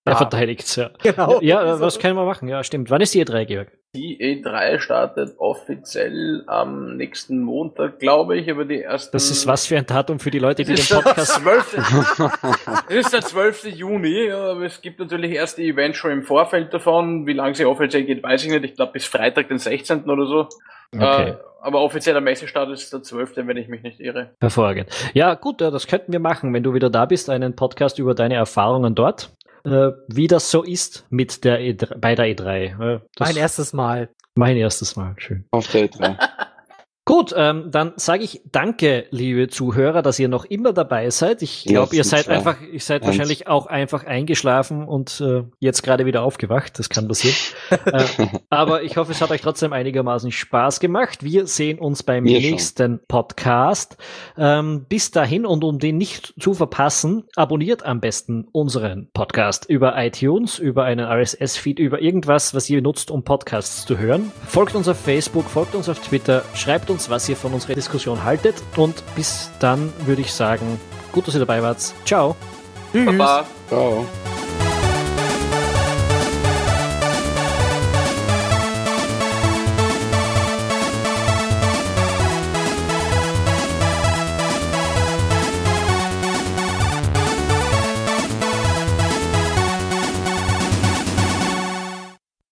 Er 0.04 0.12
ja. 0.12 0.16
verteidigt's, 0.16 0.76
ja. 0.76 0.90
Genau. 1.02 1.40
Ja, 1.40 1.62
äh, 1.62 1.76
So. 1.76 1.80
was 1.80 1.98
können 1.98 2.16
wir 2.16 2.26
machen? 2.26 2.48
Ja, 2.48 2.62
stimmt. 2.62 2.90
Wann 2.90 3.00
ist 3.00 3.14
die 3.14 3.24
E3, 3.24 3.44
Georg? 3.46 3.68
Die 3.94 4.18
E3 4.18 4.78
startet 4.78 5.34
offiziell 5.36 6.44
am 6.46 6.96
nächsten 6.96 7.40
Montag, 7.40 7.98
glaube 7.98 8.38
ich, 8.38 8.50
aber 8.50 8.64
die 8.64 8.80
ersten... 8.80 9.12
Das 9.12 9.30
ist 9.30 9.46
was 9.46 9.66
für 9.66 9.76
ein 9.76 9.84
Datum 9.84 10.18
für 10.18 10.30
die 10.30 10.38
Leute, 10.38 10.64
die 10.64 10.72
den 10.72 10.86
Podcast 10.86 11.42
12. 11.42 11.76
das 12.88 12.96
ist 12.96 13.12
der 13.12 13.20
12. 13.20 13.66
Juni, 13.66 14.30
aber 14.30 14.62
es 14.62 14.80
gibt 14.80 14.98
natürlich 14.98 15.32
erste 15.32 15.60
Events 15.60 15.98
schon 15.98 16.10
im 16.10 16.22
Vorfeld 16.22 16.72
davon. 16.72 17.26
Wie 17.26 17.34
lange 17.34 17.54
sie 17.54 17.66
offiziell 17.66 18.04
geht, 18.04 18.22
weiß 18.22 18.46
ich 18.46 18.50
nicht. 18.50 18.64
Ich 18.64 18.76
glaube 18.76 18.92
bis 18.92 19.04
Freitag, 19.04 19.48
den 19.48 19.58
16. 19.58 20.08
oder 20.08 20.24
so. 20.24 20.48
Okay. 20.94 21.28
Äh, 21.28 21.36
aber 21.60 21.82
offizieller 21.82 22.22
Messestart 22.22 22.70
ist 22.70 22.90
der 22.94 23.02
12., 23.02 23.32
wenn 23.36 23.58
ich 23.58 23.68
mich 23.68 23.82
nicht 23.82 24.00
irre. 24.00 24.30
Hervorragend. 24.40 24.88
Ja, 25.12 25.34
gut, 25.34 25.60
das 25.60 25.86
könnten 25.86 26.12
wir 26.12 26.20
machen, 26.20 26.54
wenn 26.54 26.62
du 26.62 26.72
wieder 26.72 26.88
da 26.88 27.04
bist, 27.04 27.28
einen 27.28 27.54
Podcast 27.56 27.98
über 27.98 28.14
deine 28.14 28.36
Erfahrungen 28.36 28.94
dort. 28.94 29.32
Äh, 29.64 29.90
wie 30.08 30.26
das 30.26 30.50
so 30.50 30.62
ist 30.62 31.06
mit 31.10 31.44
der 31.44 31.60
E3, 31.60 31.98
bei 31.98 32.14
der 32.14 32.26
E3. 32.26 32.96
Äh, 32.96 33.00
das 33.16 33.28
Mein 33.28 33.36
erstes 33.36 33.72
Mal. 33.72 34.08
mein 34.34 34.56
erstes 34.56 34.96
Mal. 34.96 35.14
Schön. 35.18 35.44
Auf 35.50 35.68
der 35.68 35.88
E3. 35.88 36.16
Gut, 37.12 37.34
ähm, 37.36 37.70
dann 37.70 37.92
sage 37.96 38.24
ich 38.24 38.40
danke, 38.52 39.04
liebe 39.10 39.48
Zuhörer, 39.48 40.00
dass 40.00 40.18
ihr 40.18 40.28
noch 40.28 40.46
immer 40.46 40.72
dabei 40.72 41.10
seid. 41.10 41.42
Ich 41.42 41.64
glaube, 41.66 41.94
Ja, 41.94 41.98
ihr 41.98 42.04
seid 42.04 42.24
zwei. 42.24 42.36
einfach, 42.36 42.56
ihr 42.72 42.80
seid 42.80 43.02
Eins. 43.02 43.08
wahrscheinlich 43.08 43.48
auch 43.48 43.66
einfach 43.66 44.04
eingeschlafen 44.06 44.88
und 44.88 45.20
äh, 45.20 45.42
jetzt 45.58 45.82
gerade 45.82 46.06
wieder 46.06 46.22
aufgewacht. 46.22 46.78
Das 46.78 46.88
kann 46.88 47.08
passieren. 47.08 47.36
äh, 47.84 48.04
aber 48.48 48.82
ich 48.82 48.96
hoffe, 48.96 49.12
es 49.12 49.20
hat 49.20 49.30
euch 49.30 49.42
trotzdem 49.42 49.74
einigermaßen 49.74 50.32
Spaß 50.32 50.80
gemacht. 50.80 51.22
Wir 51.22 51.46
sehen 51.46 51.78
uns 51.78 52.02
beim 52.02 52.24
Mir 52.24 52.40
schon. 52.40 52.50
nächsten 52.50 53.00
Podcast. 53.08 53.98
Ähm, 54.38 54.86
bis 54.88 55.10
dahin 55.10 55.44
und 55.44 55.64
um 55.64 55.78
den 55.78 55.98
nicht 55.98 56.32
zu 56.40 56.54
verpassen, 56.54 57.24
abonniert 57.36 57.84
am 57.84 58.00
besten 58.00 58.48
unseren 58.52 59.10
Podcast 59.12 59.66
über 59.68 60.02
iTunes, 60.02 60.58
über 60.58 60.84
einen 60.84 61.04
RSS-Feed, 61.04 61.78
über 61.78 62.00
irgendwas, 62.00 62.54
was 62.54 62.70
ihr 62.70 62.80
nutzt, 62.80 63.10
um 63.10 63.22
Podcasts 63.22 63.84
zu 63.84 63.98
hören. 63.98 64.32
Folgt 64.46 64.74
uns 64.74 64.88
auf 64.88 64.98
Facebook, 64.98 65.44
folgt 65.44 65.74
uns 65.74 65.90
auf 65.90 65.98
Twitter, 65.98 66.42
schreibt 66.54 66.88
uns, 67.02 67.10
was 67.10 67.28
ihr 67.28 67.36
von 67.36 67.52
unserer 67.52 67.74
Diskussion 67.74 68.22
haltet 68.22 68.62
und 68.76 69.02
bis 69.16 69.50
dann 69.58 69.92
würde 70.06 70.22
ich 70.22 70.32
sagen, 70.32 70.80
gut, 71.12 71.26
dass 71.26 71.34
ihr 71.34 71.40
dabei 71.40 71.62
wart. 71.62 71.78
Ciao. 72.04 72.36
Tschüss. 72.92 73.06
Baba. 73.06 73.46
Ciao. 73.68 74.06